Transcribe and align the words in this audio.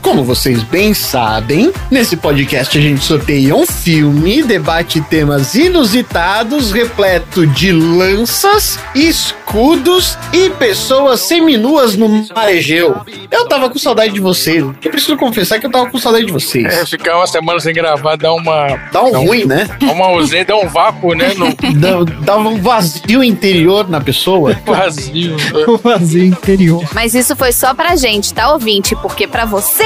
Como 0.00 0.22
vocês 0.22 0.62
bem 0.62 0.94
sabem, 0.94 1.72
nesse 1.90 2.16
podcast 2.16 2.78
a 2.78 2.80
gente 2.80 3.04
sorteia 3.04 3.56
um 3.56 3.66
filme, 3.66 4.40
debate 4.40 5.00
temas 5.00 5.56
inusitados, 5.56 6.70
repleto 6.70 7.44
de 7.44 7.72
lanças, 7.72 8.78
escudos 8.94 10.16
e 10.32 10.48
pessoas 10.50 11.22
seminuas 11.22 11.96
no 11.96 12.08
mar 12.08 12.54
Egeu. 12.54 13.00
Eu 13.32 13.48
tava 13.48 13.68
com 13.68 13.80
saudade 13.80 14.12
de 14.12 14.20
vocês. 14.20 14.62
Eu 14.62 14.90
preciso 14.92 15.16
confessar 15.16 15.58
que 15.58 15.66
eu 15.66 15.70
tava 15.70 15.90
com 15.90 15.98
saudade 15.98 16.26
de 16.26 16.32
vocês. 16.32 16.66
É, 16.66 16.86
ficar 16.86 17.16
uma 17.16 17.26
semana 17.26 17.58
sem 17.58 17.74
gravar 17.74 18.16
dá 18.16 18.32
uma. 18.32 18.78
Dá 18.92 19.02
um 19.02 19.26
ruim, 19.26 19.44
né? 19.44 19.68
Dá 19.80 19.92
uma 19.92 20.06
ausência, 20.06 20.44
dá 20.44 20.56
um 20.56 20.68
vácuo, 20.68 21.14
né? 21.14 21.34
No 21.34 21.46
Dá, 21.74 22.04
dava 22.22 22.48
um 22.48 22.60
vazio 22.60 23.24
interior 23.24 23.88
na 23.88 24.00
pessoa. 24.00 24.56
vazio. 24.64 25.36
O 25.66 25.76
vazio 25.78 26.24
interior. 26.24 26.84
Mas 26.92 27.14
isso 27.14 27.34
foi 27.34 27.50
só 27.50 27.74
pra 27.74 27.96
gente, 27.96 28.32
tá, 28.36 28.52
ouvinte? 28.52 28.94
Porque 28.96 29.26
pra 29.26 29.44
você, 29.46 29.84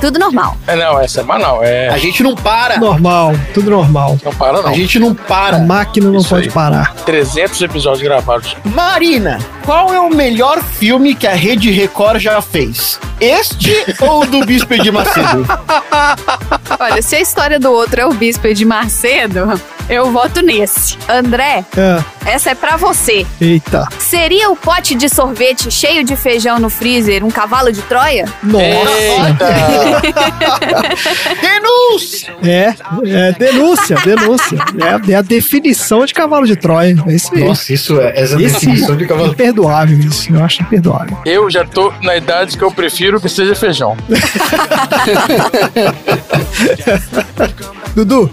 tudo 0.00 0.18
normal. 0.18 0.56
É, 0.66 0.74
não, 0.76 1.00
é 1.00 1.06
semanal. 1.08 1.60
A 1.62 1.66
É. 1.66 1.98
gente 1.98 2.22
não 2.22 2.34
para. 2.34 2.76
Normal, 2.78 3.32
tudo 3.54 3.70
normal. 3.70 4.18
Não 4.22 4.32
para, 4.34 4.58
A 4.58 4.62
não. 4.62 4.74
gente 4.74 4.98
não 4.98 5.12
A 5.12 5.14
para. 5.14 5.58
máquina 5.60 6.10
não 6.10 6.18
Isso 6.18 6.28
pode 6.28 6.48
aí. 6.48 6.50
parar. 6.50 6.92
300 7.06 7.62
episódios 7.62 8.02
gravados. 8.02 8.56
Marina, 8.64 9.38
qual 9.64 9.94
é 9.94 10.00
o 10.00 10.10
melhor 10.10 10.62
filme 10.62 11.14
que 11.14 11.26
a 11.26 11.34
Rede 11.34 11.70
Record 11.70 12.20
já 12.20 12.42
fez? 12.42 12.98
Este 13.20 13.72
ou 14.02 14.22
o 14.22 14.26
do 14.26 14.44
Bispo 14.44 14.76
de 14.76 14.90
Macedo? 14.90 15.46
Olha, 16.78 17.00
se 17.02 17.14
a 17.16 17.20
história 17.20 17.58
do 17.60 17.70
outro 17.70 18.00
é 18.00 18.06
o 18.06 18.12
Bispo 18.12 18.52
de 18.52 18.64
Macedo, 18.64 19.60
eu 19.88 20.10
voto 20.10 20.42
nesse. 20.42 20.98
André, 21.08 21.64
Ah, 21.76 22.02
essa 22.26 22.50
é 22.50 22.54
pra 22.54 22.76
você. 22.76 23.24
eita. 23.40 23.86
Seria 23.98 24.50
o 24.50 24.56
pote 24.56 24.94
de 24.94 25.08
sorvete 25.08 25.70
cheio 25.70 26.02
de 26.04 26.16
feijão 26.16 26.58
no 26.58 26.68
freezer 26.68 27.24
um 27.24 27.30
cavalo 27.30 27.70
de 27.72 27.82
Troia? 27.92 28.24
Nossa. 28.42 29.36
Denúncia! 31.42 32.34
É, 32.42 32.74
é 33.06 33.32
denúncia, 33.32 33.96
denúncia. 34.02 34.58
É, 35.08 35.12
é 35.12 35.14
a 35.16 35.20
definição 35.22 36.06
de 36.06 36.14
cavalo 36.14 36.46
de 36.46 36.56
Troia. 36.56 36.96
É 37.06 37.12
isso 37.14 37.34
aí. 37.34 37.44
Nossa, 37.44 37.70
isso 37.70 38.00
é 38.00 38.12
essa 38.18 38.40
Esse 38.40 38.54
definição 38.66 38.96
de 38.96 39.04
cavalo. 39.06 39.28
imperdoável 39.28 39.98
isso. 39.98 40.32
Eu 40.32 40.42
acho 40.42 40.62
imperdoável. 40.62 41.18
Eu 41.26 41.50
já 41.50 41.66
tô 41.66 41.92
na 42.02 42.16
idade 42.16 42.56
que 42.56 42.64
eu 42.64 42.70
prefiro 42.70 43.20
que 43.20 43.28
seja 43.28 43.54
feijão. 43.54 43.94
Dudu, 47.94 48.30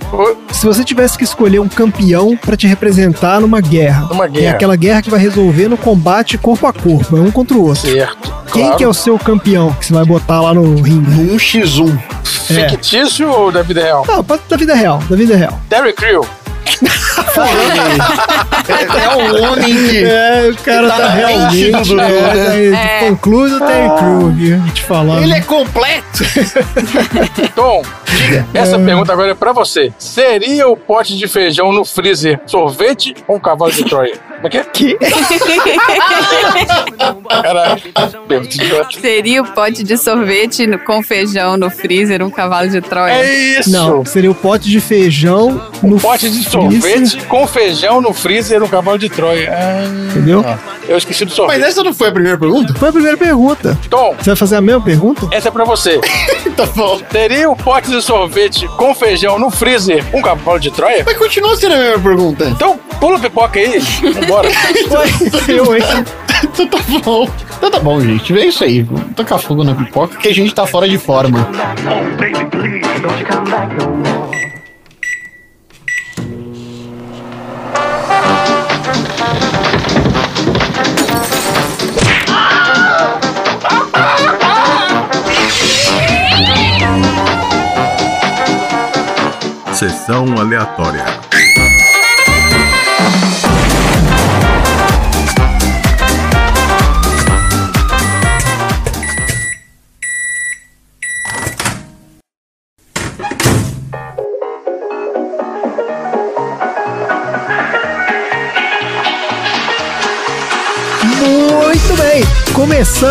se 0.54 0.66
você 0.66 0.86
tivesse 0.86 1.18
que 1.18 1.24
escolher 1.26 1.60
um 1.60 1.68
campeão 1.68 2.38
pra 2.38 2.56
te 2.56 2.66
representar 2.66 3.42
numa 3.42 3.60
guerra, 3.60 4.08
Numa 4.08 4.24
é 4.26 4.30
guerra. 4.30 4.56
aquela 4.56 4.76
guerra 4.78 5.02
que 5.02 5.10
vai 5.10 5.20
resolver 5.20 5.68
no 5.68 5.76
combate 5.78 6.38
corpo 6.38 6.66
a 6.66 6.72
corpo, 6.72 7.18
é 7.18 7.20
um 7.20 7.30
contra 7.30 7.58
o 7.58 7.66
outro. 7.66 7.82
Certo. 7.92 8.40
Quem 8.54 8.64
claro. 8.64 8.78
que 8.78 8.84
é 8.84 8.88
o 8.88 8.94
seu 8.94 9.20
campeão 9.20 9.49
que 9.80 9.86
você 9.86 9.94
vai 9.94 10.06
botar 10.06 10.42
lá 10.42 10.54
no 10.54 10.76
ringue? 10.82 11.10
Num 11.12 11.36
X1. 11.38 11.98
É. 12.52 12.70
Fictício 12.70 13.30
ou 13.30 13.52
da 13.52 13.62
vida 13.62 13.82
real? 13.82 14.06
Não, 14.08 14.24
pode- 14.24 14.42
da 14.50 14.58
vida 14.58 14.74
real, 14.76 15.00
da 15.10 15.16
vida 15.16 15.36
real. 15.36 15.60
Terry 15.70 15.94
Crew. 15.94 16.26
É, 18.70 19.04
é 19.04 19.16
um 19.16 19.52
homem 19.52 19.74
que. 19.90 20.04
É, 20.04 20.50
o 20.52 20.56
cara 20.64 20.88
Tá 20.90 20.98
tá, 20.98 21.10
realmente. 21.10 21.72
do 21.72 22.00
é, 22.02 22.08
né? 22.72 23.00
é. 23.06 23.10
Conclui 23.10 23.50
do 23.50 23.60
Terry 23.60 23.90
Crew, 23.98 24.32
viu? 24.32 24.62
Te 24.74 24.84
falando. 24.84 25.24
Ele 25.24 25.34
é 25.34 25.42
completo. 25.42 26.24
Tom, 27.56 27.82
essa 28.54 28.76
É. 28.76 28.86
pergunta 28.86 29.12
agora 29.14 29.32
é 29.32 29.36
pra 29.36 29.52
você. 29.54 29.92
Seria 29.98 30.68
o 30.68 30.78
pote 30.78 31.18
de 31.18 31.28
feijão 31.28 31.72
no 31.72 31.84
freezer 31.84 32.40
sorvete 32.46 33.16
ou 33.28 33.38
um 33.38 33.40
cavalo 33.40 33.72
de 33.72 33.84
Troia? 33.86 34.14
É 34.44 34.50
que 34.50 34.58
é? 34.58 34.64
Que? 34.64 34.98
Caralho. 37.42 37.82
Seria 39.00 39.42
o 39.42 39.46
pote 39.46 39.84
de 39.84 39.98
sorvete 39.98 40.66
no- 40.68 40.80
com 40.80 41.02
feijão 41.04 41.58
no 41.58 41.70
freezer 41.70 42.22
um 42.24 42.30
cavalo 42.30 42.70
de 42.70 42.82
Troia? 42.82 43.14
É 43.14 43.60
isso! 43.60 43.72
Não, 43.72 44.06
seria 44.06 44.32
o 44.32 44.36
pote 44.36 44.70
de 44.70 44.80
feijão 44.80 45.62
no 45.84 46.00
Pote 46.00 46.30
de 46.30 46.44
freezer, 46.50 46.52
sorvete 46.52 47.26
com 47.28 47.48
feijão 47.48 48.02
no 48.02 48.14
freezer 48.14 48.60
no 48.60 48.68
cavalo 48.70 48.98
de 48.98 49.10
Troia. 49.10 49.50
Ah, 49.52 49.84
Entendeu? 50.12 50.44
eu 50.88 50.98
esqueci 50.98 51.24
do 51.26 51.30
Mas 51.30 51.36
sorvete. 51.36 51.64
essa 51.64 51.84
não 51.84 51.94
foi 51.94 52.08
a 52.10 52.12
primeira 52.12 52.38
pergunta? 52.38 52.74
Foi 52.76 52.90
a 52.90 52.92
primeira 52.92 53.18
pergunta. 53.18 53.78
Tom, 53.90 54.16
Você 54.18 54.30
vai 54.32 54.36
fazer 54.36 54.56
a 54.56 54.62
mesma 54.62 54.82
pergunta? 54.82 55.28
essa 55.32 55.48
é 55.50 55.52
pra 55.52 55.64
você. 55.66 56.00
Tá 56.60 56.66
bom. 56.76 57.00
Teria 57.10 57.50
o 57.50 57.56
pote 57.56 57.90
de 57.90 58.02
sorvete 58.02 58.68
com 58.76 58.94
feijão 58.94 59.40
no 59.40 59.50
freezer 59.50 60.04
um 60.14 60.22
cavalo 60.22 60.60
de 60.60 60.70
Troia? 60.72 61.04
Mas 61.06 61.16
continua 61.18 61.56
sendo 61.56 61.74
a 61.76 61.78
mesma 61.78 62.00
pergunta. 62.04 62.44
Então, 62.50 62.78
pula 63.00 63.16
a 63.16 63.20
pipoca 63.20 63.58
aí. 63.58 63.80
Vambora. 64.30 64.50
Eu, 65.48 65.76
hein? 65.76 65.84
Então 66.44 66.68
tá 66.68 66.78
bom. 67.04 67.28
Então 67.58 67.72
tá 67.72 67.80
bom, 67.80 68.00
gente. 68.00 68.38
É 68.38 68.46
isso 68.46 68.64
aí. 68.64 68.84
Vamos 68.84 69.16
tocar 69.16 69.40
fogo 69.40 69.64
na 69.64 69.74
pipoca 69.74 70.18
que 70.18 70.28
a 70.28 70.34
gente 70.34 70.54
tá 70.54 70.66
fora 70.68 70.88
de 70.88 70.98
forma. 70.98 71.50
Sessão 89.74 90.38
aleatória. 90.38 91.29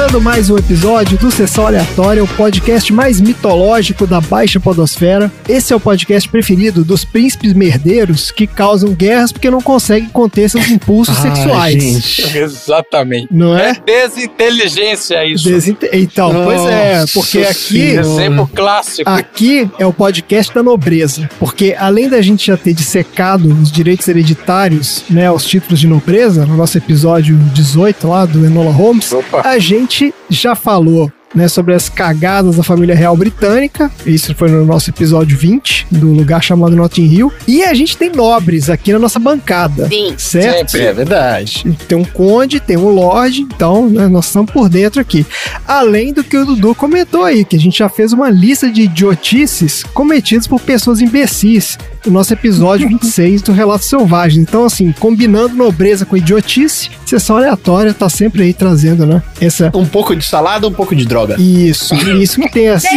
Começando 0.09 0.25
mais 0.25 0.49
um 0.49 0.57
episódio 0.57 1.19
do 1.19 1.31
Sessão 1.31 1.67
Aleatória, 1.67 2.25
o 2.25 2.29
podcast 2.29 2.91
mais 2.95 3.21
mitológico 3.21 4.07
da 4.07 4.23
Baixa 4.23 4.59
Podosfera. 4.59 5.31
Esse 5.47 5.75
é 5.75 5.77
o 5.77 5.81
podcast 5.81 6.27
preferido 6.31 6.83
dos 6.83 7.05
príncipes 7.05 7.53
merdeiros 7.53 8.31
que 8.31 8.47
causam 8.47 8.95
guerras 8.95 9.33
porque 9.33 9.51
não 9.51 9.61
conseguem 9.61 10.09
conter 10.09 10.49
seus 10.49 10.71
impulsos 10.71 11.15
Ai, 11.19 11.23
sexuais. 11.37 11.83
gente. 11.83 12.39
Exatamente. 12.39 13.29
Não 13.31 13.55
é? 13.59 13.75
Desinteligência 13.85 15.27
isso. 15.27 15.45
Desinte- 15.47 15.91
Então, 15.93 16.33
pois 16.43 16.63
é, 16.65 17.01
Nossa 17.01 17.13
porque 17.13 17.39
aqui. 17.41 17.79
Exemplo 17.91 18.51
clássico. 18.55 19.11
Aqui 19.11 19.71
é 19.79 19.85
o 19.85 19.93
podcast 19.93 20.55
da 20.55 20.63
nobreza, 20.63 21.29
porque 21.39 21.77
além 21.79 22.09
da 22.09 22.23
gente 22.23 22.47
já 22.47 22.57
ter 22.57 22.73
dissecado 22.73 23.47
os 23.61 23.71
direitos 23.71 24.09
hereditários, 24.09 25.05
né, 25.11 25.31
os 25.31 25.45
títulos 25.45 25.79
de 25.79 25.87
nobreza, 25.87 26.47
no 26.47 26.57
nosso 26.57 26.79
episódio 26.79 27.37
18 27.53 28.09
lá 28.09 28.25
do 28.25 28.47
Enola 28.47 28.71
Holmes, 28.73 29.13
Opa. 29.13 29.43
a 29.45 29.59
gente 29.59 29.98
já 30.31 30.55
falou 30.55 31.11
né, 31.35 31.49
sobre 31.49 31.75
as 31.75 31.89
cagadas 31.89 32.57
da 32.57 32.63
família 32.63 32.95
real 32.95 33.17
britânica. 33.17 33.91
Isso 34.07 34.35
foi 34.35 34.51
no 34.51 34.65
nosso 34.65 34.91
episódio 34.91 35.37
20, 35.37 35.87
do 35.91 36.13
lugar 36.13 36.43
chamado 36.43 36.75
Notting 36.75 37.05
Hill. 37.05 37.33
E 37.47 37.63
a 37.63 37.75
gente 37.75 37.97
tem 37.97 38.11
nobres 38.11 38.71
aqui 38.71 38.93
na 38.93 38.99
nossa 38.99 39.19
bancada. 39.19 39.89
Sim. 39.89 40.15
Certo? 40.17 40.71
Sempre. 40.71 40.87
É 40.87 40.93
verdade. 40.93 41.79
Tem 41.87 41.99
um 41.99 42.05
conde, 42.05 42.61
tem 42.61 42.77
um 42.77 42.89
lorde, 42.89 43.43
então 43.43 43.89
né, 43.89 44.09
nós 44.09 44.27
estamos 44.27 44.51
por 44.51 44.69
dentro 44.69 45.01
aqui. 45.01 45.27
Além 45.67 46.13
do 46.13 46.25
que 46.25 46.37
o 46.37 46.45
Dudu 46.45 46.75
comentou 46.75 47.25
aí, 47.25 47.45
que 47.45 47.57
a 47.57 47.61
gente 47.61 47.79
já 47.79 47.89
fez 47.89 48.13
uma 48.13 48.31
lista 48.31 48.71
de 48.71 48.83
idiotices 48.83 49.85
cometidas 49.95 50.47
por 50.47 50.61
pessoas 50.61 51.01
imbecis 51.01 51.79
no 52.07 52.13
nosso 52.13 52.33
episódio 52.33 52.89
26 52.89 53.43
do 53.43 53.53
Relato 53.53 53.85
Selvagem. 53.85 54.43
Então, 54.43 54.65
assim, 54.65 54.93
combinando 54.93 55.55
nobreza 55.55 56.07
com 56.07 56.17
idiotice, 56.17 56.91
sessão 57.05 57.37
aleatória 57.37 57.93
tá 57.93 58.09
sempre 58.09 58.43
aí 58.43 58.53
trazendo, 58.53 59.07
né? 59.07 59.23
Essa. 59.41 59.71
Um 59.75 59.87
pouco 59.87 60.15
de 60.15 60.25
salada, 60.25 60.67
um 60.67 60.73
pouco 60.73 60.95
de 60.95 61.05
droga. 61.05 61.18
Isso, 61.41 61.95
isso 61.95 62.41
que 62.41 62.51
tem 62.51 62.69
assim. 62.69 62.89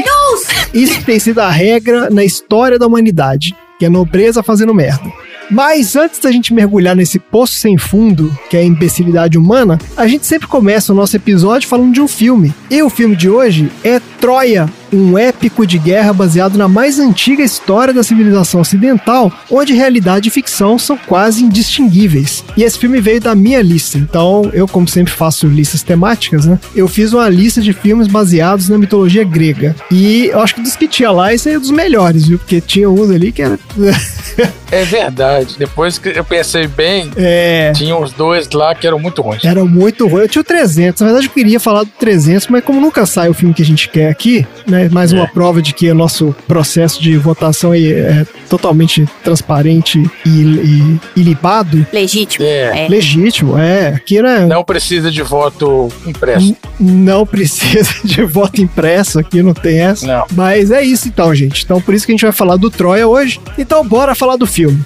Isso 0.73 0.97
que 0.99 1.05
tem 1.05 1.19
sido 1.19 1.39
a 1.39 1.49
regra 1.49 2.09
na 2.09 2.23
história 2.23 2.77
da 2.79 2.87
humanidade, 2.87 3.55
que 3.79 3.85
é 3.85 3.89
nobreza 3.89 4.43
fazendo 4.43 4.73
merda. 4.73 5.11
Mas 5.49 5.97
antes 5.97 6.19
da 6.19 6.31
gente 6.31 6.53
mergulhar 6.53 6.95
nesse 6.95 7.19
poço 7.19 7.55
sem 7.55 7.77
fundo, 7.77 8.35
que 8.49 8.55
é 8.55 8.61
a 8.61 8.63
imbecilidade 8.63 9.37
humana, 9.37 9.77
a 9.97 10.07
gente 10.07 10.25
sempre 10.25 10.47
começa 10.47 10.93
o 10.93 10.95
nosso 10.95 11.15
episódio 11.15 11.67
falando 11.67 11.93
de 11.93 11.99
um 11.99 12.07
filme. 12.07 12.53
E 12.69 12.81
o 12.81 12.89
filme 12.89 13.17
de 13.17 13.29
hoje 13.29 13.69
é 13.83 13.99
Troia, 14.21 14.69
um 14.91 15.17
épico 15.17 15.65
de 15.65 15.77
guerra 15.77 16.13
baseado 16.13 16.57
na 16.57 16.67
mais 16.67 16.99
antiga 16.99 17.43
história 17.43 17.93
da 17.93 18.03
civilização 18.03 18.61
ocidental, 18.61 19.31
onde 19.49 19.73
realidade 19.73 20.27
e 20.27 20.31
ficção 20.31 20.77
são 20.77 20.97
quase 20.97 21.43
indistinguíveis. 21.43 22.43
E 22.55 22.63
esse 22.63 22.77
filme 22.77 22.99
veio 22.99 23.21
da 23.21 23.35
minha 23.35 23.61
lista, 23.61 23.97
então 23.97 24.49
eu, 24.53 24.67
como 24.67 24.87
sempre, 24.87 25.13
faço 25.13 25.47
listas 25.47 25.83
temáticas, 25.83 26.45
né? 26.45 26.59
Eu 26.75 26.87
fiz 26.87 27.13
uma 27.13 27.27
lista 27.29 27.61
de 27.61 27.73
filmes 27.73 28.07
baseados 28.07 28.69
na 28.69 28.77
mitologia 28.77 29.23
grega. 29.23 29.75
E 29.89 30.27
eu 30.27 30.39
acho 30.39 30.55
que 30.55 30.61
dos 30.61 30.75
que 30.75 30.87
tinha 30.87 31.11
lá, 31.11 31.33
esse 31.33 31.49
é 31.49 31.59
dos 31.59 31.71
melhores, 31.71 32.27
viu? 32.27 32.37
Porque 32.37 32.61
tinha 32.61 32.89
uns 32.89 33.09
ali 33.09 33.31
que 33.31 33.41
era. 33.41 33.59
É 34.71 34.85
verdade. 34.85 35.55
Depois 35.59 35.97
que 35.97 36.09
eu 36.09 36.23
pensei 36.23 36.65
bem, 36.65 37.11
é. 37.17 37.73
tinha 37.75 37.95
os 37.97 38.13
dois 38.13 38.49
lá 38.51 38.73
que 38.73 38.87
eram 38.87 38.97
muito 38.97 39.21
ruins. 39.21 39.43
Era 39.43 39.65
muito 39.65 40.07
ruim. 40.07 40.21
Eu 40.21 40.29
tinha 40.29 40.41
o 40.41 40.45
300. 40.45 41.01
Na 41.01 41.07
verdade, 41.07 41.27
eu 41.27 41.31
queria 41.31 41.59
falar 41.59 41.83
do 41.83 41.91
300, 41.99 42.47
mas 42.47 42.63
como 42.63 42.79
nunca 42.79 43.05
sai 43.05 43.29
o 43.29 43.33
filme 43.33 43.53
que 43.53 43.61
a 43.61 43.65
gente 43.65 43.89
quer 43.89 44.09
aqui, 44.09 44.47
né? 44.65 44.80
Mais 44.89 45.11
uma 45.11 45.23
É. 45.23 45.27
prova 45.27 45.61
de 45.61 45.73
que 45.73 45.89
o 45.89 45.95
nosso 45.95 46.35
processo 46.47 47.01
de 47.01 47.17
votação 47.17 47.71
aí 47.71 47.91
é 47.91 48.25
totalmente 48.49 49.07
transparente 49.23 49.99
e, 50.25 50.29
e, 50.29 50.99
ilibado. 51.15 51.85
Legítimo. 51.91 52.45
É. 52.45 52.85
É. 52.85 52.87
Legítimo, 52.89 53.57
é. 53.57 53.89
Aqui 53.89 54.21
né, 54.21 54.45
Não 54.45 54.63
precisa 54.63 55.11
de 55.11 55.21
voto 55.21 55.89
impresso. 56.05 56.55
não 56.79 57.25
precisa 57.25 57.89
de 58.03 58.23
voto 58.23 58.61
impresso, 58.61 59.19
aqui 59.19 59.41
não 59.41 59.53
tem 59.53 59.79
essa. 59.79 60.05
Não. 60.07 60.25
Mas 60.33 60.71
é 60.71 60.81
isso 60.83 61.07
então, 61.07 61.33
gente. 61.33 61.63
Então 61.63 61.81
por 61.81 61.93
isso 61.93 62.05
que 62.05 62.11
a 62.11 62.15
gente 62.15 62.23
vai 62.23 62.31
falar 62.31 62.57
do 62.57 62.69
Troia 62.69 63.07
hoje. 63.07 63.39
Então 63.57 63.85
bora 63.87 64.15
falar 64.15 64.35
do 64.35 64.45
filme. 64.47 64.79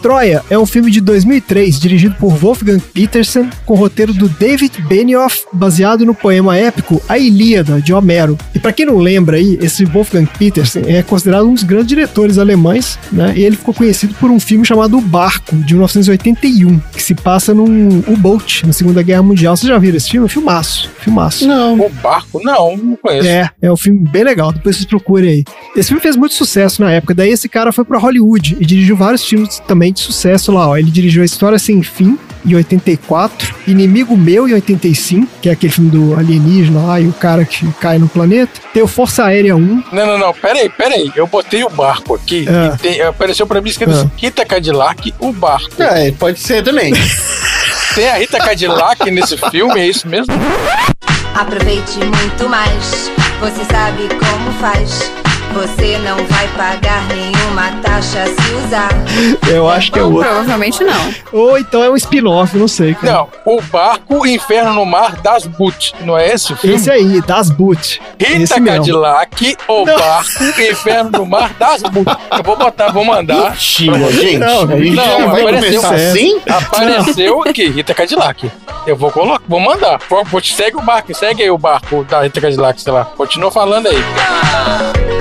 Troia 0.00 0.42
é 0.48 0.58
um 0.58 0.66
filme 0.66 0.90
de 0.90 1.00
2003 1.00 1.78
dirigido 1.78 2.14
por 2.18 2.32
Wolfgang 2.34 2.80
Petersen 2.80 3.50
com 3.66 3.74
roteiro 3.74 4.12
do 4.12 4.28
David 4.28 4.80
Benioff 4.88 5.44
baseado 5.52 6.06
no 6.06 6.14
poema 6.14 6.56
épico 6.56 7.02
A 7.08 7.18
Ilíada 7.18 7.80
de 7.80 7.92
Homero. 7.92 8.38
E 8.54 8.58
pra 8.58 8.72
quem 8.72 8.86
não 8.86 8.98
lembra 8.98 9.36
aí, 9.36 9.58
esse 9.60 9.84
Wolfgang 9.84 10.28
Petersen 10.38 10.84
é 10.86 11.02
considerado 11.02 11.46
um 11.46 11.54
dos 11.54 11.62
grandes 11.62 11.88
diretores 11.88 12.38
alemães, 12.38 12.98
né? 13.12 13.34
E 13.36 13.42
ele 13.42 13.56
ficou 13.56 13.74
conhecido 13.74 14.14
por 14.14 14.30
um 14.30 14.40
filme 14.40 14.64
chamado 14.64 14.96
O 14.96 15.00
Barco 15.00 15.54
de 15.56 15.74
1981, 15.74 16.80
que 16.92 17.02
se 17.02 17.14
passa 17.14 17.52
num 17.52 18.02
U-boat 18.06 18.66
na 18.66 18.72
Segunda 18.72 19.02
Guerra 19.02 19.22
Mundial. 19.22 19.56
Vocês 19.56 19.68
já 19.68 19.78
viram 19.78 19.96
esse 19.96 20.10
filme? 20.10 20.28
Filmaço, 20.28 20.90
filmaço. 21.00 21.46
Não. 21.46 21.78
O 21.80 21.88
barco? 21.88 22.40
Não, 22.42 22.76
não 22.76 22.96
conheço. 22.96 23.28
É, 23.28 23.50
é 23.62 23.72
um 23.72 23.76
filme 23.76 24.00
bem 24.08 24.24
legal, 24.24 24.52
depois 24.52 24.76
vocês 24.76 24.86
procurem 24.86 25.30
aí. 25.30 25.44
Esse 25.76 25.88
filme 25.88 26.00
fez 26.02 26.16
muito 26.16 26.34
sucesso 26.34 26.82
na 26.82 26.90
época, 26.92 27.14
daí 27.14 27.30
esse 27.30 27.48
cara 27.48 27.72
foi 27.72 27.84
pra 27.84 27.98
Hollywood 27.98 28.56
e 28.60 28.64
dirigiu 28.66 28.96
vários 28.96 29.24
filmes 29.24 29.58
também 29.66 29.92
de 29.92 30.00
sucesso 30.00 30.52
lá, 30.52 30.68
ó. 30.68 30.76
Ele 30.76 30.90
dirigiu 30.90 31.22
A 31.22 31.24
História 31.24 31.58
Sem 31.58 31.82
Fim, 31.82 32.18
em 32.44 32.54
84, 32.54 33.54
Inimigo 33.66 34.16
Meu, 34.16 34.48
em 34.48 34.54
85, 34.54 35.26
que 35.42 35.48
é 35.48 35.52
aquele 35.52 35.72
filme 35.72 35.90
do 35.90 36.14
alienígena 36.18 36.80
lá 36.80 37.00
e 37.00 37.06
o 37.06 37.12
cara 37.12 37.44
que 37.44 37.66
cai 37.74 37.98
no 37.98 38.08
planeta. 38.08 38.52
Tem 38.72 38.82
o 38.82 38.86
Força 38.86 39.24
Aérea 39.24 39.54
1, 39.56 39.82
Não, 39.92 40.06
não, 40.06 40.18
não. 40.18 40.32
Peraí, 40.34 40.68
peraí. 40.70 41.12
Eu 41.14 41.26
botei 41.26 41.62
o 41.64 41.68
barco 41.70 42.14
aqui 42.14 42.46
Ah. 42.48 42.74
e 42.74 42.78
tem- 42.78 43.00
apareceu 43.02 43.46
pra 43.46 43.60
mim 43.60 43.68
escrito 43.68 43.90
Ah. 43.92 43.94
assim, 44.00 44.10
Rita 44.16 44.44
Cadillac, 44.44 45.12
o 45.18 45.32
barco. 45.32 45.82
É, 45.82 46.10
pode 46.12 46.40
ser 46.40 46.62
também. 46.64 46.92
Tem 47.94 48.08
a 48.08 48.14
Rita 48.14 48.38
Cadillac 48.38 49.10
nesse 49.10 49.36
filme, 49.50 49.80
é 49.80 49.86
isso 49.86 50.06
mesmo? 50.06 50.32
Aproveite 51.34 51.98
muito 51.98 52.48
mais. 52.48 53.10
Você 53.40 53.64
sabe 53.64 54.08
como 54.18 54.52
faz. 54.60 55.19
Você 55.52 55.98
não 55.98 56.16
vai 56.26 56.46
pagar 56.56 57.06
nenhuma 57.08 57.70
taxa 57.82 58.24
se 58.26 58.54
usar. 58.54 58.88
eu 59.52 59.68
acho 59.68 59.90
que 59.90 59.98
é 59.98 60.02
outro. 60.02 60.22
Provavelmente 60.22 60.84
não. 60.84 61.14
Ou 61.32 61.58
então 61.58 61.82
é 61.82 61.90
um 61.90 61.96
spin-off, 61.96 62.56
não 62.56 62.68
sei. 62.68 62.94
Cara. 62.94 63.12
Não, 63.12 63.28
o 63.44 63.60
barco 63.60 64.26
Inferno 64.26 64.72
no 64.74 64.86
Mar 64.86 65.16
das 65.16 65.46
Boot. 65.46 65.94
Não 66.02 66.16
é 66.16 66.32
esse 66.32 66.52
o 66.52 66.56
filme? 66.56 66.76
Esse 66.76 66.90
aí, 66.90 67.20
Das 67.22 67.50
Boot. 67.50 68.00
Rita 68.18 68.32
esse 68.42 68.60
mesmo. 68.60 68.78
Cadillac, 68.78 69.56
o 69.66 69.84
barco 69.84 70.60
Inferno 70.60 71.10
no 71.10 71.26
Mar 71.26 71.52
das 71.58 71.82
Boot. 71.82 72.08
Eu 72.36 72.42
vou 72.44 72.56
botar, 72.56 72.92
vou 72.92 73.04
mandar. 73.04 73.50
Mentira, 73.50 74.12
gente. 74.12 74.38
Não, 74.38 74.68
gente 74.68 74.90
não, 74.94 75.04
já 75.04 75.26
vai 75.26 75.42
apareceu. 75.42 75.82
começar 75.82 75.94
assim? 75.94 76.40
Apareceu 76.48 77.42
aqui, 77.42 77.68
Rita 77.68 77.92
Cadillac. 77.92 78.50
Eu 78.86 78.96
vou 78.96 79.10
colocar, 79.10 79.44
vou 79.48 79.60
mandar. 79.60 80.00
Vou, 80.08 80.24
vou, 80.24 80.42
segue 80.42 80.76
o 80.76 80.82
barco, 80.82 81.12
segue 81.14 81.42
aí 81.42 81.50
o 81.50 81.58
barco 81.58 82.04
da 82.04 82.22
Rita 82.22 82.40
Cadillac, 82.40 82.80
sei 82.80 82.92
lá. 82.92 83.04
Continua 83.04 83.50
falando 83.50 83.88
aí. 83.88 84.99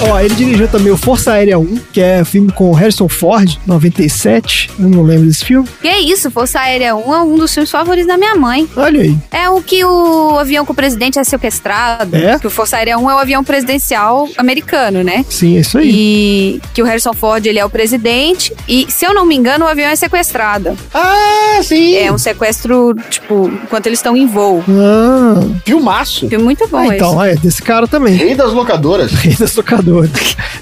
Ó, 0.00 0.18
ele 0.20 0.34
dirigiu 0.34 0.68
também 0.68 0.92
o 0.92 0.96
Força 0.96 1.32
Aérea 1.32 1.58
1, 1.58 1.76
que 1.92 2.00
é 2.00 2.24
filme 2.24 2.52
com 2.52 2.72
Harrison 2.72 3.08
Ford, 3.08 3.58
97. 3.66 4.70
Eu 4.78 4.88
não 4.88 5.02
lembro 5.02 5.26
desse 5.26 5.44
filme. 5.44 5.68
Que 5.82 5.88
isso, 5.88 6.30
Força 6.30 6.60
Aérea 6.60 6.94
1 6.94 7.14
é 7.14 7.22
um 7.22 7.36
dos 7.36 7.52
filmes 7.52 7.70
favoritos 7.70 8.06
da 8.06 8.16
minha 8.16 8.34
mãe. 8.36 8.68
Olha 8.76 9.02
aí. 9.02 9.16
É 9.30 9.48
o 9.50 9.60
que 9.60 9.84
o 9.84 10.38
avião 10.38 10.64
com 10.64 10.72
o 10.72 10.76
presidente 10.76 11.18
é 11.18 11.24
sequestrado. 11.24 12.16
É? 12.16 12.38
Que 12.38 12.46
o 12.46 12.50
Força 12.50 12.76
Aérea 12.76 12.96
1 12.96 13.10
é 13.10 13.14
o 13.14 13.18
avião 13.18 13.42
presidencial 13.42 14.28
americano, 14.36 15.02
né? 15.02 15.24
Sim, 15.28 15.56
é 15.56 15.60
isso 15.60 15.78
aí. 15.78 15.90
E 15.90 16.60
que 16.72 16.82
o 16.82 16.84
Harrison 16.84 17.12
Ford, 17.12 17.44
ele 17.44 17.58
é 17.58 17.64
o 17.64 17.70
presidente. 17.70 18.52
E, 18.68 18.86
se 18.88 19.04
eu 19.04 19.12
não 19.12 19.26
me 19.26 19.34
engano, 19.34 19.64
o 19.64 19.68
avião 19.68 19.90
é 19.90 19.96
sequestrado. 19.96 20.76
Ah, 20.94 21.60
sim. 21.62 21.96
É 21.96 22.12
um 22.12 22.18
sequestro, 22.18 22.94
tipo, 23.10 23.48
enquanto 23.64 23.86
eles 23.86 23.98
estão 23.98 24.16
em 24.16 24.26
voo. 24.26 24.62
Ah, 24.68 25.40
Filmaço. 25.64 26.28
Filme 26.28 26.44
muito 26.44 26.66
bom 26.68 26.78
ah, 26.78 26.86
esse. 26.86 26.94
então, 26.94 27.22
é 27.22 27.34
desse 27.34 27.62
cara 27.62 27.86
também. 27.88 28.14
Rei 28.14 28.34
das 28.34 28.52
locadoras. 28.52 29.12
Rei 29.12 29.34
das 29.34 29.54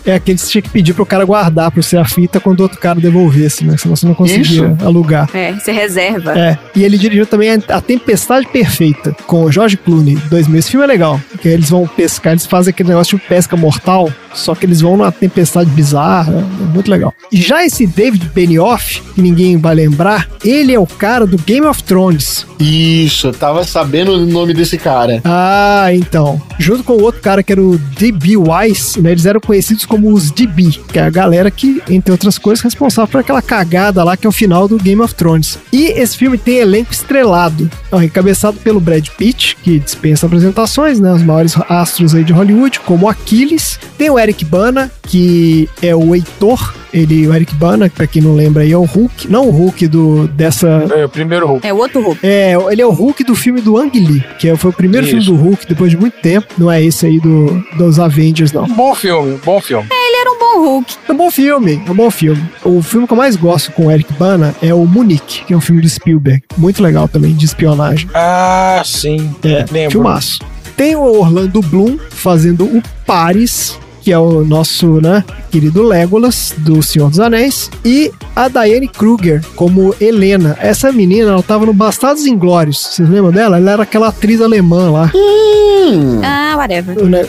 É 0.04 0.14
aquele 0.14 0.38
que 0.38 0.44
você 0.44 0.50
tinha 0.52 0.62
que 0.62 0.70
pedir 0.70 0.94
pro 0.94 1.04
cara 1.04 1.24
guardar 1.24 1.68
pra 1.72 1.82
você 1.82 1.96
a 1.96 2.04
fita 2.04 2.38
quando 2.38 2.60
o 2.60 2.62
outro 2.62 2.78
cara 2.78 3.00
devolvesse, 3.00 3.64
né? 3.64 3.76
Senão 3.76 3.96
você 3.96 4.06
não 4.06 4.14
conseguia 4.14 4.76
alugar. 4.80 5.28
É, 5.34 5.52
você 5.52 5.72
reserva. 5.72 6.38
É, 6.38 6.56
e 6.76 6.84
ele 6.84 6.96
dirigiu 6.96 7.26
também 7.26 7.50
a, 7.50 7.58
a 7.70 7.80
Tempestade 7.80 8.46
Perfeita, 8.46 9.16
com 9.26 9.42
o 9.44 9.50
George 9.50 9.76
Clooney, 9.76 10.14
2000. 10.30 10.58
Esse 10.60 10.70
filme 10.70 10.84
é 10.84 10.86
legal, 10.86 11.20
porque 11.32 11.48
eles 11.48 11.70
vão 11.70 11.88
pescar, 11.88 12.34
eles 12.34 12.46
fazem 12.46 12.70
aquele 12.70 12.90
negócio 12.90 13.18
de 13.18 13.24
pesca 13.24 13.56
mortal, 13.56 14.08
só 14.32 14.54
que 14.54 14.64
eles 14.64 14.80
vão 14.80 14.96
numa 14.96 15.10
tempestade 15.10 15.68
bizarra, 15.70 16.32
é 16.32 16.72
muito 16.72 16.88
legal. 16.88 17.12
E 17.32 17.40
já 17.40 17.64
esse 17.64 17.84
David 17.84 18.30
Benioff, 18.32 19.02
que 19.14 19.20
ninguém 19.20 19.56
vai 19.56 19.74
lembrar, 19.74 20.28
ele 20.44 20.72
é 20.72 20.78
o 20.78 20.86
cara 20.86 21.26
do 21.26 21.36
Game 21.38 21.66
of 21.66 21.82
Thrones. 21.82 22.46
Isso, 22.60 23.26
eu 23.26 23.32
tava 23.34 23.64
sabendo 23.64 24.12
o 24.12 24.26
nome 24.26 24.54
desse 24.54 24.78
cara. 24.78 25.20
Ah, 25.24 25.88
então. 25.92 26.40
Junto 26.58 26.84
com 26.84 26.92
o 26.92 27.02
outro 27.02 27.20
cara 27.20 27.42
que 27.42 27.52
era 27.52 27.60
o 27.60 27.76
D.B. 27.76 28.36
Weiss, 28.36 28.96
né, 28.96 29.14
eles 29.16 29.26
eram 29.26 29.40
conhecidos 29.40 29.86
como 29.86 30.12
os 30.12 30.30
DB, 30.30 30.70
que 30.92 30.98
é 30.98 31.02
a 31.02 31.10
galera 31.10 31.50
que, 31.50 31.82
entre 31.88 32.12
outras 32.12 32.36
coisas, 32.38 32.62
responsável 32.62 33.08
por 33.10 33.20
aquela 33.20 33.40
cagada 33.40 34.04
lá 34.04 34.16
que 34.16 34.26
é 34.26 34.28
o 34.28 34.32
final 34.32 34.68
do 34.68 34.76
Game 34.76 35.00
of 35.00 35.14
Thrones. 35.14 35.58
E 35.72 35.86
esse 35.86 36.16
filme 36.16 36.36
tem 36.36 36.58
elenco 36.58 36.92
estrelado, 36.92 37.70
ó, 37.90 38.00
encabeçado 38.00 38.58
pelo 38.58 38.78
Brad 38.78 39.08
Pitt, 39.08 39.56
que 39.62 39.78
dispensa 39.78 40.26
apresentações, 40.26 41.00
né, 41.00 41.12
os 41.12 41.22
maiores 41.22 41.54
astros 41.68 42.14
aí 42.14 42.24
de 42.24 42.32
Hollywood, 42.32 42.80
como 42.80 43.08
Aquiles. 43.08 43.80
Tem 43.96 44.10
o 44.10 44.18
Eric 44.18 44.44
Bana, 44.44 44.90
que 45.02 45.68
é 45.80 45.94
o 45.94 46.14
Heitor, 46.14 46.74
ele, 46.98 47.26
o 47.26 47.34
Eric 47.34 47.54
Bana, 47.54 47.90
pra 47.94 48.06
quem 48.06 48.22
não 48.22 48.34
lembra 48.34 48.62
aí, 48.62 48.72
é 48.72 48.76
o 48.78 48.84
Hulk, 48.84 49.28
não 49.30 49.46
o 49.48 49.50
Hulk 49.50 49.86
do, 49.88 50.28
dessa 50.28 50.66
É 50.96 51.04
o 51.04 51.08
primeiro 51.08 51.46
Hulk. 51.46 51.66
É 51.66 51.72
o 51.72 51.76
outro 51.78 52.00
Hulk. 52.02 52.20
é, 52.22 52.54
ele 52.70 52.82
é 52.82 52.86
o 52.86 52.90
Hulk 52.90 53.24
do 53.24 53.34
filme 53.34 53.60
do 53.60 53.76
Ang 53.76 53.98
Lee, 53.98 54.24
que 54.38 54.54
foi 54.56 54.70
o 54.70 54.74
primeiro 54.74 55.06
Isso. 55.06 55.16
filme 55.16 55.26
do 55.38 55.42
Hulk 55.44 55.66
depois 55.66 55.90
de 55.90 55.96
muito 55.96 56.18
tempo. 56.20 56.46
Não 56.58 56.70
é 56.70 56.82
esse 56.82 57.06
aí 57.06 57.18
do, 57.20 57.62
dos 57.76 57.98
Avengers, 57.98 58.52
não. 58.52 58.66
Bom 58.66 58.94
filme, 58.94 59.38
bom 59.44 59.60
filme. 59.60 59.86
Ele 59.90 60.16
era 60.20 60.30
um 60.30 60.38
bom 60.38 60.64
Hulk. 60.70 60.94
É 61.08 61.12
um 61.12 61.16
bom 61.16 61.30
filme, 61.30 61.82
é 61.86 61.90
um 61.90 61.94
bom 61.94 62.10
filme. 62.10 62.42
O 62.64 62.82
filme 62.82 63.06
que 63.06 63.12
eu 63.12 63.16
mais 63.16 63.36
gosto 63.36 63.72
com 63.72 63.86
o 63.86 63.90
Eric 63.90 64.12
Bana 64.14 64.54
é 64.62 64.72
o 64.72 64.84
Munique, 64.86 65.44
que 65.44 65.52
é 65.52 65.56
um 65.56 65.60
filme 65.60 65.80
do 65.82 65.88
Spielberg. 65.88 66.42
Muito 66.56 66.82
legal 66.82 67.06
também, 67.08 67.34
de 67.34 67.44
espionagem. 67.44 68.08
Ah, 68.14 68.82
sim. 68.84 69.34
É, 69.44 69.64
Lembro. 69.70 69.90
filmaço. 69.92 70.38
Tem 70.76 70.94
o 70.94 71.00
Orlando 71.20 71.60
Bloom 71.62 71.96
fazendo 72.10 72.64
o 72.64 72.82
Paris, 73.06 73.78
que 74.06 74.12
é 74.12 74.18
o 74.20 74.44
nosso, 74.44 75.00
né, 75.00 75.24
querido 75.50 75.82
Legolas, 75.82 76.54
do 76.58 76.80
Senhor 76.80 77.10
dos 77.10 77.18
Anéis, 77.18 77.68
e 77.84 78.12
a 78.36 78.46
Diane 78.46 78.86
Kruger 78.86 79.44
como 79.56 79.92
Helena. 80.00 80.56
Essa 80.60 80.92
menina, 80.92 81.30
ela 81.32 81.42
tava 81.42 81.66
no 81.66 81.72
Bastardos 81.72 82.24
Inglórios, 82.24 82.78
vocês 82.78 83.08
lembram 83.08 83.32
dela? 83.32 83.56
Ela 83.56 83.72
era 83.72 83.82
aquela 83.82 84.06
atriz 84.06 84.40
alemã 84.40 84.92
lá. 84.92 85.10
Hum. 85.12 86.20
Ah, 86.22 86.54
whatever. 86.56 86.96
Né, 87.06 87.26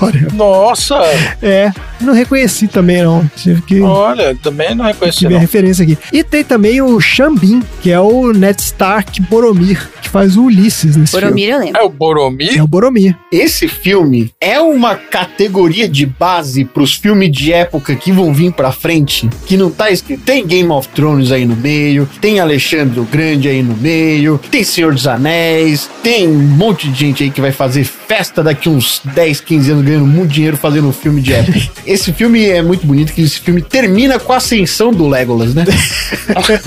whatever. 0.00 0.32
Nossa, 0.34 0.96
É, 1.42 1.72
não 2.00 2.12
reconheci 2.12 2.66
também 2.66 3.02
não, 3.02 3.28
tive 3.36 3.62
que... 3.62 3.80
olha, 3.80 4.34
também 4.42 4.74
não 4.74 4.84
reconheci 4.84 5.18
Tive 5.18 5.34
a 5.34 5.36
não. 5.36 5.40
referência 5.40 5.82
aqui. 5.82 5.98
E 6.12 6.24
tem 6.24 6.42
também 6.44 6.80
o 6.80 7.00
Xambin, 7.00 7.62
que 7.82 7.90
é 7.90 8.00
o 8.00 8.32
Ned 8.32 8.60
Stark 8.60 9.20
Boromir, 9.22 9.88
que 10.02 10.08
faz 10.08 10.36
o 10.36 10.44
Ulisses 10.44 10.96
nesse 10.96 11.12
filme. 11.12 11.26
Boromir 11.26 11.50
eu 11.50 11.58
lembro. 11.58 11.80
É 11.80 11.84
o 11.84 11.88
Boromir? 11.88 12.58
É 12.58 12.62
o 12.62 12.66
Boromir. 12.66 13.16
Esse 13.30 13.68
filme 13.68 14.32
é 14.40 14.60
uma 14.60 14.94
categoria 14.96 15.79
teoria 15.80 15.88
de 15.88 16.06
base 16.06 16.64
pros 16.64 16.94
filmes 16.94 17.30
de 17.30 17.52
época 17.52 17.94
que 17.94 18.12
vão 18.12 18.32
vir 18.34 18.52
pra 18.52 18.72
frente, 18.72 19.28
que 19.46 19.56
não 19.56 19.70
tá 19.70 19.90
escrito. 19.90 20.22
Tem 20.24 20.46
Game 20.46 20.70
of 20.70 20.88
Thrones 20.88 21.32
aí 21.32 21.44
no 21.46 21.56
meio, 21.56 22.08
tem 22.20 22.40
Alexandre 22.40 23.00
o 23.00 23.04
Grande 23.04 23.48
aí 23.48 23.62
no 23.62 23.76
meio, 23.76 24.38
tem 24.50 24.62
Senhor 24.64 24.92
dos 24.92 25.06
Anéis, 25.06 25.88
tem 26.02 26.28
um 26.28 26.38
monte 26.38 26.88
de 26.88 26.98
gente 26.98 27.22
aí 27.22 27.30
que 27.30 27.40
vai 27.40 27.52
fazer 27.52 27.84
festa 27.84 28.42
daqui 28.42 28.68
uns 28.68 29.00
10, 29.04 29.40
15 29.40 29.70
anos 29.70 29.84
ganhando 29.84 30.06
muito 30.06 30.30
dinheiro 30.32 30.56
fazendo 30.56 30.88
um 30.88 30.92
filme 30.92 31.20
de 31.20 31.32
época. 31.32 31.58
esse 31.86 32.12
filme 32.12 32.44
é 32.46 32.60
muito 32.62 32.86
bonito, 32.86 33.12
que 33.12 33.22
esse 33.22 33.38
filme 33.40 33.62
termina 33.62 34.18
com 34.18 34.32
a 34.32 34.36
ascensão 34.36 34.92
do 34.92 35.08
Legolas, 35.08 35.54
né? 35.54 35.64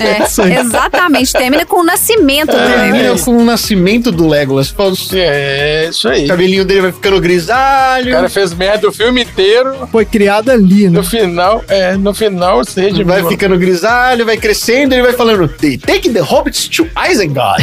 É, 0.00 0.60
exatamente. 0.60 1.32
Termina 1.32 1.64
com 1.66 1.80
o 1.80 1.84
nascimento 1.84 2.50
do 2.52 2.56
Termina 2.56 2.96
Legolas. 2.98 3.22
com 3.22 3.36
o 3.36 3.44
nascimento 3.44 4.10
do 4.10 4.26
Legolas. 4.26 4.74
O 4.76 4.94
É, 5.14 5.88
isso 5.90 6.08
aí. 6.08 6.26
cabelinho 6.26 6.64
dele 6.64 6.80
vai 6.82 6.92
ficando 6.92 7.16
O 7.16 7.20
grisalho. 7.20 8.10
cara 8.12 8.28
fez 8.28 8.52
merda 8.54 8.88
o 8.88 8.92
filme 8.92 9.03
inteiro. 9.08 9.88
Foi 9.90 10.04
criado 10.04 10.50
ali, 10.50 10.84
né? 10.88 10.98
No 10.98 11.04
final, 11.04 11.64
é, 11.68 11.96
no 11.96 12.14
final 12.14 12.64
se 12.64 12.80
redimiu. 12.80 13.06
Vai 13.06 13.24
ficando 13.26 13.58
grisalho, 13.58 14.24
vai 14.24 14.36
crescendo, 14.36 14.94
ele 14.94 15.02
vai 15.02 15.12
falando: 15.12 15.48
They 15.48 15.78
take 15.78 16.10
the 16.10 16.20
hobbits 16.20 16.68
to 16.68 16.88
Isengard. 17.10 17.62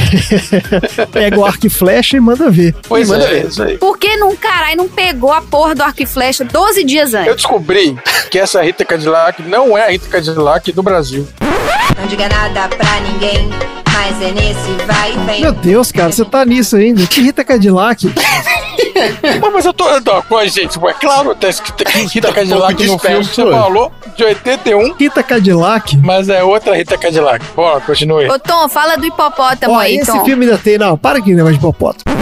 Pega 1.12 1.40
o 1.40 1.46
arco 1.46 1.66
e 1.68 1.70
flecha 1.70 2.18
e 2.18 2.20
manda 2.20 2.50
ver. 2.50 2.76
Pois 2.88 3.10
manda 3.10 3.26
é, 3.26 3.28
ver. 3.28 3.48
isso 3.48 3.64
aí. 3.64 3.78
Por 3.78 3.98
que 3.98 4.16
não, 4.18 4.36
caralho, 4.36 4.78
não 4.78 4.90
pegou 4.90 5.32
a 5.32 5.42
porra 5.42 5.76
do 5.76 5.84
arco 5.84 6.02
e 6.04 6.06
flecha 6.06 6.44
12 6.44 6.84
dias 6.84 7.14
Eu 7.14 7.20
antes? 7.22 7.36
descobri 7.38 7.98
que 8.30 8.38
essa 8.40 8.62
Rita 8.62 8.86
Cadillac 8.86 9.42
não 9.44 9.78
é 9.78 9.86
a 9.88 9.90
Rita 9.90 10.08
Cadillac 10.08 10.72
do 10.72 10.84
Brasil. 10.84 11.28
Não 12.00 12.08
diga 12.08 12.28
nada 12.30 12.68
pra 12.70 13.00
ninguém, 13.02 13.50
mas 13.92 14.22
é 14.22 14.32
nesse 14.32 14.86
vai 14.86 15.14
e 15.14 15.18
vem. 15.26 15.42
Meu 15.42 15.52
Deus, 15.52 15.92
cara, 15.92 16.12
você 16.12 16.26
tá 16.26 16.46
nisso 16.46 16.76
ainda. 16.76 17.06
Que 17.06 17.22
Rita 17.22 17.44
Cadillac. 17.44 18.12
Mas 19.54 19.66
eu 19.66 19.74
tô. 19.74 19.86
Não, 20.00 20.22
pô, 20.24 20.46
gente, 20.48 20.78
é 20.86 20.94
claro, 20.94 21.36
Rita 22.12 22.28
Tá 22.28 22.30
um 22.30 22.34
Cadillac 22.34 22.86
no 22.86 23.00
filme 23.00 23.26
que 23.26 23.36
você 23.36 23.52
falou, 23.52 23.92
de 24.16 24.24
81, 24.24 24.94
Rita 24.94 25.24
Cadillac. 25.24 25.98
mas 25.98 26.30
é 26.30 26.44
outra 26.44 26.76
Rita 26.76 26.98
Cadillac. 26.98 27.46
Bora, 27.56 27.80
continue. 27.82 28.30
Ô, 28.30 28.40
Tom, 28.40 28.68
fala 28.70 28.98
do 28.98 29.06
hipopótamo 29.06 29.74
Ó, 29.74 29.80
aí, 29.80 29.96
esse 29.98 30.12
Tom. 30.12 30.26
filme 30.26 30.46
ainda 30.46 30.58
tem. 30.58 30.78
Não, 30.78 30.98
para 30.98 31.20
aqui, 31.20 31.34
negócio 31.34 31.54
de 31.54 31.60
hipopótamo. 31.60 32.16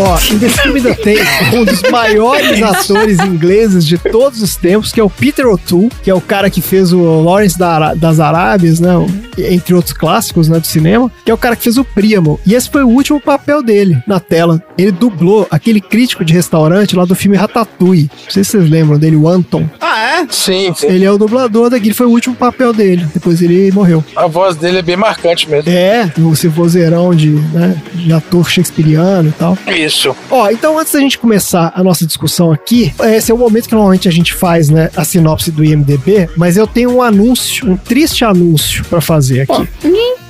Ó, 0.00 0.16
filme 0.16 0.78
ainda 0.78 0.94
tem 0.94 1.16
um 1.54 1.64
dos 1.64 1.82
maiores 1.90 2.62
atores 2.62 3.18
ingleses 3.20 3.86
de 3.86 3.98
todos 3.98 4.40
os 4.40 4.56
tempos, 4.56 4.92
que 4.92 5.00
é 5.00 5.04
o 5.04 5.10
Peter 5.10 5.46
O'Toole, 5.46 5.90
que 6.02 6.10
é 6.10 6.14
o 6.14 6.20
cara 6.20 6.48
que 6.48 6.62
fez 6.62 6.92
o 6.92 7.22
Lawrence 7.22 7.58
das 7.96 8.18
Arábias, 8.18 8.80
né? 8.80 8.90
Entre 9.38 9.74
outros 9.74 9.92
clássicos 9.92 10.48
né, 10.48 10.58
do 10.58 10.66
cinema, 10.66 11.10
que 11.24 11.30
é 11.30 11.34
o 11.34 11.38
cara 11.38 11.54
que 11.56 11.62
fez 11.62 11.76
o 11.76 11.84
Príamo. 11.84 12.40
E 12.46 12.54
esse 12.54 12.68
foi 12.70 12.82
o 12.82 12.88
último 12.88 13.20
papel 13.20 13.62
dele 13.62 14.02
na 14.06 14.18
tela. 14.20 14.62
Ele 14.76 14.90
dublou 14.92 15.46
aquele 15.50 15.80
crítico 15.80 16.24
de 16.24 16.32
restaurante 16.32 16.96
lá 16.96 17.04
do 17.04 17.14
filme 17.14 17.36
Ratatouille. 17.36 18.10
Não 18.24 18.30
sei 18.30 18.44
se 18.44 18.52
vocês 18.52 18.70
lembram 18.70 18.98
dele, 18.98 19.16
o 19.16 19.28
Anton. 19.28 19.68
ah, 19.80 20.00
é? 20.00 20.26
Sim, 20.30 20.72
sim. 20.74 20.86
Ele 20.86 21.04
é 21.04 21.10
o 21.10 21.18
dublador 21.18 21.70
daquele, 21.70 21.94
foi 21.94 22.06
o 22.06 22.10
último 22.10 22.34
papel 22.34 22.72
dele. 22.72 23.06
Depois 23.12 23.40
ele 23.42 23.70
morreu. 23.72 24.04
A 24.16 24.26
voz 24.26 24.56
dele 24.56 24.78
é 24.78 24.82
bem 24.82 24.96
marcante 24.96 25.48
mesmo. 25.48 25.70
É, 25.70 26.10
esse 26.32 26.48
vozeirão 26.48 27.14
de, 27.14 27.30
né, 27.30 27.76
de 27.94 28.12
ator 28.12 28.48
shakespeariano 28.48 29.28
e 29.28 29.32
tal. 29.32 29.58
Isso. 29.68 29.89
Ó, 30.30 30.50
então 30.50 30.78
antes 30.78 30.92
da 30.92 31.00
gente 31.00 31.18
começar 31.18 31.72
a 31.74 31.82
nossa 31.82 32.06
discussão 32.06 32.52
aqui, 32.52 32.94
esse 33.00 33.30
é 33.30 33.34
o 33.34 33.38
momento 33.38 33.68
que 33.68 33.74
normalmente 33.74 34.08
a 34.08 34.12
gente 34.12 34.32
faz, 34.32 34.68
né, 34.68 34.90
a 34.96 35.04
sinopse 35.04 35.50
do 35.50 35.64
IMDB, 35.64 36.28
mas 36.36 36.56
eu 36.56 36.66
tenho 36.66 36.90
um 36.90 37.02
anúncio, 37.02 37.70
um 37.70 37.76
triste 37.76 38.24
anúncio 38.24 38.84
pra 38.86 39.00
fazer 39.00 39.42
aqui, 39.42 39.52
Uai. 39.52 39.68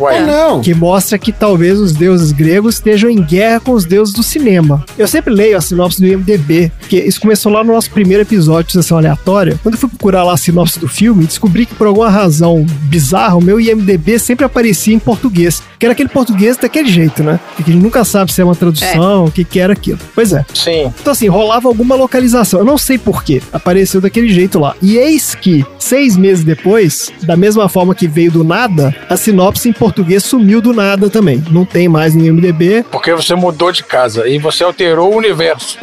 Ah, 0.09 0.21
não. 0.21 0.61
que 0.61 0.75
mostra 0.75 1.19
que 1.19 1.33
talvez 1.33 1.79
os 1.79 1.93
deuses 1.93 2.33
gregos 2.33 2.75
estejam 2.77 3.11
em 3.11 3.23
guerra 3.23 3.61
com 3.61 3.73
os 3.73 3.85
deuses 3.85 4.15
do 4.15 4.23
cinema. 4.23 4.85
Eu 4.99 5.07
sempre 5.07 5.33
leio 5.33 5.57
a 5.57 5.61
sinopse 5.61 6.01
do 6.01 6.07
IMDB, 6.07 6.73
porque 6.79 6.99
isso 6.99 7.21
começou 7.21 7.53
lá 7.53 7.63
no 7.65 7.73
nosso 7.73 7.91
primeiro 7.91 8.23
episódio 8.23 8.67
de 8.67 8.73
sessão 8.73 8.99
aleatória. 8.99 9.59
Quando 9.63 9.75
eu 9.75 9.81
fui 9.81 9.89
procurar 9.89 10.25
lá 10.25 10.35
a 10.35 10.37
sinopse 10.37 10.79
do 10.79 10.89
filme, 10.89 11.25
descobri 11.27 11.67
que 11.67 11.75
por 11.75 11.87
alguma 11.87 12.09
razão 12.11 12.65
bizarra, 12.83 13.37
o 13.37 13.41
meu 13.43 13.61
IMDB 13.61 14.19
sempre 14.19 14.45
aparecia 14.45 14.95
em 14.95 14.99
português, 14.99 15.63
que 15.79 15.87
era 15.87 15.93
aquele 15.93 16.09
português 16.09 16.57
daquele 16.57 16.89
jeito, 16.89 17.23
né? 17.23 17.39
Que 17.57 17.63
a 17.63 17.67
gente 17.73 17.83
nunca 17.83 18.05
sabe 18.05 18.33
se 18.33 18.41
é 18.41 18.45
uma 18.45 18.55
tradução, 18.55 19.27
o 19.27 19.31
que 19.31 19.45
que 19.45 19.59
era 19.61 19.73
aquilo. 19.73 19.99
Pois 20.15 20.33
é. 20.33 20.45
Sim. 20.55 20.93
Então, 21.01 21.13
assim, 21.13 21.29
rolava 21.29 21.69
alguma 21.69 21.95
localização. 21.95 22.61
Eu 22.61 22.67
não 22.67 22.79
sei 22.79 22.99
porquê. 22.99 23.41
Apareceu 23.53 24.01
daquele 24.01 24.29
jeito 24.29 24.59
lá. 24.59 24.75
E 24.83 24.97
eis 24.97 25.35
que, 25.35 25.65
seis 25.79 26.17
meses 26.17 26.45
depois, 26.45 27.11
da 27.23 27.37
mesma 27.37 27.69
forma 27.69 27.95
que 27.95 28.07
veio 28.09 28.31
do 28.31 28.45
nada, 28.45 28.95
a 29.09 29.17
sinopse 29.17 29.69
em 29.69 29.73
português 29.73 29.90
sumiu 30.21 30.61
do 30.61 30.73
nada 30.73 31.09
também. 31.11 31.43
Não 31.51 31.65
tem 31.65 31.89
mais 31.89 32.15
no 32.15 32.25
IMDB. 32.25 32.85
Porque 32.91 33.13
você 33.15 33.35
mudou 33.35 33.71
de 33.73 33.83
casa 33.85 34.29
e 34.29 34.39
você 34.39 34.63
alterou 34.65 35.13
o 35.13 35.17
universo. 35.17 35.79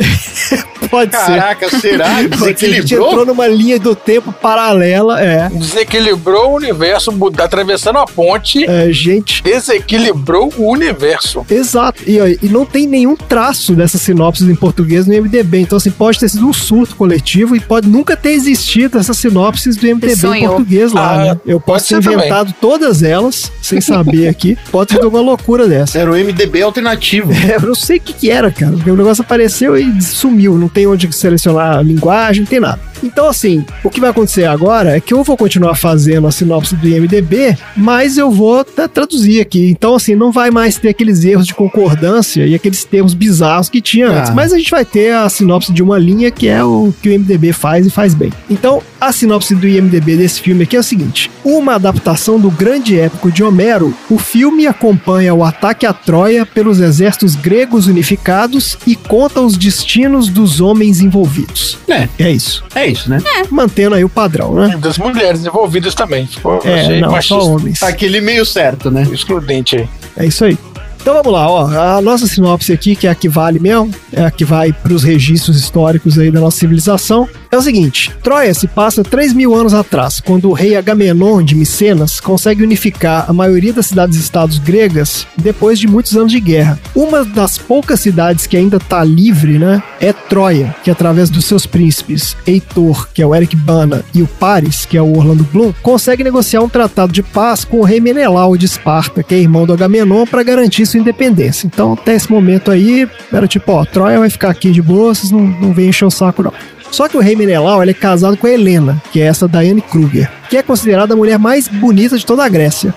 Pode 0.90 1.12
Caraca, 1.12 1.70
será? 1.70 2.16
ser. 2.18 2.30
Pode 2.30 2.40
ser. 2.60 2.66
A 2.66 2.72
gente 2.72 2.88
Desequilibrou? 2.88 3.08
entrou 3.10 3.26
numa 3.26 3.48
linha 3.48 3.80
do 3.80 3.96
tempo 3.96 4.32
paralela. 4.32 5.22
É. 5.22 5.50
Desequilibrou 5.50 6.52
o 6.52 6.56
universo, 6.56 7.12
atravessando 7.40 7.98
a 8.00 8.06
ponte, 8.06 8.64
É, 8.66 8.92
gente. 8.92 9.44
desequilibrou 9.44 10.52
o 10.58 10.72
universo. 10.72 11.46
Exato. 11.50 12.04
E, 12.08 12.20
ó, 12.22 12.28
e 12.28 12.40
não 12.50 12.66
tem 12.66 12.88
nenhum 12.88 13.16
traço 13.16 13.74
dessas 13.74 14.02
sinopses 14.02 14.48
em 14.48 14.56
português 14.56 15.06
no 15.08 15.14
IMDB. 15.14 15.60
Então, 15.60 15.78
assim, 15.78 15.92
pode 15.92 16.20
ter 16.20 16.30
sido 16.30 16.48
um 16.48 16.54
surto 16.54 16.96
coletivo 16.96 17.56
e 17.56 17.60
pode 17.60 17.88
nunca 17.90 18.16
ter 18.16 18.32
existido 18.32 18.98
essas 18.98 19.18
sinopses 19.18 19.76
do 19.76 19.88
IMDB 19.88 20.28
em 20.38 20.48
português 20.48 20.92
lá, 20.94 21.14
Ah, 21.14 21.18
né? 21.34 21.40
Eu 21.46 21.60
posso 21.60 21.88
ter 21.88 21.96
ser 21.96 22.02
também. 22.04 22.20
inventado 22.20 22.54
todas 22.62 23.04
elas, 23.04 23.52
sem 23.62 23.82
saber 23.82 23.97
aqui. 24.27 24.58
Pode 24.72 24.96
ter 24.96 25.04
alguma 25.04 25.22
loucura 25.22 25.68
dessa. 25.68 26.00
Era 26.00 26.12
o 26.12 26.16
MDB 26.16 26.62
alternativo. 26.62 27.32
É, 27.48 27.56
eu 27.56 27.62
não 27.62 27.75
sei 27.75 27.98
o 27.98 28.01
que, 28.01 28.12
que 28.12 28.30
era, 28.30 28.51
cara. 28.51 28.74
Porque 28.74 28.92
o 28.92 28.96
negócio 28.96 29.22
apareceu 29.22 29.77
e 29.77 30.01
sumiu. 30.01 30.58
Não 30.58 30.68
tem 30.68 30.86
onde 30.86 31.10
selecionar 31.16 31.77
a 31.77 31.82
linguagem, 31.82 32.42
não 32.42 32.50
tem 32.50 32.60
nada. 32.60 32.80
Então, 33.04 33.27
assim, 33.27 33.66
o 33.84 33.89
que 33.89 34.00
vai 34.00 34.10
acontecer 34.10 34.46
agora 34.46 34.96
é 34.98 35.00
que 35.00 35.13
eu 35.13 35.24
vou 35.24 35.38
continuar 35.38 35.75
fazendo 35.75 36.27
a 36.27 36.32
sinopse 36.32 36.75
do 36.75 36.88
IMDB, 36.88 37.58
mas 37.75 38.18
eu 38.18 38.32
vou 38.32 38.63
tra- 38.63 38.88
traduzir 38.88 39.42
aqui. 39.42 39.70
Então, 39.70 39.96
assim, 39.96 40.16
não 40.16 40.32
vai 40.32 40.50
mais 40.51 40.77
ter 40.77 40.89
aqueles 40.89 41.24
erros 41.24 41.46
de 41.48 41.54
concordância 41.54 42.46
e 42.46 42.56
aqueles 42.56 42.84
termos 42.84 43.13
bizarros 43.13 43.70
que 43.70 43.82
tinha 43.82 44.08
Ah. 44.10 44.20
antes. 44.20 44.34
Mas 44.34 44.51
a 44.54 44.58
gente 44.58 44.72
vai 44.72 44.84
ter 44.86 45.13
a 45.13 45.27
sinopse 45.30 45.72
de 45.72 45.82
uma 45.84 45.98
linha 45.98 46.32
que 46.32 46.48
é 46.48 46.63
o 46.63 46.94
que 47.01 47.10
o 47.10 47.12
IMDB 47.13 47.54
faz 47.54 47.86
e 47.86 47.89
faz 47.89 48.13
bem. 48.13 48.32
Então, 48.50 48.82
a 49.00 49.12
sinopse 49.12 49.54
do 49.56 49.68
IMDB 49.68 50.18
desse 50.18 50.42
filme 50.42 50.63
aqui 50.63 50.75
é 50.75 50.80
o 50.80 50.84
seguinte: 50.84 51.30
uma 51.44 51.75
adaptação 51.75 52.39
do 52.39 52.50
grande 52.50 53.00
épico 53.00 53.32
de 53.32 53.44
Homero, 53.44 53.94
o 54.10 54.18
filme 54.18 54.66
acompanha 54.68 55.34
o 55.34 55.44
ataque 55.44 55.86
a 55.86 55.94
Troia 55.94 56.46
pelos 56.46 56.80
exércitos 56.80 57.36
gregos 57.36 57.88
unificados 57.88 58.77
e 58.88 58.96
conta 58.96 59.42
os 59.42 59.56
destinos 59.58 60.30
dos 60.30 60.60
homens 60.62 61.01
envolvidos. 61.01 61.77
É. 61.88 62.08
É 62.18 62.32
isso. 62.32 62.63
É 62.74 62.87
isso, 62.89 63.10
né? 63.10 63.22
Mantendo 63.50 63.96
aí 63.96 64.03
o 64.03 64.10
padrão, 64.10 64.53
né? 64.56 64.74
E 64.74 64.77
das 64.77 64.98
mulheres 64.98 65.46
envolvidas 65.46 65.94
também. 65.96 66.27
Ficou, 66.27 66.60
É, 66.63 66.82
achei 66.82 67.01
não, 67.01 67.12
machista. 67.12 67.36
só 67.41 67.48
homens. 67.51 67.84
Aquele 67.84 68.22
meio 68.22 68.46
certo, 68.46 68.89
né? 68.91 69.08
Excludente 69.12 69.75
aí. 69.77 69.89
É 70.17 70.25
isso 70.25 70.44
aí. 70.46 70.58
Então 71.01 71.13
vamos 71.13 71.32
lá, 71.32 71.50
ó. 71.50 71.98
A 71.98 72.01
nossa 72.01 72.27
sinopse 72.27 72.74
aqui, 72.74 72.96
que 72.96 73.08
é 73.08 73.10
a 73.10 73.15
que 73.15 73.29
vale 73.29 73.60
mesmo, 73.60 73.89
é 74.12 74.25
a 74.25 74.32
que 74.32 74.44
vai 74.44 74.74
para 74.74 74.91
os 74.94 75.03
registros 75.03 75.58
históricos 75.58 76.20
aí 76.20 76.29
da 76.29 76.39
nossa 76.41 76.58
civilização, 76.58 77.29
é 77.51 77.58
o 77.58 77.62
seguinte: 77.62 78.12
Troia 78.24 78.54
se 78.54 78.68
passa 78.68 79.04
3 79.04 79.34
mil 79.34 79.54
anos 79.56 79.74
atrás, 79.74 80.20
quando 80.20 80.50
o 80.50 80.54
rei 80.54 80.75
Agamenon 80.75 81.42
de 81.44 81.56
Micenas 81.56 82.20
consegue 82.20 82.63
unificar 82.63 83.25
a 83.27 83.34
maioria 83.34 83.74
das 83.74 83.88
cidades-estados 83.88 84.60
gregas 84.60 85.25
depois 85.38 85.80
de 85.80 85.88
muitos 85.88 86.16
anos 86.16 86.32
de 86.32 86.39
guerra. 86.39 86.80
Uma 86.96 87.24
das 87.24 87.58
poucas 87.58 88.00
cidades 88.00 88.48
que 88.48 88.58
ainda 88.58 88.77
está 88.77 89.04
livre, 89.04 89.58
né, 89.58 89.82
é 90.00 90.12
Troia, 90.12 90.75
que 90.84 90.92
através 90.92 91.30
dos 91.30 91.46
seus 91.46 91.66
príncipes 91.66 92.36
Heitor, 92.46 93.10
que 93.13 93.22
é 93.22 93.25
o 93.25 93.36
Eric 93.36 93.56
Bana, 93.56 94.04
e 94.13 94.22
o 94.22 94.27
Paris, 94.27 94.86
que 94.86 94.98
é 94.98 95.01
o 95.01 95.18
Orlando 95.18 95.48
Bloom, 95.51 95.74
consegue 95.82 96.24
negociar 96.24 96.62
um 96.62 96.70
tratado 96.70 97.12
de 97.12 97.24
paz 97.24 97.63
com 97.63 97.80
o 97.80 97.84
rei 97.84 98.00
Menelau 98.00 98.58
de 98.58 98.66
Esparta, 98.66 99.24
que 99.24 99.36
é 99.36 99.39
irmão 99.39 99.66
do 99.66 99.74
Agamenon, 99.74 100.25
para 100.25 100.44
garantir 100.44 100.86
sua 100.86 101.00
independência. 101.00 101.68
Então, 101.68 101.94
até 101.94 102.16
esse 102.16 102.32
momento 102.32 102.72
aí, 102.72 103.08
era 103.32 103.48
tipo, 103.48 103.72
ó, 103.72 103.86
Troia 103.86 104.20
vai 104.20 104.30
ficar 104.30 104.50
aqui 104.50 104.72
de 104.72 104.82
boa, 104.82 105.13
vocês 105.13 105.32
não, 105.32 105.42
não 105.42 105.74
vêm 105.74 105.89
encher 105.89 106.06
o 106.06 106.12
saco, 106.12 106.44
não. 106.44 106.54
Só 106.91 107.08
que 107.08 107.17
o 107.17 107.22
rei 107.22 107.36
Menelau 107.36 107.82
ele 107.82 107.91
é 107.91 107.94
casado 107.94 108.38
com 108.38 108.48
a 108.48 108.51
Helena, 108.51 109.01
que 109.12 109.22
é 109.22 109.25
essa 109.25 109.48
Diane 109.48 109.82
Kruger, 109.82 110.29
que 110.50 110.58
é 110.58 110.63
considerada 110.63 111.13
a 111.13 111.17
mulher 111.17 111.38
mais 111.38 111.67
bonita 111.67 112.17
de 112.17 112.25
toda 112.25 112.44
a 112.44 112.50
Grécia. 112.50 112.94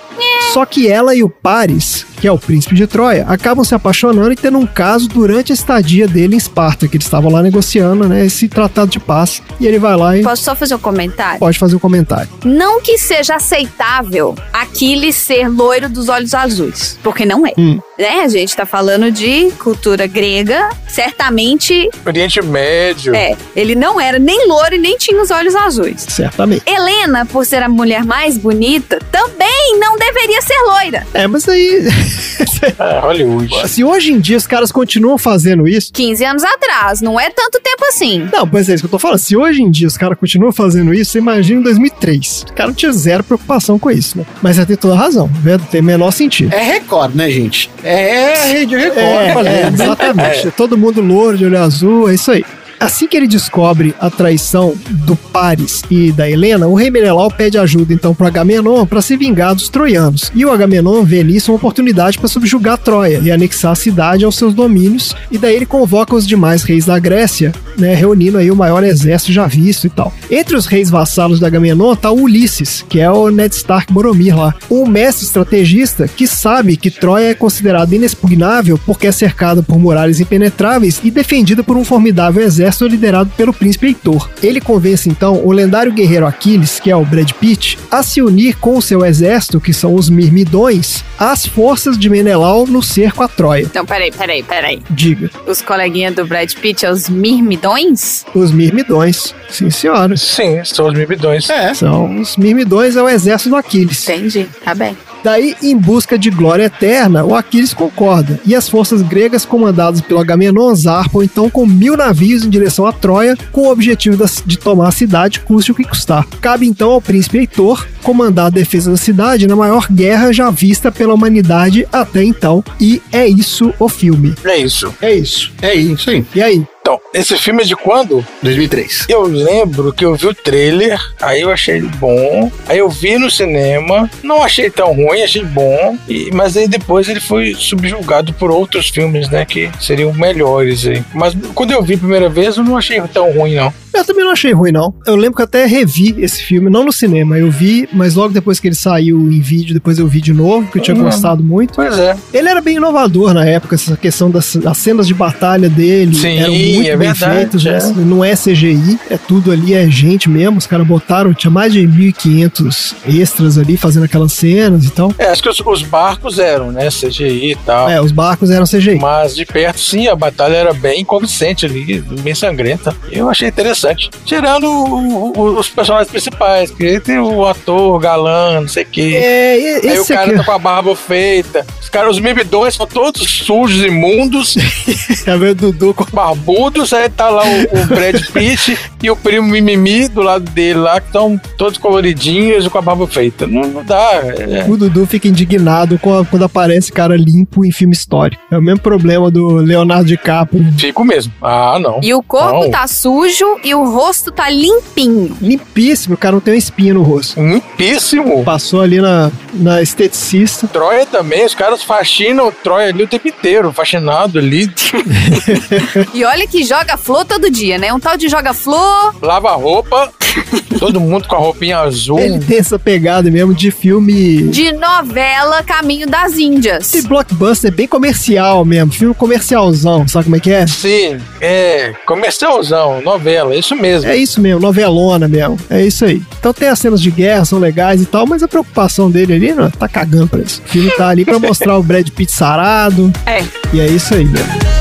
Só 0.52 0.64
que 0.66 0.88
ela 0.88 1.14
e 1.14 1.22
o 1.22 1.28
Paris, 1.28 2.04
que 2.20 2.26
é 2.26 2.32
o 2.32 2.38
príncipe 2.38 2.74
de 2.74 2.86
Troia, 2.86 3.24
acabam 3.28 3.64
se 3.64 3.74
apaixonando 3.74 4.32
e 4.32 4.36
tendo 4.36 4.58
um 4.58 4.66
caso 4.66 5.08
durante 5.08 5.52
a 5.52 5.54
estadia 5.54 6.08
dele 6.08 6.34
em 6.34 6.38
Esparta, 6.38 6.88
que 6.88 6.96
eles 6.96 7.06
estavam 7.06 7.30
lá 7.30 7.40
negociando 7.42 8.08
né, 8.08 8.26
esse 8.26 8.48
tratado 8.48 8.90
de 8.90 8.98
paz. 8.98 9.40
E 9.60 9.66
ele 9.66 9.78
vai 9.78 9.96
lá 9.96 10.16
e 10.16 10.22
Posso 10.22 10.42
só 10.42 10.56
fazer 10.56 10.74
um 10.74 10.78
comentário? 10.78 11.38
pode 11.38 11.58
fazer 11.58 11.76
um 11.76 11.78
comentário. 11.78 12.28
Não 12.44 12.80
que 12.80 12.98
seja 12.98 13.36
aceitável 13.36 14.34
Aquiles 14.52 15.14
ser 15.16 15.48
loiro 15.48 15.88
dos 15.88 16.08
olhos 16.08 16.34
azuis, 16.34 16.98
porque 17.02 17.24
não 17.24 17.46
é. 17.46 17.52
Hum. 17.56 17.78
Né? 17.98 18.22
A 18.24 18.28
gente 18.28 18.56
tá 18.56 18.66
falando 18.66 19.10
de 19.12 19.50
cultura 19.62 20.06
grega, 20.06 20.70
certamente 20.88 21.88
Oriente 22.04 22.42
Médio. 22.42 23.14
é. 23.14 23.36
Ele 23.54 23.74
não 23.74 24.00
era 24.00 24.18
nem 24.18 24.48
loiro 24.48 24.74
e 24.74 24.78
nem 24.78 24.96
tinha 24.96 25.20
os 25.22 25.30
olhos 25.30 25.54
azuis. 25.54 26.06
Certamente. 26.08 26.62
Helena, 26.66 27.26
por 27.26 27.44
ser 27.44 27.62
a 27.62 27.68
mulher 27.68 28.04
mais 28.04 28.38
bonita, 28.38 28.98
também 29.12 29.78
não 29.78 29.96
deveria 30.12 30.40
ser 30.42 30.58
loira. 30.66 31.06
É, 31.14 31.26
mas 31.26 31.48
aí 31.48 31.86
É, 32.78 32.98
Hollywood. 33.00 33.68
Se 33.68 33.82
hoje 33.82 34.12
em 34.12 34.20
dia 34.20 34.36
os 34.36 34.46
caras 34.46 34.70
continuam 34.70 35.16
fazendo 35.16 35.66
isso. 35.66 35.90
15 35.92 36.24
anos 36.24 36.44
atrás, 36.44 37.00
não 37.00 37.18
é 37.18 37.30
tanto 37.30 37.60
tempo 37.60 37.84
assim. 37.86 38.28
Não, 38.32 38.46
pois 38.46 38.68
é 38.68 38.74
isso 38.74 38.82
que 38.82 38.86
eu 38.86 38.90
tô 38.90 38.98
falando. 38.98 39.18
Se 39.18 39.36
hoje 39.36 39.62
em 39.62 39.70
dia 39.70 39.86
os 39.86 39.96
caras 39.96 40.18
continuam 40.18 40.52
fazendo 40.52 40.92
isso, 40.92 41.12
você 41.12 41.18
imagina 41.18 41.60
em 41.60 41.62
2003. 41.62 42.44
Os 42.46 42.50
caras 42.52 42.70
não 42.70 42.74
tinham 42.74 42.92
zero 42.92 43.24
preocupação 43.24 43.78
com 43.78 43.90
isso, 43.90 44.18
né? 44.18 44.26
Mas 44.42 44.56
você 44.56 44.66
tem 44.66 44.76
toda 44.76 44.94
a 44.94 44.98
razão, 44.98 45.30
né? 45.42 45.58
tem 45.70 45.80
menor 45.82 46.10
sentido. 46.10 46.52
É 46.54 46.62
Record, 46.62 47.14
né, 47.14 47.30
gente? 47.30 47.70
É 47.82 48.34
a 48.34 48.44
rede 48.46 48.76
Record, 48.76 48.98
É, 48.98 49.28
é, 49.30 49.42
né? 49.42 49.70
exatamente. 49.72 50.50
Todo 50.52 50.76
mundo 50.76 51.00
louro, 51.00 51.38
de 51.38 51.44
olho 51.46 51.58
azul, 51.58 52.10
é 52.10 52.14
isso 52.14 52.30
aí. 52.30 52.44
Assim 52.80 53.06
que 53.06 53.14
ele 53.14 53.28
descobre 53.28 53.94
a 54.00 54.08
traição 54.08 54.74
do 55.04 55.14
Paris 55.14 55.82
e 55.90 56.10
da 56.10 56.28
Helena, 56.30 56.66
o 56.66 56.74
rei 56.74 56.90
Menelau 56.90 57.30
pede 57.30 57.58
ajuda 57.58 57.92
então 57.92 58.14
para 58.14 58.28
Agamenon 58.28 58.86
para 58.86 59.02
se 59.02 59.18
vingar 59.18 59.54
dos 59.54 59.68
troianos. 59.68 60.32
E 60.34 60.46
o 60.46 60.50
Agamenon 60.50 61.04
vê 61.04 61.22
nisso 61.22 61.52
uma 61.52 61.58
oportunidade 61.58 62.18
para 62.18 62.26
subjugar 62.26 62.78
Troia 62.78 63.20
e 63.22 63.30
anexar 63.30 63.72
a 63.72 63.74
cidade 63.74 64.24
aos 64.24 64.34
seus 64.34 64.54
domínios. 64.54 65.14
E 65.30 65.36
daí 65.36 65.56
ele 65.56 65.66
convoca 65.66 66.14
os 66.14 66.26
demais 66.26 66.62
reis 66.62 66.86
da 66.86 66.98
Grécia, 66.98 67.52
né, 67.76 67.94
reunindo 67.94 68.38
aí 68.38 68.50
o 68.50 68.56
maior 68.56 68.82
exército 68.82 69.30
já 69.30 69.46
visto 69.46 69.86
e 69.86 69.90
tal. 69.90 70.10
Entre 70.30 70.56
os 70.56 70.64
reis 70.64 70.88
vassalos 70.88 71.38
da 71.38 71.48
Agamenon 71.48 71.94
tá 71.94 72.10
o 72.10 72.22
Ulisses, 72.22 72.82
que 72.88 72.98
é 72.98 73.10
o 73.10 73.28
Ned 73.28 73.54
Stark 73.54 73.92
Boromir 73.92 74.38
lá, 74.38 74.54
um 74.70 74.86
mestre 74.86 75.26
estrategista 75.26 76.08
que 76.08 76.26
sabe 76.26 76.78
que 76.78 76.90
Troia 76.90 77.32
é 77.32 77.34
considerada 77.34 77.94
inexpugnável 77.94 78.80
porque 78.86 79.06
é 79.06 79.12
cercada 79.12 79.62
por 79.62 79.78
muralhas 79.78 80.18
impenetráveis 80.18 80.98
e 81.04 81.10
defendida 81.10 81.62
por 81.62 81.76
um 81.76 81.84
formidável 81.84 82.42
exército 82.42 82.69
liderado 82.86 83.30
pelo 83.36 83.52
príncipe 83.52 83.86
Heitor. 83.88 84.28
Ele 84.42 84.60
convence 84.60 85.08
então 85.08 85.44
o 85.44 85.52
lendário 85.52 85.92
guerreiro 85.92 86.26
Aquiles, 86.26 86.78
que 86.80 86.90
é 86.90 86.96
o 86.96 87.04
Brad 87.04 87.30
Pitt, 87.32 87.78
a 87.90 88.02
se 88.02 88.22
unir 88.22 88.56
com 88.56 88.76
o 88.76 88.82
seu 88.82 89.04
exército, 89.04 89.60
que 89.60 89.72
são 89.72 89.94
os 89.94 90.08
Mirmidões, 90.10 91.04
às 91.18 91.46
forças 91.46 91.98
de 91.98 92.08
Menelau 92.08 92.66
no 92.66 92.82
cerco 92.82 93.22
a 93.22 93.28
Troia. 93.28 93.62
Então, 93.62 93.84
peraí, 93.84 94.10
peraí, 94.10 94.42
peraí. 94.42 94.82
Diga, 94.90 95.30
Os 95.46 95.60
coleguinhas 95.62 96.14
do 96.14 96.24
Brad 96.26 96.52
Pitt 96.54 96.84
é 96.86 96.90
os 96.90 97.08
mirmidões? 97.08 98.24
os 98.34 98.50
Mirmidões. 98.52 99.34
Sim, 99.48 99.70
senhora. 99.70 100.16
Sim, 100.16 100.62
são 100.64 100.86
os 100.88 100.94
mibidões. 100.94 101.48
É. 101.50 101.74
São 101.74 102.20
os 102.20 102.36
Mirmidões 102.36 102.96
é 102.96 103.02
o 103.02 103.08
exército 103.08 103.50
do 103.50 103.56
Aquiles. 103.56 104.08
Entendi, 104.08 104.46
tá 104.64 104.74
bem. 104.74 104.96
Daí, 105.22 105.56
em 105.62 105.76
busca 105.76 106.18
de 106.18 106.30
glória 106.30 106.64
eterna, 106.64 107.24
o 107.24 107.34
Aquiles 107.34 107.74
concorda, 107.74 108.40
e 108.46 108.54
as 108.54 108.68
forças 108.68 109.02
gregas 109.02 109.44
comandadas 109.44 110.00
pelo 110.00 110.20
Agamenon 110.20 110.74
zarpam 110.74 111.22
então 111.22 111.50
com 111.50 111.66
mil 111.66 111.96
navios 111.96 112.44
em 112.44 112.50
direção 112.50 112.86
a 112.86 112.92
Troia, 112.92 113.36
com 113.52 113.62
o 113.62 113.70
objetivo 113.70 114.22
de 114.46 114.58
tomar 114.58 114.88
a 114.88 114.92
cidade, 114.92 115.40
custe 115.40 115.72
o 115.72 115.74
que 115.74 115.84
custar. 115.84 116.26
Cabe 116.40 116.66
então 116.66 116.90
ao 116.90 117.00
príncipe 117.00 117.38
Heitor 117.38 117.86
comandar 118.02 118.46
a 118.46 118.50
defesa 118.50 118.90
da 118.90 118.96
cidade 118.96 119.46
na 119.46 119.56
maior 119.56 119.86
guerra 119.90 120.32
já 120.32 120.50
vista 120.50 120.90
pela 120.90 121.14
humanidade 121.14 121.86
até 121.92 122.22
então, 122.22 122.64
e 122.80 123.02
é 123.12 123.26
isso 123.26 123.72
o 123.78 123.88
filme. 123.88 124.34
É 124.44 124.56
isso. 124.56 124.94
É 125.00 125.14
isso. 125.14 125.52
É 125.62 125.74
isso 125.74 126.10
aí. 126.10 126.24
E 126.34 126.42
aí? 126.42 126.66
Então, 126.80 126.99
esse 127.12 127.36
filme 127.36 127.62
é 127.62 127.66
de 127.66 127.74
quando? 127.76 128.24
2003. 128.42 129.06
Eu 129.08 129.22
lembro 129.22 129.92
que 129.92 130.04
eu 130.04 130.14
vi 130.14 130.26
o 130.28 130.34
trailer, 130.34 130.98
aí 131.20 131.40
eu 131.40 131.50
achei 131.50 131.76
ele 131.76 131.88
bom. 131.98 132.50
Aí 132.68 132.78
eu 132.78 132.88
vi 132.88 133.18
no 133.18 133.30
cinema, 133.30 134.08
não 134.22 134.42
achei 134.42 134.70
tão 134.70 134.92
ruim, 134.94 135.22
achei 135.22 135.44
bom. 135.44 135.96
e- 136.08 136.30
mas 136.32 136.56
aí 136.56 136.68
depois 136.68 137.08
ele 137.08 137.20
foi 137.20 137.54
subjugado 137.58 138.32
por 138.34 138.50
outros 138.50 138.88
filmes, 138.88 139.28
né? 139.28 139.44
Que 139.44 139.70
seriam 139.80 140.12
melhores 140.12 140.86
aí. 140.86 141.02
Mas 141.14 141.34
quando 141.54 141.72
eu 141.72 141.82
vi 141.82 141.94
a 141.94 141.98
primeira 141.98 142.28
vez, 142.28 142.56
eu 142.56 142.64
não 142.64 142.76
achei 142.76 143.00
tão 143.12 143.30
ruim, 143.32 143.54
não. 143.56 143.72
Eu 143.92 144.04
também 144.04 144.24
não 144.24 144.30
achei 144.32 144.52
ruim, 144.52 144.70
não. 144.70 144.94
Eu 145.04 145.16
lembro 145.16 145.34
que 145.36 145.42
eu 145.42 145.46
até 145.46 145.66
revi 145.66 146.14
esse 146.18 146.42
filme, 146.44 146.70
não 146.70 146.84
no 146.84 146.92
cinema, 146.92 147.36
eu 147.36 147.50
vi, 147.50 147.88
mas 147.92 148.14
logo 148.14 148.32
depois 148.32 148.60
que 148.60 148.68
ele 148.68 148.74
saiu 148.76 149.18
em 149.32 149.40
vídeo, 149.40 149.74
depois 149.74 149.98
eu 149.98 150.06
vi 150.06 150.20
de 150.20 150.32
novo, 150.32 150.62
porque 150.66 150.78
eu 150.78 150.82
tinha 150.82 150.96
Uhum. 150.96 151.02
gostado 151.02 151.42
muito. 151.42 151.74
Pois 151.74 151.98
é. 151.98 152.16
Ele 152.32 152.48
era 152.48 152.60
bem 152.60 152.76
inovador 152.76 153.34
na 153.34 153.44
época, 153.44 153.74
essa 153.74 153.96
questão 153.96 154.30
das, 154.30 154.54
das 154.56 154.78
cenas 154.78 155.08
de 155.08 155.14
batalha 155.14 155.68
dele 155.68 156.14
Sim, 156.14 156.38
eram 156.38 156.52
muito 156.54 156.88
é 156.88 156.96
bem 157.00 157.12
verdade, 157.12 157.36
feitas, 157.36 157.64
né? 157.64 157.78
é. 157.78 158.04
não 158.04 158.24
é 158.24 158.34
CGI, 158.34 158.98
é 159.10 159.16
tudo 159.18 159.50
ali, 159.52 159.74
é 159.74 159.88
gente 159.90 160.28
mesmo. 160.28 160.58
Os 160.58 160.66
caras 160.66 160.86
botaram, 160.86 161.32
tinha 161.34 161.50
mais 161.50 161.72
de 161.72 161.80
1.500 161.86 162.94
extras 163.06 163.58
ali 163.58 163.76
fazendo 163.76 164.04
aquelas 164.04 164.32
cenas 164.32 164.84
e 164.84 164.90
tal. 164.90 165.12
É, 165.18 165.26
acho 165.26 165.42
que 165.42 165.48
os, 165.48 165.60
os 165.60 165.82
barcos 165.82 166.38
eram, 166.38 166.70
né? 166.70 166.88
CGI 166.88 167.52
e 167.52 167.56
tal. 167.64 167.88
É, 167.88 168.00
os 168.00 168.12
barcos 168.12 168.50
eram 168.50 168.64
CGI. 168.64 168.96
Mas 168.98 169.34
de 169.34 169.44
perto, 169.44 169.80
sim, 169.80 170.06
a 170.08 170.14
batalha 170.16 170.54
era 170.54 170.72
bem 170.72 171.04
convincente 171.04 171.66
ali, 171.66 172.00
bem 172.22 172.34
sangrenta. 172.34 172.94
Eu 173.10 173.28
achei 173.28 173.48
interessante. 173.48 174.10
Tirando 174.24 174.64
o- 174.64 175.32
o- 175.38 175.58
os 175.58 175.68
personagens 175.68 176.10
principais, 176.10 176.70
que 176.70 177.00
tem 177.00 177.18
o 177.18 177.46
ator 177.46 177.98
galã, 177.98 178.60
não 178.60 178.68
sei 178.68 178.82
o 178.84 178.86
quê. 178.86 179.12
É, 179.22 179.58
e- 179.58 179.88
Aí 179.90 179.98
o 179.98 180.02
esse 180.02 180.12
cara 180.12 180.28
aqui, 180.28 180.36
tá 180.38 180.44
com 180.44 180.52
a 180.52 180.58
barba 180.58 180.94
feita. 180.96 181.66
Os 181.80 181.88
caras, 181.88 182.12
os 182.16 182.20
mibidões 182.20 182.74
são 182.74 182.86
todos 182.86 183.22
sujos, 183.28 183.84
imundos, 183.84 184.56
é 185.26 185.34
o 185.34 185.54
Dudu 185.54 185.94
com 185.94 186.04
barbudos. 186.12 186.89
Aí 186.96 187.08
tá 187.08 187.28
lá 187.28 187.42
o, 187.44 187.62
o 187.82 187.86
Brad 187.86 188.20
Pitt 188.32 188.78
e 189.02 189.10
o 189.10 189.16
primo 189.16 189.48
Mimimi 189.48 190.08
do 190.08 190.22
lado 190.22 190.48
dele 190.50 190.78
lá, 190.80 191.00
que 191.00 191.06
estão 191.06 191.40
todos 191.56 191.78
coloridinhos 191.78 192.66
e 192.66 192.70
com 192.70 192.78
a 192.78 192.82
barba 192.82 193.06
feita. 193.06 193.46
Não, 193.46 193.62
não 193.62 193.84
dá. 193.84 193.96
é- 194.22 194.66
O 194.68 194.76
Dudu 194.76 195.06
fica 195.06 195.28
indignado 195.28 195.98
com 195.98 196.18
a- 196.18 196.24
quando 196.24 196.44
aparece 196.44 196.92
cara 196.92 197.16
limpo 197.16 197.64
em 197.64 197.72
filme 197.72 197.94
histórico. 197.94 198.42
É 198.50 198.58
o 198.58 198.62
mesmo 198.62 198.80
problema 198.80 199.30
do 199.30 199.56
Leonardo 199.56 200.04
DiCaprio. 200.06 200.64
Fico 200.78 201.04
mesmo. 201.04 201.32
Ah, 201.42 201.78
não. 201.80 202.00
E 202.02 202.12
o 202.14 202.22
corpo 202.22 202.64
Não. 202.64 202.70
tá 202.70 202.86
sujo 202.86 203.44
e 203.64 203.74
o 203.74 203.84
rosto 203.90 204.30
tá 204.32 204.48
limpinho. 204.50 205.36
Limpíssimo, 205.40 206.14
o 206.14 206.18
cara 206.18 206.32
não 206.34 206.40
tem 206.40 206.54
uma 206.54 206.58
espinha 206.58 206.94
no 206.94 207.02
rosto. 207.02 207.40
Limpíssimo. 207.40 208.44
Passou 208.44 208.80
ali 208.80 209.00
na, 209.00 209.30
na 209.54 209.80
esteticista. 209.82 210.66
Troia 210.68 211.06
também, 211.06 211.44
os 211.44 211.54
caras 211.54 211.82
faxinam 211.82 212.52
Troia 212.62 212.88
ali 212.88 213.02
o 213.04 213.08
tempo 213.08 213.28
inteiro, 213.28 213.72
faxinado 213.72 214.38
ali, 214.38 214.70
E 216.14 216.24
olha 216.24 216.46
que 216.46 216.62
joga 216.80 216.96
flor 216.96 217.24
todo 217.26 217.50
dia, 217.50 217.78
né? 217.78 217.92
Um 217.92 218.00
tal 218.00 218.16
de 218.16 218.28
joga 218.28 218.54
flor. 218.54 219.14
lava 219.20 219.50
roupa, 219.52 220.10
todo 220.78 220.98
mundo 220.98 221.28
com 221.28 221.36
a 221.36 221.38
roupinha 221.38 221.78
azul. 221.78 222.18
Ele 222.18 222.38
tem 222.38 222.58
essa 222.58 222.78
pegada 222.78 223.30
mesmo 223.30 223.52
de 223.52 223.70
filme. 223.70 224.44
De 224.44 224.72
novela 224.72 225.62
Caminho 225.62 226.06
das 226.06 226.38
Índias. 226.38 226.94
Esse 226.94 227.06
blockbuster 227.06 227.70
bem 227.70 227.86
comercial 227.86 228.64
mesmo, 228.64 228.92
filme 228.92 229.14
comercialzão, 229.14 230.08
sabe 230.08 230.24
como 230.24 230.36
é 230.36 230.40
que 230.40 230.50
é? 230.50 230.66
Sim, 230.66 231.18
é 231.40 231.92
comercialzão, 232.06 233.02
novela, 233.02 233.54
isso 233.54 233.76
mesmo. 233.76 234.08
É 234.08 234.16
isso 234.16 234.40
mesmo, 234.40 234.60
novelona 234.60 235.28
mesmo. 235.28 235.58
É 235.68 235.84
isso 235.84 236.06
aí. 236.06 236.22
Então 236.38 236.54
tem 236.54 236.68
as 236.68 236.78
cenas 236.78 237.02
de 237.02 237.10
guerra, 237.10 237.44
são 237.44 237.58
legais 237.58 238.00
e 238.00 238.06
tal, 238.06 238.26
mas 238.26 238.42
a 238.42 238.48
preocupação 238.48 239.10
dele 239.10 239.34
ali, 239.34 239.52
não, 239.52 239.70
tá 239.70 239.86
cagando 239.86 240.28
pra 240.28 240.40
isso. 240.40 240.62
O 240.64 240.68
filme 240.68 240.90
tá 240.92 241.08
ali 241.08 241.26
pra 241.26 241.38
mostrar 241.38 241.76
o 241.76 241.82
Brad 241.82 242.08
Pitt 242.08 242.32
sarado. 242.32 243.12
É. 243.26 243.44
E 243.74 243.80
é 243.80 243.86
isso 243.86 244.14
aí, 244.14 244.24
né? 244.24 244.79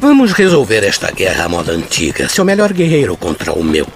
Vamos 0.00 0.32
resolver 0.32 0.84
esta 0.84 1.10
guerra 1.10 1.44
à 1.44 1.48
moda 1.48 1.72
antiga. 1.72 2.28
Seu 2.28 2.44
melhor 2.44 2.72
guerreiro 2.72 3.16
contra 3.16 3.52
o 3.52 3.64
meu. 3.64 3.86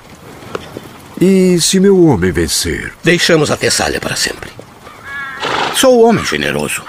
E 1.21 1.61
se 1.61 1.79
meu 1.79 2.05
homem 2.05 2.33
vencer? 2.33 2.93
Deixamos 3.05 3.51
a 3.51 3.57
Tessália 3.57 4.01
para 4.01 4.17
sempre. 4.17 4.51
Sou 5.77 5.99
o 6.01 6.09
homem 6.09 6.25
generoso. 6.25 6.83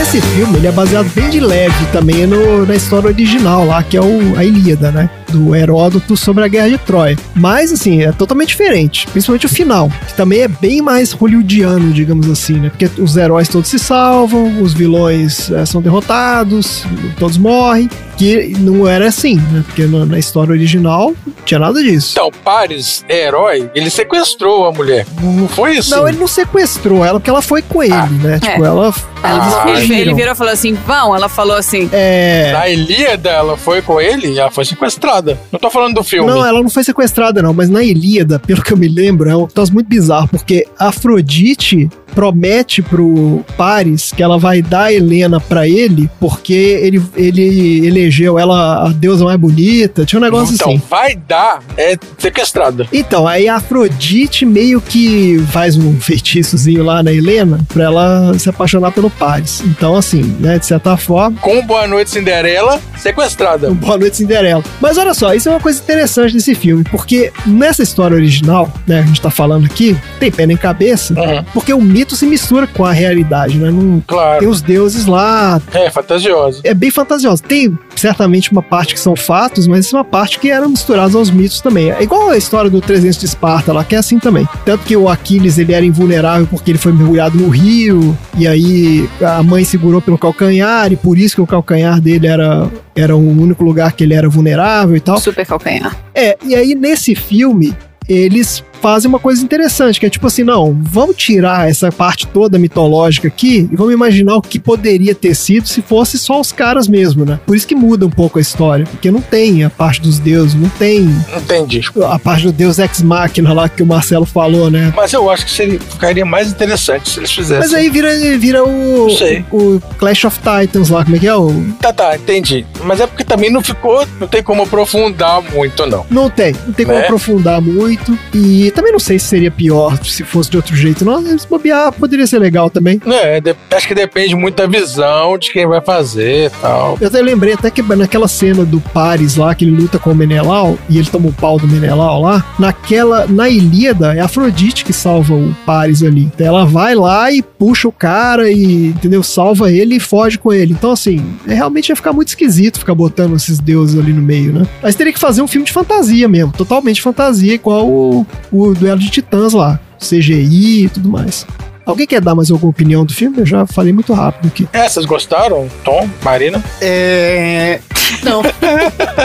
Esse 0.00 0.20
filme 0.20 0.58
ele 0.58 0.66
é 0.66 0.72
baseado 0.72 1.08
bem 1.14 1.30
de 1.30 1.40
leve 1.40 1.86
também 1.92 2.26
no- 2.26 2.66
na 2.66 2.74
história 2.74 3.08
original 3.08 3.64
lá, 3.64 3.82
que 3.82 3.96
é 3.96 4.00
o, 4.00 4.36
a 4.36 4.44
Ilíada, 4.44 4.90
né? 4.90 5.08
Do 5.32 5.54
Heródoto 5.54 6.16
sobre 6.16 6.44
a 6.44 6.48
Guerra 6.48 6.68
de 6.68 6.78
Troia. 6.78 7.16
Mas, 7.34 7.72
assim, 7.72 8.02
é 8.02 8.12
totalmente 8.12 8.48
diferente. 8.48 9.06
Principalmente 9.08 9.46
o 9.46 9.48
final, 9.48 9.90
que 10.06 10.14
também 10.14 10.40
é 10.40 10.48
bem 10.48 10.82
mais 10.82 11.12
hollywoodiano, 11.12 11.92
digamos 11.92 12.30
assim, 12.30 12.54
né? 12.54 12.68
Porque 12.68 13.00
os 13.00 13.16
heróis 13.16 13.48
todos 13.48 13.68
se 13.68 13.78
salvam, 13.78 14.60
os 14.62 14.74
vilões 14.74 15.50
eh, 15.50 15.64
são 15.64 15.80
derrotados, 15.80 16.84
todos 17.18 17.38
morrem. 17.38 17.88
Que 18.16 18.54
não 18.58 18.86
era 18.86 19.08
assim, 19.08 19.36
né? 19.36 19.64
Porque 19.66 19.84
na, 19.86 20.04
na 20.04 20.18
história 20.18 20.52
original 20.52 21.14
não 21.26 21.34
tinha 21.44 21.58
nada 21.58 21.82
disso. 21.82 22.12
Então, 22.12 22.30
Paris 22.44 23.04
é 23.08 23.26
herói, 23.26 23.70
ele 23.74 23.90
sequestrou 23.90 24.66
a 24.66 24.72
mulher. 24.72 25.06
Não 25.20 25.48
foi 25.48 25.78
isso? 25.78 25.90
Não, 25.90 26.06
ele 26.06 26.18
não 26.18 26.28
sequestrou 26.28 27.04
ela, 27.04 27.18
porque 27.18 27.30
ela 27.30 27.42
foi 27.42 27.62
com 27.62 27.82
ele, 27.82 27.94
né? 28.22 28.38
Tipo, 28.38 28.64
ela. 28.64 28.94
Ah, 29.22 29.34
eles 29.34 29.46
ele, 29.54 29.80
fugiram. 29.80 30.00
ele 30.00 30.14
virou 30.14 30.32
e 30.32 30.36
falou 30.36 30.52
assim: 30.52 30.74
vão. 30.86 31.16
Ela 31.16 31.28
falou 31.28 31.56
assim: 31.56 31.88
É. 31.92 32.50
Na 32.52 32.68
Ilíada, 32.68 33.30
ela 33.30 33.56
foi 33.56 33.80
com 33.80 34.00
ele 34.00 34.28
e 34.28 34.38
ela 34.38 34.50
foi 34.50 34.64
sequestrada. 34.64 35.21
Não 35.50 35.60
tô 35.60 35.70
falando 35.70 35.94
do 35.94 36.02
filme. 36.02 36.28
Não, 36.28 36.44
ela 36.44 36.60
não 36.60 36.70
foi 36.70 36.82
sequestrada, 36.82 37.40
não, 37.42 37.52
mas 37.52 37.68
na 37.68 37.82
Ilíada, 37.82 38.38
pelo 38.44 38.62
que 38.62 38.72
eu 38.72 38.76
me 38.76 38.88
lembro, 38.88 39.28
é 39.28 39.36
um 39.36 39.46
troço 39.46 39.72
muito 39.72 39.86
bizarro, 39.86 40.28
porque 40.28 40.66
Afrodite 40.78 41.88
promete 42.14 42.82
pro 42.82 43.42
Paris 43.56 44.12
que 44.14 44.22
ela 44.22 44.38
vai 44.38 44.60
dar 44.60 44.84
a 44.84 44.92
Helena 44.92 45.40
pra 45.40 45.66
ele, 45.66 46.10
porque 46.20 46.52
ele, 46.52 47.02
ele 47.16 47.86
elegeu 47.86 48.38
ela 48.38 48.86
a 48.86 48.88
deusa 48.90 49.24
mais 49.24 49.38
bonita, 49.38 50.04
tinha 50.04 50.18
um 50.18 50.22
negócio 50.22 50.54
então, 50.54 50.68
assim. 50.68 50.82
vai 50.90 51.16
dar, 51.16 51.62
é 51.76 51.96
sequestrada. 52.18 52.86
Então, 52.92 53.26
aí 53.26 53.48
a 53.48 53.56
Afrodite 53.56 54.44
meio 54.44 54.80
que 54.80 55.38
faz 55.50 55.76
um 55.76 55.96
feitiçozinho 56.00 56.84
lá 56.84 57.02
na 57.02 57.12
Helena 57.12 57.60
pra 57.72 57.84
ela 57.84 58.38
se 58.38 58.50
apaixonar 58.50 58.92
pelo 58.92 59.08
Paris. 59.08 59.62
Então 59.64 59.92
Então, 59.92 59.96
assim, 59.96 60.22
né, 60.40 60.58
de 60.58 60.64
certa 60.64 60.96
forma, 60.96 61.38
Com 61.40 61.60
Boa 61.66 61.86
Noite 61.86 62.10
Cinderela, 62.10 62.80
sequestrada. 62.96 63.70
Boa 63.72 63.98
Noite 63.98 64.16
Cinderela. 64.16 64.62
Mas 64.80 64.96
olha 64.96 65.11
só, 65.14 65.34
isso 65.34 65.48
é 65.48 65.52
uma 65.52 65.60
coisa 65.60 65.80
interessante 65.80 66.34
desse 66.34 66.54
filme, 66.54 66.84
porque 66.84 67.32
nessa 67.46 67.82
história 67.82 68.14
original, 68.16 68.72
né, 68.86 69.00
a 69.00 69.02
gente 69.02 69.20
tá 69.20 69.30
falando 69.30 69.66
aqui, 69.66 69.96
tem 70.18 70.30
pé 70.30 70.46
nem 70.46 70.56
cabeça, 70.56 71.14
Uhum. 71.14 71.44
porque 71.52 71.72
o 71.72 71.80
mito 71.80 72.14
se 72.16 72.26
mistura 72.26 72.66
com 72.66 72.84
a 72.84 72.92
realidade, 72.92 73.58
né? 73.58 73.70
Não, 73.70 73.92
tem 73.94 74.02
Claro. 74.06 74.48
os 74.48 74.60
deuses 74.60 75.06
lá, 75.06 75.60
É, 75.72 75.90
fantasiosa. 75.90 76.60
é 76.64 76.74
bem 76.74 76.90
fantasioso. 76.90 77.42
Tem 77.42 77.76
certamente 77.96 78.50
uma 78.52 78.62
parte 78.62 78.94
que 78.94 79.00
são 79.00 79.14
fatos, 79.16 79.66
mas 79.66 79.92
é 79.92 79.96
uma 79.96 80.04
parte 80.04 80.38
que 80.38 80.50
eram 80.50 80.68
misturados 80.68 81.14
aos 81.14 81.30
mitos 81.30 81.60
também. 81.60 81.90
É 81.90 82.02
igual 82.02 82.30
a 82.30 82.36
história 82.36 82.70
do 82.70 82.80
300 82.80 83.18
de 83.18 83.26
Esparta 83.26 83.72
lá, 83.72 83.84
que 83.84 83.94
é 83.94 83.98
assim 83.98 84.18
também. 84.18 84.46
Tanto 84.64 84.84
que 84.84 84.96
o 84.96 85.08
Aquiles, 85.08 85.58
ele 85.58 85.72
era 85.72 85.84
invulnerável 85.84 86.46
porque 86.46 86.70
ele 86.70 86.78
foi 86.78 86.92
mergulhado 86.92 87.36
no 87.38 87.48
rio, 87.48 88.16
e 88.36 88.46
aí 88.46 89.08
a 89.20 89.42
mãe 89.42 89.64
segurou 89.64 90.00
pelo 90.00 90.18
calcanhar, 90.18 90.92
e 90.92 90.96
por 90.96 91.18
isso 91.18 91.36
que 91.36 91.40
o 91.40 91.46
calcanhar 91.46 92.00
dele 92.00 92.26
era, 92.26 92.68
era 92.94 93.14
o 93.16 93.20
único 93.42 93.62
lugar 93.64 93.92
que 93.92 94.04
ele 94.04 94.14
era 94.14 94.28
vulnerável 94.28 94.96
tal. 95.02 95.18
Super 95.18 95.46
calcanhar. 95.46 95.96
É, 96.14 96.36
e 96.44 96.54
aí 96.54 96.74
nesse 96.74 97.14
filme, 97.14 97.76
eles 98.08 98.64
fazem 98.82 99.08
uma 99.08 99.20
coisa 99.20 99.42
interessante, 99.42 100.00
que 100.00 100.06
é 100.06 100.10
tipo 100.10 100.26
assim, 100.26 100.42
não, 100.42 100.76
vamos 100.82 101.14
tirar 101.16 101.70
essa 101.70 101.90
parte 101.92 102.26
toda 102.26 102.58
mitológica 102.58 103.28
aqui 103.28 103.68
e 103.70 103.76
vamos 103.76 103.94
imaginar 103.94 104.34
o 104.36 104.42
que 104.42 104.58
poderia 104.58 105.14
ter 105.14 105.34
sido 105.36 105.68
se 105.68 105.80
fosse 105.80 106.18
só 106.18 106.40
os 106.40 106.50
caras 106.50 106.88
mesmo, 106.88 107.24
né? 107.24 107.38
Por 107.46 107.56
isso 107.56 107.66
que 107.66 107.76
muda 107.76 108.04
um 108.04 108.10
pouco 108.10 108.38
a 108.38 108.42
história, 108.42 108.84
porque 108.84 109.08
não 109.10 109.20
tem 109.20 109.62
a 109.62 109.70
parte 109.70 110.00
dos 110.00 110.18
deuses, 110.18 110.54
não 110.54 110.68
tem 110.68 111.08
Entendi. 111.36 111.80
a 112.10 112.18
parte 112.18 112.44
do 112.44 112.52
deus 112.52 112.80
ex 112.80 113.00
machina 113.02 113.52
lá 113.52 113.68
que 113.68 113.82
o 113.82 113.86
Marcelo 113.86 114.26
falou, 114.26 114.68
né? 114.68 114.92
Mas 114.96 115.12
eu 115.12 115.30
acho 115.30 115.44
que 115.44 115.50
seria, 115.52 115.78
ficaria 115.78 116.24
mais 116.24 116.50
interessante 116.50 117.08
se 117.08 117.20
eles 117.20 117.30
fizessem. 117.30 117.60
Mas 117.60 117.72
aí 117.72 117.88
vira, 117.88 118.10
vira 118.36 118.64
o, 118.64 119.06
o 119.52 119.80
Clash 119.96 120.24
of 120.24 120.38
Titans 120.40 120.88
lá, 120.88 121.04
como 121.04 121.14
é 121.16 121.18
que 121.20 121.28
é? 121.28 121.36
O, 121.36 121.52
Tá, 121.80 121.92
tá, 121.92 122.16
entendi. 122.16 122.66
Mas 122.82 123.00
é 123.00 123.06
porque 123.06 123.22
também 123.22 123.48
não 123.50 123.62
ficou, 123.62 124.04
não 124.18 124.26
tem 124.26 124.42
como 124.42 124.62
aprofundar 124.62 125.40
muito, 125.40 125.86
não. 125.86 126.04
Não 126.10 126.28
tem, 126.28 126.52
não 126.66 126.72
tem 126.72 126.84
como 126.84 126.98
Né? 126.98 127.04
aprofundar 127.04 127.60
muito. 127.60 128.18
E 128.34 128.71
também 128.72 128.92
não 128.92 128.98
sei 128.98 129.18
se 129.18 129.26
seria 129.26 129.50
pior 129.50 129.96
se 130.04 130.24
fosse 130.24 130.50
de 130.50 130.56
outro 130.56 130.74
jeito. 130.76 131.04
Não, 131.04 131.22
se 131.38 131.46
bobear, 131.48 131.92
poderia 131.92 132.26
ser 132.26 132.38
legal 132.38 132.68
também. 132.68 133.00
É, 133.06 133.42
acho 133.74 133.88
que 133.88 133.94
depende 133.94 134.34
muito 134.34 134.56
da 134.56 134.66
visão 134.66 135.38
de 135.38 135.52
quem 135.52 135.66
vai 135.66 135.80
fazer 135.80 136.46
e 136.46 136.50
tal. 136.60 136.98
Eu 137.00 137.08
até 137.08 137.20
lembrei 137.20 137.54
até 137.54 137.70
que 137.70 137.82
naquela 137.82 138.28
cena 138.28 138.64
do 138.64 138.80
Paris 138.80 139.36
lá, 139.36 139.54
que 139.54 139.64
ele 139.64 139.76
luta 139.76 139.98
com 139.98 140.10
o 140.10 140.14
Menelau, 140.14 140.78
e 140.88 140.98
ele 140.98 141.08
toma 141.08 141.28
o 141.28 141.32
pau 141.32 141.58
do 141.58 141.66
Menelau 141.66 142.20
lá, 142.20 142.44
naquela, 142.58 143.26
na 143.26 143.48
Ilíada, 143.48 144.14
é 144.14 144.20
a 144.20 144.24
Afrodite 144.24 144.84
que 144.84 144.92
salva 144.92 145.34
o 145.34 145.54
Paris 145.66 146.02
ali. 146.02 146.22
Então 146.22 146.46
ela 146.46 146.64
vai 146.64 146.94
lá 146.94 147.30
e 147.30 147.42
puxa 147.42 147.88
o 147.88 147.92
cara 147.92 148.50
e, 148.50 148.88
entendeu? 148.88 149.22
Salva 149.22 149.70
ele 149.70 149.96
e 149.96 150.00
foge 150.00 150.38
com 150.38 150.52
ele. 150.52 150.72
Então, 150.72 150.92
assim, 150.92 151.24
é, 151.46 151.54
realmente 151.54 151.88
ia 151.88 151.96
ficar 151.96 152.12
muito 152.12 152.28
esquisito 152.28 152.78
ficar 152.78 152.94
botando 152.94 153.36
esses 153.36 153.58
deuses 153.58 153.98
ali 153.98 154.12
no 154.12 154.22
meio, 154.22 154.52
né? 154.52 154.66
Mas 154.82 154.94
teria 154.94 155.12
que 155.12 155.18
fazer 155.18 155.42
um 155.42 155.48
filme 155.48 155.64
de 155.64 155.72
fantasia 155.72 156.28
mesmo, 156.28 156.52
totalmente 156.52 157.00
fantasia, 157.00 157.54
igual 157.54 157.88
o, 157.88 158.26
o 158.50 158.61
Duelo 158.74 159.00
de 159.00 159.10
Titãs 159.10 159.52
lá. 159.52 159.78
CGI 159.98 160.84
e 160.84 160.88
tudo 160.88 161.08
mais. 161.08 161.46
Alguém 161.84 162.06
quer 162.06 162.20
dar 162.20 162.34
mais 162.34 162.50
alguma 162.50 162.70
opinião 162.70 163.04
do 163.04 163.12
filme? 163.12 163.38
Eu 163.38 163.46
já 163.46 163.66
falei 163.66 163.92
muito 163.92 164.12
rápido 164.12 164.46
aqui. 164.46 164.68
É, 164.72 164.88
vocês 164.88 165.04
gostaram? 165.04 165.68
Tom, 165.84 166.08
Marina? 166.22 166.62
É. 166.80 167.80
Não, 168.22 168.42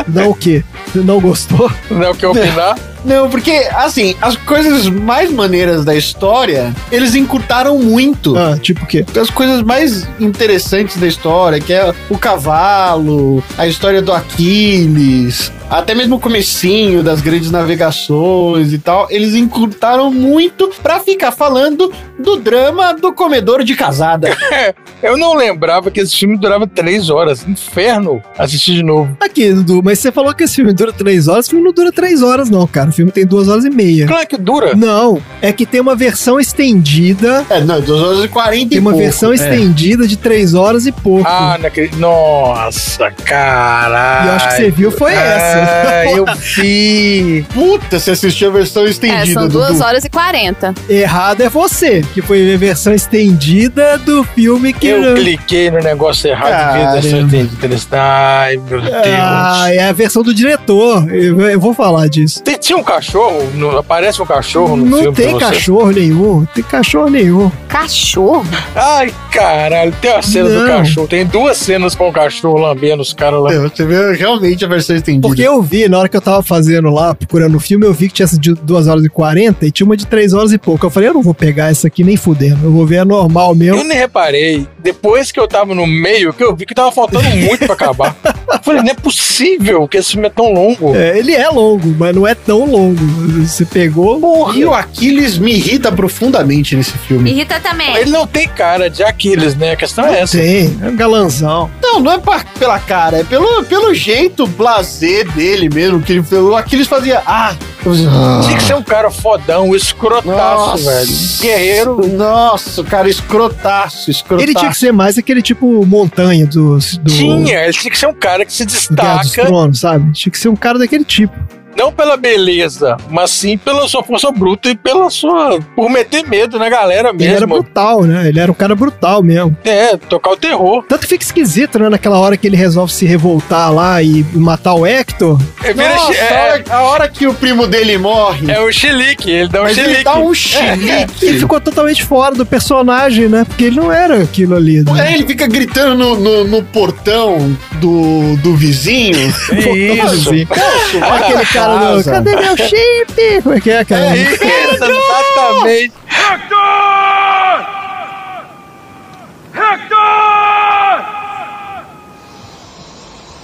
Não 0.08 0.32
o 0.32 0.36
quê? 0.36 0.63
Não 0.95 1.19
gostou? 1.19 1.71
Não 1.89 2.13
quer 2.15 2.28
opinar? 2.28 2.78
não, 3.04 3.30
porque, 3.30 3.52
assim, 3.76 4.16
as 4.22 4.36
coisas 4.36 4.88
mais 4.90 5.32
maneiras 5.32 5.86
da 5.86 5.96
história, 5.96 6.76
eles 6.92 7.16
encurtaram 7.16 7.78
muito. 7.80 8.38
Ah, 8.38 8.58
tipo 8.58 8.84
o 8.84 8.88
quê? 8.88 9.06
As 9.20 9.30
coisas 9.30 9.62
mais 9.62 10.08
interessantes 10.20 10.98
da 10.98 11.08
história, 11.08 11.60
que 11.60 11.74
é 11.74 11.94
o 12.10 12.18
cavalo, 12.18 13.44
a 13.58 13.68
história 13.68 14.02
do 14.02 14.12
Aquiles, 14.12 15.52
até 15.70 15.94
mesmo 15.94 16.16
o 16.16 16.20
comecinho 16.20 17.04
das 17.04 17.20
grandes 17.20 17.52
navegações 17.52 18.72
e 18.72 18.78
tal, 18.78 19.08
eles 19.10 19.36
encurtaram 19.36 20.12
muito 20.12 20.72
pra 20.82 21.00
ficar 21.00 21.32
falando 21.32 21.92
do 22.18 22.38
drama 22.38 22.94
do 22.94 23.12
comedor 23.12 23.64
de 23.64 23.76
casada. 23.76 24.36
Eu 25.04 25.18
não 25.18 25.36
lembrava 25.36 25.92
que 25.92 26.00
esse 26.00 26.16
filme 26.16 26.38
durava 26.38 26.66
três 26.66 27.10
horas. 27.10 27.46
Inferno 27.48 28.22
assistir 28.38 28.76
de 28.76 28.84
novo. 28.84 29.16
Aqui, 29.20 29.54
Dudu, 29.54 29.82
mas 29.84 30.00
você 30.00 30.12
falou 30.12 30.34
que 30.34 30.44
esse 30.44 30.56
filme 30.56 30.74
dura 30.74 30.92
três 30.92 31.28
horas. 31.28 31.46
Esse 31.46 31.52
filme 31.52 31.66
não 31.66 31.74
dura 31.74 31.92
três 31.92 32.24
horas, 32.24 32.50
não, 32.50 32.66
cara. 32.66 32.87
O 32.88 32.91
filme 32.91 33.12
tem 33.12 33.26
duas 33.26 33.47
horas 33.47 33.65
e 33.65 33.69
meia. 33.69 34.08
Claro 34.08 34.28
que 34.28 34.38
dura. 34.38 34.76
Não, 34.76 35.21
é 35.41 35.52
que 35.52 35.65
tem 35.65 35.80
uma 35.82 35.95
versão 35.95 36.39
estendida. 36.39 37.45
É, 37.50 37.60
não, 37.62 37.80
2 37.82 38.02
horas 38.02 38.23
e 38.26 38.28
40 38.28 38.69
Tem 38.69 38.80
uma 38.80 38.91
pouco. 38.91 39.04
versão 39.06 39.32
É. 39.32 39.36
estendida 39.36 40.08
de 40.08 40.17
três 40.17 40.54
horas 40.54 40.86
e 40.86 40.91
pouco. 40.91 41.28
Ah, 41.28 41.58
naquele. 41.60 41.91
Nossa, 41.97 43.12
caralho. 43.12 44.26
E 44.26 44.28
eu 44.30 44.34
acho 44.36 44.47
que 44.50 44.56
você 44.56 44.71
viu 44.71 44.91
foi 44.91 45.13
essa. 45.13 45.58
Ah, 45.89 46.06
eu 46.15 46.26
vi. 46.56 47.45
Puta, 47.54 48.00
você 48.00 48.12
assistiu 48.12 48.50
a 48.50 48.54
versão 48.54 48.86
É, 48.86 48.89
estendida, 48.89 49.34
são 49.34 49.47
Dudu. 49.47 49.60
2 49.67 49.82
horas 49.82 50.04
e 50.06 50.10
40. 50.10 50.73
Errado 50.89 51.41
é 51.41 51.50
você, 51.50 52.02
que 52.13 52.21
foi 52.21 52.54
a 52.54 52.58
versão 52.58 52.93
estendida 52.93 53.97
do 53.97 54.23
filme 54.23 54.73
que. 54.73 54.88
Eu 54.88 55.15
cliquei 55.15 55.69
no 55.71 55.80
negócio 55.80 56.30
errado 56.30 56.47
e 56.47 56.78
vi 56.80 56.84
Caramba. 56.86 57.02
dessa 57.02 57.38
interessante. 57.56 57.88
Ai, 57.93 58.58
meu 58.58 58.82
Deus. 58.82 58.93
Ah, 59.19 59.65
é 59.73 59.84
a 59.88 59.91
versão 59.91 60.23
do 60.23 60.34
diretor. 60.34 61.10
Eu, 61.13 61.39
eu 61.41 61.60
vou 61.60 61.73
falar 61.73 62.08
disso. 62.08 62.41
Tinha 62.60 62.77
um 62.78 62.84
cachorro? 62.84 63.44
No- 63.54 63.78
aparece 63.78 64.22
um 64.22 64.26
cachorro 64.26 64.76
no 64.78 64.86
Não 64.86 64.98
filme 65.00 65.16
pra 65.16 65.24
tem 65.26 65.34
você? 65.34 65.46
cachorro 65.46 65.92
nenhum. 65.92 66.40
Não 66.40 66.46
tem 66.46 66.63
cachorro 66.63 67.10
nenhum. 67.10 67.52
Cachorro? 67.68 68.46
Ai, 68.76 69.13
caralho, 69.32 69.94
tem 70.02 70.12
a 70.12 70.22
cena 70.22 70.50
do 70.50 70.60
Não. 70.60 70.68
cachorro. 70.78 71.08
Tem 71.08 71.26
duas 71.26 71.58
cenas 71.58 71.96
com 71.96 72.10
o 72.10 72.12
cachorro 72.13 72.58
lambendo 72.60 73.02
os 73.02 73.13
caras 73.13 73.42
lá. 73.42 73.52
Você 73.54 73.86
vê 73.86 74.13
realmente 74.13 74.63
a 74.66 74.68
versão 74.68 74.96
estendida. 74.96 75.28
Porque 75.28 75.42
eu 75.42 75.62
vi, 75.62 75.88
na 75.88 76.00
hora 76.00 76.10
que 76.10 76.18
eu 76.18 76.22
tava 76.22 76.42
fazendo 76.44 76.90
lá, 76.90 77.13
procurando 77.13 77.56
o 77.56 77.60
filme, 77.60 77.86
eu 77.86 77.94
vi 77.94 78.08
que 78.08 78.16
tinha 78.16 78.26
essa 78.26 78.40
de 78.40 78.54
2 78.54 78.88
horas 78.88 79.04
e 79.04 79.10
40 79.10 79.66
e 79.66 79.72
tinha 79.72 79.86
uma 79.86 79.98
de 79.98 80.06
3 80.08 80.34
horas 80.34 80.52
e 80.54 80.58
pouco. 80.58 80.86
Eu 80.86 80.90
falei, 80.90 81.10
eu 81.10 81.13
não 81.13 81.22
vou 81.22 81.34
pegar 81.34 81.70
essa 81.72 81.88
aqui 81.88 82.04
nem 82.04 82.18
fudendo. 82.18 82.66
Eu 82.66 82.72
vou 82.72 82.86
ver 82.86 83.00
a 83.00 83.06
normal 83.06 83.54
mesmo. 83.56 83.78
Eu 83.82 83.84
nem 83.84 83.98
reparei. 83.98 84.68
Depois 84.80 85.32
que 85.32 85.40
eu 85.40 85.48
tava 85.48 85.74
no 85.76 85.86
meio, 85.86 86.34
que 86.34 86.44
eu 86.44 86.56
vi 86.56 86.66
que 86.66 86.74
tava 86.74 86.92
faltando 86.92 87.30
muito 87.30 87.66
pra 87.66 87.74
acabar. 87.74 88.16
Eu 88.48 88.63
falei, 88.63 88.82
não 88.82 88.92
é 88.92 88.96
possível 88.96 89.88
que 89.88 89.98
esse 89.98 90.12
filme 90.13 90.28
é 90.28 90.30
tão 90.30 90.52
longo. 90.54 90.96
É, 90.96 91.18
ele 91.18 91.34
é 91.34 91.48
longo, 91.50 91.94
mas 91.98 92.16
não 92.16 92.26
é 92.26 92.34
tão 92.34 92.67
longo. 92.70 93.00
Você 93.46 93.66
pegou. 93.66 94.54
E 94.54 94.66
o 94.66 94.74
Aquiles 94.74 95.38
me 95.38 95.54
irrita 95.54 95.92
profundamente 95.92 96.76
nesse 96.76 96.98
filme. 97.00 97.32
Irrita 97.32 97.60
também. 97.60 97.96
Ele 97.98 98.10
não 98.12 98.26
tem 98.28 98.48
cara 98.48 98.90
de 98.90 99.04
Aquiles, 99.04 99.56
né? 99.56 99.72
A 99.72 99.76
questão 99.76 100.06
é 100.06 100.22
essa. 100.22 100.38
Tem, 100.38 100.78
é 100.82 100.88
um 100.88 100.96
galanzão. 100.96 101.70
Não, 101.82 102.00
não 102.00 102.12
é 102.12 102.18
pa- 102.18 102.46
pela 102.60 102.80
cara, 102.80 103.18
é 103.20 103.24
pelo, 103.24 103.64
pelo 103.64 103.94
jeito 103.94 104.46
blazer 104.48 105.30
dele 105.32 105.70
mesmo, 105.74 106.02
que 106.02 106.14
ele, 106.14 106.26
o 106.36 106.56
Aquiles 106.56 106.88
fazia. 106.88 107.22
Ah! 107.26 107.56
fazia, 107.84 108.10
ah. 108.10 108.42
Tinha 108.44 108.58
que 108.58 108.64
ser 108.64 108.76
um 108.76 108.84
cara 108.84 109.10
fodão, 109.10 109.76
escrotaço, 109.76 110.26
Nossa. 110.26 110.92
velho. 110.92 111.12
Guerreiro. 111.42 112.08
Nossa, 112.08 112.84
cara, 112.84 113.10
escrotaço, 113.10 114.12
escrotaço. 114.12 114.44
Ele 114.50 114.54
tinha 114.54 114.72
que 114.72 114.78
ser 114.78 114.92
mais 114.92 115.18
aquele 115.18 115.42
tipo 115.42 115.86
montanha 115.86 116.46
do. 116.46 116.78
do 116.78 117.12
Tinha, 117.12 117.64
ele 117.64 117.74
tinha 117.74 117.92
que 117.92 117.98
ser 117.98 118.08
um 118.08 118.14
cara 118.14 118.46
que 118.46 118.52
se 118.54 118.66
do 118.66 118.70
Guerra 118.96 119.18
dos 119.18 119.28
destaca, 119.28 119.48
Tronos, 119.48 119.80
sabe? 119.80 120.12
Tinha 120.14 120.32
que 120.32 120.40
ser 120.40 120.50
um 120.50 120.56
cara 120.56 120.78
daquele 120.80 121.04
tipo. 121.06 121.34
Não 121.78 121.92
pela 121.92 122.18
beleza, 122.18 122.98
mas 123.10 123.30
sim 123.32 123.58
pela 123.58 123.88
sua 123.88 124.04
força 124.04 124.32
bruta 124.32 124.70
e 124.70 124.76
pela 124.76 125.10
sua. 125.10 125.60
por 125.76 125.90
meter 125.90 126.28
medo 126.28 126.58
na 126.58 126.70
galera 126.70 127.10
Ele 127.10 127.24
era 127.26 127.46
mesmo. 127.48 127.62
brutal, 127.63 128.04
né? 128.04 128.28
Ele 128.28 128.40
era 128.40 128.52
um 128.52 128.56
cara 128.56 128.76
brutal 128.76 129.22
mesmo. 129.22 129.56
É, 129.63 129.96
tocar 129.98 130.32
o 130.32 130.38
terror. 130.38 130.84
Tanto 130.88 131.02
que 131.02 131.08
fica 131.08 131.24
esquisito, 131.24 131.78
né? 131.80 131.90
Naquela 131.90 132.20
hora 132.20 132.36
que 132.36 132.48
ele 132.48 132.58
resolve 132.58 132.92
se 132.92 133.06
revoltar 133.06 133.72
lá 133.74 134.02
e 134.02 134.26
matar 134.34 134.74
o 134.74 134.86
Hector. 134.86 135.40
É, 135.63 135.74
vira 135.74 135.96
Nossa, 135.96 136.13
é, 136.13 136.34
hora, 136.52 136.63
a 136.70 136.82
hora 136.84 137.08
que 137.10 137.28
o 137.28 137.34
primo 137.34 137.68
dele 137.68 137.98
morre, 137.98 138.52
é 138.52 138.60
o 138.60 138.72
chilique, 138.72 139.30
ele 139.30 139.50
dá 139.50 139.62
um 139.62 139.63
mas 139.63 139.78
ele 139.78 140.04
dá 140.04 140.16
um 140.18 140.28
Ele 140.28 140.36
chilique. 140.36 141.40
ficou 141.40 141.60
totalmente 141.62 142.04
fora 142.04 142.34
do 142.36 142.46
personagem, 142.46 143.28
né? 143.28 143.46
Porque 143.46 143.66
ele 143.66 143.76
não 143.76 143.92
era 143.92 144.22
aquilo 144.24 144.56
ali. 144.56 144.84
Né? 144.84 145.12
É, 145.12 145.13
ele 145.13 145.26
fica 145.28 145.46
gritando 145.48 145.96
no, 145.96 146.16
no, 146.20 146.44
no 146.46 146.63
portão 146.63 147.56
do, 147.74 148.36
do 148.38 148.56
vizinho. 148.56 149.18
Isso. 149.28 150.32
Poxa, 150.48 151.06
Aquele 151.16 151.46
pra 151.46 151.67
cara 151.68 151.98
do. 151.98 152.04
Cadê 152.04 152.36
meu 152.36 152.58
chip? 152.58 153.42
Como 153.44 153.56
é 153.56 153.62
que 153.62 153.72
é, 153.72 153.86
cara? 153.86 154.06
É 154.06 154.18
isso, 154.18 154.44
exatamente. 154.44 155.94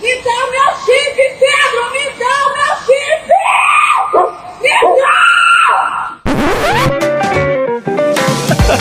Me 0.02 0.16
dá 0.22 0.32
o 0.32 0.52
meu 0.52 0.70
chip, 0.86 1.16
Pedro! 1.16 1.82
Me 1.92 2.06
dá 2.20 2.34
o 2.46 2.50
meu 2.54 2.74
chip! 2.86 3.28
Me 4.62 4.74
dá! 5.00 5.14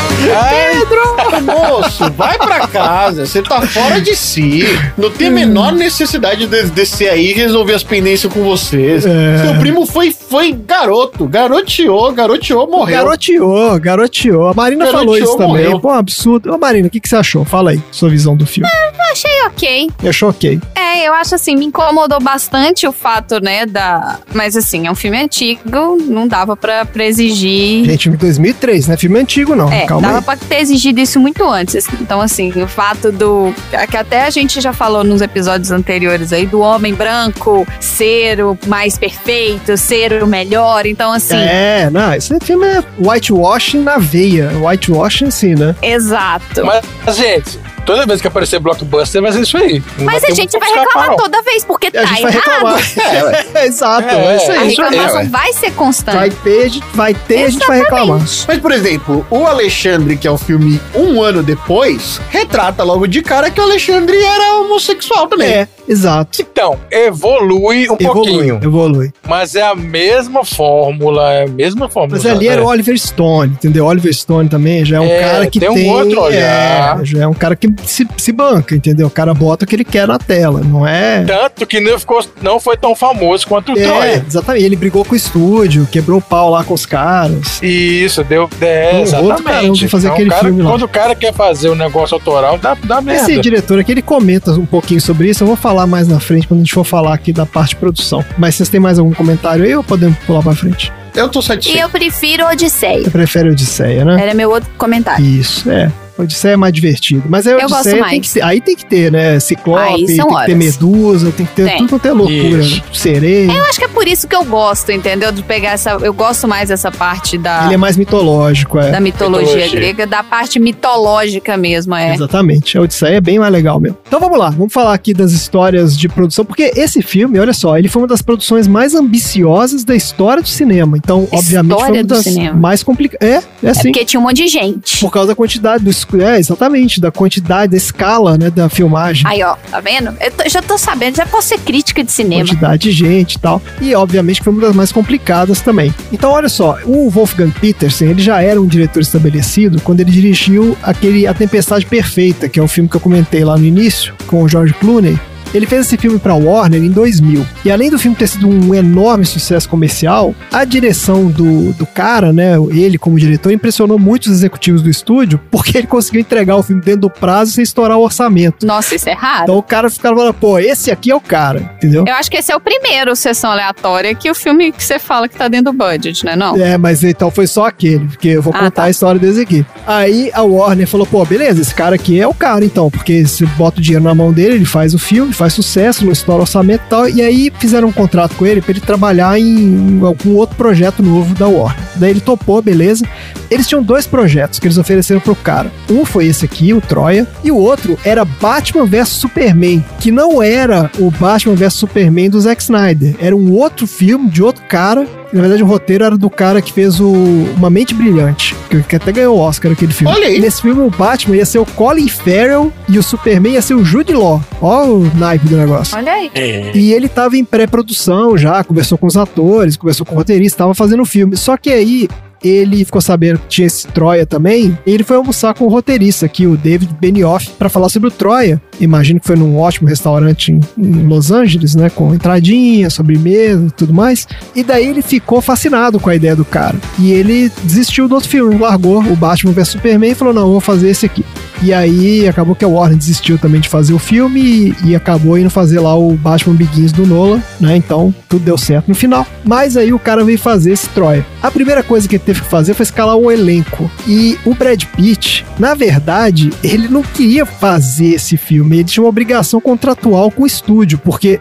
Pedro! 0.22 1.02
Moço, 1.42 2.10
vai 2.12 2.38
pra 2.38 2.66
casa, 2.68 3.26
você 3.26 3.42
tá 3.42 3.62
fora 3.62 4.00
de 4.00 4.14
si. 4.14 4.64
Não 4.96 5.10
tem 5.10 5.28
a 5.28 5.30
menor 5.30 5.72
necessidade 5.72 6.46
de 6.46 6.62
descer 6.70 7.08
aí 7.10 7.30
e 7.30 7.32
resolver 7.32 7.74
as 7.74 7.82
pendências 7.82 8.32
com 8.32 8.42
vocês. 8.44 9.04
É. 9.04 9.38
Seu 9.38 9.58
primo 9.58 9.86
foi, 9.86 10.12
foi 10.12 10.52
garoto, 10.52 11.26
garoteou, 11.26 12.12
garoteou, 12.12 12.68
morreu. 12.68 12.96
Garoteou, 12.96 13.80
garoteou. 13.80 14.48
A 14.48 14.54
Marina 14.54 14.84
Garoteou, 14.84 15.04
falou 15.04 15.18
isso 15.18 15.36
também. 15.36 15.64
morreu. 15.64 15.80
Pô, 15.80 15.88
um 15.88 15.94
absurdo. 15.94 16.54
Ô, 16.54 16.58
Marina, 16.58 16.88
o 16.88 16.90
que, 16.90 17.00
que 17.00 17.08
você 17.08 17.16
achou? 17.16 17.44
Fala 17.44 17.70
aí, 17.72 17.82
sua 17.90 18.08
visão 18.08 18.36
do 18.36 18.46
filme. 18.46 18.68
Eu 18.72 19.12
achei 19.12 19.42
ok. 19.46 19.90
Eu 20.02 20.10
achou 20.10 20.28
ok. 20.30 20.60
É, 20.74 21.08
eu 21.08 21.14
acho 21.14 21.34
assim, 21.34 21.56
me 21.56 21.66
incomodou 21.66 22.20
bastante 22.20 22.86
o 22.86 22.92
fato, 22.92 23.42
né, 23.42 23.66
da... 23.66 24.18
Mas 24.32 24.56
assim, 24.56 24.86
é 24.86 24.90
um 24.90 24.94
filme 24.94 25.18
antigo, 25.18 25.96
não 26.06 26.28
dava 26.28 26.56
pra, 26.56 26.84
pra 26.84 27.04
exigir... 27.04 27.84
Gente, 27.84 28.04
filme 28.04 28.16
de 28.16 28.24
2003, 28.26 28.86
não 28.86 28.94
é 28.94 28.96
filme 28.96 29.18
antigo, 29.18 29.54
não. 29.56 29.70
É, 29.72 29.86
Calma 29.86 30.11
dava 30.12 30.22
pra 30.22 30.36
ter 30.36 30.60
exigido 30.60 31.00
isso 31.00 31.18
muito 31.18 31.44
antes. 31.44 31.86
Então, 32.00 32.20
assim, 32.20 32.50
o 32.62 32.68
fato 32.68 33.10
do. 33.10 33.54
Que 33.90 33.96
até 33.96 34.24
a 34.24 34.30
gente 34.30 34.60
já 34.60 34.72
falou 34.72 35.02
nos 35.02 35.20
episódios 35.20 35.70
anteriores 35.70 36.32
aí, 36.32 36.46
do 36.46 36.60
homem 36.60 36.94
branco 36.94 37.66
ser 37.80 38.44
o 38.44 38.58
mais 38.66 38.98
perfeito, 38.98 39.76
ser 39.76 40.22
o 40.22 40.26
melhor. 40.26 40.86
Então, 40.86 41.12
assim. 41.12 41.36
É, 41.36 41.88
não, 41.90 42.14
esse 42.14 42.36
filme 42.40 42.66
é 42.66 42.82
whitewashing 42.98 43.80
na 43.80 43.98
veia. 43.98 44.50
Whitewashing, 44.58 45.30
sim, 45.30 45.54
né? 45.54 45.74
Exato. 45.82 46.64
Mas, 46.64 47.16
gente, 47.16 47.58
toda 47.84 48.06
vez 48.06 48.20
que 48.20 48.26
aparecer 48.28 48.58
blockbuster 48.60 49.20
vai 49.22 49.32
ser 49.32 49.40
isso 49.42 49.56
aí. 49.56 49.82
Não 49.98 50.04
Mas 50.06 50.24
a 50.24 50.30
gente 50.30 50.58
vai 50.58 50.72
reclamar 50.72 51.10
não. 51.10 51.16
toda 51.16 51.42
vez, 51.42 51.64
porque 51.64 51.88
A 51.88 51.90
tá 51.90 52.04
gente 52.04 52.22
vai 52.22 52.32
errado. 52.32 52.76
reclamar. 52.76 53.54
É, 53.54 53.66
exato, 53.66 54.08
É, 54.08 54.24
é 54.32 54.36
isso 54.36 54.50
A 54.50 54.54
aí. 54.54 54.60
aí, 54.60 54.68
reclamação 54.68 55.16
ué. 55.20 55.24
vai 55.26 55.52
ser 55.52 55.70
constante. 55.72 56.16
Vai 56.16 56.30
ter, 56.30 56.62
a 56.64 56.68
gente 56.68 56.86
vai 56.94 57.14
ter, 57.14 57.44
a 57.44 57.50
gente 57.50 57.66
vai 57.66 57.78
reclamar. 57.80 58.18
Mas, 58.18 58.58
por 58.60 58.72
exemplo, 58.72 59.26
o 59.30 59.46
Alexandre, 59.46 60.16
que 60.16 60.26
é 60.26 60.30
o 60.30 60.38
filme 60.38 60.80
um 60.94 61.22
ano 61.22 61.42
depois, 61.42 62.20
retrata 62.30 62.82
logo 62.82 63.06
de 63.06 63.22
cara 63.22 63.50
que 63.50 63.60
o 63.60 63.64
Alexandre 63.64 64.16
era 64.22 64.54
homossexual 64.60 65.26
também. 65.26 65.48
É, 65.48 65.68
exato. 65.88 66.40
Então, 66.40 66.78
evolui 66.90 67.88
um 67.90 67.94
Evolui, 67.98 67.98
pouquinho. 68.12 68.60
evolui. 68.62 69.10
Mas 69.28 69.54
é 69.54 69.62
a 69.62 69.74
mesma 69.74 70.44
fórmula, 70.44 71.32
é 71.32 71.44
a 71.44 71.48
mesma 71.48 71.88
fórmula. 71.88 72.20
Mas 72.22 72.26
ali 72.30 72.48
era 72.48 72.60
o 72.62 72.64
é. 72.64 72.68
Oliver 72.68 72.98
Stone, 72.98 73.52
entendeu? 73.52 73.84
Oliver 73.86 74.12
Stone 74.14 74.48
também 74.48 74.84
já 74.84 74.96
é 74.96 75.00
um 75.00 75.04
É, 75.06 75.20
cara 75.20 75.46
que 75.46 75.60
tem 75.60 75.72
tem. 75.74 75.88
um 75.88 75.92
outro 75.92 76.18
é, 76.18 76.22
olhar. 76.22 77.04
já 77.04 77.22
é 77.22 77.26
um 77.26 77.34
cara 77.34 77.56
que 77.56 77.68
se, 77.84 78.06
se 78.16 78.32
banca, 78.32 78.74
entendeu? 78.74 79.06
O 79.06 79.10
cara 79.10 79.34
bota 79.34 79.64
o 79.64 79.68
que 79.68 79.74
ele 79.76 79.84
quer 79.84 80.06
na 80.06 80.18
tela, 80.18 80.60
não 80.64 80.86
é. 80.86 81.24
Tanto 81.24 81.66
que 81.66 81.80
não, 81.80 81.98
ficou, 81.98 82.24
não 82.40 82.58
foi 82.60 82.76
tão 82.76 82.94
famoso 82.94 83.46
quanto 83.46 83.72
o 83.72 83.78
É, 83.78 83.82
Troia. 83.84 84.24
exatamente. 84.26 84.64
Ele 84.64 84.76
brigou 84.76 85.04
com 85.04 85.12
o 85.14 85.16
estúdio, 85.16 85.86
quebrou 85.90 86.18
o 86.18 86.22
pau 86.22 86.50
lá 86.50 86.64
com 86.64 86.74
os 86.74 86.86
caras. 86.86 87.60
Isso, 87.62 88.22
deu. 88.24 88.48
É, 88.60 88.92
Um 88.94 88.98
outro 89.00 89.16
exatamente. 89.16 89.78
de 89.80 89.88
fazer 89.88 90.06
Então, 90.06 90.14
aquele 90.14 90.30
cara, 90.30 90.44
filme 90.44 90.62
lá. 90.62 90.70
Quando 90.70 90.82
o 90.82 90.88
cara 90.88 91.14
quer 91.14 91.32
fazer 91.32 91.68
o 91.68 91.74
negócio 91.74 92.14
autoral, 92.14 92.58
dá, 92.58 92.76
dá 92.84 93.00
merda. 93.00 93.22
Esse 93.22 93.40
diretor 93.40 93.78
aqui, 93.78 93.92
ele 93.92 94.02
comenta 94.02 94.52
um 94.52 94.66
pouquinho 94.66 95.00
sobre 95.00 95.28
isso. 95.30 95.42
Eu 95.42 95.46
vou 95.46 95.56
falar 95.56 95.81
mais 95.86 96.08
na 96.08 96.20
frente 96.20 96.46
quando 96.46 96.60
a 96.60 96.62
gente 96.62 96.74
for 96.74 96.84
falar 96.84 97.14
aqui 97.14 97.32
da 97.32 97.46
parte 97.46 97.70
de 97.70 97.76
produção. 97.76 98.24
Mas 98.38 98.54
vocês 98.54 98.68
têm 98.68 98.80
mais 98.80 98.98
algum 98.98 99.12
comentário 99.12 99.64
aí 99.64 99.74
ou 99.74 99.82
podemos 99.84 100.16
pular 100.20 100.42
pra 100.42 100.54
frente? 100.54 100.92
Eu 101.14 101.28
tô 101.28 101.40
E 101.40 101.42
satisfeito. 101.42 101.78
eu 101.82 101.88
prefiro 101.90 102.46
Odisseia. 102.46 103.04
Você 103.04 103.10
prefere 103.10 103.50
Odisseia, 103.50 104.04
né? 104.04 104.22
Era 104.22 104.32
meu 104.34 104.50
outro 104.50 104.68
comentário. 104.78 105.24
Isso, 105.24 105.70
é. 105.70 105.90
Odisseia 106.18 106.52
é 106.52 106.56
mais 106.56 106.72
divertido. 106.72 107.24
Mas 107.28 107.46
aí 107.46 107.54
Eu 107.54 107.60
gosto 107.62 107.74
Odisseia 107.74 108.04
tem 108.04 108.20
que 108.20 108.30
ter, 108.30 108.42
aí 108.42 108.60
tem 108.60 108.76
que 108.76 108.86
ter, 108.86 109.12
né? 109.12 109.40
Ciclope, 109.40 109.80
Aí 109.82 110.06
tem 110.06 110.16
são 110.16 110.26
que 110.28 110.34
ter 110.34 110.40
horas. 110.40 110.56
medusa, 110.56 111.32
tem 111.32 111.46
que 111.46 111.52
ter 111.54 111.64
Tem. 111.68 111.78
tudo 111.78 111.88
quanto 111.90 112.06
é 112.06 112.12
loucura. 112.12 112.58
Né? 112.64 112.82
Sereia. 112.92 113.52
Eu 113.52 113.64
acho 113.64 113.78
que 113.78 113.84
é 113.84 113.88
por 113.88 114.06
isso 114.06 114.28
que 114.28 114.34
eu 114.36 114.44
gosto, 114.44 114.90
entendeu? 114.92 115.32
De 115.32 115.42
pegar 115.42 115.70
essa. 115.72 115.90
Eu 115.92 116.12
gosto 116.12 116.46
mais 116.46 116.68
dessa 116.68 116.90
parte 116.90 117.36
da, 117.38 117.64
Ele 117.66 117.74
é 117.74 117.76
mais 117.76 117.96
mitológico, 117.96 118.78
é. 118.78 118.90
da 118.90 119.00
mitologia, 119.00 119.46
Mitologia. 119.54 119.80
grega, 119.80 120.06
da 120.06 120.22
parte 120.22 120.58
mitológica 120.60 121.56
mesmo, 121.56 121.94
é. 121.94 122.14
Exatamente. 122.14 122.76
A 122.76 122.82
Odisseia 122.82 123.16
é 123.16 123.20
bem 123.20 123.38
mais 123.38 123.52
legal 123.52 123.80
mesmo. 123.80 123.96
Então 124.06 124.20
vamos 124.20 124.38
lá, 124.38 124.50
vamos 124.50 124.72
falar 124.72 124.92
aqui 124.94 125.14
das 125.14 125.32
histórias 125.32 125.96
de 125.98 126.08
produção, 126.08 126.44
porque 126.44 126.72
esse 126.76 127.00
filme, 127.02 127.38
olha 127.38 127.52
só, 127.52 127.78
ele 127.78 127.88
foi 127.88 128.02
uma 128.02 128.08
das 128.08 128.20
produções 128.22 128.66
mais 128.68 128.94
ambiciosas 128.94 129.84
da 129.84 129.94
história 129.94 130.42
do 130.42 130.48
cinema. 130.48 130.96
Então, 130.96 131.26
obviamente, 131.32 131.78
foi 131.80 131.90
uma 131.92 132.02
do 132.02 132.06
das 132.08 132.24
cinema. 132.24 132.58
mais 132.58 132.82
complicadas. 132.82 133.26
É, 133.28 133.34
é 133.36 133.42
É 133.62 133.70
assim. 133.70 133.90
porque 133.92 134.04
tinha 134.04 134.20
um 134.20 134.22
monte 134.24 134.36
de 134.42 134.48
gente. 134.48 134.98
Por 135.00 135.10
causa 135.10 135.28
da 135.28 135.34
quantidade 135.34 135.84
do 135.84 135.90
É, 136.22 136.38
exatamente, 136.38 137.00
da 137.00 137.10
quantidade, 137.10 137.70
da 137.72 137.76
escala, 137.76 138.36
né, 138.38 138.50
da 138.50 138.68
filmagem. 138.68 139.24
Aí, 139.26 139.42
ó, 139.42 139.56
tá 139.70 139.80
vendo? 139.80 140.14
Eu 140.20 140.30
tô- 140.30 140.48
já 140.48 140.60
tô 140.62 140.76
sabendo, 140.78 141.16
já 141.16 141.26
posso 141.26 141.48
ser 141.48 141.58
crítica 141.58 142.02
de 142.04 142.12
cinema. 142.12 142.44
quantidade 142.44 142.82
de 142.82 142.92
gente 142.92 143.34
e 143.34 143.38
tal. 143.38 143.60
E 143.80 143.94
obviamente 143.94 144.42
foi 144.42 144.52
uma 144.52 144.62
das 144.62 144.74
mais 144.74 144.92
complicadas 144.92 145.60
também. 145.60 145.94
Então, 146.12 146.30
olha 146.30 146.48
só, 146.48 146.78
o 146.84 147.08
Wolfgang 147.10 147.50
Petersen, 147.60 148.10
ele 148.10 148.22
já 148.22 148.42
era 148.42 148.60
um 148.60 148.66
diretor 148.66 149.00
estabelecido 149.00 149.80
quando 149.82 150.00
ele 150.00 150.10
dirigiu 150.10 150.76
aquele 150.82 151.26
A 151.26 151.34
Tempestade 151.34 151.86
Perfeita, 151.86 152.48
que 152.48 152.58
é 152.58 152.62
o 152.62 152.68
filme 152.68 152.88
que 152.88 152.96
eu 152.96 153.00
comentei 153.00 153.44
lá 153.44 153.56
no 153.56 153.64
início, 153.64 154.14
com 154.26 154.42
o 154.42 154.48
George 154.48 154.74
Clooney. 154.74 155.18
Ele 155.54 155.66
fez 155.66 155.86
esse 155.86 155.96
filme 155.96 156.18
para 156.18 156.34
Warner 156.34 156.82
em 156.82 156.90
2000. 156.90 157.46
E 157.64 157.70
além 157.70 157.90
do 157.90 157.98
filme 157.98 158.16
ter 158.16 158.26
sido 158.26 158.48
um 158.48 158.74
enorme 158.74 159.24
sucesso 159.24 159.68
comercial, 159.68 160.34
a 160.52 160.64
direção 160.64 161.26
do, 161.26 161.72
do 161.74 161.86
cara, 161.86 162.32
né, 162.32 162.54
ele 162.70 162.98
como 162.98 163.18
diretor, 163.18 163.52
impressionou 163.52 163.98
muitos 163.98 164.30
executivos 164.32 164.82
do 164.82 164.88
estúdio, 164.90 165.40
porque 165.50 165.78
ele 165.78 165.86
conseguiu 165.86 166.20
entregar 166.20 166.56
o 166.56 166.62
filme 166.62 166.82
dentro 166.82 167.02
do 167.02 167.10
prazo 167.10 167.52
sem 167.52 167.62
estourar 167.62 167.98
o 167.98 168.02
orçamento. 168.02 168.66
Nossa, 168.66 168.94
isso 168.94 169.08
é 169.08 169.12
raro. 169.14 169.42
Então 169.44 169.58
o 169.58 169.62
cara 169.62 169.90
ficava 169.90 170.16
falando, 170.16 170.34
pô, 170.34 170.58
esse 170.58 170.90
aqui 170.90 171.10
é 171.10 171.14
o 171.14 171.20
cara, 171.20 171.72
entendeu? 171.76 172.04
Eu 172.06 172.14
acho 172.14 172.30
que 172.30 172.36
esse 172.36 172.50
é 172.52 172.56
o 172.56 172.60
primeiro 172.60 173.14
sessão 173.16 173.50
aleatória 173.50 174.14
que 174.14 174.30
o 174.30 174.34
filme 174.34 174.72
que 174.72 174.82
você 174.82 174.98
fala 174.98 175.28
que 175.28 175.36
tá 175.36 175.48
dentro 175.48 175.72
do 175.72 175.78
budget, 175.78 176.24
né? 176.24 176.34
Não? 176.36 176.56
É, 176.56 176.76
mas 176.78 177.02
então 177.04 177.30
foi 177.30 177.46
só 177.46 177.66
aquele, 177.66 178.06
porque 178.06 178.28
eu 178.28 178.42
vou 178.42 178.52
Ah, 178.54 178.58
contar 178.60 178.70
tá. 178.70 178.84
a 178.84 178.90
história 178.90 179.20
desse 179.20 179.40
aqui. 179.40 179.64
Aí 179.86 180.30
a 180.32 180.42
Warner 180.42 180.86
falou, 180.86 181.06
pô, 181.06 181.24
beleza, 181.24 181.60
esse 181.60 181.74
cara 181.74 181.94
aqui 181.96 182.20
é 182.20 182.26
o 182.26 182.34
cara 182.34 182.64
então, 182.64 182.90
porque 182.90 183.26
você 183.26 183.44
bota 183.46 183.78
o 183.78 183.82
dinheiro 183.82 184.04
na 184.04 184.14
mão 184.14 184.32
dele, 184.32 184.56
ele 184.56 184.64
faz 184.64 184.94
o 184.94 184.98
filme, 184.98 185.32
faz 185.42 185.54
sucesso, 185.54 186.04
não 186.04 186.12
estoura 186.12 186.42
orçamento 186.42 186.84
e 187.12 187.20
aí 187.20 187.52
fizeram 187.58 187.88
um 187.88 187.92
contrato 187.92 188.36
com 188.36 188.46
ele 188.46 188.60
pra 188.60 188.70
ele 188.70 188.80
trabalhar 188.80 189.36
em 189.40 190.00
algum 190.00 190.36
outro 190.36 190.54
projeto 190.54 191.02
novo 191.02 191.34
da 191.34 191.48
Warner. 191.48 191.84
Daí 191.96 192.10
ele 192.10 192.20
topou, 192.20 192.62
beleza. 192.62 193.04
Eles 193.50 193.66
tinham 193.66 193.82
dois 193.82 194.06
projetos 194.06 194.60
que 194.60 194.68
eles 194.68 194.78
ofereceram 194.78 195.20
pro 195.20 195.34
cara. 195.34 195.72
Um 195.90 196.04
foi 196.04 196.26
esse 196.26 196.44
aqui, 196.44 196.72
o 196.72 196.80
Troia, 196.80 197.26
e 197.42 197.50
o 197.50 197.56
outro 197.56 197.98
era 198.04 198.24
Batman 198.24 198.86
vs 198.86 199.08
Superman, 199.08 199.84
que 199.98 200.12
não 200.12 200.40
era 200.40 200.88
o 201.00 201.10
Batman 201.10 201.56
vs 201.56 201.74
Superman 201.74 202.30
do 202.30 202.40
Zack 202.40 202.62
Snyder, 202.62 203.16
era 203.18 203.34
um 203.34 203.52
outro 203.52 203.86
filme 203.86 204.30
de 204.30 204.44
outro 204.44 204.62
cara 204.68 205.08
na 205.32 205.40
verdade, 205.40 205.62
o 205.62 205.66
roteiro 205.66 206.04
era 206.04 206.16
do 206.18 206.28
cara 206.28 206.60
que 206.60 206.70
fez 206.70 207.00
o 207.00 207.10
Uma 207.56 207.70
Mente 207.70 207.94
Brilhante, 207.94 208.54
que, 208.80 208.88
que 208.88 208.96
até 208.96 209.12
ganhou 209.12 209.36
o 209.36 209.40
Oscar 209.40 209.72
aquele 209.72 209.92
filme. 209.92 210.14
Olha 210.14 210.28
aí. 210.28 210.40
Nesse 210.40 210.62
filme, 210.62 210.80
o 210.80 210.90
Batman 210.90 211.36
ia 211.36 211.44
ser 211.44 211.58
o 211.58 211.66
Colin 211.66 212.08
Farrell 212.08 212.72
e 212.88 212.98
o 212.98 213.02
Superman 213.02 213.54
ia 213.54 213.62
ser 213.62 213.74
o 213.74 213.84
Jude 213.84 214.12
Law. 214.12 214.42
Ó 214.60 214.86
o 214.86 215.10
naipe 215.16 215.46
do 215.46 215.56
negócio. 215.56 215.96
Olha 215.96 216.12
aí. 216.12 216.30
E 216.74 216.92
ele 216.92 217.08
tava 217.08 217.36
em 217.36 217.44
pré-produção 217.44 218.36
já, 218.38 218.64
conversou 218.64 218.96
com 218.96 219.06
os 219.06 219.16
atores, 219.16 219.76
conversou 219.76 220.06
com 220.06 220.14
o 220.14 220.18
roteirista, 220.18 220.58
tava 220.58 220.74
fazendo 220.74 221.02
o 221.02 221.06
filme. 221.06 221.36
Só 221.36 221.56
que 221.56 221.70
aí 221.70 222.08
ele 222.42 222.84
ficou 222.84 223.00
sabendo 223.00 223.38
que 223.38 223.48
tinha 223.48 223.66
esse 223.66 223.86
Troia 223.86 224.26
também, 224.26 224.76
e 224.84 224.92
ele 224.92 225.04
foi 225.04 225.16
almoçar 225.16 225.54
com 225.54 225.64
o 225.64 225.68
roteirista 225.68 226.26
aqui, 226.26 226.46
o 226.46 226.56
David 226.56 226.92
Benioff, 227.00 227.50
para 227.50 227.68
falar 227.68 227.88
sobre 227.88 228.08
o 228.08 228.10
Troia. 228.10 228.60
Imagino 228.82 229.20
que 229.20 229.26
foi 229.26 229.36
num 229.36 229.58
ótimo 229.58 229.88
restaurante 229.88 230.52
em, 230.52 231.02
Los 231.06 231.30
Angeles, 231.30 231.74
né, 231.74 231.88
com 231.88 232.14
entradinha, 232.14 232.90
sobremesa 232.90 233.66
e 233.66 233.70
tudo 233.70 233.92
mais. 233.92 234.26
E 234.54 234.62
daí 234.62 234.86
ele 234.86 235.02
ficou 235.02 235.40
fascinado 235.40 236.00
com 236.00 236.10
a 236.10 236.14
ideia 236.14 236.36
do 236.36 236.44
cara. 236.44 236.76
E 236.98 237.12
ele 237.12 237.50
desistiu 237.62 238.08
do 238.08 238.14
outro 238.14 238.28
filme, 238.28 238.58
largou 238.58 239.02
o 239.02 239.16
Batman 239.16 239.52
vs 239.52 239.68
Superman 239.68 240.10
e 240.10 240.14
falou: 240.14 240.34
"Não, 240.34 240.50
vou 240.50 240.60
fazer 240.60 240.90
esse 240.90 241.06
aqui". 241.06 241.24
E 241.62 241.72
aí 241.72 242.26
acabou 242.26 242.56
que 242.56 242.64
a 242.64 242.68
Warner 242.68 242.98
desistiu 242.98 243.38
também 243.38 243.60
de 243.60 243.68
fazer 243.68 243.94
o 243.94 243.98
filme 243.98 244.40
e, 244.40 244.74
e 244.84 244.96
acabou 244.96 245.38
indo 245.38 245.48
fazer 245.48 245.78
lá 245.78 245.96
o 245.96 246.14
Batman 246.14 246.56
Begins 246.56 246.90
do 246.90 247.06
Nolan, 247.06 247.40
né? 247.60 247.76
Então 247.76 248.12
tudo 248.28 248.44
deu 248.44 248.58
certo 248.58 248.88
no 248.88 248.96
final. 248.96 249.24
Mas 249.44 249.76
aí 249.76 249.92
o 249.92 249.98
cara 249.98 250.24
veio 250.24 250.38
fazer 250.38 250.72
esse 250.72 250.88
Troia. 250.88 251.24
A 251.40 251.52
primeira 251.52 251.82
coisa 251.82 252.08
que 252.08 252.16
ele 252.16 252.24
teve 252.24 252.40
que 252.40 252.48
fazer 252.48 252.74
foi 252.74 252.82
escalar 252.82 253.16
o 253.16 253.30
elenco. 253.30 253.88
E 254.08 254.36
o 254.44 254.54
Brad 254.54 254.82
Pitt, 254.96 255.44
na 255.56 255.74
verdade, 255.74 256.50
ele 256.64 256.88
não 256.88 257.02
queria 257.02 257.46
fazer 257.46 258.14
esse 258.14 258.36
filme. 258.36 258.71
Ele 258.76 258.84
tinha 258.84 259.02
uma 259.02 259.08
obrigação 259.08 259.60
contratual 259.60 260.30
com 260.30 260.42
o 260.42 260.46
estúdio, 260.46 260.98
porque 260.98 261.40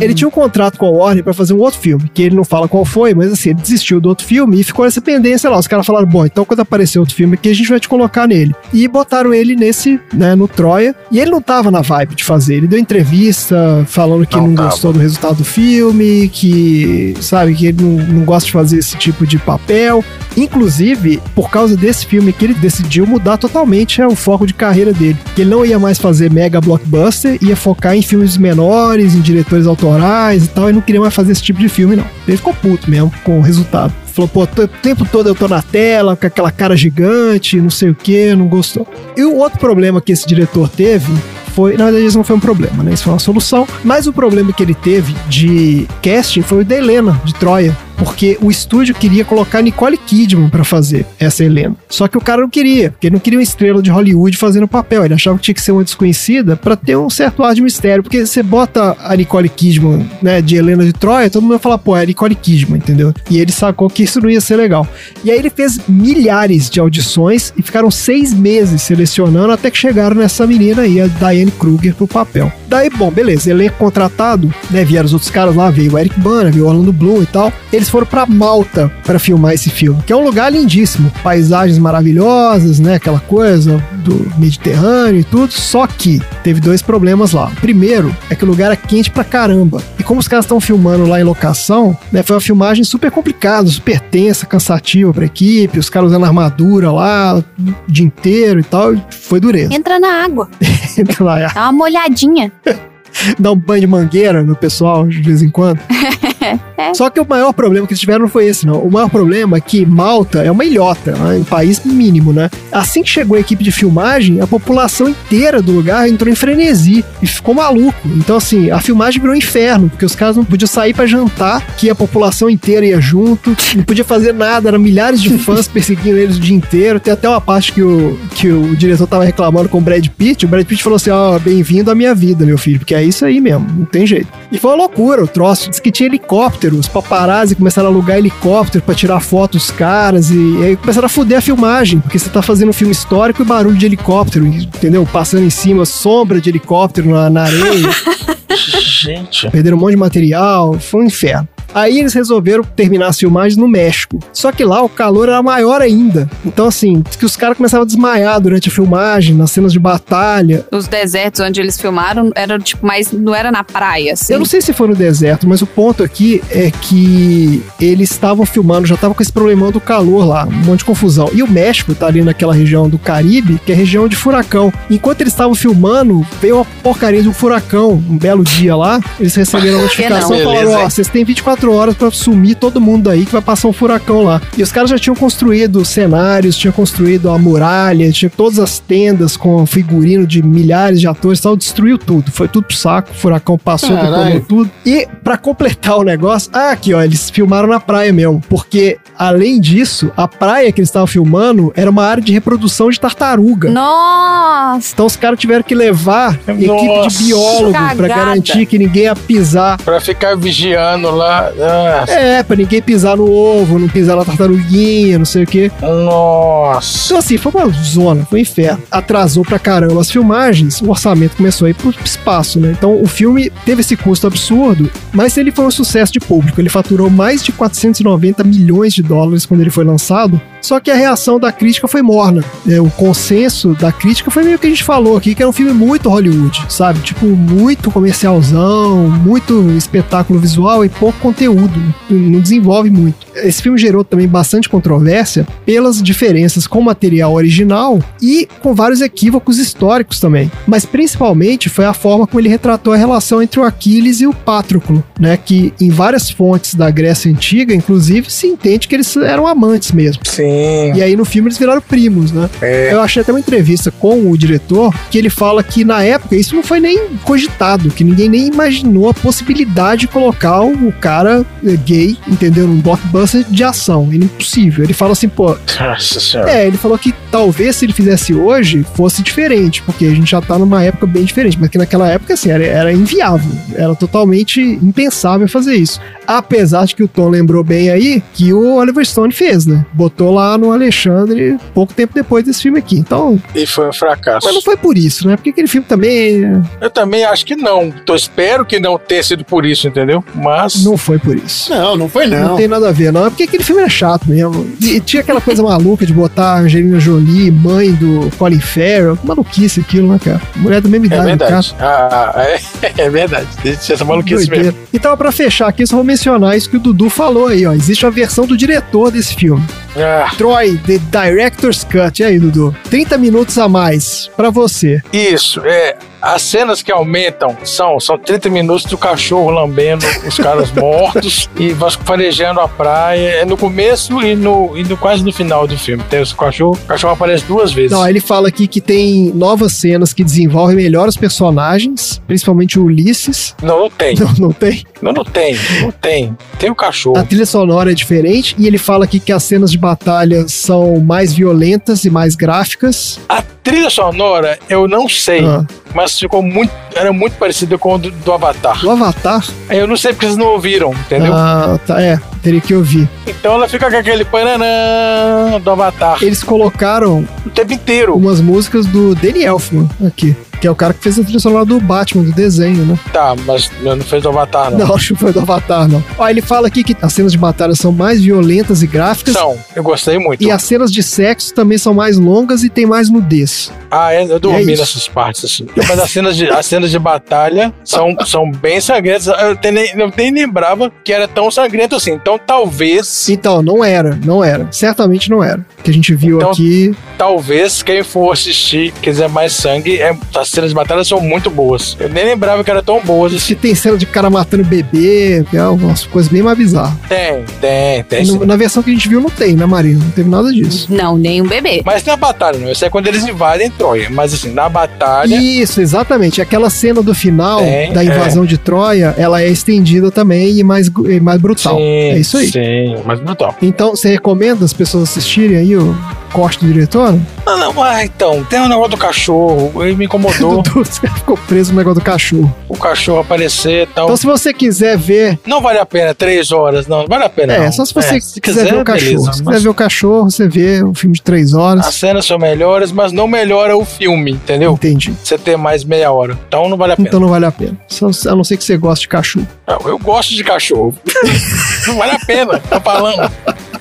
ele 0.00 0.14
tinha 0.14 0.28
um 0.28 0.30
contrato 0.30 0.78
com 0.78 0.86
a 0.86 0.90
Warner 0.90 1.24
pra 1.24 1.34
fazer 1.34 1.54
um 1.54 1.58
outro 1.58 1.78
filme, 1.80 2.10
que 2.12 2.22
ele 2.22 2.34
não 2.34 2.44
fala 2.44 2.68
qual 2.68 2.84
foi, 2.84 3.14
mas 3.14 3.32
assim, 3.32 3.50
ele 3.50 3.60
desistiu 3.60 4.00
do 4.00 4.08
outro 4.08 4.26
filme 4.26 4.60
e 4.60 4.64
ficou 4.64 4.84
nessa 4.84 5.00
pendência 5.00 5.48
lá. 5.48 5.58
Os 5.58 5.66
caras 5.66 5.86
falaram: 5.86 6.06
bom, 6.06 6.24
então 6.24 6.44
quando 6.44 6.60
aparecer 6.60 6.98
outro 6.98 7.14
filme 7.14 7.34
aqui, 7.34 7.48
a 7.48 7.54
gente 7.54 7.68
vai 7.68 7.80
te 7.80 7.88
colocar 7.88 8.26
nele. 8.26 8.54
E 8.72 8.86
botaram 8.88 9.32
ele 9.32 9.56
nesse, 9.56 10.00
né, 10.12 10.34
no 10.34 10.48
Troia. 10.48 10.94
E 11.10 11.18
ele 11.18 11.30
não 11.30 11.40
tava 11.40 11.70
na 11.70 11.80
vibe 11.80 12.14
de 12.14 12.24
fazer. 12.24 12.56
Ele 12.56 12.66
deu 12.66 12.78
entrevista 12.78 13.84
falando 13.86 14.26
que 14.26 14.36
não, 14.36 14.48
Não 14.48 14.64
gostou 14.64 14.92
do 14.92 14.98
resultado 14.98 15.36
do 15.36 15.44
filme, 15.44 16.28
que, 16.28 17.14
sabe, 17.20 17.54
que 17.54 17.66
ele 17.66 17.82
não, 17.82 18.06
não 18.06 18.24
gosta 18.24 18.46
de 18.46 18.52
fazer 18.52 18.78
esse 18.78 18.96
tipo 18.96 19.26
de 19.26 19.38
papel. 19.38 20.04
Inclusive, 20.36 21.20
por 21.34 21.50
causa 21.50 21.76
desse 21.76 22.06
filme 22.06 22.32
que 22.32 22.44
ele 22.44 22.54
decidiu 22.54 23.06
mudar 23.06 23.36
totalmente 23.36 24.00
é, 24.00 24.06
o 24.06 24.16
foco 24.16 24.46
de 24.46 24.54
carreira 24.54 24.92
dele. 24.92 25.16
Ele 25.36 25.50
não 25.50 25.64
ia 25.64 25.78
mais 25.78 25.98
fazer 25.98 26.30
mega 26.30 26.60
blockbuster, 26.60 27.38
ia 27.42 27.56
focar 27.56 27.94
em 27.94 28.02
filmes 28.02 28.36
menores, 28.36 29.14
em 29.14 29.20
diretores 29.20 29.66
autorais 29.66 30.44
e 30.44 30.48
tal, 30.48 30.70
e 30.70 30.72
não 30.72 30.80
queria 30.80 31.00
mais 31.00 31.14
fazer 31.14 31.32
esse 31.32 31.42
tipo 31.42 31.60
de 31.60 31.68
filme, 31.68 31.96
não. 31.96 32.04
Ele 32.26 32.36
ficou 32.36 32.54
puto 32.54 32.90
mesmo 32.90 33.12
com 33.24 33.38
o 33.38 33.42
resultado. 33.42 33.92
Falou, 34.12 34.28
pô, 34.28 34.42
o 34.42 34.68
tempo 34.68 35.06
todo 35.10 35.28
eu 35.28 35.34
tô 35.34 35.48
na 35.48 35.62
tela, 35.62 36.16
com 36.16 36.26
aquela 36.26 36.50
cara 36.50 36.76
gigante, 36.76 37.60
não 37.60 37.70
sei 37.70 37.90
o 37.90 37.94
que, 37.94 38.34
não 38.34 38.46
gostou. 38.46 38.86
E 39.16 39.24
o 39.24 39.36
outro 39.36 39.58
problema 39.58 40.00
que 40.00 40.12
esse 40.12 40.26
diretor 40.26 40.68
teve 40.68 41.12
foi, 41.54 41.76
na 41.76 41.84
verdade, 41.84 42.06
isso 42.06 42.16
não 42.16 42.24
foi 42.24 42.36
um 42.36 42.40
problema, 42.40 42.82
né? 42.82 42.92
Isso 42.92 43.04
foi 43.04 43.12
uma 43.12 43.18
solução. 43.18 43.66
Mas 43.84 44.06
o 44.06 44.12
problema 44.12 44.52
que 44.52 44.62
ele 44.62 44.74
teve 44.74 45.14
de 45.28 45.86
casting 46.02 46.42
foi 46.42 46.62
o 46.62 46.64
da 46.64 46.76
Helena, 46.76 47.20
de 47.24 47.34
Troia 47.34 47.76
porque 48.02 48.36
o 48.40 48.50
estúdio 48.50 48.96
queria 48.96 49.24
colocar 49.24 49.62
Nicole 49.62 49.96
Kidman 49.96 50.48
para 50.48 50.64
fazer 50.64 51.06
essa 51.20 51.44
Helena. 51.44 51.76
Só 51.88 52.08
que 52.08 52.18
o 52.18 52.20
cara 52.20 52.42
não 52.42 52.50
queria, 52.50 52.90
porque 52.90 53.06
ele 53.06 53.14
não 53.14 53.20
queria 53.20 53.38
uma 53.38 53.44
estrela 53.44 53.80
de 53.80 53.90
Hollywood 53.90 54.36
fazendo 54.36 54.66
papel. 54.66 55.04
Ele 55.04 55.14
achava 55.14 55.38
que 55.38 55.44
tinha 55.44 55.54
que 55.54 55.62
ser 55.62 55.70
uma 55.70 55.84
desconhecida 55.84 56.56
para 56.56 56.74
ter 56.74 56.96
um 56.96 57.08
certo 57.08 57.44
ar 57.44 57.54
de 57.54 57.60
mistério. 57.60 58.02
Porque 58.02 58.26
você 58.26 58.42
bota 58.42 58.96
a 58.98 59.14
Nicole 59.14 59.48
Kidman, 59.48 60.04
né, 60.20 60.42
de 60.42 60.56
Helena 60.56 60.84
de 60.84 60.92
Troia, 60.92 61.30
todo 61.30 61.42
mundo 61.42 61.52
vai 61.52 61.58
falar, 61.60 61.78
pô, 61.78 61.96
é 61.96 62.02
a 62.02 62.06
Nicole 62.06 62.34
Kidman, 62.34 62.78
entendeu? 62.78 63.14
E 63.30 63.38
ele 63.38 63.52
sacou 63.52 63.88
que 63.88 64.01
isso 64.02 64.20
não 64.20 64.30
ia 64.30 64.40
ser 64.40 64.56
legal. 64.56 64.86
E 65.24 65.30
aí 65.30 65.38
ele 65.38 65.50
fez 65.50 65.78
milhares 65.88 66.68
de 66.68 66.80
audições 66.80 67.52
e 67.56 67.62
ficaram 67.62 67.90
seis 67.90 68.32
meses 68.32 68.82
selecionando 68.82 69.52
até 69.52 69.70
que 69.70 69.78
chegaram 69.78 70.16
nessa 70.16 70.46
menina 70.46 70.82
aí, 70.82 71.00
a 71.00 71.06
Diane 71.06 71.50
Kruger, 71.50 71.94
pro 71.94 72.06
papel. 72.06 72.52
Daí, 72.68 72.88
bom, 72.88 73.10
beleza, 73.10 73.50
elenco 73.50 73.76
contratado, 73.76 74.52
né? 74.70 74.84
Vieram 74.84 75.06
os 75.06 75.12
outros 75.12 75.30
caras 75.30 75.54
lá, 75.54 75.70
veio 75.70 75.92
o 75.92 75.98
Eric 75.98 76.18
Bana, 76.20 76.50
veio 76.50 76.64
o 76.64 76.68
Orlando 76.68 76.92
Bloom 76.92 77.22
e 77.22 77.26
tal. 77.26 77.52
Eles 77.72 77.88
foram 77.88 78.06
para 78.06 78.24
Malta 78.24 78.90
para 79.04 79.18
filmar 79.18 79.52
esse 79.52 79.68
filme, 79.68 80.02
que 80.06 80.12
é 80.12 80.16
um 80.16 80.24
lugar 80.24 80.50
lindíssimo, 80.50 81.12
paisagens 81.22 81.78
maravilhosas, 81.78 82.80
né? 82.80 82.94
Aquela 82.94 83.20
coisa 83.20 83.82
do 84.04 84.32
Mediterrâneo 84.38 85.20
e 85.20 85.24
tudo. 85.24 85.52
Só 85.52 85.86
que 85.86 86.20
teve 86.42 86.60
dois 86.60 86.80
problemas 86.80 87.32
lá. 87.32 87.48
O 87.48 87.60
primeiro 87.60 88.14
é 88.30 88.34
que 88.34 88.44
o 88.44 88.48
lugar 88.48 88.72
é 88.72 88.76
quente 88.76 89.10
pra 89.10 89.24
caramba. 89.24 89.82
E 89.98 90.02
como 90.02 90.20
os 90.20 90.28
caras 90.28 90.46
estão 90.46 90.60
filmando 90.60 91.06
lá 91.06 91.20
em 91.20 91.24
locação, 91.24 91.96
né? 92.10 92.22
Foi 92.22 92.36
uma 92.36 92.40
filmagem 92.40 92.84
super 92.84 93.10
complicada, 93.10 93.68
super 93.68 93.91
tensa, 94.00 94.46
cansativa 94.46 95.12
pra 95.12 95.24
equipe, 95.24 95.78
os 95.78 95.90
caras 95.90 96.10
usando 96.10 96.24
armadura 96.24 96.90
lá 96.90 97.38
o 97.38 97.44
dia 97.88 98.06
inteiro 98.06 98.60
e 98.60 98.64
tal. 98.64 98.92
Foi 99.10 99.40
dureza. 99.40 99.74
Entra 99.74 99.98
na 99.98 100.24
água. 100.24 100.48
Entra 100.98 101.24
lá, 101.24 101.38
Dá 101.52 101.62
uma 101.64 101.72
molhadinha. 101.72 102.52
Dá 103.38 103.52
um 103.52 103.56
banho 103.56 103.82
de 103.82 103.86
mangueira 103.86 104.42
no 104.42 104.56
pessoal 104.56 105.06
de 105.06 105.20
vez 105.20 105.42
em 105.42 105.50
quando. 105.50 105.80
Só 106.94 107.08
que 107.08 107.20
o 107.20 107.26
maior 107.28 107.52
problema 107.52 107.86
que 107.86 107.92
eles 107.92 108.00
tiveram 108.00 108.22
não 108.22 108.28
foi 108.28 108.46
esse, 108.46 108.66
não. 108.66 108.80
O 108.80 108.90
maior 108.90 109.08
problema 109.08 109.56
é 109.56 109.60
que 109.60 109.86
Malta 109.86 110.42
é 110.42 110.50
uma 110.50 110.64
ilhota, 110.64 111.12
né? 111.12 111.36
um 111.36 111.44
país 111.44 111.84
mínimo, 111.84 112.32
né? 112.32 112.50
Assim 112.70 113.02
que 113.02 113.08
chegou 113.08 113.36
a 113.36 113.40
equipe 113.40 113.62
de 113.62 113.70
filmagem, 113.70 114.40
a 114.40 114.46
população 114.46 115.08
inteira 115.08 115.62
do 115.62 115.72
lugar 115.72 116.08
entrou 116.08 116.30
em 116.30 116.34
frenesi 116.34 117.04
e 117.22 117.26
ficou 117.26 117.54
maluco. 117.54 117.96
Então, 118.16 118.36
assim, 118.36 118.70
a 118.70 118.80
filmagem 118.80 119.20
virou 119.20 119.34
um 119.34 119.38
inferno, 119.38 119.88
porque 119.88 120.04
os 120.04 120.14
caras 120.14 120.36
não 120.36 120.44
podiam 120.44 120.66
sair 120.66 120.92
para 120.94 121.06
jantar, 121.06 121.64
que 121.76 121.88
a 121.88 121.94
população 121.94 122.50
inteira 122.50 122.84
ia 122.84 123.00
junto, 123.00 123.56
não 123.76 123.84
podia 123.84 124.04
fazer 124.04 124.32
nada, 124.32 124.68
eram 124.68 124.78
milhares 124.78 125.20
de 125.22 125.38
fãs 125.38 125.68
perseguindo 125.68 126.18
eles 126.18 126.36
o 126.36 126.40
dia 126.40 126.56
inteiro. 126.56 127.00
Tem 127.00 127.12
até 127.12 127.28
uma 127.28 127.40
parte 127.40 127.72
que 127.72 127.82
o, 127.82 128.18
que 128.34 128.50
o 128.50 128.76
diretor 128.76 129.06
tava 129.06 129.24
reclamando 129.24 129.68
com 129.68 129.78
o 129.78 129.80
Brad 129.80 130.06
Pitt. 130.08 130.44
O 130.44 130.48
Brad 130.48 130.66
Pitt 130.66 130.82
falou 130.82 130.96
assim: 130.96 131.10
Ó, 131.10 131.36
oh, 131.36 131.38
bem-vindo 131.38 131.90
à 131.90 131.94
minha 131.94 132.14
vida, 132.14 132.44
meu 132.44 132.58
filho, 132.58 132.78
porque 132.78 132.94
é 132.94 133.04
isso 133.12 133.24
aí 133.24 133.40
mesmo, 133.40 133.66
não 133.78 133.84
tem 133.84 134.06
jeito. 134.06 134.28
E 134.50 134.58
foi 134.58 134.70
uma 134.70 134.76
loucura 134.76 135.22
o 135.22 135.28
troço. 135.28 135.70
Diz 135.70 135.80
que 135.80 135.90
tinha 135.90 136.08
helicóptero, 136.08 136.76
os 136.76 136.88
paparazzi 136.88 137.54
começaram 137.54 137.88
a 137.88 137.92
alugar 137.92 138.18
helicóptero 138.18 138.84
para 138.84 138.94
tirar 138.94 139.20
foto 139.20 139.52
dos 139.52 139.70
caras 139.70 140.30
e, 140.30 140.34
e, 140.34 140.64
aí 140.64 140.76
começaram 140.76 141.06
a 141.06 141.08
fuder 141.08 141.38
a 141.38 141.40
filmagem, 141.40 142.00
porque 142.00 142.18
você 142.18 142.28
tá 142.28 142.42
fazendo 142.42 142.70
um 142.70 142.72
filme 142.72 142.92
histórico 142.92 143.42
e 143.42 143.44
barulho 143.44 143.76
de 143.76 143.86
helicóptero, 143.86 144.46
entendeu? 144.46 145.06
Passando 145.10 145.44
em 145.44 145.50
cima, 145.50 145.84
sombra 145.84 146.40
de 146.40 146.50
helicóptero 146.50 147.10
na, 147.10 147.30
na 147.30 147.42
areia. 147.44 147.90
Gente. 148.54 149.50
Perderam 149.50 149.76
um 149.76 149.80
monte 149.80 149.92
de 149.92 149.96
material, 149.96 150.78
foi 150.78 151.02
um 151.02 151.06
inferno. 151.06 151.48
Aí 151.74 151.98
eles 151.98 152.12
resolveram 152.12 152.62
terminar 152.64 153.08
as 153.08 153.18
filmagens 153.18 153.56
no 153.56 153.68
México. 153.68 154.18
Só 154.32 154.52
que 154.52 154.64
lá 154.64 154.82
o 154.82 154.88
calor 154.88 155.28
era 155.28 155.42
maior 155.42 155.80
ainda. 155.80 156.28
Então, 156.44 156.66
assim, 156.66 157.02
que 157.18 157.24
os 157.24 157.36
caras 157.36 157.56
começavam 157.56 157.84
a 157.84 157.86
desmaiar 157.86 158.40
durante 158.40 158.68
a 158.68 158.72
filmagem, 158.72 159.34
nas 159.34 159.50
cenas 159.50 159.72
de 159.72 159.78
batalha. 159.78 160.66
Os 160.70 160.86
desertos 160.86 161.40
onde 161.40 161.60
eles 161.60 161.80
filmaram 161.80 162.30
eram, 162.34 162.58
tipo, 162.58 162.86
mais. 162.86 163.12
não 163.12 163.34
era 163.34 163.50
na 163.50 163.64
praia, 163.64 164.12
assim. 164.14 164.32
Eu 164.32 164.38
não 164.38 164.46
sei 164.46 164.60
se 164.60 164.72
foi 164.72 164.88
no 164.88 164.94
deserto, 164.94 165.48
mas 165.48 165.62
o 165.62 165.66
ponto 165.66 166.02
aqui 166.02 166.42
é 166.50 166.70
que 166.70 167.62
eles 167.80 168.10
estavam 168.10 168.44
filmando, 168.44 168.86
já 168.86 168.96
tava 168.96 169.14
com 169.14 169.22
esse 169.22 169.32
problemão 169.32 169.70
do 169.70 169.80
calor 169.80 170.26
lá, 170.26 170.46
um 170.46 170.64
monte 170.64 170.80
de 170.80 170.84
confusão. 170.84 171.30
E 171.32 171.42
o 171.42 171.50
México 171.50 171.94
tá 171.94 172.06
ali 172.06 172.22
naquela 172.22 172.54
região 172.54 172.88
do 172.88 172.98
Caribe, 172.98 173.60
que 173.64 173.72
é 173.72 173.74
região 173.74 174.08
de 174.08 174.16
furacão. 174.16 174.72
Enquanto 174.90 175.20
eles 175.20 175.32
estavam 175.32 175.54
filmando, 175.54 176.26
veio 176.40 176.56
uma 176.56 176.64
porcaria 176.82 177.22
de 177.22 177.28
um 177.28 177.32
furacão, 177.32 177.92
um 177.92 178.16
belo 178.16 178.44
dia 178.44 178.76
lá. 178.76 179.00
Eles 179.18 179.34
receberam 179.34 179.78
a 179.78 179.82
notificação 179.82 180.36
e 180.36 180.44
falaram: 180.44 180.72
Ó, 180.72 180.86
oh, 180.86 180.90
vocês 180.90 181.08
têm 181.08 181.24
24 181.24 181.61
horas 181.70 181.94
para 181.94 182.10
sumir 182.10 182.56
todo 182.56 182.80
mundo 182.80 183.08
aí 183.08 183.24
que 183.24 183.32
vai 183.32 183.42
passar 183.42 183.68
um 183.68 183.72
furacão 183.72 184.22
lá. 184.22 184.40
E 184.56 184.62
os 184.62 184.72
caras 184.72 184.90
já 184.90 184.98
tinham 184.98 185.14
construído 185.14 185.84
cenários, 185.84 186.56
tinham 186.56 186.72
construído 186.72 187.30
a 187.30 187.38
muralha, 187.38 188.10
tinha 188.12 188.30
todas 188.30 188.58
as 188.58 188.78
tendas 188.78 189.36
com 189.36 189.64
figurino 189.66 190.26
de 190.26 190.42
milhares 190.42 191.00
de 191.00 191.06
atores 191.06 191.38
e 191.38 191.42
tal, 191.42 191.56
destruiu 191.56 191.98
tudo. 191.98 192.30
Foi 192.30 192.48
tudo 192.48 192.66
pro 192.66 192.76
saco, 192.76 193.10
o 193.10 193.14
furacão 193.14 193.58
passou, 193.58 193.96
tomou 193.96 194.40
tudo. 194.40 194.70
E 194.84 195.06
para 195.22 195.36
completar 195.36 195.98
o 195.98 196.02
negócio, 196.02 196.50
ah, 196.52 196.70
aqui 196.70 196.94
ó, 196.94 197.02
eles 197.02 197.30
filmaram 197.30 197.68
na 197.68 197.80
praia 197.80 198.12
mesmo, 198.12 198.42
porque 198.48 198.98
além 199.18 199.60
disso, 199.60 200.10
a 200.16 200.26
praia 200.26 200.72
que 200.72 200.80
eles 200.80 200.88
estavam 200.88 201.06
filmando 201.06 201.72
era 201.76 201.90
uma 201.90 202.04
área 202.04 202.22
de 202.22 202.32
reprodução 202.32 202.90
de 202.90 202.98
tartaruga. 202.98 203.70
Nossa! 203.70 204.90
Então 204.92 205.06
os 205.06 205.16
caras 205.16 205.38
tiveram 205.38 205.62
que 205.62 205.74
levar 205.74 206.38
Nossa. 206.46 206.52
equipe 206.52 207.08
de 207.08 207.24
biólogo 207.24 207.78
para 207.96 208.08
garantir 208.08 208.66
que 208.66 208.78
ninguém 208.78 209.04
ia 209.04 209.16
pisar. 209.16 209.78
Para 209.82 210.00
ficar 210.00 210.36
vigiando 210.36 211.10
lá. 211.10 211.50
Ah. 211.58 212.04
É, 212.08 212.42
pra 212.42 212.56
ninguém 212.56 212.82
pisar 212.82 213.16
no 213.16 213.30
ovo, 213.30 213.78
não 213.78 213.88
pisar 213.88 214.16
na 214.16 214.24
tartaruguinha, 214.24 215.18
não 215.18 215.24
sei 215.24 215.44
o 215.44 215.46
quê. 215.46 215.70
Nossa. 215.80 217.06
Então, 217.06 217.18
assim, 217.18 217.36
foi 217.36 217.52
uma 217.52 217.68
zona, 217.68 218.24
foi 218.24 218.40
um 218.40 218.42
inferno. 218.42 218.82
Atrasou 218.90 219.44
pra 219.44 219.58
caramba 219.58 220.00
as 220.00 220.10
filmagens, 220.10 220.80
o 220.80 220.90
orçamento 220.90 221.36
começou 221.36 221.66
a 221.66 221.70
ir 221.70 221.74
pro 221.74 221.94
espaço, 222.04 222.58
né? 222.58 222.74
Então, 222.76 223.00
o 223.00 223.06
filme 223.06 223.50
teve 223.64 223.80
esse 223.80 223.96
custo 223.96 224.26
absurdo, 224.26 224.90
mas 225.12 225.36
ele 225.36 225.50
foi 225.50 225.66
um 225.66 225.70
sucesso 225.70 226.12
de 226.12 226.20
público. 226.20 226.60
Ele 226.60 226.68
faturou 226.68 227.10
mais 227.10 227.42
de 227.42 227.52
490 227.52 228.44
milhões 228.44 228.92
de 228.94 229.01
dólares 229.02 229.46
quando 229.46 229.60
ele 229.60 229.70
foi 229.70 229.84
lançado. 229.84 230.40
Só 230.62 230.80
que 230.80 230.90
a 230.90 230.94
reação 230.94 231.38
da 231.38 231.50
crítica 231.52 231.88
foi 231.88 232.00
morna. 232.00 232.42
É, 232.66 232.80
o 232.80 232.88
consenso 232.90 233.74
da 233.74 233.90
crítica 233.90 234.30
foi 234.30 234.44
meio 234.44 234.58
que 234.58 234.66
a 234.66 234.70
gente 234.70 234.84
falou 234.84 235.16
aqui, 235.16 235.34
que 235.34 235.42
era 235.42 235.48
um 235.50 235.52
filme 235.52 235.72
muito 235.72 236.08
Hollywood, 236.08 236.64
sabe? 236.68 237.00
Tipo, 237.00 237.26
muito 237.26 237.90
comercialzão, 237.90 239.10
muito 239.10 239.70
espetáculo 239.76 240.38
visual 240.38 240.84
e 240.84 240.88
pouco 240.88 241.18
conteúdo. 241.18 241.80
Não 242.08 242.40
desenvolve 242.40 242.90
muito. 242.90 243.26
Esse 243.34 243.62
filme 243.62 243.78
gerou 243.78 244.04
também 244.04 244.28
bastante 244.28 244.68
controvérsia 244.68 245.46
pelas 245.66 246.02
diferenças 246.02 246.66
com 246.66 246.78
o 246.78 246.84
material 246.84 247.32
original 247.32 247.98
e 248.20 248.48
com 248.60 248.74
vários 248.74 249.00
equívocos 249.00 249.58
históricos 249.58 250.20
também. 250.20 250.50
Mas 250.66 250.84
principalmente 250.84 251.68
foi 251.68 251.84
a 251.84 251.94
forma 251.94 252.26
como 252.26 252.40
ele 252.40 252.48
retratou 252.48 252.92
a 252.92 252.96
relação 252.96 253.42
entre 253.42 253.58
o 253.58 253.64
Aquiles 253.64 254.20
e 254.20 254.26
o 254.26 254.32
Patroclo, 254.32 255.02
né? 255.18 255.36
Que 255.36 255.72
em 255.80 255.90
várias 255.90 256.30
fontes 256.30 256.74
da 256.74 256.90
Grécia 256.90 257.30
Antiga, 257.30 257.74
inclusive, 257.74 258.30
se 258.30 258.46
entende 258.46 258.86
que 258.86 258.94
eles 258.94 259.16
eram 259.16 259.46
amantes 259.46 259.92
mesmo. 259.92 260.22
Sim. 260.24 260.51
E 260.94 261.02
aí 261.02 261.16
no 261.16 261.24
filme 261.24 261.48
eles 261.48 261.58
viraram 261.58 261.80
primos, 261.80 262.32
né? 262.32 262.48
É. 262.60 262.92
Eu 262.92 263.00
achei 263.00 263.22
até 263.22 263.32
uma 263.32 263.40
entrevista 263.40 263.90
com 263.90 264.30
o 264.30 264.36
diretor 264.36 264.94
que 265.10 265.18
ele 265.18 265.30
fala 265.30 265.62
que 265.62 265.84
na 265.84 266.02
época 266.02 266.36
isso 266.36 266.54
não 266.54 266.62
foi 266.62 266.80
nem 266.80 267.08
cogitado, 267.24 267.90
que 267.90 268.04
ninguém 268.04 268.28
nem 268.28 268.46
imaginou 268.46 269.08
a 269.08 269.14
possibilidade 269.14 270.02
de 270.02 270.08
colocar 270.08 270.62
o 270.62 270.92
cara 270.92 271.44
gay, 271.84 272.16
entendeu? 272.26 272.66
Num 272.66 272.80
blockbuster 272.80 273.44
de 273.48 273.62
ação. 273.62 274.08
É 274.12 274.16
impossível. 274.16 274.84
Ele 274.84 274.92
fala 274.92 275.12
assim, 275.12 275.28
pô. 275.28 275.56
Nossa 275.80 276.20
senhora. 276.20 276.50
É, 276.50 276.66
ele 276.66 276.76
falou 276.76 276.98
que 276.98 277.14
talvez 277.30 277.76
se 277.76 277.84
ele 277.84 277.92
fizesse 277.92 278.34
hoje 278.34 278.84
fosse 278.94 279.22
diferente, 279.22 279.82
porque 279.82 280.06
a 280.06 280.10
gente 280.10 280.30
já 280.30 280.40
tá 280.40 280.58
numa 280.58 280.82
época 280.82 281.06
bem 281.06 281.24
diferente, 281.24 281.58
mas 281.60 281.70
que 281.70 281.78
naquela 281.78 282.08
época, 282.08 282.34
assim, 282.34 282.50
era, 282.50 282.64
era 282.64 282.92
inviável. 282.92 283.50
Era 283.74 283.94
totalmente 283.94 284.60
impensável 284.60 285.48
fazer 285.48 285.74
isso. 285.74 286.00
Apesar 286.26 286.84
de 286.84 286.94
que 286.94 287.02
o 287.02 287.08
Tom 287.08 287.28
lembrou 287.28 287.62
bem 287.62 287.90
aí 287.90 288.22
que 288.34 288.52
o 288.52 288.76
Oliver 288.76 289.04
Stone 289.04 289.32
fez, 289.32 289.66
né? 289.66 289.84
Botou 289.92 290.32
lá 290.32 290.41
no 290.58 290.72
Alexandre 290.72 291.56
pouco 291.74 291.92
tempo 291.92 292.14
depois 292.14 292.44
desse 292.44 292.62
filme 292.62 292.78
aqui. 292.78 292.96
Então. 292.98 293.40
E 293.54 293.66
foi 293.66 293.88
um 293.88 293.92
fracasso. 293.92 294.46
Mas 294.46 294.54
não 294.54 294.62
foi 294.62 294.76
por 294.76 294.96
isso, 294.96 295.26
né? 295.26 295.36
Porque 295.36 295.50
aquele 295.50 295.68
filme 295.68 295.86
também. 295.86 296.62
Eu 296.80 296.90
também 296.90 297.24
acho 297.24 297.44
que 297.44 297.56
não. 297.56 297.84
Então 297.84 298.14
espero 298.14 298.64
que 298.64 298.78
não 298.78 298.98
tenha 298.98 299.22
sido 299.22 299.44
por 299.44 299.64
isso, 299.64 299.88
entendeu? 299.88 300.24
Mas. 300.34 300.84
Não 300.84 300.96
foi 300.96 301.18
por 301.18 301.36
isso. 301.36 301.70
Não, 301.70 301.96
não 301.96 302.08
foi 302.08 302.26
não. 302.26 302.48
Não 302.50 302.56
tem 302.56 302.68
nada 302.68 302.88
a 302.88 302.92
ver, 302.92 303.12
não. 303.12 303.26
É 303.26 303.30
porque 303.30 303.44
aquele 303.44 303.62
filme 303.64 303.80
era 303.82 303.90
chato 303.90 304.28
mesmo. 304.28 304.66
E 304.80 305.00
tinha 305.00 305.22
aquela 305.22 305.40
coisa 305.40 305.62
maluca 305.62 306.04
de 306.06 306.12
botar 306.12 306.54
a 306.54 306.60
Angelina 306.60 306.98
Jolie, 307.00 307.50
mãe 307.50 307.92
do 307.92 308.30
Colin 308.36 308.60
Farrell. 308.60 309.18
maluquice 309.24 309.80
aquilo, 309.80 310.12
né, 310.12 310.18
cara? 310.22 310.40
Mulher 310.56 310.80
da 310.80 310.88
mesma 310.88 311.06
idade, 311.06 311.22
é 311.22 311.36
verdade. 311.36 311.76
Ah, 311.78 312.32
é, 312.36 312.60
é 313.02 313.10
verdade. 313.10 313.48
Deixa 313.62 313.94
essa 313.94 314.04
maluquice 314.04 314.46
Doideira. 314.46 314.64
mesmo. 314.72 314.78
Então, 314.92 315.16
pra 315.16 315.32
fechar 315.32 315.68
aqui, 315.68 315.86
só 315.86 315.96
vou 315.96 316.04
mencionar 316.04 316.56
isso 316.56 316.68
que 316.68 316.76
o 316.76 316.80
Dudu 316.80 317.08
falou 317.08 317.48
aí, 317.48 317.66
ó. 317.66 317.72
Existe 317.72 318.04
uma 318.04 318.10
versão 318.10 318.46
do 318.46 318.56
diretor 318.56 319.10
desse 319.10 319.34
filme 319.34 319.62
Ah, 319.96 320.30
Troy, 320.38 320.78
The 320.78 320.98
Director's 320.98 321.84
Cut. 321.84 322.20
E 322.20 322.24
aí, 322.24 322.38
Dudu? 322.38 322.74
30 322.88 323.18
minutos 323.18 323.58
a 323.58 323.68
mais 323.68 324.30
pra 324.36 324.48
você. 324.50 325.02
isso, 325.12 325.60
é. 325.64 325.96
As 326.22 326.40
cenas 326.42 326.82
que 326.82 326.92
aumentam 326.92 327.56
são, 327.64 327.98
são 327.98 328.16
30 328.16 328.48
minutos 328.48 328.84
do 328.84 328.96
cachorro 328.96 329.50
lambendo 329.50 330.06
os 330.26 330.36
caras 330.36 330.70
mortos 330.72 331.50
e 331.56 331.74
farejando 332.04 332.60
a 332.60 332.68
praia. 332.68 333.28
É 333.40 333.44
no 333.44 333.56
começo 333.56 334.22
e 334.22 334.36
no, 334.36 334.76
e 334.78 334.84
no 334.84 334.96
quase 334.96 335.24
no 335.24 335.32
final 335.32 335.66
do 335.66 335.76
filme. 335.76 336.02
Tem 336.08 336.22
o 336.22 336.34
cachorro, 336.36 336.78
o 336.80 336.86
cachorro 336.86 337.12
aparece 337.14 337.44
duas 337.44 337.72
vezes. 337.72 337.90
Não, 337.90 338.08
ele 338.08 338.20
fala 338.20 338.46
aqui 338.48 338.68
que 338.68 338.80
tem 338.80 339.32
novas 339.34 339.72
cenas 339.72 340.12
que 340.12 340.22
desenvolvem 340.22 340.76
melhor 340.76 341.08
os 341.08 341.16
personagens, 341.16 342.22
principalmente 342.26 342.78
o 342.78 342.84
Ulisses. 342.84 343.54
Não, 343.62 343.80
não 343.80 343.90
tem. 343.90 344.14
Não, 344.16 344.32
não 344.38 344.52
tem. 344.52 344.84
Não, 345.02 345.12
não 345.12 345.24
tem. 345.24 345.56
Não 345.80 345.90
tem. 345.90 346.36
Tem 346.58 346.70
o 346.70 346.74
cachorro. 346.74 347.18
A 347.18 347.24
trilha 347.24 347.46
sonora 347.46 347.90
é 347.90 347.94
diferente 347.94 348.54
e 348.58 348.66
ele 348.68 348.78
fala 348.78 349.04
aqui 349.04 349.18
que 349.18 349.32
as 349.32 349.42
cenas 349.42 349.72
de 349.72 349.78
batalha 349.78 350.46
são 350.46 351.00
mais 351.00 351.32
violentas 351.32 352.04
e 352.04 352.10
mais 352.10 352.36
gráficas. 352.36 353.18
A 353.28 353.42
trilha 353.42 353.90
sonora, 353.90 354.58
eu 354.68 354.86
não 354.86 355.08
sei, 355.08 355.44
Ah. 355.44 355.64
mas 355.94 356.11
ficou 356.18 356.42
muito. 356.42 356.72
Era 356.94 357.12
muito 357.12 357.36
parecida 357.36 357.76
com 357.78 357.94
a 357.94 357.98
do, 357.98 358.10
do 358.10 358.32
Avatar. 358.32 358.84
O 358.84 358.90
Avatar, 358.90 359.44
Eu 359.70 359.86
não 359.86 359.96
sei 359.96 360.12
porque 360.12 360.26
vocês 360.26 360.36
não 360.36 360.46
ouviram, 360.48 360.92
entendeu? 360.92 361.32
ah, 361.34 361.78
tá, 361.86 362.00
é, 362.02 362.18
teria 362.42 362.60
que 362.60 362.74
ouvir. 362.74 363.08
Então 363.26 363.54
ela 363.54 363.68
fica 363.68 363.90
com 363.90 363.96
aquele 363.96 364.24
pananã 364.24 365.60
do 365.60 365.70
Avatar 365.70 366.18
Eles 366.22 366.42
colocaram 366.42 367.26
o 367.46 367.50
tempo 367.50 367.72
inteiro. 367.72 368.14
umas 368.14 368.40
músicas 368.40 368.86
do 368.86 369.14
Danny 369.14 369.44
Elfman 369.44 369.88
aqui, 370.06 370.36
que 370.60 370.66
é 370.66 370.70
o 370.70 370.74
cara 370.74 370.92
que 370.92 371.02
fez 371.02 371.18
a 371.18 371.22
trilha 371.22 371.38
sonora 371.38 371.64
do 371.64 371.80
Batman, 371.80 372.24
do 372.24 372.32
desenho, 372.32 372.84
né? 372.84 372.98
Tá, 373.12 373.34
mas 373.46 373.70
não 373.80 374.00
fez 374.00 374.22
do 374.22 374.28
Avatar, 374.28 374.70
não. 374.70 374.78
Não, 374.78 374.94
acho 374.94 375.14
que 375.14 375.20
foi 375.20 375.32
do 375.32 375.40
Avatar, 375.40 375.88
não. 375.88 376.02
Ó, 376.18 376.28
ele 376.28 376.40
fala 376.40 376.68
aqui 376.68 376.84
que 376.84 376.96
as 377.00 377.12
cenas 377.12 377.32
de 377.32 377.38
batalha 377.38 377.74
são 377.74 377.92
mais 377.92 378.20
violentas 378.20 378.82
e 378.82 378.86
gráficas. 378.86 379.34
São, 379.34 379.58
eu 379.74 379.82
gostei 379.82 380.18
muito. 380.18 380.42
E 380.42 380.50
as 380.50 380.62
cenas 380.62 380.92
de 380.92 381.02
sexo 381.02 381.54
também 381.54 381.78
são 381.78 381.94
mais 381.94 382.16
longas 382.16 382.62
e 382.62 382.68
tem 382.68 382.86
mais 382.86 383.08
nudez. 383.08 383.72
Ah, 383.90 384.14
é, 384.14 384.24
eu 384.24 384.36
é 384.36 384.38
dormi 384.38 384.72
isso. 384.72 384.80
nessas 384.80 385.08
partes, 385.08 385.44
assim. 385.44 385.66
Mas 385.76 385.98
as 385.98 386.10
cenas 386.10 386.36
de, 386.36 386.48
as 386.48 386.64
cenas 386.64 386.90
de 386.90 386.98
batalha 386.98 387.72
são, 387.84 388.16
são 388.24 388.50
bem 388.50 388.80
sangrentas. 388.80 389.26
Eu, 389.26 389.72
nem, 389.72 389.90
eu 389.98 390.12
nem 390.16 390.32
lembrava 390.32 390.90
que 391.04 391.12
era 391.12 391.28
tão 391.28 391.50
sangrento 391.50 391.96
assim. 391.96 392.12
Então 392.12 392.31
talvez, 392.38 393.28
Então, 393.28 393.62
não 393.62 393.82
era, 393.84 394.18
não 394.24 394.42
era. 394.42 394.66
Certamente 394.70 395.30
não 395.30 395.42
era. 395.42 395.64
Que 395.82 395.90
a 395.90 395.94
gente 395.94 396.14
viu 396.14 396.36
Então- 396.36 396.50
aqui. 396.50 396.94
talvez 397.18 397.82
quem 397.82 398.02
for 398.02 398.32
assistir, 398.32 398.92
quiser 399.02 399.28
mais 399.28 399.52
sangue, 399.52 399.96
é, 400.00 400.14
as 400.34 400.48
cenas 400.48 400.70
de 400.70 400.74
batalha 400.76 401.02
são 401.04 401.20
muito 401.20 401.50
boas. 401.50 401.96
Eu 401.98 402.08
nem 402.08 402.24
lembrava 402.24 402.62
que 402.62 402.70
eram 402.70 402.82
tão 402.82 403.00
boas 403.00 403.34
assim. 403.34 403.54
que 403.54 403.60
tem 403.60 403.74
cena 403.74 403.96
de 403.96 404.06
cara 404.06 404.30
matando 404.30 404.64
bebê, 404.64 405.44
que 405.50 405.56
é 405.56 405.66
uma 405.66 405.94
coisa 406.10 406.30
bem 406.30 406.42
mais 406.42 406.56
bizarra. 406.56 406.96
Tem, 407.08 407.44
tem, 407.60 408.04
tem. 408.04 408.26
No- 408.26 408.44
na 408.46 408.56
versão 408.56 408.82
que 408.82 408.90
a 408.90 408.92
gente 408.92 409.08
viu, 409.08 409.20
não 409.20 409.30
tem, 409.30 409.54
né, 409.54 409.66
Marina? 409.66 410.02
Não 410.04 410.10
teve 410.10 410.28
nada 410.30 410.52
disso. 410.52 410.86
Não, 410.90 411.16
nem 411.16 411.40
um 411.42 411.46
bebê. 411.46 411.82
Mas 411.84 412.02
tem 412.02 412.12
a 412.12 412.16
batalha, 412.16 412.58
não. 412.58 412.70
Isso 412.70 412.84
é 412.84 412.90
quando 412.90 413.06
eles 413.08 413.26
invadem 413.26 413.70
Troia. 413.70 414.08
Mas 414.10 414.34
assim, 414.34 414.52
na 414.52 414.68
batalha. 414.68 415.34
Isso, 415.34 415.80
exatamente. 415.80 416.40
Aquela 416.40 416.70
cena 416.70 417.02
do 417.02 417.14
final 417.14 417.60
Tem, 417.60 417.92
da 417.92 418.04
invasão 418.04 418.44
de 418.44 418.56
Troia, 418.58 419.14
ela 419.18 419.42
é 419.42 419.48
estendida 419.48 420.10
também 420.10 420.58
e 420.58 420.62
mais, 420.62 420.88
e 421.08 421.20
mais 421.20 421.40
brutal. 421.40 421.76
Sim, 421.76 421.82
é 421.82 422.18
isso 422.22 422.38
aí. 422.38 422.48
Sim, 422.50 422.96
mas 423.04 423.20
brutal. 423.20 423.54
Então, 423.62 423.90
você 423.94 424.08
recomenda 424.10 424.64
as 424.64 424.72
pessoas 424.72 425.04
assistirem 425.10 425.56
aí 425.58 425.76
o 425.76 425.94
corte 426.32 426.64
do 426.64 426.72
diretor? 426.72 427.18
Não, 427.44 427.58
não, 427.58 427.82
ah, 427.82 428.02
então, 428.04 428.42
tem 428.44 428.58
um 428.60 428.68
negócio 428.68 428.92
do 428.92 428.96
cachorro, 428.96 429.84
ele 429.84 429.94
me 429.96 430.06
incomodou. 430.06 430.62
Você 430.74 431.06
ficou 431.08 431.36
preso 431.36 431.72
no 431.72 431.78
negócio 431.78 432.00
do 432.00 432.04
cachorro. 432.04 432.54
o 432.68 432.76
cachorro 432.76 433.20
aparecer 433.20 433.82
e 433.82 433.86
tal. 433.86 434.04
Então, 434.06 434.16
se 434.16 434.24
você 434.26 434.52
quiser 434.54 434.96
ver. 434.96 435.38
Não 435.46 435.60
vale 435.60 435.78
a 435.78 435.84
pena, 435.84 436.14
três 436.14 436.50
horas, 436.52 436.86
não, 436.86 437.00
não 437.00 437.06
vale 437.08 437.24
a 437.24 437.28
pena. 437.28 437.52
É, 437.54 437.64
não. 437.64 437.72
só 437.72 437.84
se 437.84 437.92
você 437.92 438.16
É, 438.16 438.40
quiser, 438.40 438.64
ver 438.72 438.80
o 438.80 438.84
cachorro. 438.84 439.10
beleza, 439.10 439.32
se 439.32 439.42
mas 439.42 439.54
quiser 439.56 439.60
ver 439.64 439.68
o 439.68 439.74
cachorro, 439.74 440.30
você 440.30 440.48
vê 440.48 440.82
o 440.82 440.94
filme 440.94 441.14
de 441.16 441.22
três 441.22 441.52
horas. 441.52 441.86
As 441.86 441.94
cenas 441.96 442.24
são 442.24 442.38
melhores, 442.38 442.92
mas 442.92 443.12
não 443.12 443.26
melhora 443.28 443.76
o 443.76 443.84
filme, 443.84 444.30
entendeu? 444.32 444.72
Entendi. 444.72 445.12
Você 445.22 445.36
ter 445.36 445.56
mais 445.58 445.84
meia 445.84 446.10
hora. 446.12 446.38
Então 446.48 446.68
não 446.68 446.76
vale 446.78 446.92
a 446.94 446.96
pena. 446.96 447.08
Então 447.08 447.20
não 447.20 447.28
vale 447.28 447.44
a 447.44 447.52
pena. 447.52 447.76
Só- 447.88 448.08
A 448.30 448.34
não 448.34 448.44
ser 448.44 448.56
que 448.56 448.64
você 448.64 448.76
goste 448.76 449.02
de 449.02 449.08
cachorro. 449.08 449.46
Não, 449.66 449.78
eu 449.86 449.98
gosto 449.98 450.34
de 450.34 450.42
cachorro. 450.44 450.94
não 451.86 451.96
vale 451.98 452.11
a 452.14 452.26
pena, 452.26 452.58
tá 452.60 452.80
falando. 452.80 453.30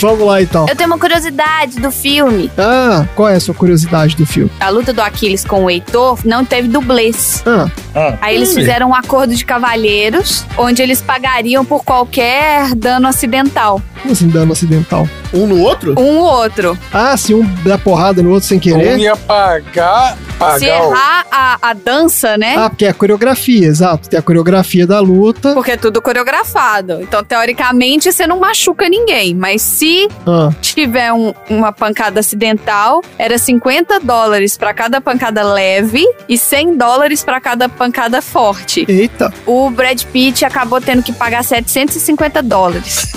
Vamos 0.00 0.26
lá 0.26 0.42
então. 0.42 0.66
Eu 0.68 0.74
tenho 0.76 0.88
uma 0.90 0.98
curiosidade 0.98 1.78
do 1.80 1.90
filme. 1.90 2.50
Ah, 2.58 3.06
qual 3.14 3.28
é 3.28 3.36
a 3.36 3.40
sua 3.40 3.54
curiosidade 3.54 4.16
do 4.16 4.26
filme? 4.26 4.50
A 4.60 4.68
luta 4.68 4.92
do 4.92 5.00
Aquiles 5.00 5.44
com 5.44 5.64
o 5.64 5.70
Heitor 5.70 6.18
não 6.24 6.44
teve 6.44 6.68
dublês. 6.68 7.42
Ah, 7.46 8.18
Aí 8.20 8.36
eles 8.36 8.52
fizeram 8.52 8.90
um 8.90 8.94
acordo 8.94 9.34
de 9.34 9.44
cavalheiros, 9.44 10.44
onde 10.58 10.82
eles 10.82 11.00
pagariam 11.00 11.64
por 11.64 11.84
qualquer 11.84 12.74
dano 12.74 13.06
acidental. 13.06 13.80
como 14.02 14.12
assim 14.12 14.28
dano 14.28 14.52
acidental? 14.52 15.08
Um 15.36 15.46
no 15.46 15.60
outro? 15.60 15.94
Um 15.98 16.18
ou 16.18 16.24
outro. 16.24 16.78
Ah, 16.92 17.16
se 17.16 17.34
um 17.34 17.42
dá 17.64 17.76
porrada 17.78 18.22
no 18.22 18.30
outro 18.30 18.48
sem 18.48 18.58
Um 18.58 18.60
querer. 18.60 18.98
ia 18.98 19.16
pagar, 19.16 20.16
Se 20.16 20.32
pagar 20.38 20.82
o... 20.82 20.92
errar 20.92 21.26
a, 21.30 21.58
a 21.62 21.72
dança, 21.72 22.36
né? 22.36 22.54
Ah, 22.56 22.70
porque 22.70 22.84
é 22.86 22.88
a 22.90 22.94
coreografia, 22.94 23.66
exato. 23.66 24.08
Tem 24.08 24.18
a 24.18 24.22
coreografia 24.22 24.86
da 24.86 25.00
luta. 25.00 25.52
Porque 25.54 25.72
é 25.72 25.76
tudo 25.76 26.00
coreografado. 26.02 27.00
Então, 27.02 27.22
teoricamente, 27.22 28.10
você 28.12 28.26
não 28.26 28.38
machuca 28.40 28.88
ninguém. 28.88 29.34
Mas 29.34 29.62
se 29.62 30.08
Ah, 30.26 30.50
tiver 30.60 31.12
um- 31.12 31.34
uma 31.50 31.72
pancada 31.72 32.20
acidental, 32.20 33.02
era 33.18 33.36
50 33.38 34.00
dólares 34.00 34.56
pra 34.56 34.72
cada 34.74 35.00
pancada 35.00 35.42
leve 35.42 36.04
e 36.28 36.36
100 36.38 36.76
dólares 36.76 37.22
pra 37.24 37.40
cada 37.40 37.68
pancada 37.68 38.22
forte. 38.22 38.84
eita. 38.88 39.32
O 39.44 39.70
Brad 39.70 40.02
Pitt 40.04 40.44
acabou 40.44 40.80
tendo 40.80 41.02
que 41.02 41.12
pagar 41.12 41.42
750 41.44 42.42
dólares. 42.42 43.06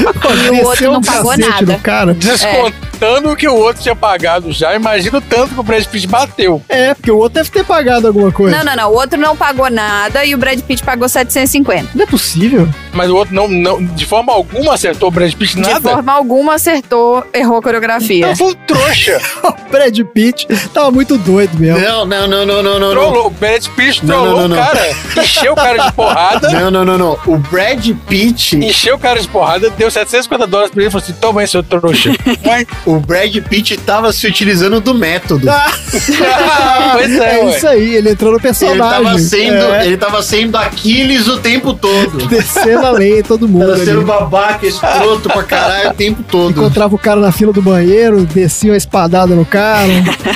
E 0.00 0.50
o 0.50 0.64
outro 0.66 0.92
não 0.92 1.00
pagou 1.02 1.36
nada. 1.36 1.64
do 1.66 1.78
cara. 1.78 2.14
Descontando 2.14 3.30
o 3.30 3.36
que 3.36 3.48
o 3.48 3.54
outro 3.54 3.82
tinha 3.82 3.94
pagado 3.96 4.52
já, 4.52 4.74
imagina 4.74 5.18
o 5.18 5.20
tanto 5.20 5.54
que 5.54 5.60
o 5.60 5.62
Brad 5.62 5.84
Pitt 5.86 6.06
bateu. 6.06 6.62
É, 6.68 6.94
porque 6.94 7.10
o 7.10 7.16
outro 7.16 7.34
deve 7.34 7.50
ter 7.50 7.64
pagado 7.64 8.06
alguma 8.06 8.30
coisa. 8.32 8.56
Não, 8.58 8.64
não, 8.64 8.76
não. 8.76 8.90
O 8.90 8.94
outro 8.94 9.18
não 9.18 9.36
pagou 9.36 9.70
nada 9.70 10.24
e 10.24 10.34
o 10.34 10.38
Brad 10.38 10.60
Pitt 10.60 10.82
pagou 10.82 11.08
750. 11.08 11.90
Não 11.94 12.02
é 12.02 12.06
possível. 12.06 12.68
Mas 12.92 13.08
o 13.10 13.16
outro 13.16 13.34
não, 13.34 13.46
não 13.48 13.82
de 13.84 14.04
forma 14.04 14.32
alguma 14.32 14.74
acertou 14.74 15.08
o 15.08 15.12
Brad 15.12 15.32
Pitt 15.34 15.54
De 15.56 15.60
nada. 15.62 15.80
forma 15.80 16.12
alguma 16.12 16.54
acertou, 16.54 17.24
errou 17.32 17.58
a 17.58 17.62
coreografia. 17.62 18.26
Não, 18.28 18.36
foi 18.36 18.48
um 18.52 18.54
trouxa. 18.66 19.20
O 19.70 19.72
Brad 19.72 19.96
Pitt 20.12 20.46
tava 20.74 20.90
muito 20.90 21.16
doido 21.16 21.56
mesmo. 21.58 21.78
Não, 21.78 22.04
não, 22.04 22.26
não, 22.26 22.44
não, 22.44 22.62
não, 22.62 22.78
não. 22.80 22.90
trollou. 22.90 23.26
O 23.28 23.30
Brad 23.30 23.64
Pitt 23.76 24.04
Não, 24.04 24.22
trollou 24.24 24.40
não, 24.40 24.48
não, 24.48 24.56
o 24.56 24.60
cara. 24.66 24.90
Encheu 25.16 25.52
o 25.52 25.56
cara 25.56 25.78
de 25.78 25.92
porrada. 25.92 26.50
Não, 26.50 26.70
não, 26.72 26.84
não, 26.84 26.98
não. 26.98 27.18
O 27.26 27.36
Brad 27.38 27.88
Pitt, 28.08 28.56
Encheu 28.56 28.96
o 28.96 28.98
cara 28.98 29.20
de 29.20 29.28
porrada, 29.28 29.70
deu 29.80 29.90
750 29.90 30.46
dólares 30.46 30.70
pra 30.72 30.82
ele 30.82 30.88
e 30.88 30.92
falou 30.92 31.02
assim: 31.02 31.14
toma 31.18 31.40
aí, 31.40 31.48
seu 31.48 31.62
trouxa. 31.62 32.10
Mas, 32.44 32.66
o 32.84 33.00
Brad 33.00 33.34
Pitt 33.48 33.78
tava 33.78 34.12
se 34.12 34.26
utilizando 34.26 34.78
do 34.78 34.92
método. 34.94 35.46
pois 36.92 37.10
é, 37.18 37.40
É 37.40 37.44
ué. 37.44 37.56
isso 37.56 37.66
aí, 37.66 37.94
ele 37.96 38.10
entrou 38.10 38.30
no 38.32 38.36
Ele 38.36 38.42
personagem. 38.42 38.78
tava 39.04 39.18
sendo, 39.18 39.74
É, 39.74 39.86
ele 39.86 39.96
tava 39.96 40.22
sendo 40.22 40.56
Aquiles 40.56 41.26
o 41.28 41.38
tempo 41.38 41.72
todo. 41.72 42.18
descendo 42.28 42.84
a 42.86 42.90
lei, 42.90 43.22
todo 43.22 43.48
mundo. 43.48 43.62
Tava 43.62 43.74
ali. 43.76 43.84
sendo 43.86 44.02
babaca, 44.02 44.66
escroto 44.66 45.28
pra 45.30 45.42
caralho 45.44 45.90
o 45.90 45.94
tempo 45.94 46.22
todo. 46.22 46.50
Encontrava 46.50 46.94
o 46.94 46.98
cara 46.98 47.20
na 47.20 47.32
fila 47.32 47.52
do 47.52 47.62
banheiro, 47.62 48.24
descia 48.26 48.70
uma 48.72 48.76
espadada 48.76 49.34
no 49.34 49.44
cara. 49.46 49.88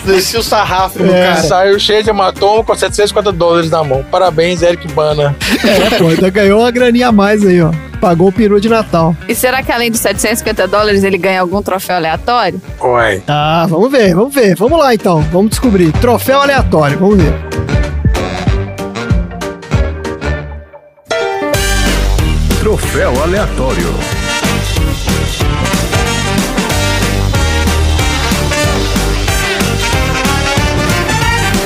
Descia 0.06 0.40
o 0.40 0.42
sarrafo 0.42 1.02
no 1.02 1.12
É. 1.14 1.26
cara. 1.28 1.42
Saiu 1.42 1.78
cheio 1.78 2.02
de 2.02 2.08
hematoma 2.10 2.64
com 2.64 2.74
750 2.74 3.30
dólares 3.32 3.70
na 3.70 3.84
mão. 3.84 4.02
Parabéns, 4.10 4.62
Eric 4.62 4.88
Bana. 4.92 5.36
É, 5.62 5.96
pô, 5.98 6.08
ainda 6.08 6.30
ganhou 6.30 6.60
uma 6.60 6.70
graninha 6.70 7.08
a 7.08 7.12
mais 7.12 7.44
aí, 7.44 7.60
ó. 7.60 7.70
Pagou 8.04 8.28
o 8.28 8.32
peru 8.32 8.60
de 8.60 8.68
Natal. 8.68 9.16
E 9.26 9.34
será 9.34 9.62
que 9.62 9.72
além 9.72 9.90
dos 9.90 9.98
750 10.00 10.68
dólares 10.68 11.02
ele 11.02 11.16
ganha 11.16 11.40
algum 11.40 11.62
troféu 11.62 11.96
aleatório? 11.96 12.60
Ué. 12.78 13.22
Ah, 13.26 13.66
vamos 13.66 13.90
ver, 13.90 14.14
vamos 14.14 14.34
ver. 14.34 14.54
Vamos 14.56 14.78
lá 14.78 14.92
então, 14.92 15.22
vamos 15.32 15.48
descobrir. 15.48 15.90
Troféu 15.90 16.42
aleatório, 16.42 16.98
vamos 16.98 17.16
ver. 17.16 17.32
Troféu 22.60 23.22
aleatório. 23.22 24.23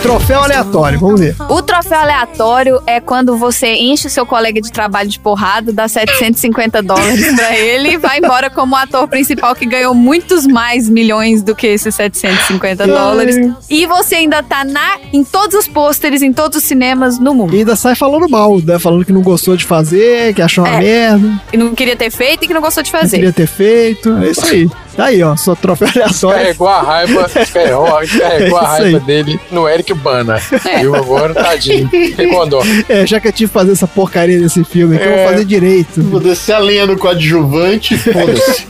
Troféu 0.09 0.42
aleatório, 0.42 0.98
vamos 0.98 1.20
ver. 1.20 1.36
O 1.50 1.61
troféu 1.61 1.98
aleatório 1.98 2.80
é 2.86 2.98
quando 2.98 3.36
você 3.36 3.74
enche 3.74 4.06
o 4.06 4.11
seu 4.11 4.24
colega 4.24 4.59
de 4.59 4.72
trabalho 4.72 5.06
de 5.06 5.20
porrada, 5.20 5.70
dá 5.70 5.86
750 5.86 6.82
dólares 6.82 7.34
pra 7.36 7.54
ele 7.54 7.90
e 7.90 7.96
vai 7.98 8.16
embora 8.16 8.48
como 8.48 8.74
ator 8.74 9.06
principal 9.06 9.54
que 9.54 9.66
ganhou 9.66 9.92
muitos 9.94 10.46
mais 10.46 10.88
milhões 10.88 11.42
do 11.42 11.54
que 11.54 11.66
esses 11.66 11.94
750 11.94 12.86
dólares. 12.86 13.36
E 13.68 13.84
você 13.84 14.14
ainda 14.14 14.42
tá 14.42 14.64
na, 14.64 14.96
em 15.12 15.22
todos 15.22 15.54
os 15.54 15.68
pôsteres, 15.68 16.22
em 16.22 16.32
todos 16.32 16.56
os 16.56 16.64
cinemas 16.64 17.18
no 17.18 17.34
mundo. 17.34 17.54
E 17.54 17.59
ainda 17.59 17.76
sai 17.76 17.94
falando 17.94 18.26
mal, 18.30 18.59
né? 18.62 18.78
Falando 18.78 19.04
que 19.04 19.12
não 19.12 19.20
gostou 19.20 19.59
de 19.59 19.66
fazer, 19.66 20.32
que 20.32 20.40
achou 20.40 20.64
uma 20.64 20.76
É. 20.76 20.80
merda, 20.80 21.40
E 21.52 21.56
não 21.59 21.74
queria 21.74 21.96
ter 21.96 22.11
feito 22.11 22.44
e 22.44 22.48
que 22.48 22.54
não 22.54 22.62
gostou 22.62 22.82
de 22.82 22.90
não 22.90 22.98
fazer. 22.98 23.16
queria 23.18 23.32
ter 23.34 23.46
feito. 23.46 24.16
É 24.22 24.30
isso 24.30 24.46
aí. 24.46 24.70
Tá 24.99 25.05
aí, 25.05 25.22
ó, 25.22 25.36
só 25.36 25.55
troféu 25.55 25.86
aleatório. 25.94 26.38
Carregou 26.40 26.66
a 26.66 26.82
raiva, 26.82 27.30
descarregou, 27.32 28.01
descarregou 28.01 28.59
É 28.59 28.64
a 28.64 28.66
raiva 28.66 28.99
aí. 28.99 29.05
dele 29.05 29.40
no 29.53 29.68
Eric 29.68 29.94
Bana. 29.94 30.40
Viu? 30.80 30.96
Agora, 30.96 31.32
tadinho. 31.32 31.88
Ficou 31.88 32.40
com 32.40 32.49
dó. 32.49 32.62
É, 32.88 33.07
já 33.07 33.20
que 33.20 33.28
eu 33.28 33.32
tive 33.32 33.49
que 33.49 33.55
fazer 33.55 33.70
essa 33.70 33.86
porcaria 33.86 34.40
desse 34.40 34.64
filme 34.64 34.96
aqui, 34.96 35.05
eu 35.05 35.11
vou 35.12 35.18
É. 35.20 35.28
fazer 35.28 35.44
direito. 35.44 36.03
Vou 36.03 36.18
descer 36.18 36.55
a 36.55 36.59
lenha 36.59 36.84
no 36.84 36.99
coadjuvante, 36.99 37.96
foda-se. 37.96 38.66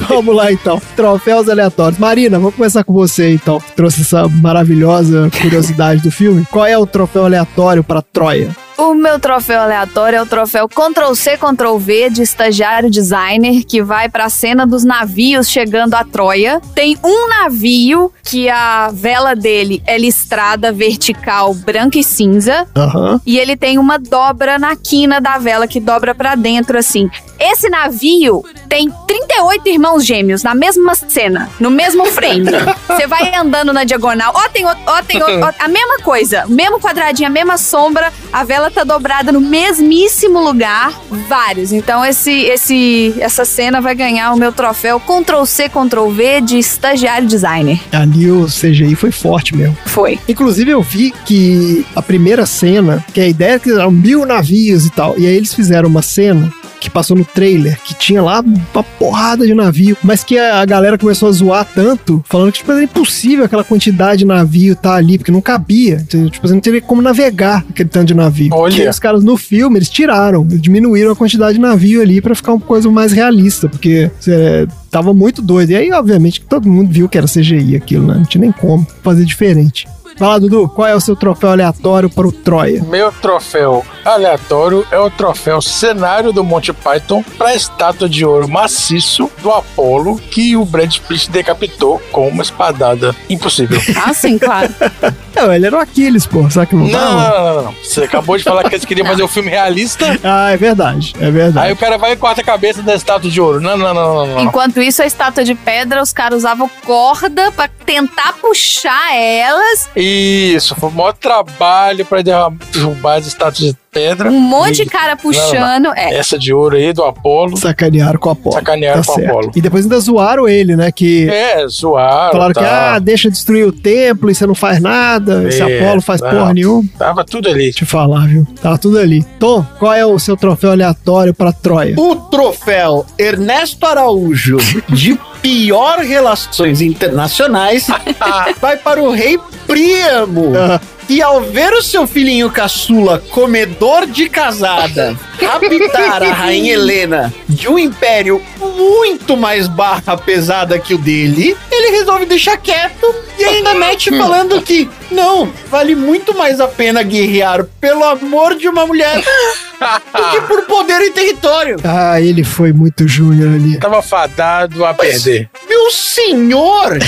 Vamos 0.08 0.34
lá 0.34 0.50
então. 0.50 0.80
Troféus 0.96 1.46
aleatórios. 1.46 1.98
Marina, 2.00 2.38
vamos 2.38 2.54
começar 2.54 2.82
com 2.82 2.94
você 2.94 3.30
então, 3.30 3.60
que 3.60 3.72
trouxe 3.72 4.00
essa 4.00 4.26
maravilhosa 4.26 5.30
curiosidade 5.42 6.00
do 6.02 6.10
filme. 6.10 6.46
Qual 6.50 6.64
é 6.64 6.78
o 6.78 6.86
troféu 6.86 7.26
aleatório 7.26 7.84
pra 7.84 8.00
Troia? 8.00 8.48
O 8.78 8.94
meu 8.94 9.18
troféu 9.18 9.60
aleatório 9.62 10.18
é 10.18 10.22
o 10.22 10.26
troféu 10.26 10.68
Ctrl-C, 10.68 11.36
Ctrl-V 11.36 12.10
de 12.10 12.22
estagiário 12.22 12.88
designer, 12.88 13.64
que 13.64 13.82
vai 13.82 14.08
pra 14.08 14.28
cena 14.28 14.64
dos 14.64 14.84
navios 14.84 15.50
chegando 15.50 15.94
a 15.94 16.04
Troia. 16.04 16.60
Tem 16.76 16.96
um 17.02 17.28
navio 17.28 18.12
que 18.22 18.48
a 18.48 18.88
vela 18.92 19.34
dele 19.34 19.82
é 19.84 19.98
listrada 19.98 20.70
vertical 20.70 21.52
branca 21.54 21.98
e 21.98 22.04
cinza. 22.04 22.68
Aham. 22.76 23.20
E 23.26 23.36
ele 23.36 23.56
tem 23.56 23.78
uma 23.78 23.98
dobra 23.98 24.60
na 24.60 24.76
quina 24.76 25.20
da 25.20 25.38
vela 25.38 25.66
que 25.66 25.80
dobra 25.80 26.14
pra 26.14 26.36
dentro 26.36 26.78
assim. 26.78 27.10
Esse 27.40 27.68
navio 27.68 28.44
tem 28.68 28.90
38 29.06 29.68
irmãos 29.68 30.04
gêmeos 30.04 30.42
na 30.42 30.54
mesma 30.54 30.94
cena, 30.94 31.48
no 31.58 31.70
mesmo 31.70 32.04
frame. 32.06 32.44
Você 32.86 33.06
vai 33.08 33.32
andando 33.34 33.72
na 33.72 33.82
diagonal, 33.84 34.32
ó, 34.36 34.48
tem, 34.48 34.64
outro- 34.66 34.82
ó, 34.86 35.02
tem 35.02 35.20
outro- 35.22 35.40
ó, 35.44 35.52
a 35.58 35.68
mesma 35.68 35.98
coisa, 36.02 36.44
mesmo 36.48 36.80
quadradinho, 36.80 37.28
a 37.28 37.30
mesma 37.32 37.56
sombra, 37.56 38.12
a 38.32 38.44
vela 38.44 38.70
tá 38.70 38.84
dobrada 38.84 39.32
no 39.32 39.40
mesmíssimo 39.40 40.40
lugar, 40.40 40.92
vários. 41.28 41.72
Então 41.72 42.04
esse 42.04 42.30
esse 42.30 43.14
essa 43.18 43.44
cena 43.44 43.80
vai 43.80 43.94
ganhar 43.94 44.32
o 44.32 44.36
meu 44.36 44.52
troféu 44.52 45.00
Ctrl 45.00 45.44
C 45.44 45.68
Ctrl 45.68 46.08
V 46.08 46.40
de 46.40 46.58
estagiário 46.58 47.26
designer. 47.26 47.80
Ali 47.92 48.30
o 48.30 48.46
CGI 48.46 48.94
foi 48.94 49.10
forte 49.10 49.56
mesmo. 49.56 49.76
Foi. 49.86 50.18
Inclusive, 50.28 50.70
eu 50.70 50.82
vi 50.82 51.12
que 51.24 51.84
a 51.94 52.02
primeira 52.02 52.46
cena, 52.46 53.04
que 53.12 53.20
a 53.20 53.26
ideia 53.26 53.54
é 53.54 53.58
que 53.58 53.70
eram 53.70 53.90
mil 53.90 54.24
navios 54.26 54.86
e 54.86 54.90
tal, 54.90 55.18
e 55.18 55.26
aí 55.26 55.36
eles 55.36 55.54
fizeram 55.54 55.88
uma 55.88 56.02
cena 56.02 56.52
que 56.80 56.90
passou 56.90 57.16
no 57.16 57.24
trailer, 57.24 57.78
que 57.82 57.94
tinha 57.94 58.22
lá 58.22 58.40
uma 58.40 58.82
porrada 58.82 59.46
de 59.46 59.54
navio, 59.54 59.96
mas 60.02 60.24
que 60.24 60.38
a, 60.38 60.64
galera 60.64 60.98
começou 60.98 61.28
a 61.28 61.32
zoar 61.32 61.66
tanto, 61.74 62.22
falando 62.28 62.52
que 62.52 62.58
tipo, 62.58 62.72
era 62.72 62.82
impossível 62.82 63.44
aquela 63.44 63.64
quantidade 63.64 64.20
de 64.20 64.24
navio 64.24 64.74
estar 64.74 64.94
ali, 64.94 65.18
porque 65.18 65.32
não 65.32 65.40
cabia. 65.40 66.04
Tipo, 66.08 66.46
você 66.46 66.54
não 66.54 66.60
teria 66.60 66.80
como 66.80 67.00
navegar 67.00 67.64
aquele 67.68 67.88
tanto 67.88 68.08
de 68.08 68.14
navio. 68.14 68.50
Olha. 68.52 68.84
E 68.84 68.88
os 68.88 68.98
caras 68.98 69.24
no 69.24 69.36
filme, 69.36 69.78
eles 69.78 69.88
tiraram, 69.88 70.46
diminuíram 70.46 71.12
a 71.12 71.16
quantidade 71.16 71.54
de 71.54 71.60
navio 71.60 72.02
ali 72.02 72.20
pra 72.20 72.34
ficar 72.34 72.52
uma 72.52 72.60
coisa 72.60 72.90
mais 72.90 73.12
realista, 73.12 73.68
porque 73.68 74.10
é, 74.26 74.66
tava 74.90 75.12
muito 75.14 75.40
doido. 75.42 75.70
E 75.70 75.76
aí, 75.76 75.92
obviamente, 75.92 76.40
que 76.40 76.46
todo 76.46 76.68
mundo 76.68 76.90
viu 76.90 77.08
que 77.08 77.18
era 77.18 77.26
CGI 77.26 77.76
aquilo, 77.76 78.06
né? 78.06 78.14
Não 78.14 78.24
tinha 78.24 78.40
nem 78.40 78.52
como 78.52 78.86
fazer 79.02 79.24
diferente. 79.24 79.86
Vai 80.18 80.28
lá, 80.28 80.38
Dudu, 80.38 80.68
qual 80.68 80.88
é 80.88 80.94
o 80.96 81.00
seu 81.00 81.14
troféu 81.14 81.50
aleatório 81.50 82.10
para 82.10 82.26
o 82.26 82.32
Troia? 82.32 82.82
Meu 82.82 83.12
troféu 83.12 83.84
aleatório 84.04 84.84
é 84.90 84.98
o 84.98 85.08
troféu 85.10 85.60
cenário 85.62 86.32
do 86.32 86.42
Monty 86.42 86.72
Python 86.72 87.22
para 87.36 87.50
a 87.50 87.54
estátua 87.54 88.08
de 88.08 88.24
ouro 88.24 88.48
maciço 88.48 89.30
do 89.42 89.50
Apollo 89.52 90.18
que 90.18 90.56
o 90.56 90.64
Brad 90.64 90.96
Pitt 91.06 91.30
decapitou 91.30 92.00
com 92.10 92.26
uma 92.28 92.42
espadada 92.42 93.14
impossível. 93.30 93.80
Ah, 94.08 94.14
sim, 94.14 94.38
claro. 94.38 94.72
Não, 95.34 95.52
ele 95.52 95.66
era 95.66 95.76
o 95.76 95.78
Aquiles, 95.80 96.24
pô, 96.26 96.48
sabe 96.50 96.68
que 96.68 96.74
não, 96.74 96.86
Não, 96.86 97.12
não, 97.14 97.30
não, 97.30 97.54
não, 97.54 97.62
não. 97.64 97.74
Você 97.74 98.02
acabou 98.04 98.36
de 98.36 98.42
falar 98.42 98.64
que 98.68 98.74
eles 98.74 98.84
queriam 98.84 99.06
fazer 99.06 99.22
um 99.22 99.28
filme 99.28 99.50
realista. 99.50 100.18
Ah, 100.24 100.50
é 100.50 100.56
verdade, 100.56 101.14
é 101.20 101.30
verdade. 101.30 101.66
Aí 101.66 101.72
o 101.72 101.76
cara 101.76 101.96
vai 101.96 102.12
e 102.12 102.16
corta 102.16 102.40
a 102.40 102.44
cabeça 102.44 102.82
da 102.82 102.94
estátua 102.94 103.30
de 103.30 103.40
ouro. 103.40 103.60
Não, 103.60 103.76
não, 103.76 103.94
não, 103.94 104.14
não, 104.14 104.26
não. 104.26 104.40
Enquanto 104.40 104.80
isso, 104.82 105.00
a 105.00 105.06
estátua 105.06 105.44
de 105.44 105.54
pedra, 105.54 106.02
os 106.02 106.12
caras 106.12 106.38
usavam 106.38 106.68
corda 106.84 107.52
pra 107.52 107.68
tentar 107.68 108.32
puxar 108.40 109.14
elas. 109.14 109.88
Isso, 110.08 110.74
foi 110.74 110.88
o 110.88 110.92
maior 110.92 111.12
trabalho 111.12 112.04
para 112.04 112.22
derrubar 112.22 113.16
as 113.18 113.26
estátuas 113.26 113.58
de 113.72 113.76
pedra. 113.92 114.30
Um 114.30 114.38
monte 114.40 114.76
de 114.76 114.82
E 114.82 114.86
cara 114.86 115.16
puxando. 115.16 115.88
É. 115.96 116.14
Essa 116.14 116.38
de 116.38 116.52
ouro 116.52 116.76
aí 116.76 116.92
do 116.92 117.02
Apolo. 117.04 117.56
Sacanearam 117.56 118.18
com 118.18 118.28
o 118.28 118.32
Apolo. 118.32 118.54
Sacanearam 118.54 119.02
com 119.02 119.20
o. 119.20 119.24
Apolo. 119.26 119.50
E 119.56 119.60
depois 119.60 119.84
ainda 119.84 119.98
zoaram 119.98 120.48
ele, 120.48 120.76
né? 120.76 120.90
Que 120.92 121.28
É, 121.28 121.66
zoaram. 121.68 122.32
falaram 122.32 122.54
que, 122.54 122.60
tá. 122.60 122.94
ah, 122.94 122.98
deixa 122.98 123.30
destruir 123.30 123.66
o 123.66 123.72
templo 123.72 124.30
e 124.30 124.34
você 124.34 124.46
não 124.46 124.54
faz 124.54 124.80
nada. 124.80 125.48
Esse 125.48 125.62
É, 125.62 125.80
Apolo 125.80 126.00
faz 126.00 126.20
não. 126.20 126.30
porra 126.30 126.54
nenhuma. 126.54 126.88
Tava 126.98 127.24
tudo 127.24 127.48
ali. 127.48 127.72
Te 127.72 127.84
falar, 127.84 128.26
viu? 128.28 128.46
Tava 128.62 128.78
tudo 128.78 128.98
ali. 128.98 129.22
Tom, 129.38 129.64
qual 129.78 129.92
é 129.92 130.04
o 130.06 130.18
seu 130.18 130.36
troféu 130.36 130.70
aleatório 130.70 131.34
pra 131.34 131.52
Troia? 131.52 131.94
O 131.98 132.14
troféu 132.16 133.04
Ernesto 133.18 133.84
Araújo 133.86 134.58
de 134.88 135.18
pior 135.42 135.98
relações 136.00 136.80
internacionais 136.80 137.86
vai 138.60 138.76
para 138.76 139.02
o 139.02 139.10
rei 139.10 139.38
Príamo. 139.66 140.52
Ah, 140.56 140.80
E 141.08 141.20
ao 141.22 141.42
ver 141.42 141.72
o 141.74 141.82
seu 141.82 142.06
filhinho 142.06 142.50
caçula, 142.50 143.22
comedor 143.30 144.06
de 144.06 144.28
casada, 144.28 145.14
raptar 145.40 146.22
a 146.22 146.32
rainha 146.32 146.72
Helena 146.74 147.32
de 147.48 147.68
um 147.68 147.78
império 147.78 148.42
muito 148.58 149.36
mais 149.36 149.66
barra 149.68 150.16
pesada 150.16 150.78
que 150.78 150.94
o 150.94 150.98
dele, 150.98 151.56
ele 151.70 151.96
resolve 151.98 152.26
deixar 152.26 152.56
quieto 152.56 153.14
e 153.38 153.44
ainda 153.44 153.74
mete 153.74 154.10
falando 154.16 154.60
que 154.62 154.88
não, 155.10 155.46
vale 155.68 155.94
muito 155.94 156.36
mais 156.36 156.60
a 156.60 156.68
pena 156.68 157.02
guerrear 157.02 157.64
pelo 157.80 158.04
amor 158.04 158.54
de 158.56 158.68
uma 158.68 158.86
mulher 158.86 159.16
do 160.14 160.30
que 160.30 160.40
por 160.42 160.62
poder 160.66 161.00
e 161.02 161.10
território. 161.10 161.76
ah, 161.84 162.20
ele 162.20 162.44
foi 162.44 162.72
muito 162.72 163.06
júnior 163.08 163.54
ali. 163.54 163.78
Tava 163.78 164.02
fadado 164.02 164.84
a 164.84 164.92
perder. 164.94 165.48
Meu 165.68 165.90
senhor! 165.90 166.98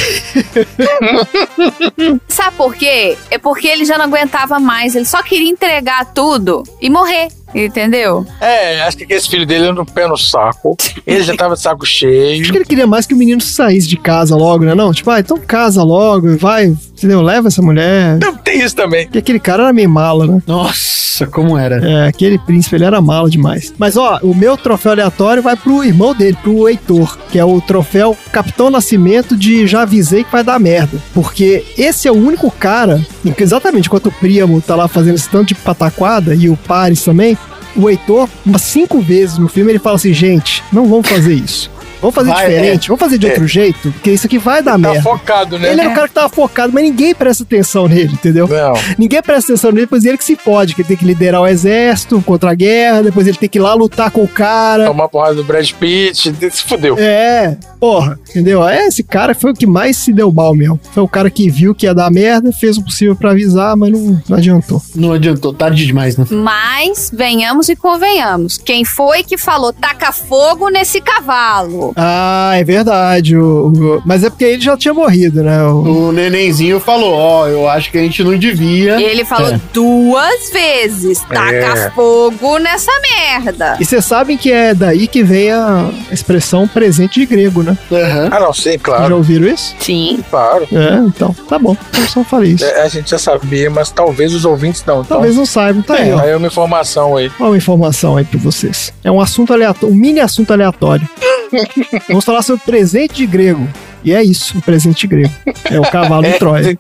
Sabe 2.29 2.57
por 2.57 2.75
quê? 2.75 3.17
É 3.31 3.39
porque 3.39 3.67
ele 3.69 3.85
já 3.85 3.99
não 3.99 4.05
aguentava 4.07 4.59
mais. 4.59 4.95
Ele 4.95 5.05
só 5.05 5.23
queria 5.23 5.49
entregar 5.51 6.05
tudo 6.13 6.63
e 6.81 6.89
morrer. 6.89 7.29
Entendeu? 7.55 8.27
É, 8.41 8.83
acho 8.83 8.97
que 8.97 9.13
esse 9.13 9.29
filho 9.29 9.47
dele 9.47 9.65
anda 9.65 9.81
no 9.81 9.87
pé 9.87 10.07
no 10.07 10.17
saco. 10.17 10.77
Ele 11.07 11.23
já 11.23 11.35
tava 11.35 11.55
de 11.55 11.61
saco 11.61 11.85
cheio. 11.85 12.43
Acho 12.43 12.53
que 12.53 12.59
ele 12.59 12.65
queria 12.65 12.87
mais 12.87 13.07
que 13.07 13.15
o 13.15 13.17
menino 13.17 13.41
saísse 13.41 13.89
de 13.89 13.97
casa 13.97 14.37
logo, 14.37 14.65
né? 14.65 14.75
Não, 14.75 14.93
tipo, 14.93 15.11
ah, 15.11 15.21
então 15.21 15.39
casa 15.39 15.83
logo, 15.83 16.37
vai, 16.37 16.67
entendeu? 16.67 17.21
Leva 17.23 17.49
essa 17.49 17.63
mulher. 17.63 18.19
Não, 18.21 18.37
tem 18.37 18.61
isso 18.61 18.77
também. 18.77 19.05
Porque 19.07 19.19
aquele 19.19 19.41
cara 19.41 19.65
era 19.65 19.73
meio 19.73 19.89
mala, 19.89 20.27
né? 20.27 20.43
Nossa, 20.47 21.27
como 21.27 21.59
era. 21.59 21.77
É, 21.87 22.09
aquele 22.09 22.39
príncipe, 22.39 22.77
ele 22.77 22.85
era 22.85 23.01
mala 23.01 23.29
demais. 23.29 23.73
Mas, 23.79 23.97
ó, 23.97 24.19
o 24.23 24.35
meu 24.35 24.57
troféu 24.57 24.93
aleatório 24.93 25.43
vai 25.43 25.57
pro 25.57 25.85
irmão 25.85 26.15
dele, 26.15 26.37
pro 26.43 26.69
Heitor, 26.69 27.19
que 27.31 27.39
é 27.39 27.45
o 27.45 27.61
troféu 27.61 28.17
Capitão 28.33 28.71
Nascimento 28.71 29.37
de 29.37 29.67
Já 29.67 29.83
Avisei 29.83 30.25
que 30.25 30.33
vai 30.33 30.45
dar 30.45 30.59
merda. 30.61 30.99
Porque 31.15 31.65
esse 31.77 32.07
é 32.07 32.13
o 32.13 32.17
único 32.17 32.51
cara, 32.51 33.05
exatamente 33.39 33.87
enquanto 33.87 34.07
o 34.07 34.13
Príamo 34.13 34.61
tá 34.61 34.77
lá 34.77 34.87
fazendo 34.87 35.15
esse 35.15 35.29
tanto 35.29 35.49
de 35.49 35.55
pataquada, 35.55 36.35
e 36.35 36.49
o 36.49 36.57
Paris 36.57 37.03
também, 37.03 37.37
o 37.77 37.89
Heitor, 37.89 38.29
umas 38.45 38.63
cinco 38.63 39.01
vezes 39.01 39.39
no 39.39 39.49
filme, 39.49 39.73
ele 39.73 39.79
fala 39.79 39.97
assim, 39.97 40.13
gente, 40.13 40.63
não 40.73 40.87
vamos 40.89 41.09
fazer 41.09 41.35
isso. 41.35 41.71
Vamos 42.01 42.15
fazer 42.15 42.31
Vai, 42.31 42.49
diferente, 42.49 42.89
vamos 42.89 42.99
fazer 43.01 43.19
de 43.19 43.27
outro 43.27 43.47
jeito, 43.47 43.93
porque 43.93 44.11
isso 44.11 44.27
aqui 44.27 44.39
vai 44.39 44.63
dar 44.63 44.73
Tá 44.73 44.79
merda. 44.79 45.03
focado, 45.03 45.59
né? 45.59 45.71
Ele 45.71 45.83
era 45.83 45.91
o 45.91 45.95
cara 45.95 46.09
que 46.09 46.15
tava 46.15 46.31
focado, 46.31 46.73
mas 46.73 46.83
ninguém 46.83 47.15
presta 47.15 47.43
atenção 47.43 47.87
nele, 47.87 48.15
entendeu? 48.15 48.49
Não. 48.49 48.73
Ninguém 48.97 49.21
presta 49.21 49.53
atenção 49.53 49.71
nele, 49.71 49.87
pois 49.87 50.07
ele 50.07 50.17
que 50.17 50.25
se 50.25 50.35
pode, 50.35 50.75
que 50.75 50.81
ele 50.81 50.89
tem 50.89 50.97
que 50.97 51.05
liderar 51.05 51.43
o 51.43 51.47
exército 51.47 52.23
contra 52.23 52.53
a 52.53 52.55
guerra, 52.55 53.03
depois 53.03 53.27
ele 53.27 53.37
tem 53.37 53.51
que 53.51 53.59
ir 53.59 53.61
lá 53.61 53.75
lutar 53.75 54.11
com 54.11 54.23
o 54.25 54.29
cara. 54.29 54.87
Tomar 54.87 55.09
porrada 55.09 55.35
do 55.35 55.45
Brad 55.45 55.71
Pitt, 55.73 56.33
se 56.51 56.63
fudeu. 56.65 56.97
É, 56.99 57.59
porra, 57.81 58.19
entendeu? 58.29 58.67
É, 58.67 58.87
esse 58.87 59.03
cara 59.03 59.35
foi 59.35 59.53
o 59.53 59.55
que 59.55 59.67
mais 59.67 59.97
se 59.97 60.13
deu 60.13 60.31
mal 60.31 60.55
mesmo. 60.55 60.79
Foi 60.93 61.03
o 61.03 61.09
cara 61.09 61.31
que 61.31 61.49
viu 61.51 61.75
que 61.75 61.87
ia 61.87 61.95
dar 61.95 62.11
merda, 62.11 62.53
fez 62.53 62.77
o 62.77 62.85
possível 62.85 63.17
pra 63.17 63.31
avisar, 63.31 63.77
mas 63.77 63.91
não, 63.91 64.21
não 64.29 64.37
adiantou. 64.37 64.83
Não 64.95 65.13
adiantou, 65.13 65.53
tarde 65.53 65.87
demais, 65.87 66.17
né? 66.17 66.27
Mas 66.31 67.11
venhamos 67.13 67.69
e 67.69 67.75
convenhamos. 67.77 68.59
Quem 68.59 68.85
foi 68.85 69.23
que 69.23 69.39
falou 69.39 69.73
taca 69.73 70.13
fogo 70.13 70.69
nesse 70.69 71.01
cavalo? 71.01 71.93
Ah, 71.97 72.53
é 72.55 72.63
verdade. 72.65 73.37
O, 73.37 73.69
o- 73.69 74.03
mas 74.05 74.23
é 74.25 74.31
porque 74.31 74.45
ele 74.45 74.61
já 74.63 74.77
tinha 74.77 74.93
morrido, 74.93 75.43
né? 75.43 75.63
O- 75.65 76.09
O 76.11 76.13
nenenzinho 76.13 76.79
falou: 76.81 77.13
Ó, 77.15 77.47
eu 77.49 77.69
acho 77.69 77.91
que 77.91 77.99
a 77.99 78.03
gente 78.03 78.23
não 78.23 78.37
devia. 78.37 79.01
Ele 79.01 79.25
falou 79.25 79.49
É. 79.53 79.61
duas 79.73 80.51
vezes: 80.53 81.21
taca 81.21 81.51
É. 81.55 81.91
fogo 81.91 82.59
nessa 82.59 82.91
merda. 83.01 83.77
E 83.81 83.85
vocês 83.85 84.05
sabem 84.05 84.37
que 84.37 84.51
é 84.53 84.75
daí 84.75 85.07
que 85.07 85.23
vem 85.23 85.51
a 85.51 85.89
expressão 86.11 86.67
presente 86.69 87.21
de 87.21 87.27
grego, 87.27 87.63
né? 87.63 87.70
Aham. 87.93 88.29
Ah, 88.31 88.41
não, 88.41 88.53
sim, 88.53 88.73
Já 88.73 88.79
claro. 88.79 89.17
ouviram 89.17 89.47
isso? 89.47 89.75
Sim. 89.81 90.23
Claro. 90.31 90.67
É, 90.73 90.95
então, 91.07 91.35
tá 91.49 91.59
bom. 91.59 91.77
Eu 91.97 92.07
só 92.09 92.25
falei 92.25 92.53
isso. 92.53 92.65
É, 92.65 92.83
a 92.83 92.89
gente 92.89 93.11
já 93.11 93.19
sabia, 93.19 93.71
mas 93.71 93.91
talvez 93.91 94.35
os 94.35 94.45
ouvintes 94.45 94.85
não. 94.87 95.01
Então, 95.01 95.17
Talvez 95.17 95.37
não 95.37 95.47
saibam, 95.47 95.83
tá 95.83 95.95
aí, 95.95 96.11
é, 96.11 96.15
ó. 96.15 96.21
aí 96.21 96.31
é 96.31 96.37
uma 96.37 96.47
informação 96.47 97.17
aí. 97.17 97.31
Olha 97.41 97.51
uma 97.51 97.57
informação 97.57 98.17
aí 98.17 98.25
pra 98.25 98.39
vocês. 98.39 98.93
É 99.05 99.11
um 99.11 99.21
assunto 99.21 99.53
aleatório, 99.53 99.95
um 99.95 99.99
mini 99.99 100.21
assunto 100.21 100.53
aleatório. 100.53 101.09
Vamos 102.09 102.25
falar 102.25 102.43
sobre 102.43 102.63
presente 102.65 103.15
de 103.15 103.27
grego. 103.27 103.69
E 104.05 104.13
é 104.13 104.23
isso, 104.23 104.59
o 104.59 104.63
presente 104.63 105.07
grego. 105.07 105.33
É 105.71 105.79
o 105.79 105.83
cavalo 105.83 106.23
de 106.23 106.39
Troia. 106.39 106.79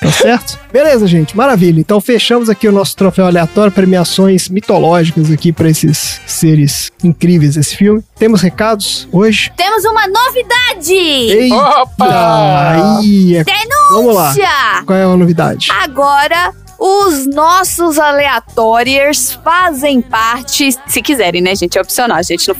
Tá 0.00 0.10
certo? 0.10 0.58
Beleza, 0.72 1.06
gente. 1.06 1.36
Maravilha. 1.36 1.78
Então 1.80 2.00
fechamos 2.00 2.48
aqui 2.48 2.66
o 2.66 2.72
nosso 2.72 2.96
troféu 2.96 3.26
aleatório, 3.26 3.70
premiações 3.70 4.48
mitológicas 4.48 5.30
aqui 5.30 5.52
para 5.52 5.68
esses 5.68 6.20
seres 6.26 6.90
incríveis 7.04 7.54
desse 7.54 7.76
filme. 7.76 8.02
Temos 8.18 8.40
recados 8.40 9.06
hoje? 9.12 9.52
Temos 9.56 9.84
uma 9.84 10.06
novidade! 10.06 10.94
Eita! 10.94 11.54
Opa! 11.54 12.98
Aí, 12.98 13.36
é- 13.36 13.44
Vamos 13.90 14.14
lá. 14.14 14.32
Denúncia! 14.32 14.82
Qual 14.86 14.98
é 14.98 15.04
a 15.04 15.16
novidade? 15.16 15.68
Agora, 15.82 16.52
os 16.78 17.26
nossos 17.26 17.98
aleatórios 17.98 19.38
fazem 19.44 20.00
parte, 20.00 20.70
se 20.86 21.02
quiserem, 21.02 21.42
né, 21.42 21.54
gente? 21.54 21.76
É 21.76 21.80
opcional, 21.80 22.16
a 22.16 22.22
gente 22.22 22.48
não 22.48 22.54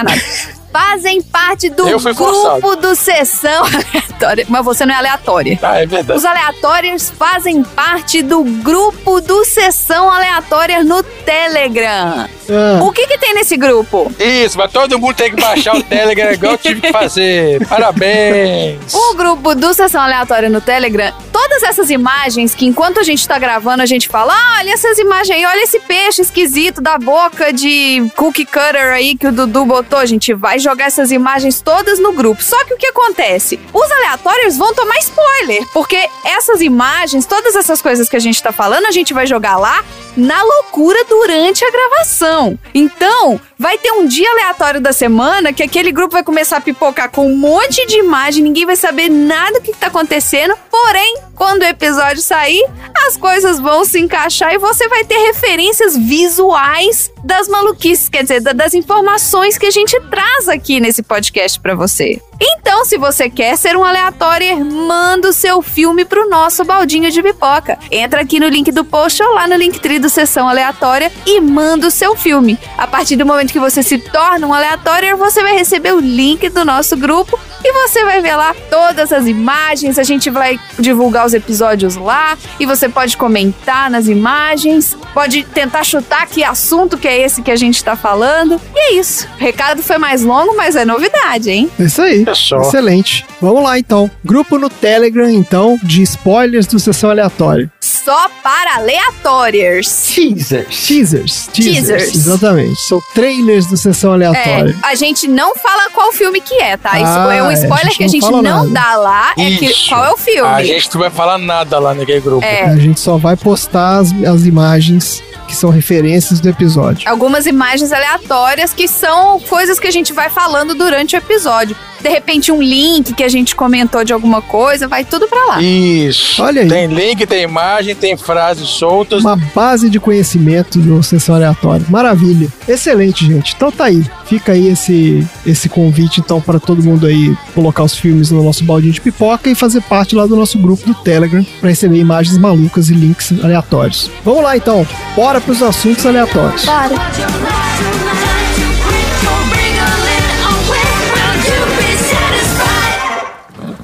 a 0.00 0.04
nada. 0.04 0.20
Fazem 0.72 1.22
parte 1.22 1.68
do 1.70 1.84
grupo 1.84 2.14
forçado. 2.14 2.76
do 2.76 2.94
Sessão 2.94 3.64
Aleatória. 3.64 4.46
Mas 4.48 4.64
você 4.64 4.84
não 4.86 4.94
é 4.94 4.98
aleatória. 4.98 5.58
Ah, 5.62 5.80
é 5.80 5.86
verdade. 5.86 6.18
Os 6.18 6.24
aleatórios 6.24 7.10
fazem 7.10 7.62
parte 7.62 8.22
do 8.22 8.42
grupo 8.44 9.20
do 9.20 9.44
Sessão 9.44 10.10
Aleatória 10.10 10.82
no 10.84 11.02
Telegram. 11.02 12.28
Ah, 12.50 12.82
O 12.82 12.90
que 12.92 13.06
que 13.06 13.18
tem 13.18 13.34
nesse 13.34 13.56
grupo? 13.56 14.10
Isso, 14.18 14.56
mas 14.58 14.70
todo 14.72 14.98
mundo 14.98 15.14
tem 15.14 15.30
que 15.34 15.40
baixar 15.40 15.76
o 15.76 15.82
Telegram 15.82 16.32
igual 16.32 16.52
eu 16.52 16.58
tive 16.58 16.80
que 16.80 16.92
fazer. 16.92 17.66
Parabéns! 17.66 18.92
O 18.94 19.14
grupo 19.14 19.54
do 19.54 19.72
Sessão 19.74 20.00
Aleatória 20.02 20.48
no 20.48 20.60
Telegram, 20.60 21.12
todas 21.32 21.62
essas 21.62 21.90
imagens 21.90 22.54
que 22.54 22.66
enquanto 22.66 22.98
a 23.00 23.02
gente 23.02 23.26
tá 23.26 23.38
gravando, 23.38 23.82
a 23.82 23.86
gente 23.86 24.08
fala: 24.08 24.32
"Ah, 24.32 24.56
olha 24.60 24.72
essas 24.72 24.98
imagens 24.98 25.36
aí, 25.36 25.44
olha 25.46 25.62
esse 25.62 25.78
peixe 25.80 26.22
esquisito 26.22 26.80
da 26.80 26.98
boca 26.98 27.52
de 27.52 28.10
cookie 28.16 28.44
cutter 28.46 28.92
aí 28.92 29.14
que 29.16 29.26
o 29.26 29.32
Dudu 29.32 29.64
botou. 29.64 29.98
A 29.98 30.06
gente 30.06 30.32
vai 30.34 30.57
jogar 30.58 30.86
essas 30.86 31.10
imagens 31.10 31.60
todas 31.60 31.98
no 31.98 32.12
grupo. 32.12 32.42
Só 32.42 32.64
que 32.64 32.74
o 32.74 32.76
que 32.76 32.86
acontece? 32.86 33.58
Os 33.72 33.90
aleatórios 33.90 34.56
vão 34.56 34.74
tomar 34.74 34.98
spoiler, 34.98 35.66
porque 35.72 36.08
essas 36.24 36.60
imagens, 36.60 37.26
todas 37.26 37.56
essas 37.56 37.82
coisas 37.82 38.08
que 38.08 38.16
a 38.16 38.20
gente 38.20 38.42
tá 38.42 38.52
falando, 38.52 38.86
a 38.86 38.90
gente 38.92 39.12
vai 39.12 39.26
jogar 39.26 39.56
lá 39.56 39.84
na 40.18 40.42
loucura 40.42 41.04
durante 41.04 41.64
a 41.64 41.70
gravação. 41.70 42.58
Então, 42.74 43.40
vai 43.58 43.78
ter 43.78 43.92
um 43.92 44.06
dia 44.06 44.30
aleatório 44.30 44.80
da 44.80 44.92
semana 44.92 45.52
que 45.52 45.62
aquele 45.62 45.90
grupo 45.92 46.12
vai 46.12 46.22
começar 46.22 46.58
a 46.58 46.60
pipocar 46.60 47.10
com 47.10 47.26
um 47.30 47.36
monte 47.36 47.86
de 47.86 47.98
imagem, 47.98 48.42
ninguém 48.42 48.66
vai 48.66 48.76
saber 48.76 49.08
nada 49.08 49.58
do 49.58 49.62
que 49.62 49.72
tá 49.76 49.86
acontecendo. 49.86 50.54
Porém, 50.70 51.18
quando 51.34 51.62
o 51.62 51.66
episódio 51.66 52.22
sair, 52.22 52.64
as 53.06 53.16
coisas 53.16 53.58
vão 53.58 53.84
se 53.84 53.98
encaixar 53.98 54.52
e 54.54 54.58
você 54.58 54.88
vai 54.88 55.04
ter 55.04 55.18
referências 55.18 55.96
visuais 55.96 57.10
das 57.24 57.48
maluquices, 57.48 58.08
quer 58.08 58.22
dizer, 58.22 58.40
da- 58.40 58.52
das 58.52 58.74
informações 58.74 59.56
que 59.58 59.66
a 59.66 59.70
gente 59.70 59.98
traz 60.10 60.48
aqui 60.48 60.80
nesse 60.80 61.02
podcast 61.02 61.58
pra 61.60 61.74
você. 61.74 62.20
Então, 62.40 62.84
se 62.84 62.96
você 62.96 63.28
quer 63.28 63.56
ser 63.56 63.76
um 63.76 63.84
aleatório, 63.84 64.64
manda 64.64 65.28
o 65.30 65.32
seu 65.32 65.60
filme 65.62 66.04
pro 66.04 66.28
nosso 66.28 66.64
baldinho 66.64 67.10
de 67.10 67.20
pipoca. 67.22 67.76
Entra 67.90 68.20
aqui 68.20 68.38
no 68.38 68.46
link 68.48 68.70
do 68.70 68.84
post 68.84 69.20
ou 69.22 69.34
lá 69.34 69.48
no 69.48 69.56
Linktree 69.56 69.98
do 69.98 70.07
Sessão 70.08 70.48
Aleatória 70.48 71.10
e 71.26 71.40
manda 71.40 71.86
o 71.86 71.90
seu 71.90 72.16
filme. 72.16 72.58
A 72.76 72.86
partir 72.86 73.16
do 73.16 73.26
momento 73.26 73.52
que 73.52 73.58
você 73.58 73.82
se 73.82 73.98
torna 73.98 74.46
um 74.46 74.54
aleatório, 74.54 75.16
você 75.16 75.42
vai 75.42 75.54
receber 75.54 75.92
o 75.92 76.00
link 76.00 76.48
do 76.48 76.64
nosso 76.64 76.96
grupo 76.96 77.38
e 77.64 77.72
você 77.72 78.04
vai 78.04 78.20
ver 78.20 78.36
lá 78.36 78.54
todas 78.70 79.12
as 79.12 79.26
imagens. 79.26 79.98
A 79.98 80.02
gente 80.02 80.30
vai 80.30 80.58
divulgar 80.78 81.26
os 81.26 81.34
episódios 81.34 81.96
lá 81.96 82.36
e 82.58 82.66
você 82.66 82.88
pode 82.88 83.16
comentar 83.16 83.90
nas 83.90 84.06
imagens, 84.06 84.96
pode 85.12 85.44
tentar 85.44 85.84
chutar 85.84 86.26
que 86.26 86.44
assunto 86.44 86.96
que 86.96 87.08
é 87.08 87.20
esse 87.20 87.42
que 87.42 87.50
a 87.50 87.56
gente 87.56 87.82
tá 87.82 87.96
falando. 87.96 88.60
E 88.74 88.78
é 88.78 88.92
isso. 88.94 89.26
O 89.36 89.38
recado 89.38 89.82
foi 89.82 89.98
mais 89.98 90.22
longo, 90.22 90.56
mas 90.56 90.76
é 90.76 90.84
novidade, 90.84 91.50
hein? 91.50 91.70
é 91.78 91.84
isso 91.84 92.02
aí. 92.02 92.24
Fechou. 92.24 92.60
Excelente. 92.60 93.26
Vamos 93.40 93.62
lá, 93.62 93.78
então. 93.78 94.10
Grupo 94.24 94.58
no 94.58 94.68
Telegram, 94.68 95.28
então, 95.28 95.78
de 95.82 96.02
spoilers 96.02 96.66
do 96.66 96.78
Sessão 96.78 97.10
Aleatória. 97.10 97.70
Só 98.08 98.26
para 98.42 98.76
aleatórios. 98.76 99.86
Teasers. 100.14 100.86
Teasers. 100.86 101.46
Teasers. 101.52 102.14
Exatamente. 102.14 102.80
São 102.80 103.02
trailers 103.14 103.66
do 103.66 103.76
Sessão 103.76 104.14
Aleatória. 104.14 104.74
É, 104.82 104.86
a 104.86 104.94
gente 104.94 105.28
não 105.28 105.54
fala 105.54 105.90
qual 105.90 106.10
filme 106.10 106.40
que 106.40 106.54
é, 106.54 106.78
tá? 106.78 106.98
Isso 106.98 107.04
Ah, 107.06 107.34
é 107.34 107.42
um 107.42 107.50
é, 107.50 107.54
a 107.54 107.58
spoiler 107.58 107.92
gente 107.92 107.96
que 107.98 108.02
a 108.02 108.06
não 108.06 108.12
gente 108.12 108.30
não 108.30 108.42
nada. 108.42 108.70
dá 108.70 108.96
lá. 108.96 109.32
É 109.36 109.50
que, 109.50 109.88
qual 109.90 110.06
é 110.06 110.10
o 110.10 110.16
filme? 110.16 110.48
A 110.48 110.64
gente 110.64 110.88
não 110.94 111.00
vai 111.02 111.10
falar 111.10 111.36
nada 111.36 111.78
lá 111.78 111.92
naquele 111.92 112.20
grupo. 112.20 112.42
É. 112.46 112.62
A 112.64 112.76
gente 112.76 112.98
só 112.98 113.18
vai 113.18 113.36
postar 113.36 113.98
as, 113.98 114.10
as 114.24 114.46
imagens 114.46 115.22
que 115.46 115.54
são 115.54 115.68
referências 115.68 116.40
do 116.40 116.48
episódio. 116.48 117.06
Algumas 117.10 117.44
imagens 117.44 117.92
aleatórias 117.92 118.72
que 118.72 118.88
são 118.88 119.38
coisas 119.40 119.78
que 119.78 119.86
a 119.86 119.90
gente 119.90 120.14
vai 120.14 120.30
falando 120.30 120.74
durante 120.74 121.14
o 121.14 121.18
episódio. 121.18 121.76
De 122.00 122.08
repente, 122.08 122.52
um 122.52 122.62
link 122.62 123.12
que 123.14 123.24
a 123.24 123.28
gente 123.28 123.54
comentou 123.54 124.04
de 124.04 124.12
alguma 124.12 124.40
coisa, 124.40 124.86
vai 124.86 125.04
tudo 125.04 125.26
pra 125.28 125.44
lá. 125.46 125.62
Isso. 125.62 126.42
Olha 126.42 126.62
aí. 126.62 126.68
Tem 126.68 126.86
link, 126.86 127.26
tem 127.26 127.42
imagem, 127.42 127.94
tem 127.94 128.16
frases 128.16 128.68
soltas. 128.68 129.20
Uma 129.20 129.36
base 129.36 129.90
de 129.90 129.98
conhecimento 129.98 130.78
do 130.78 131.02
Sessão 131.02 131.34
Aleatória. 131.34 131.84
Maravilha. 131.88 132.48
Excelente, 132.66 133.26
gente. 133.26 133.54
Então 133.54 133.70
tá 133.70 133.84
aí. 133.84 134.04
Fica 134.26 134.52
aí 134.52 134.68
esse, 134.68 135.26
esse 135.46 135.68
convite, 135.68 136.20
então, 136.20 136.40
para 136.40 136.60
todo 136.60 136.82
mundo 136.82 137.06
aí 137.06 137.34
colocar 137.54 137.82
os 137.82 137.94
filmes 137.94 138.30
no 138.30 138.42
nosso 138.42 138.62
baldinho 138.62 138.92
de 138.92 139.00
pipoca 139.00 139.48
e 139.48 139.54
fazer 139.54 139.80
parte 139.82 140.14
lá 140.14 140.26
do 140.26 140.36
nosso 140.36 140.58
grupo 140.58 140.86
do 140.86 140.94
Telegram 140.94 141.44
para 141.60 141.70
receber 141.70 141.98
imagens 141.98 142.36
malucas 142.36 142.90
e 142.90 142.94
links 142.94 143.32
aleatórios. 143.42 144.10
Vamos 144.24 144.42
lá, 144.42 144.56
então. 144.56 144.86
Bora 145.16 145.40
pros 145.40 145.62
assuntos 145.62 146.04
aleatórios. 146.04 146.64
Bora. 146.64 148.27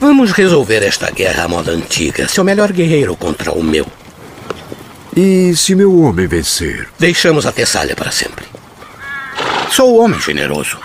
Vamos 0.07 0.33
resolver 0.33 0.83
esta 0.83 1.11
guerra 1.11 1.45
à 1.45 1.49
moda 1.49 1.73
antiga. 1.73 2.29
Seu 2.29 2.45
melhor 2.45 2.71
guerreiro 2.71 3.17
contra 3.17 3.53
o 3.53 3.63
meu. 3.63 3.87
E 5.17 5.57
se 5.57 5.75
meu 5.75 5.99
homem 5.99 6.27
vencer? 6.27 6.91
Deixamos 6.99 7.47
a 7.47 7.53
Tessália 7.53 7.97
para 7.97 8.11
sempre. 8.11 8.45
Sou 9.71 9.97
homem 9.97 10.21
generoso. 10.21 10.79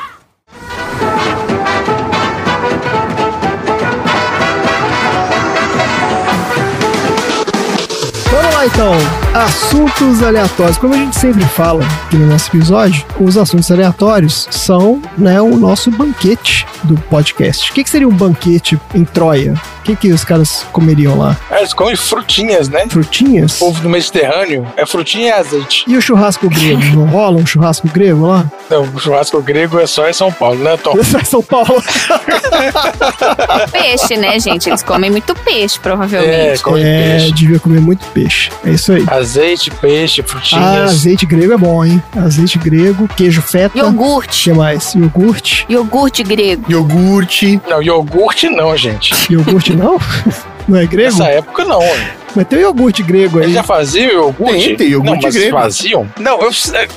Vamos 8.31 8.53
lá 8.55 8.65
então, 8.67 8.93
assuntos 9.33 10.23
aleatórios. 10.23 10.77
Como 10.77 10.93
a 10.93 10.97
gente 10.97 11.15
sempre 11.17 11.43
fala 11.45 11.83
aqui 12.07 12.15
no 12.17 12.27
nosso 12.27 12.49
episódio, 12.49 13.05
os 13.19 13.37
assuntos 13.37 13.71
aleatórios 13.71 14.47
são 14.51 15.01
né, 15.17 15.39
o 15.41 15.55
nosso 15.55 15.91
banquete 15.91 16.65
do 16.83 16.95
podcast. 16.95 17.71
O 17.71 17.73
que, 17.73 17.83
que 17.83 17.89
seria 17.89 18.07
um 18.07 18.11
banquete 18.13 18.79
em 18.93 19.03
Troia? 19.05 19.53
O 19.79 19.81
que, 19.83 19.95
que 19.95 20.11
os 20.11 20.23
caras 20.23 20.65
comeriam 20.71 21.17
lá? 21.17 21.37
É, 21.49 21.59
Eles 21.59 21.73
comem 21.73 21.95
frutinhas, 21.95 22.69
né? 22.69 22.85
Frutinhas? 22.89 23.55
O 23.55 23.65
povo 23.65 23.81
do 23.81 23.89
Mediterrâneo 23.89 24.67
é 24.77 24.85
frutinha 24.85 25.27
e 25.27 25.31
azeite. 25.31 25.83
E 25.87 25.95
o 25.97 26.01
churrasco 26.01 26.49
grego? 26.49 26.81
Não 26.95 27.05
rola 27.07 27.37
um 27.37 27.45
churrasco 27.45 27.87
grego 27.87 28.25
lá? 28.27 28.45
Não, 28.69 28.83
o 28.83 28.99
churrasco 28.99 29.41
grego 29.41 29.79
é 29.79 29.87
só 29.87 30.07
em 30.07 30.13
São 30.13 30.31
Paulo, 30.31 30.59
né, 30.63 30.77
Tom? 30.77 30.93
É 31.19 31.23
São 31.23 31.41
Paulo. 31.41 31.81
Peixe, 33.71 34.15
né, 34.17 34.39
gente? 34.39 34.69
Eles 34.69 34.83
comem 34.83 35.09
muito 35.09 35.33
peixe, 35.35 35.77
É, 35.77 35.81
provavelmente. 35.81 36.61
come 36.61 36.81
É, 36.81 37.17
peixe. 37.17 37.31
devia 37.33 37.59
comer 37.59 37.81
muito 37.81 38.05
peixe. 38.07 38.49
É 38.65 38.71
isso 38.71 38.91
aí. 38.91 39.03
Azeite, 39.29 39.69
peixe, 39.69 40.21
Ah, 40.21 40.27
frutinhas. 40.27 40.89
azeite 40.91 41.23
grego 41.27 41.53
é 41.53 41.57
bom, 41.57 41.85
hein? 41.85 42.01
Azeite 42.17 42.57
grego, 42.57 43.07
queijo 43.15 43.43
feta. 43.43 43.75
O 43.77 43.79
Iogurte. 43.79 44.45
que 44.49 44.53
mais? 44.57 44.95
Iogurte. 44.95 45.67
Iogurte 45.69 46.23
grego. 46.23 46.65
Iogurte. 46.67 47.61
Não, 47.69 47.79
iogurte 47.79 48.49
não, 48.49 48.75
gente. 48.75 49.13
Iogurte 49.31 49.75
não? 49.75 49.99
Não 50.67 50.77
é 50.77 50.85
grego? 50.85 51.09
Nessa 51.11 51.27
época 51.29 51.63
não. 51.65 51.81
hein? 51.81 52.07
Mas 52.35 52.47
tem 52.47 52.59
o 52.59 52.61
iogurte 52.61 53.01
grego 53.03 53.39
aí. 53.39 53.45
Eles 53.45 53.55
já 53.55 53.63
faziam 53.63 54.11
iogurte? 54.11 54.53
Tem, 54.67 54.75
tem 54.75 54.87
iogurte 54.89 55.15
não, 55.15 55.21
mas 55.23 55.35
grego. 55.35 55.57
faziam? 55.57 56.07
Não, 56.19 56.41
eu... 56.41 56.51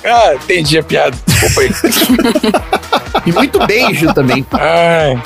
Ah, 0.05 0.35
entendi 0.35 0.79
a 0.79 0.83
piada. 0.83 1.17
Desculpa 1.27 1.61
aí. 1.61 1.71
E 3.25 3.31
muito 3.31 3.65
beijo 3.67 4.13
também. 4.15 4.45
Ai, 4.53 5.17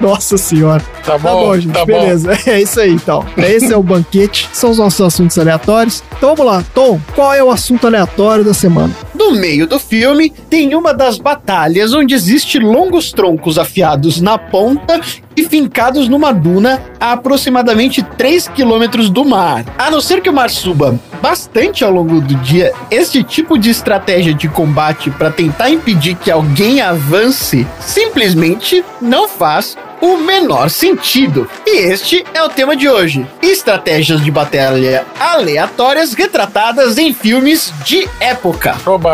Nossa 0.00 0.36
senhora. 0.36 0.82
tá 1.04 1.12
Tá 1.12 1.18
bom, 1.18 1.46
bom, 1.46 1.58
gente. 1.58 1.72
tá 1.72 1.80
bom. 1.80 1.86
beleza. 1.86 2.38
É 2.46 2.60
isso 2.60 2.80
aí, 2.80 2.92
então. 2.92 3.24
Esse 3.36 3.72
é 3.72 3.76
o 3.76 3.82
banquete. 3.82 4.48
São 4.52 4.70
os 4.70 4.78
nossos 4.78 5.00
assuntos 5.00 5.38
aleatórios. 5.38 6.02
Então 6.16 6.34
vamos 6.34 6.52
lá. 6.52 6.62
Tom, 6.74 7.00
qual 7.14 7.32
é 7.32 7.42
o 7.42 7.50
assunto 7.50 7.86
aleatório 7.86 8.44
da 8.44 8.52
semana? 8.52 8.94
No 9.18 9.32
meio 9.32 9.66
do 9.66 9.80
filme, 9.80 10.30
tem 10.30 10.76
uma 10.76 10.94
das 10.94 11.18
batalhas 11.18 11.92
onde 11.92 12.14
existe 12.14 12.56
longos 12.60 13.10
troncos 13.10 13.58
afiados 13.58 14.20
na 14.20 14.38
ponta 14.38 15.00
e 15.36 15.44
fincados 15.44 16.08
numa 16.08 16.32
duna 16.32 16.80
a 17.00 17.12
aproximadamente 17.12 18.00
3 18.00 18.46
quilômetros 18.46 19.10
do 19.10 19.24
mar. 19.24 19.64
A 19.76 19.90
não 19.90 20.00
ser 20.00 20.20
que 20.20 20.30
o 20.30 20.32
mar 20.32 20.48
suba 20.48 20.98
bastante 21.20 21.82
ao 21.82 21.90
longo 21.90 22.20
do 22.20 22.36
dia, 22.36 22.72
este 22.92 23.24
tipo 23.24 23.58
de 23.58 23.70
estratégia 23.70 24.32
de 24.32 24.48
combate 24.48 25.10
para 25.10 25.32
tentar 25.32 25.68
impedir 25.68 26.14
que 26.14 26.30
alguém 26.30 26.80
avance 26.80 27.66
simplesmente 27.80 28.84
não 29.00 29.28
faz 29.28 29.76
o 30.00 30.16
menor 30.16 30.70
sentido. 30.70 31.48
E 31.66 31.78
este 31.78 32.24
é 32.32 32.42
o 32.42 32.48
tema 32.48 32.76
de 32.76 32.88
hoje: 32.88 33.26
estratégias 33.42 34.22
de 34.22 34.30
batalha 34.30 35.04
aleatórias 35.18 36.14
retratadas 36.14 36.98
em 36.98 37.12
filmes 37.12 37.72
de 37.84 38.08
época. 38.20 38.76
Oba! 38.86 39.07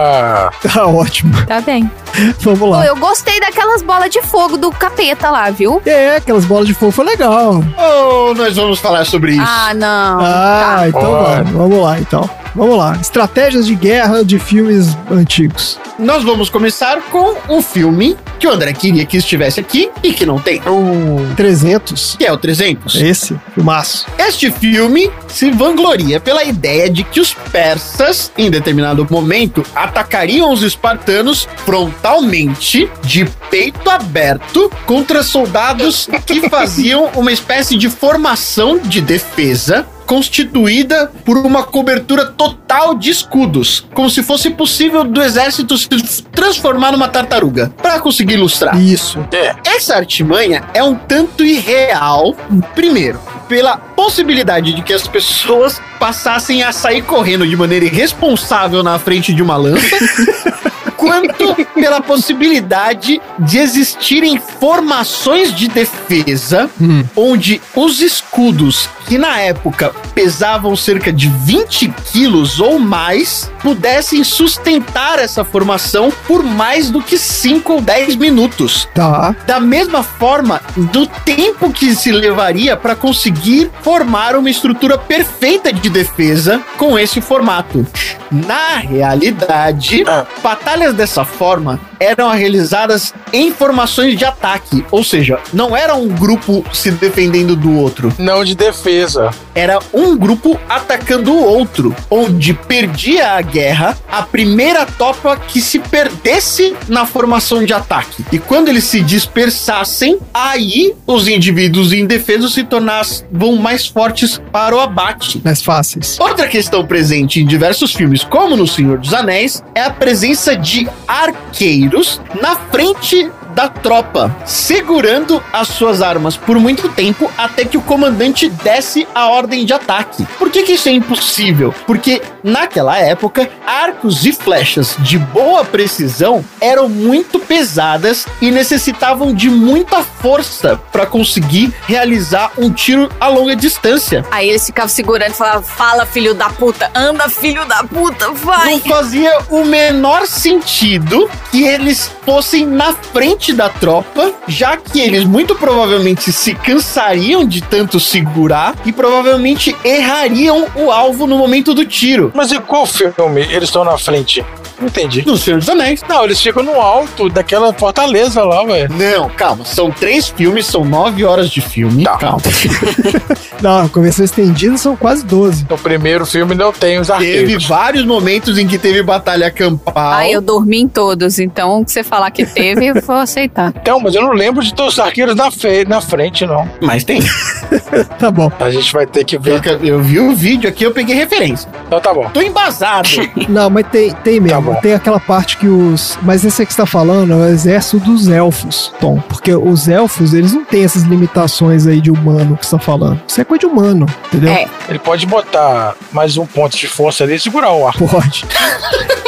Tá 0.73 0.87
ótimo. 0.87 1.33
Tá 1.47 1.61
bem. 1.61 1.91
Vamos 2.41 2.59
Pô, 2.61 2.67
lá. 2.69 2.87
eu 2.87 2.97
gostei 2.97 3.41
daquelas 3.41 3.83
bolas 3.83 4.09
de 4.11 4.23
fogo 4.23 4.57
do 4.57 4.71
capeta 4.71 5.31
lá, 5.31 5.51
viu? 5.51 5.83
É, 5.85 6.17
aquelas 6.17 6.45
bolas 6.45 6.67
de 6.67 6.75
fogo 6.75 6.93
foi 6.93 7.05
legal. 7.05 7.63
Ou 7.77 8.35
nós 8.35 8.55
vamos 8.57 8.79
falar 8.79 9.05
sobre 9.05 9.33
isso? 9.33 9.43
Ah, 9.47 9.75
não. 9.75 10.21
Ah, 10.21 10.77
Tá. 10.81 10.89
então 10.89 11.01
vamos. 11.03 11.51
Vamos 11.51 11.79
lá, 11.83 11.99
então. 11.99 12.31
Vamos 12.55 12.79
lá. 12.79 12.97
Estratégias 13.01 13.67
de 13.67 13.75
guerra 13.75 14.25
de 14.25 14.39
filmes 14.39 14.97
antigos. 15.11 15.79
Nós 15.99 16.23
vamos 16.23 16.49
começar 16.49 17.01
com 17.11 17.37
um 17.49 17.61
filme 17.61 18.17
que 18.39 18.47
o 18.47 18.51
André 18.51 18.73
queria 18.73 19.05
que 19.07 19.17
estivesse 19.17 19.59
aqui 19.61 19.91
e 20.03 20.13
que 20.13 20.27
não 20.27 20.39
tem, 20.39 20.61
O 20.67 21.35
300. 21.37 22.17
que 22.17 22.25
é 22.25 22.33
o 22.33 22.37
300. 22.37 22.97
Esse, 23.01 23.37
filmaço. 23.55 24.07
Este 24.19 24.51
filme 24.51 25.11
se 25.29 25.51
vangloria 25.51 26.21
pela 26.21 26.45
ideia 26.45 26.91
de 26.91 27.03
que 27.05 27.21
os 27.21 27.33
persas, 27.35 28.31
em 28.37 28.51
determinado 28.51 29.07
momento, 29.11 29.65
atacariam 29.75 30.53
os 30.53 30.63
espartanos 30.63 31.49
frontalmente, 31.65 32.89
de 33.03 33.25
peito 33.51 33.89
aberto, 33.89 34.71
contra 34.87 35.23
soldados 35.23 36.09
que 36.27 36.49
faziam 36.49 37.11
uma 37.15 37.33
espécie 37.33 37.77
de 37.77 37.89
formação 37.89 38.79
de 38.79 39.01
defesa. 39.01 39.87
Constituída 40.07 41.11
por 41.25 41.39
uma 41.39 41.63
cobertura 41.63 42.27
total 42.27 42.95
de 42.95 43.11
escudos, 43.11 43.87
como 43.95 44.11
se 44.11 44.23
fosse 44.23 44.51
possível 44.51 45.05
do 45.05 45.23
exército 45.23 45.77
se 45.79 45.89
transformar 46.33 46.93
numa 46.93 47.09
tartaruga. 47.09 47.73
Para 47.83 48.01
conseguir 48.01 48.35
ilustrar, 48.35 48.81
Isso. 48.81 49.27
É. 49.33 49.55
essa 49.65 49.95
artimanha 49.95 50.65
é 50.75 50.83
um 50.83 50.95
tanto 50.95 51.45
irreal, 51.45 52.35
primeiro, 52.75 53.21
pela 53.49 53.77
possibilidade 53.77 54.73
de 54.73 54.83
que 54.83 54.93
as 54.93 55.07
pessoas 55.07 55.81
passassem 55.99 56.63
a 56.63 56.73
sair 56.73 57.03
correndo 57.03 57.47
de 57.47 57.57
maneira 57.57 57.85
irresponsável 57.85 58.83
na 58.83 58.99
frente 58.99 59.33
de 59.33 59.43
uma 59.43 59.57
lança, 59.57 59.97
quanto 61.05 61.55
pela 61.75 62.01
possibilidade 62.01 63.21
de 63.39 63.59
existirem 63.59 64.39
formações 64.39 65.55
de 65.55 65.69
defesa 65.69 66.71
Hum. 66.81 67.05
onde 67.17 67.61
os 67.75 68.01
escudos, 68.01 68.89
que 69.07 69.19
na 69.19 69.39
época 69.41 69.93
pesavam 70.15 70.75
cerca 70.75 71.13
de 71.13 71.29
20 71.29 71.93
quilos 72.13 72.61
ou 72.61 72.79
mais, 72.79 73.51
pudessem 73.63 74.25
sustentar 74.25 75.19
essa 75.19 75.45
formação 75.45 76.13
por 76.27 76.43
mais 76.43 76.91
do 76.91 77.03
que 77.03 77.19
5 77.19 77.73
ou 77.73 77.81
10 77.81 78.17
minutos. 78.17 78.89
Tá. 78.95 79.35
Da 79.47 79.61
mesma 79.61 80.03
forma, 80.03 80.61
do 80.77 81.07
tempo 81.07 81.71
que 81.73 81.95
se 81.95 82.11
levaria 82.11 82.77
para 82.77 82.95
conseguir 82.95 83.71
formar 83.83 84.37
uma 84.37 84.51
estrutura 84.51 84.97
perfeita 84.97 85.73
de 85.73 85.89
defesa 85.91 86.61
com 86.79 86.99
esse 86.99 87.21
formato. 87.21 87.87
Na 88.35 88.77
realidade, 88.79 90.03
Ah. 90.07 90.27
batalhas 90.43 90.93
dessa 90.95 91.25
forma 91.25 91.79
eram 92.01 92.29
realizadas 92.31 93.15
em 93.33 93.51
formações 93.53 94.19
de 94.19 94.25
ataque, 94.25 94.85
ou 94.91 95.03
seja, 95.05 95.39
não 95.53 95.75
era 95.77 95.95
um 95.95 96.09
grupo 96.09 96.65
se 96.73 96.91
defendendo 96.91 97.55
do 97.57 97.79
outro, 97.79 98.13
Não 98.19 98.45
de 98.45 98.55
defesa. 98.55 99.31
era 99.55 99.79
um 99.93 100.17
grupo 100.17 100.59
atacando 100.69 101.33
o 101.33 101.43
outro, 101.45 101.95
onde 102.11 102.53
perdia 102.53 103.33
a 103.35 103.41
guerra 103.41 103.97
a 104.11 104.23
primeira 104.23 104.85
tropa 104.85 105.37
que 105.37 105.61
se 105.61 105.79
perdesse 105.79 106.75
na 106.89 107.07
formação 107.07 107.65
de 107.65 107.73
ataque. 107.73 108.25
E 108.33 108.39
quando 108.39 108.69
eles 108.69 108.85
se 108.85 109.01
dispersassem, 109.01 110.19
aí 110.33 110.95
os 111.07 111.29
indivíduos 111.29 111.93
indefesos 111.93 112.53
se 112.55 112.65
tornavam 112.65 113.57
mais 113.59 113.87
fortes 113.87 114.41
para 114.53 114.75
o 114.75 114.81
abate. 114.81 115.41
Mais 115.45 115.63
fáceis. 115.63 116.19
Outra 116.19 116.49
questão 116.49 116.85
presente 116.85 117.41
em 117.41 117.47
diversos 117.47 117.93
filmes, 117.95 118.24
como 118.25 118.57
no 118.57 118.67
Senhor 118.67 118.99
dos 118.99 119.15
Anéis, 119.15 119.63
é 119.75 119.83
a 119.83 119.91
presença 119.91 120.57
de 120.57 120.89
arqueiros 121.07 122.21
na 122.41 122.57
frente 122.57 123.31
da 123.55 123.69
tropa, 123.69 124.35
segurando 124.45 125.43
as 125.53 125.69
suas 125.69 126.03
armas 126.03 126.37
por 126.37 126.59
muito 126.59 126.89
tempo 126.89 127.31
até 127.39 127.65
que 127.65 127.77
o 127.77 127.83
comandante 127.83 128.49
desse 128.49 129.07
a 129.15 129.29
ordem 129.29 129.65
de 129.65 129.73
ataque. 129.73 130.27
Por 130.39 130.51
que, 130.51 130.65
que 130.65 130.73
isso 130.73 130.89
é 130.89 130.93
impossível? 130.93 131.75
Porque 131.87 132.21
naquela 132.43 132.99
época, 132.99 133.49
arcos 133.67 134.25
e 134.27 134.33
flechas 134.33 134.97
de 134.99 135.19
boa 135.19 135.65
precisão 135.65 136.45
eram 136.61 136.89
muito 136.89 137.39
pesadas 137.39 138.27
e 138.41 138.51
necessitavam 138.51 139.33
de 139.33 139.49
muita 139.49 140.03
força 140.03 140.81
para 140.91 141.07
conseguir 141.07 141.73
realizar 141.87 142.53
um 142.59 142.71
tiro 142.71 143.09
a 143.21 143.29
longa 143.29 143.55
distância. 143.55 144.25
Aí 144.31 144.49
eles 144.49 144.67
ficavam 144.67 144.89
segurando 144.89 145.31
e 145.31 145.35
falavam: 145.35 145.63
Fala, 145.63 146.05
filho 146.07 146.35
da 146.35 146.51
puta, 146.51 146.91
anda, 146.95 147.29
filho 147.29 147.65
da 147.67 147.85
puta, 147.85 148.31
vai. 148.33 148.73
não 148.73 148.81
fazia 148.81 149.39
o 149.51 149.65
menor 149.65 150.27
sentido 150.27 151.31
que 151.51 151.65
eles 151.65 152.11
fossem 152.25 152.67
na 152.67 152.93
frente 152.93 153.44
da 153.53 153.69
tropa, 153.69 154.33
já 154.49 154.77
que 154.77 155.01
eles 155.01 155.25
muito 155.25 155.55
provavelmente 155.55 156.33
se 156.33 156.55
cansariam 156.55 157.45
de 157.45 157.61
tanto 157.61 158.01
segurar 158.01 158.75
e 158.85 158.93
provavelmente 158.93 159.77
errariam 159.85 160.67
o 160.75 160.91
alvo 160.91 161.27
no 161.27 161.37
momento 161.37 161.75
do 161.75 161.85
tiro. 161.85 162.33
Mas 162.35 162.53
e 162.53 162.59
qual 162.59 162.87
filme 162.87 163.43
eles 163.43 163.65
estão 163.65 163.85
na 163.85 163.99
frente? 163.99 164.45
Não 164.79 164.87
entendi. 164.89 165.25
No 165.27 165.37
Senhor 165.37 165.59
dos 165.61 165.69
Anéis. 165.69 166.03
Não, 166.09 166.25
eles 166.25 166.41
ficam 166.41 166.63
no 166.63 166.81
alto 166.81 167.29
daquela 167.29 167.73
fortaleza 167.73 168.43
lá, 168.43 168.65
velho. 168.65 168.93
Não, 168.95 169.29
calma. 169.31 169.65
São 169.65 169.91
três 169.91 170.29
filmes, 170.29 170.67
são 170.67 170.85
nove 170.85 171.25
horas 171.25 171.49
de 171.51 171.61
filme. 171.61 172.05
Tá. 172.05 172.17
Calma. 172.19 172.41
Não, 173.63 173.87
a 173.87 173.89
convenção 173.89 174.25
estendida 174.25 174.77
são 174.77 174.95
quase 174.97 175.25
12. 175.25 175.67
No 175.71 175.79
primeiro 175.79 176.27
filme 176.27 176.55
não 176.55 176.71
tem 176.73 176.99
os 176.99 177.07
Teve 177.09 177.15
arqueiros. 177.39 177.67
vários 177.67 178.05
momentos 178.05 178.59
em 178.59 178.67
que 178.67 178.79
teve 178.79 179.03
batalha 179.03 179.51
campal. 179.51 179.95
Ai, 180.13 180.33
eu 180.33 180.41
dormi 180.43 180.81
em 180.83 180.89
todos, 180.89 181.39
então 181.39 181.81
o 181.81 181.85
que 181.85 181.93
você 181.93 182.03
falar 182.05 182.31
que 182.31 182.45
teve, 182.45 182.87
eu 182.87 183.01
vou 183.03 183.17
aceitar. 183.17 183.73
Então, 183.85 184.01
mas 184.01 184.15
eu 184.15 184.23
não 184.23 184.33
lembro 184.33 184.63
de 184.65 184.75
ter 184.75 184.83
os 184.83 184.99
arqueiros 184.99 185.35
na, 185.37 185.51
fe- 185.51 185.85
na 185.85 186.01
frente, 186.01 186.45
não. 186.47 186.69
Mas 186.81 187.05
tem. 187.05 187.21
Tá 188.19 188.31
bom. 188.31 188.51
A 188.61 188.71
gente 188.71 188.93
vai 188.93 189.07
ter 189.07 189.25
que 189.25 189.37
ver. 189.39 189.61
Eu, 189.65 189.85
eu 189.85 190.03
vi 190.03 190.19
o 190.21 190.35
vídeo 190.35 190.69
aqui, 190.69 190.85
eu 190.85 190.91
peguei 190.93 191.15
referência. 191.15 191.69
Então 191.87 192.01
tá 192.01 192.13
bom. 192.15 192.29
Tô 192.31 192.41
embasado. 192.41 193.09
Não, 193.49 193.69
mas 193.71 193.87
tem, 193.89 194.13
tem 194.25 194.41
mesmo. 194.41 194.64
Tem 194.81 194.95
aquela 194.95 195.21
parte 195.21 195.57
que 195.57 195.67
os. 195.67 196.19
Mas 196.23 196.45
esse 196.45 196.65
que 196.65 196.73
você 196.73 196.81
tá 196.81 196.87
falando 196.87 197.33
é 197.33 197.37
o 197.37 197.45
exército 197.47 197.99
dos 197.99 198.29
elfos, 198.29 198.93
Tom. 199.01 199.21
Porque 199.29 199.55
os 199.55 199.89
elfos, 199.89 200.33
eles 200.35 200.53
não 200.53 200.65
têm 200.65 200.85
essas 200.85 201.03
limitações 201.03 201.87
aí 201.87 202.01
de 202.01 202.11
humano 202.11 202.57
que 202.57 202.65
você 202.65 202.77
tá 202.77 202.79
falando. 202.79 203.21
Isso 203.27 203.41
é 203.41 203.45
coisa 203.45 203.61
de 203.61 203.67
humano, 203.67 204.07
entendeu? 204.27 204.51
É. 204.53 204.67
Ele 204.89 204.99
pode 204.99 205.27
botar 205.27 205.95
mais 206.13 206.37
um 206.37 206.47
ponto 206.47 206.77
de 206.77 206.87
força 206.87 207.25
ali 207.25 207.35
e 207.35 207.41
segurar 207.41 207.73
o 207.73 207.87
ar. 207.87 207.95
Pode. 207.97 208.45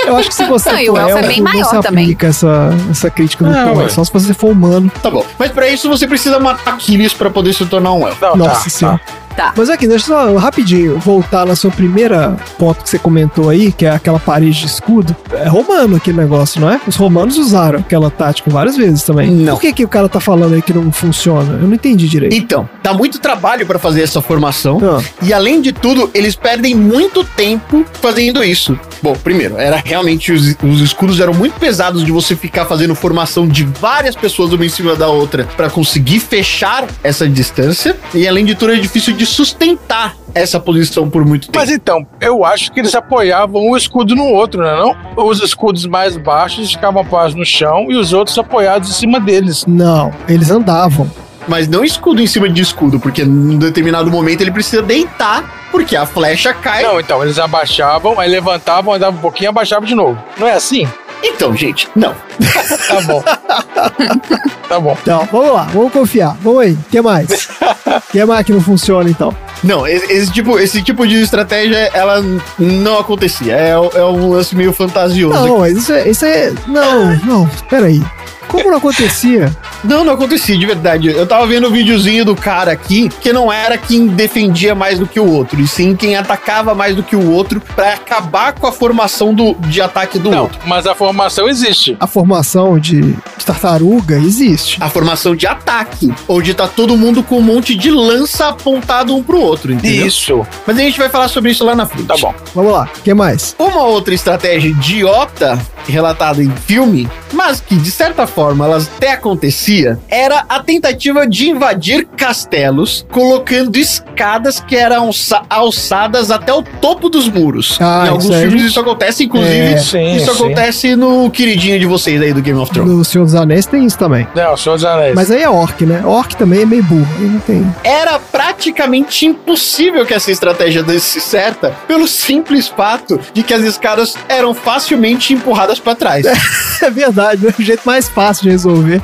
Eu 0.06 0.16
acho 0.16 0.28
que 0.28 0.34
se 0.36 0.44
você 0.44 0.70
Não, 0.70 0.78
e 0.78 0.86
for 0.86 0.92
o 0.92 0.98
elfo 0.98 1.18
é 1.18 1.26
bem 1.26 1.40
não 1.40 1.52
maior 1.52 1.82
também. 1.82 2.04
aplica 2.04 2.28
essa, 2.28 2.70
essa 2.90 3.10
crítica 3.10 3.44
do 3.44 3.50
Não, 3.50 3.74
Tom. 3.74 3.82
É 3.82 3.88
só 3.88 4.04
se 4.04 4.12
você 4.12 4.32
for 4.32 4.52
humano. 4.52 4.90
Tá 5.02 5.10
bom. 5.10 5.24
Mas 5.38 5.50
pra 5.50 5.68
isso 5.68 5.88
você 5.88 6.06
precisa 6.06 6.38
matar 6.38 6.74
Aquiles 6.74 7.12
pra 7.12 7.28
poder 7.28 7.52
se 7.52 7.64
tornar 7.66 7.92
um 7.92 8.06
elfo. 8.06 8.24
Não, 8.24 8.36
Nossa 8.36 8.64
tá, 8.64 8.70
senhora. 8.70 8.98
Tá. 9.04 9.25
Mas 9.56 9.68
aqui, 9.70 9.86
deixa 9.86 10.12
eu 10.12 10.16
só 10.16 10.36
rapidinho 10.36 10.98
voltar 10.98 11.46
na 11.46 11.54
sua 11.54 11.70
primeira 11.70 12.36
ponto 12.58 12.82
que 12.82 12.88
você 12.90 12.98
comentou 12.98 13.48
aí, 13.50 13.72
que 13.72 13.84
é 13.86 13.90
aquela 13.90 14.18
parede 14.18 14.60
de 14.60 14.66
escudo. 14.66 15.14
É 15.32 15.48
romano 15.48 15.96
aquele 15.96 16.16
negócio, 16.16 16.60
não 16.60 16.70
é? 16.70 16.80
Os 16.86 16.96
romanos 16.96 17.36
usaram 17.38 17.78
aquela 17.80 18.10
tática 18.10 18.50
várias 18.50 18.76
vezes 18.76 19.02
também. 19.02 19.30
Não. 19.30 19.54
Por 19.54 19.60
que, 19.60 19.72
que 19.72 19.84
o 19.84 19.88
cara 19.88 20.08
tá 20.08 20.20
falando 20.20 20.54
aí 20.54 20.62
que 20.62 20.72
não 20.72 20.90
funciona? 20.90 21.58
Eu 21.60 21.66
não 21.68 21.74
entendi 21.74 22.08
direito. 22.08 22.34
Então, 22.34 22.68
dá 22.82 22.92
muito 22.94 23.18
trabalho 23.18 23.66
pra 23.66 23.78
fazer 23.78 24.02
essa 24.02 24.22
formação. 24.22 24.78
Ah, 24.82 25.02
E 25.22 25.32
além 25.32 25.60
de 25.60 25.72
tudo, 25.72 26.10
eles 26.14 26.34
perdem 26.34 26.74
muito 26.74 27.22
tempo 27.24 27.84
fazendo 28.00 28.42
isso. 28.42 28.78
Bom, 29.02 29.14
primeiro, 29.14 29.58
era 29.58 29.80
realmente 29.84 30.32
os, 30.32 30.56
os 30.62 30.80
escudos 30.80 31.20
eram 31.20 31.34
muito 31.34 31.58
pesados 31.60 32.04
de 32.04 32.10
você 32.10 32.34
ficar 32.34 32.64
fazendo 32.64 32.94
formação 32.94 33.46
de 33.46 33.64
várias 33.64 34.16
pessoas 34.16 34.52
uma 34.52 34.64
em 34.64 34.68
cima 34.68 34.96
da 34.96 35.08
outra 35.08 35.44
pra 35.56 35.68
conseguir 35.68 36.20
fechar 36.20 36.86
essa 37.02 37.28
distância. 37.28 37.96
E 38.14 38.26
além 38.26 38.44
de 38.44 38.54
tudo, 38.54 38.72
é 38.72 38.76
difícil 38.76 39.12
de 39.14 39.25
sustentar 39.26 40.16
essa 40.34 40.60
posição 40.60 41.08
por 41.08 41.24
muito 41.24 41.46
tempo. 41.46 41.58
Mas 41.58 41.70
então, 41.70 42.06
eu 42.20 42.44
acho 42.44 42.70
que 42.72 42.80
eles 42.80 42.94
apoiavam 42.94 43.62
um 43.70 43.76
escudo 43.76 44.14
no 44.14 44.24
outro, 44.24 44.62
né? 44.62 44.74
Não? 44.76 45.24
Os 45.24 45.40
escudos 45.40 45.86
mais 45.86 46.16
baixos 46.16 46.72
ficavam 46.72 47.00
apoiados 47.02 47.34
no 47.34 47.44
chão 47.44 47.86
e 47.90 47.96
os 47.96 48.12
outros 48.12 48.36
apoiados 48.38 48.90
em 48.90 48.92
cima 48.92 49.18
deles. 49.20 49.64
não, 49.66 50.12
eles 50.28 50.50
andavam. 50.50 51.10
Mas 51.48 51.68
não 51.68 51.84
escudo 51.84 52.20
em 52.20 52.26
cima 52.26 52.48
de 52.48 52.60
escudo, 52.60 52.98
porque 52.98 53.22
em 53.22 53.56
determinado 53.56 54.10
momento 54.10 54.40
ele 54.40 54.50
precisa 54.50 54.82
deitar, 54.82 55.68
porque 55.70 55.94
a 55.94 56.04
flecha 56.04 56.52
cai. 56.52 56.82
Não, 56.82 56.98
então, 56.98 57.22
eles 57.22 57.38
abaixavam, 57.38 58.18
aí 58.18 58.28
levantavam, 58.28 58.92
andavam 58.92 59.18
um 59.18 59.22
pouquinho 59.22 59.46
e 59.46 59.50
abaixavam 59.50 59.86
de 59.86 59.94
novo. 59.94 60.18
Não 60.38 60.48
é 60.48 60.54
assim? 60.54 60.88
Então, 61.22 61.56
gente, 61.56 61.88
não. 61.94 62.14
Tá 62.88 63.00
bom. 63.00 63.22
tá 64.68 64.80
bom. 64.80 64.96
Então, 65.00 65.28
vamos 65.30 65.52
lá, 65.52 65.64
vamos 65.72 65.92
confiar. 65.92 66.36
Vamos 66.40 66.60
aí, 66.60 66.72
o 66.72 66.90
que 66.90 67.00
mais? 67.00 67.28
O 67.28 68.02
que 68.12 68.24
mais 68.24 68.46
que 68.46 68.52
não 68.52 68.60
funciona 68.60 69.08
então? 69.08 69.34
Não, 69.62 69.86
esse, 69.86 70.12
esse 70.12 70.32
tipo, 70.32 70.58
esse 70.58 70.82
tipo 70.82 71.06
de 71.06 71.20
estratégia, 71.20 71.90
ela 71.94 72.22
não 72.58 72.98
acontecia. 72.98 73.54
É, 73.54 73.70
é 73.70 74.04
um 74.04 74.30
lance 74.30 74.54
meio 74.54 74.72
fantasioso. 74.72 75.38
Não, 75.38 75.58
mas 75.58 75.76
isso 75.76 75.92
é, 75.92 76.08
isso 76.08 76.24
é. 76.24 76.52
Não, 76.66 77.16
não, 77.24 77.50
peraí. 77.68 78.02
Como 78.48 78.70
não 78.70 78.78
acontecia? 78.78 79.54
Não, 79.84 80.04
não 80.04 80.14
acontecia, 80.14 80.56
de 80.56 80.66
verdade. 80.66 81.08
Eu 81.08 81.26
tava 81.26 81.46
vendo 81.46 81.66
o 81.66 81.70
videozinho 81.70 82.24
do 82.24 82.34
cara 82.34 82.72
aqui, 82.72 83.08
que 83.20 83.32
não 83.32 83.52
era 83.52 83.76
quem 83.76 84.06
defendia 84.06 84.74
mais 84.74 84.98
do 84.98 85.06
que 85.06 85.18
o 85.20 85.30
outro, 85.30 85.60
e 85.60 85.66
sim 85.68 85.94
quem 85.94 86.16
atacava 86.16 86.74
mais 86.74 86.94
do 86.96 87.02
que 87.02 87.14
o 87.14 87.30
outro 87.30 87.60
pra 87.74 87.94
acabar 87.94 88.52
com 88.52 88.66
a 88.66 88.72
formação 88.72 89.34
do, 89.34 89.54
de 89.54 89.80
ataque 89.80 90.18
do 90.18 90.30
Não, 90.30 90.42
outro. 90.44 90.58
mas 90.66 90.86
a 90.86 90.94
formação 90.94 91.48
existe. 91.48 91.96
A 92.00 92.06
formação 92.06 92.78
de, 92.78 93.00
de 93.02 93.44
tartaruga 93.44 94.16
existe. 94.16 94.78
A 94.80 94.88
formação 94.88 95.34
de 95.36 95.46
ataque, 95.46 96.12
onde 96.28 96.54
tá 96.54 96.66
todo 96.68 96.96
mundo 96.96 97.22
com 97.22 97.38
um 97.38 97.42
monte 97.42 97.74
de 97.74 97.90
lança 97.90 98.48
apontado 98.48 99.14
um 99.14 99.22
pro 99.22 99.40
outro, 99.40 99.72
entendeu? 99.72 100.06
Isso. 100.06 100.46
Mas 100.66 100.76
a 100.78 100.80
gente 100.80 100.98
vai 100.98 101.08
falar 101.08 101.28
sobre 101.28 101.50
isso 101.50 101.64
lá 101.64 101.74
na 101.74 101.86
frente. 101.86 102.06
Tá 102.06 102.16
bom. 102.20 102.34
Vamos 102.54 102.72
lá, 102.72 102.88
o 102.98 103.02
que 103.02 103.12
mais? 103.12 103.54
Uma 103.58 103.82
outra 103.82 104.14
estratégia 104.14 104.68
idiota 104.68 105.58
relatada 105.88 106.42
em 106.42 106.50
filme, 106.50 107.08
mas 107.32 107.60
que 107.60 107.76
de 107.76 107.90
certa 107.90 108.26
forma 108.26 108.35
elas 108.40 108.90
até 108.96 109.12
acontecia, 109.12 109.98
era 110.08 110.44
a 110.48 110.60
tentativa 110.60 111.26
de 111.26 111.50
invadir 111.50 112.06
castelos 112.16 113.06
colocando 113.10 113.76
escadas 113.76 114.60
que 114.60 114.76
eram 114.76 115.10
alçadas 115.48 116.30
até 116.30 116.52
o 116.52 116.62
topo 116.62 117.08
dos 117.08 117.28
muros. 117.28 117.78
Ah, 117.80 118.04
em 118.06 118.10
alguns 118.10 118.34
filmes 118.34 118.62
isso 118.62 118.80
acontece, 118.80 119.24
inclusive 119.24 119.74
É, 119.74 119.76
sim, 119.78 120.16
isso 120.16 120.26
sim. 120.34 120.44
acontece 120.44 120.96
no 120.96 121.30
queridinho 121.30 121.78
de 121.78 121.86
vocês 121.86 122.20
aí 122.20 122.32
do 122.32 122.42
Game 122.42 122.58
of 122.58 122.70
Thrones. 122.72 122.92
No 122.92 123.04
Senhor 123.04 123.24
dos 123.24 123.34
Anéis 123.34 123.66
tem 123.66 123.84
isso 123.84 123.98
também. 123.98 124.26
Não, 124.34 124.56
Senhor 124.56 124.76
dos 124.76 124.84
Anéis. 124.84 125.14
Mas 125.14 125.30
aí 125.30 125.42
é 125.42 125.48
orc, 125.48 125.84
né? 125.84 126.02
Orc 126.04 126.34
também 126.36 126.62
é 126.62 126.66
meio 126.66 126.82
burro. 126.82 127.06
Aí 127.18 127.26
não 127.26 127.40
tem. 127.40 127.74
Era 127.82 128.18
praticamente 128.18 129.26
impossível 129.26 130.04
que 130.04 130.14
essa 130.14 130.30
estratégia 130.30 130.82
desse 130.82 131.20
certa, 131.20 131.70
pelo 131.86 132.06
simples 132.06 132.68
fato 132.68 133.18
de 133.32 133.42
que 133.42 133.54
as 133.54 133.62
escadas 133.62 134.14
eram 134.28 134.54
facilmente 134.54 135.32
empurradas 135.32 135.78
para 135.78 135.94
trás. 135.94 136.26
É 136.82 136.90
verdade, 136.90 137.46
é 137.46 137.54
o 137.58 137.62
jeito 137.62 137.80
mais 137.86 138.06
fácil 138.06 138.25
de 138.42 138.50
resolver. 138.50 139.00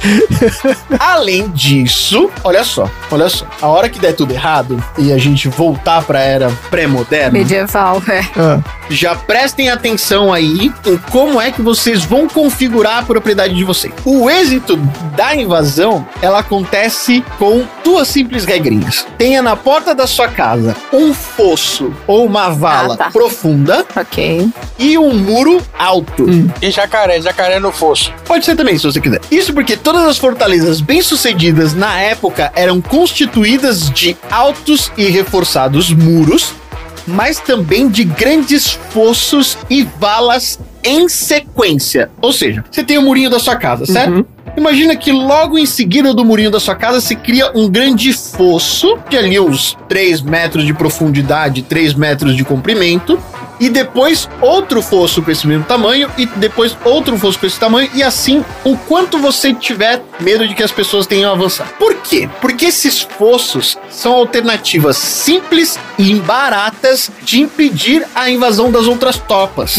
Além 0.98 1.48
disso, 1.50 2.30
olha 2.44 2.64
só, 2.64 2.90
olha 3.10 3.28
só. 3.28 3.46
A 3.60 3.66
hora 3.68 3.88
que 3.88 3.98
der 3.98 4.14
tudo 4.14 4.32
errado 4.32 4.82
e 4.98 5.12
a 5.12 5.18
gente 5.18 5.48
voltar 5.48 6.02
pra 6.02 6.20
era 6.20 6.50
pré-moderna, 6.70 7.30
Medieval, 7.38 8.02
é. 8.08 8.20
Ah, 8.38 8.60
já 8.90 9.14
prestem 9.14 9.70
atenção 9.70 10.32
aí 10.32 10.72
em 10.86 10.96
como 11.10 11.40
é 11.40 11.50
que 11.50 11.62
vocês 11.62 12.04
vão 12.04 12.28
configurar 12.28 12.98
a 12.98 13.02
propriedade 13.02 13.54
de 13.54 13.64
vocês. 13.64 13.92
O 14.04 14.28
êxito 14.28 14.76
da 15.16 15.34
invasão, 15.34 16.06
ela 16.20 16.40
acontece 16.40 17.24
com 17.38 17.64
duas 17.84 18.08
simples 18.08 18.44
regrinhas. 18.44 19.06
Tenha 19.18 19.42
na 19.42 19.56
porta 19.56 19.94
da 19.94 20.06
sua 20.06 20.28
casa 20.28 20.76
um 20.92 21.12
fosso 21.14 21.92
ou 22.06 22.26
uma 22.26 22.48
vala 22.50 22.94
Ah, 22.94 22.96
tá. 22.96 23.10
profunda 23.10 23.84
Ok. 23.96 24.48
e 24.78 24.98
um 24.98 25.14
muro 25.14 25.60
alto. 25.78 26.26
E 26.60 26.70
jacaré, 26.70 27.20
jacaré 27.20 27.58
no 27.58 27.72
fosso. 27.72 28.12
Pode 28.24 28.44
ser 28.44 28.56
também, 28.56 28.76
se 28.78 28.84
você 28.84 29.00
quiser. 29.00 29.11
Isso 29.30 29.52
porque 29.52 29.76
todas 29.76 30.02
as 30.02 30.18
fortalezas 30.18 30.80
bem-sucedidas 30.80 31.74
na 31.74 32.00
época 32.00 32.52
eram 32.54 32.80
constituídas 32.80 33.90
de 33.90 34.16
altos 34.30 34.90
e 34.96 35.04
reforçados 35.04 35.92
muros, 35.92 36.52
mas 37.06 37.38
também 37.38 37.88
de 37.88 38.04
grandes 38.04 38.70
fossos 38.90 39.58
e 39.68 39.82
valas 39.98 40.58
em 40.84 41.08
sequência. 41.08 42.10
Ou 42.20 42.32
seja, 42.32 42.64
você 42.70 42.82
tem 42.82 42.98
o 42.98 43.02
murinho 43.02 43.30
da 43.30 43.38
sua 43.38 43.56
casa, 43.56 43.86
certo? 43.86 44.26
Imagina 44.56 44.94
que 44.94 45.10
logo 45.10 45.56
em 45.58 45.64
seguida 45.64 46.12
do 46.12 46.24
murinho 46.24 46.50
da 46.50 46.60
sua 46.60 46.74
casa 46.74 47.00
se 47.00 47.16
cria 47.16 47.50
um 47.54 47.68
grande 47.68 48.12
fosso, 48.12 48.98
de 49.08 49.16
ali 49.16 49.40
uns 49.40 49.76
3 49.88 50.20
metros 50.20 50.66
de 50.66 50.74
profundidade, 50.74 51.62
3 51.62 51.94
metros 51.94 52.36
de 52.36 52.44
comprimento, 52.44 53.18
e 53.62 53.70
depois 53.70 54.28
outro 54.40 54.82
fosso 54.82 55.22
com 55.22 55.30
esse 55.30 55.46
mesmo 55.46 55.62
tamanho, 55.62 56.10
e 56.18 56.26
depois 56.26 56.76
outro 56.84 57.16
fosso 57.16 57.38
com 57.38 57.46
esse 57.46 57.60
tamanho, 57.60 57.88
e 57.94 58.02
assim 58.02 58.44
o 58.64 58.76
quanto 58.76 59.18
você 59.18 59.54
tiver 59.54 60.02
medo 60.18 60.48
de 60.48 60.52
que 60.52 60.64
as 60.64 60.72
pessoas 60.72 61.06
tenham 61.06 61.30
a 61.30 61.34
avançar. 61.34 61.72
Por 61.78 61.94
quê? 61.94 62.28
Porque 62.40 62.64
esses 62.64 63.00
fossos 63.00 63.78
são 63.88 64.14
alternativas 64.14 64.96
simples 64.96 65.78
e 65.96 66.12
baratas 66.16 67.08
de 67.22 67.40
impedir 67.40 68.04
a 68.16 68.28
invasão 68.28 68.68
das 68.68 68.88
outras 68.88 69.16
tropas 69.16 69.76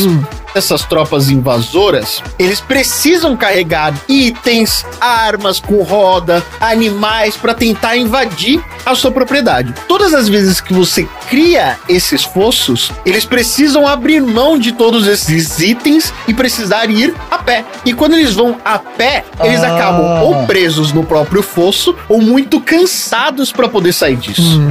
essas 0.55 0.83
tropas 0.83 1.29
invasoras, 1.29 2.21
eles 2.37 2.59
precisam 2.59 3.35
carregar 3.35 3.93
itens, 4.07 4.85
armas 4.99 5.59
com 5.59 5.81
roda, 5.83 6.43
animais 6.59 7.35
para 7.35 7.53
tentar 7.53 7.97
invadir 7.97 8.63
a 8.85 8.95
sua 8.95 9.11
propriedade. 9.11 9.73
Todas 9.87 10.13
as 10.13 10.27
vezes 10.27 10.59
que 10.61 10.73
você 10.73 11.07
cria 11.29 11.77
esses 11.87 12.23
fossos, 12.23 12.91
eles 13.05 13.25
precisam 13.25 13.87
abrir 13.87 14.21
mão 14.21 14.57
de 14.57 14.71
todos 14.73 15.07
esses 15.07 15.59
itens 15.59 16.13
e 16.27 16.33
precisar 16.33 16.89
ir 16.89 17.13
a 17.31 17.37
pé. 17.37 17.65
E 17.85 17.93
quando 17.93 18.13
eles 18.13 18.33
vão 18.33 18.57
a 18.63 18.77
pé, 18.79 19.23
eles 19.43 19.63
Ah. 19.63 19.75
acabam 19.75 20.21
ou 20.23 20.45
presos 20.45 20.91
no 20.91 21.03
próprio 21.03 21.41
fosso 21.41 21.95
ou 22.07 22.21
muito 22.21 22.59
cansados 22.59 23.51
para 23.51 23.67
poder 23.67 23.93
sair 23.93 24.15
disso. 24.17 24.61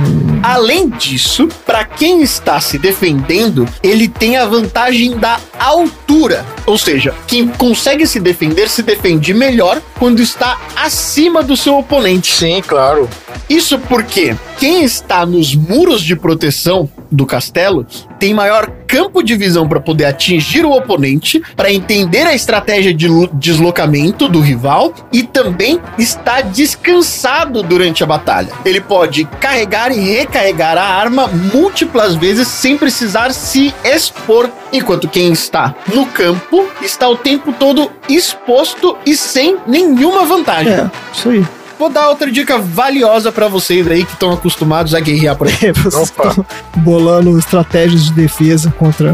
Além 0.42 0.88
disso, 0.88 1.48
para 1.64 1.84
quem 1.84 2.20
está 2.20 2.60
se 2.60 2.76
defendendo, 2.76 3.68
ele 3.82 4.08
tem 4.08 4.36
a 4.36 4.44
vantagem 4.44 5.16
da 5.16 5.38
altura. 5.58 6.44
Ou 6.66 6.76
seja, 6.76 7.14
quem 7.28 7.46
consegue 7.46 8.06
se 8.06 8.18
defender 8.18 8.68
se 8.68 8.82
defende 8.82 9.32
melhor 9.32 9.80
quando 9.98 10.20
está 10.20 10.58
acima 10.74 11.42
do 11.42 11.56
seu 11.56 11.78
oponente. 11.78 12.32
Sim, 12.32 12.60
claro. 12.66 13.08
Isso 13.48 13.78
porque 13.78 14.34
quem 14.58 14.82
está 14.82 15.24
nos 15.24 15.54
muros 15.54 16.02
de 16.02 16.16
proteção 16.16 16.90
do 17.12 17.26
castelo 17.26 17.86
tem 18.18 18.32
maior 18.32 18.70
campo 18.86 19.22
de 19.22 19.36
visão 19.36 19.68
para 19.68 19.80
poder 19.80 20.04
atingir 20.06 20.64
o 20.64 20.70
oponente, 20.70 21.42
para 21.56 21.72
entender 21.72 22.26
a 22.26 22.34
estratégia 22.34 22.94
de 22.94 23.08
deslocamento 23.32 24.28
do 24.28 24.40
rival 24.40 24.94
e 25.12 25.22
também 25.22 25.80
está 25.98 26.40
descansado 26.40 27.62
durante 27.62 28.02
a 28.02 28.06
batalha. 28.06 28.52
Ele 28.64 28.80
pode 28.80 29.24
carregar 29.40 29.90
e 29.92 29.98
recarregar 29.98 30.78
a 30.78 30.84
arma 30.84 31.26
múltiplas 31.26 32.14
vezes 32.14 32.48
sem 32.48 32.76
precisar 32.76 33.32
se 33.32 33.74
expor, 33.84 34.50
enquanto 34.72 35.08
quem 35.08 35.32
está 35.32 35.74
no 35.92 36.06
campo 36.06 36.66
está 36.80 37.08
o 37.08 37.16
tempo 37.16 37.52
todo 37.52 37.90
exposto 38.08 38.96
e 39.04 39.16
sem 39.16 39.58
nenhuma 39.66 40.24
vantagem. 40.24 40.72
é, 40.72 40.90
isso 41.12 41.28
aí. 41.28 41.44
Vou 41.82 41.90
dar 41.90 42.10
outra 42.10 42.30
dica 42.30 42.58
valiosa 42.58 43.32
pra 43.32 43.48
vocês 43.48 43.84
aí 43.88 44.04
que 44.04 44.12
estão 44.12 44.30
acostumados 44.30 44.94
a 44.94 45.00
guerrear 45.00 45.34
por 45.34 45.48
aí. 45.48 45.72
Vocês 45.82 46.10
estão 46.10 46.46
bolando 46.76 47.36
estratégias 47.36 48.04
de 48.04 48.12
defesa 48.12 48.72
contra 48.78 49.12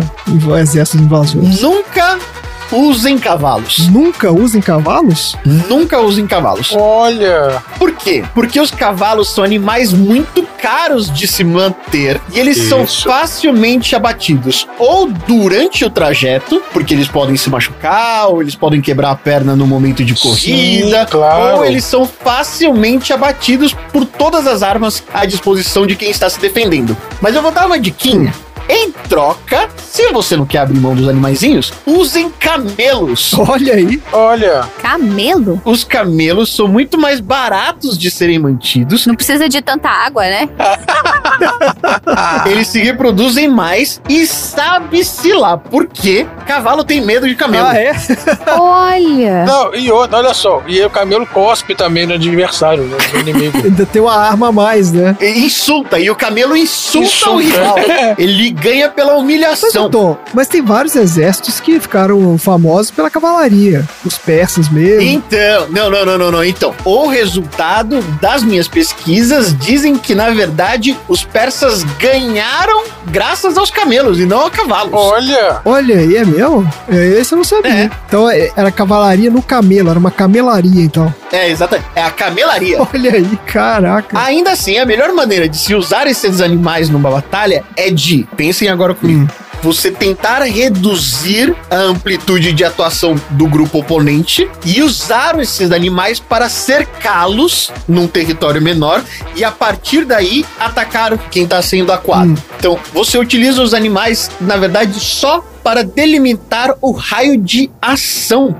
exércitos 0.61 1.01
invasores. 1.01 1.63
Nunca 1.63 2.19
usem 2.73 3.19
cavalos. 3.19 3.89
Nunca 3.89 4.31
usem 4.31 4.61
cavalos? 4.61 5.37
Nunca 5.45 6.01
usem 6.01 6.27
cavalos. 6.27 6.73
Olha. 6.75 7.63
Por 7.79 7.93
quê? 7.93 8.25
Porque 8.35 8.61
os 8.61 8.71
cavalos 8.71 9.31
são 9.31 9.45
animais 9.45 9.93
muito 9.93 10.47
caros 10.61 11.11
de 11.13 11.27
se 11.27 11.45
manter 11.45 12.21
e 12.33 12.39
eles 12.39 12.69
são 12.69 12.83
Isso. 12.83 13.09
facilmente 13.09 13.95
abatidos 13.95 14.67
ou 14.79 15.09
durante 15.09 15.85
o 15.85 15.91
trajeto, 15.91 16.63
porque 16.73 16.95
eles 16.95 17.09
podem 17.09 17.37
se 17.37 17.49
machucar, 17.49 18.29
ou 18.29 18.43
eles 18.43 18.55
podem 18.55 18.81
quebrar 18.81 19.11
a 19.11 19.15
perna 19.15 19.55
no 19.55 19.67
momento 19.67 20.05
de 20.05 20.15
corrida, 20.15 21.07
claro. 21.07 21.59
ou 21.59 21.65
eles 21.65 21.85
são 21.85 22.07
facilmente 22.07 23.13
abatidos 23.13 23.75
por 23.93 24.05
todas 24.05 24.47
as 24.47 24.63
armas 24.63 25.03
à 25.13 25.25
disposição 25.25 25.87
de 25.87 25.97
quem 25.97 26.11
está 26.11 26.29
se 26.29 26.41
defendendo. 26.41 26.97
Mas 27.21 27.35
eu 27.35 27.43
vou 27.43 27.51
dar 27.51 27.67
uma 27.67 27.79
diquinha. 27.79 28.35
Em 28.69 28.93
troca, 29.09 29.69
se 29.77 30.13
você 30.13 30.37
não 30.37 30.45
quer 30.45 30.59
abrir 30.59 30.79
mão 30.79 30.95
dos 30.95 31.09
animaizinhos, 31.09 31.73
usem 31.87 32.31
camelos. 32.31 33.33
Olha 33.35 33.75
aí. 33.75 34.01
Olha. 34.13 34.69
Camelo? 34.83 35.61
Os 35.65 35.85
camelos 35.85 36.55
são 36.55 36.69
muito 36.69 36.99
mais 36.99 37.21
baratos 37.21 37.97
de 37.97 38.11
serem 38.11 38.39
mantidos. 38.39 39.07
Não 39.07 39.15
precisa 39.15 39.49
de 39.49 39.63
tanta 39.63 39.89
água, 39.89 40.23
né? 40.25 40.49
Eles 42.47 42.69
se 42.69 42.83
reproduzem 42.83 43.49
mais 43.49 44.01
e 44.09 44.27
sabe-se 44.27 45.33
lá 45.33 45.57
por 45.57 45.87
quê 45.87 46.27
cavalo 46.49 46.83
tem 46.83 47.03
medo 47.03 47.29
de 47.29 47.35
camelo. 47.35 47.67
Ah, 47.67 47.79
é? 47.79 47.93
Olha. 48.59 49.45
Não, 49.45 49.75
e 49.75 49.91
outra, 49.93 50.17
olha 50.17 50.33
só. 50.33 50.63
E 50.67 50.83
o 50.83 50.89
camelo 50.89 51.27
cospe 51.27 51.75
também 51.75 52.07
no 52.07 52.15
adversário, 52.15 52.85
né, 52.85 52.97
no 53.13 53.21
inimigo. 53.21 53.59
Ainda 53.63 53.85
tem 53.85 54.01
uma 54.01 54.15
arma 54.17 54.49
a 54.49 54.53
mais, 54.53 54.91
né? 54.91 55.15
E 55.21 55.45
Insulta, 55.45 55.99
e 55.99 56.11
o 56.11 56.17
camelo 56.17 56.57
insulta, 56.57 57.31
o 57.31 57.41
Insulta. 57.41 57.41
rival. 57.43 57.77
Ele 58.17 58.51
ganha 58.61 58.89
pela 58.89 59.13
Mas, 59.13 59.23
humilhação. 59.23 59.91
Tom, 59.91 60.17
mas 60.35 60.49
tem 60.49 60.63
vários 60.63 60.95
exércitos 60.97 61.61
que 61.61 61.79
ficaram 61.81 62.37
famosos 62.39 62.91
pela 62.91 63.11
cavalaria. 63.11 63.85
Os 64.05 64.19
persas 64.19 64.69
mesmo. 64.69 65.03
Então, 65.03 65.69
não, 65.71 65.91
não, 65.91 66.05
não, 66.05 66.19
não, 66.19 66.31
não. 66.31 66.45
Então, 66.45 66.75
o 66.85 67.07
resultado 67.07 68.01
das 68.21 68.43
minhas 68.43 68.69
pesquisas 68.69 69.57
dizem 69.57 69.97
que, 69.97 70.15
na 70.15 70.31
verdade, 70.31 70.97
os 71.09 71.25
persas 71.25 71.83
ganharam 71.99 72.85
graças 73.07 73.57
aos 73.57 73.71
camelos 73.71 74.19
e 74.19 74.27
não 74.27 74.47
a 74.47 74.51
cavalos. 74.51 74.93
Olha. 74.93 75.61
Olha 75.65 75.99
aí, 75.99 76.17
é 76.17 76.25
mesmo? 76.25 76.69
É, 76.89 77.21
Esse 77.21 77.35
eu 77.35 77.37
não 77.37 77.45
sabia. 77.45 77.69
É. 77.69 77.91
Então 78.07 78.29
é, 78.31 78.51
era 78.57 78.71
cavalaria 78.71 79.31
no 79.31 79.43
camelo, 79.43 79.91
era 79.91 79.99
uma 79.99 80.11
camelaria, 80.11 80.83
então. 80.83 81.13
É, 81.33 81.51
exatamente. 81.51 81.89
É 81.95 82.03
a 82.03 82.11
camelaria. 82.11 82.79
Olha 82.95 83.13
aí, 83.13 83.39
caraca. 83.47 84.19
Ainda 84.19 84.53
assim, 84.53 84.79
a 84.79 84.87
melhor 84.87 85.13
maneira 85.13 85.49
de 85.49 85.57
se 85.57 85.75
usar 85.75 86.07
esses 86.07 86.41
animais 86.41 86.89
numa 86.89 87.11
batalha 87.11 87.65
é 87.77 87.91
de, 87.91 88.27
pensem 88.49 88.71
agora 88.71 88.95
comigo, 88.95 89.29
você 89.63 89.91
tentar 89.91 90.41
reduzir 90.43 91.55
a 91.71 91.77
amplitude 91.77 92.55
de 92.55 92.65
atuação 92.65 93.15
do 93.31 93.47
grupo 93.47 93.81
oponente 93.81 94.49
e 94.65 94.81
usar 94.81 95.39
esses 95.39 95.71
animais 95.71 96.19
para 96.19 96.49
cercá-los 96.49 97.71
num 97.87 98.07
território 98.07 98.63
menor 98.63 99.05
e 99.37 99.45
a 99.45 99.51
partir 99.51 100.07
daí 100.07 100.47
atacar 100.59 101.19
quem 101.31 101.45
está 101.45 101.61
sendo 101.61 101.93
acuado. 101.93 102.43
Então, 102.59 102.79
você 102.95 103.19
utiliza 103.19 103.61
os 103.63 103.75
animais, 103.75 104.31
na 104.41 104.57
verdade, 104.57 104.99
só 104.99 105.45
para 105.63 105.85
delimitar 105.85 106.75
o 106.81 106.93
raio 106.93 107.37
de 107.37 107.71
ação 107.83 108.57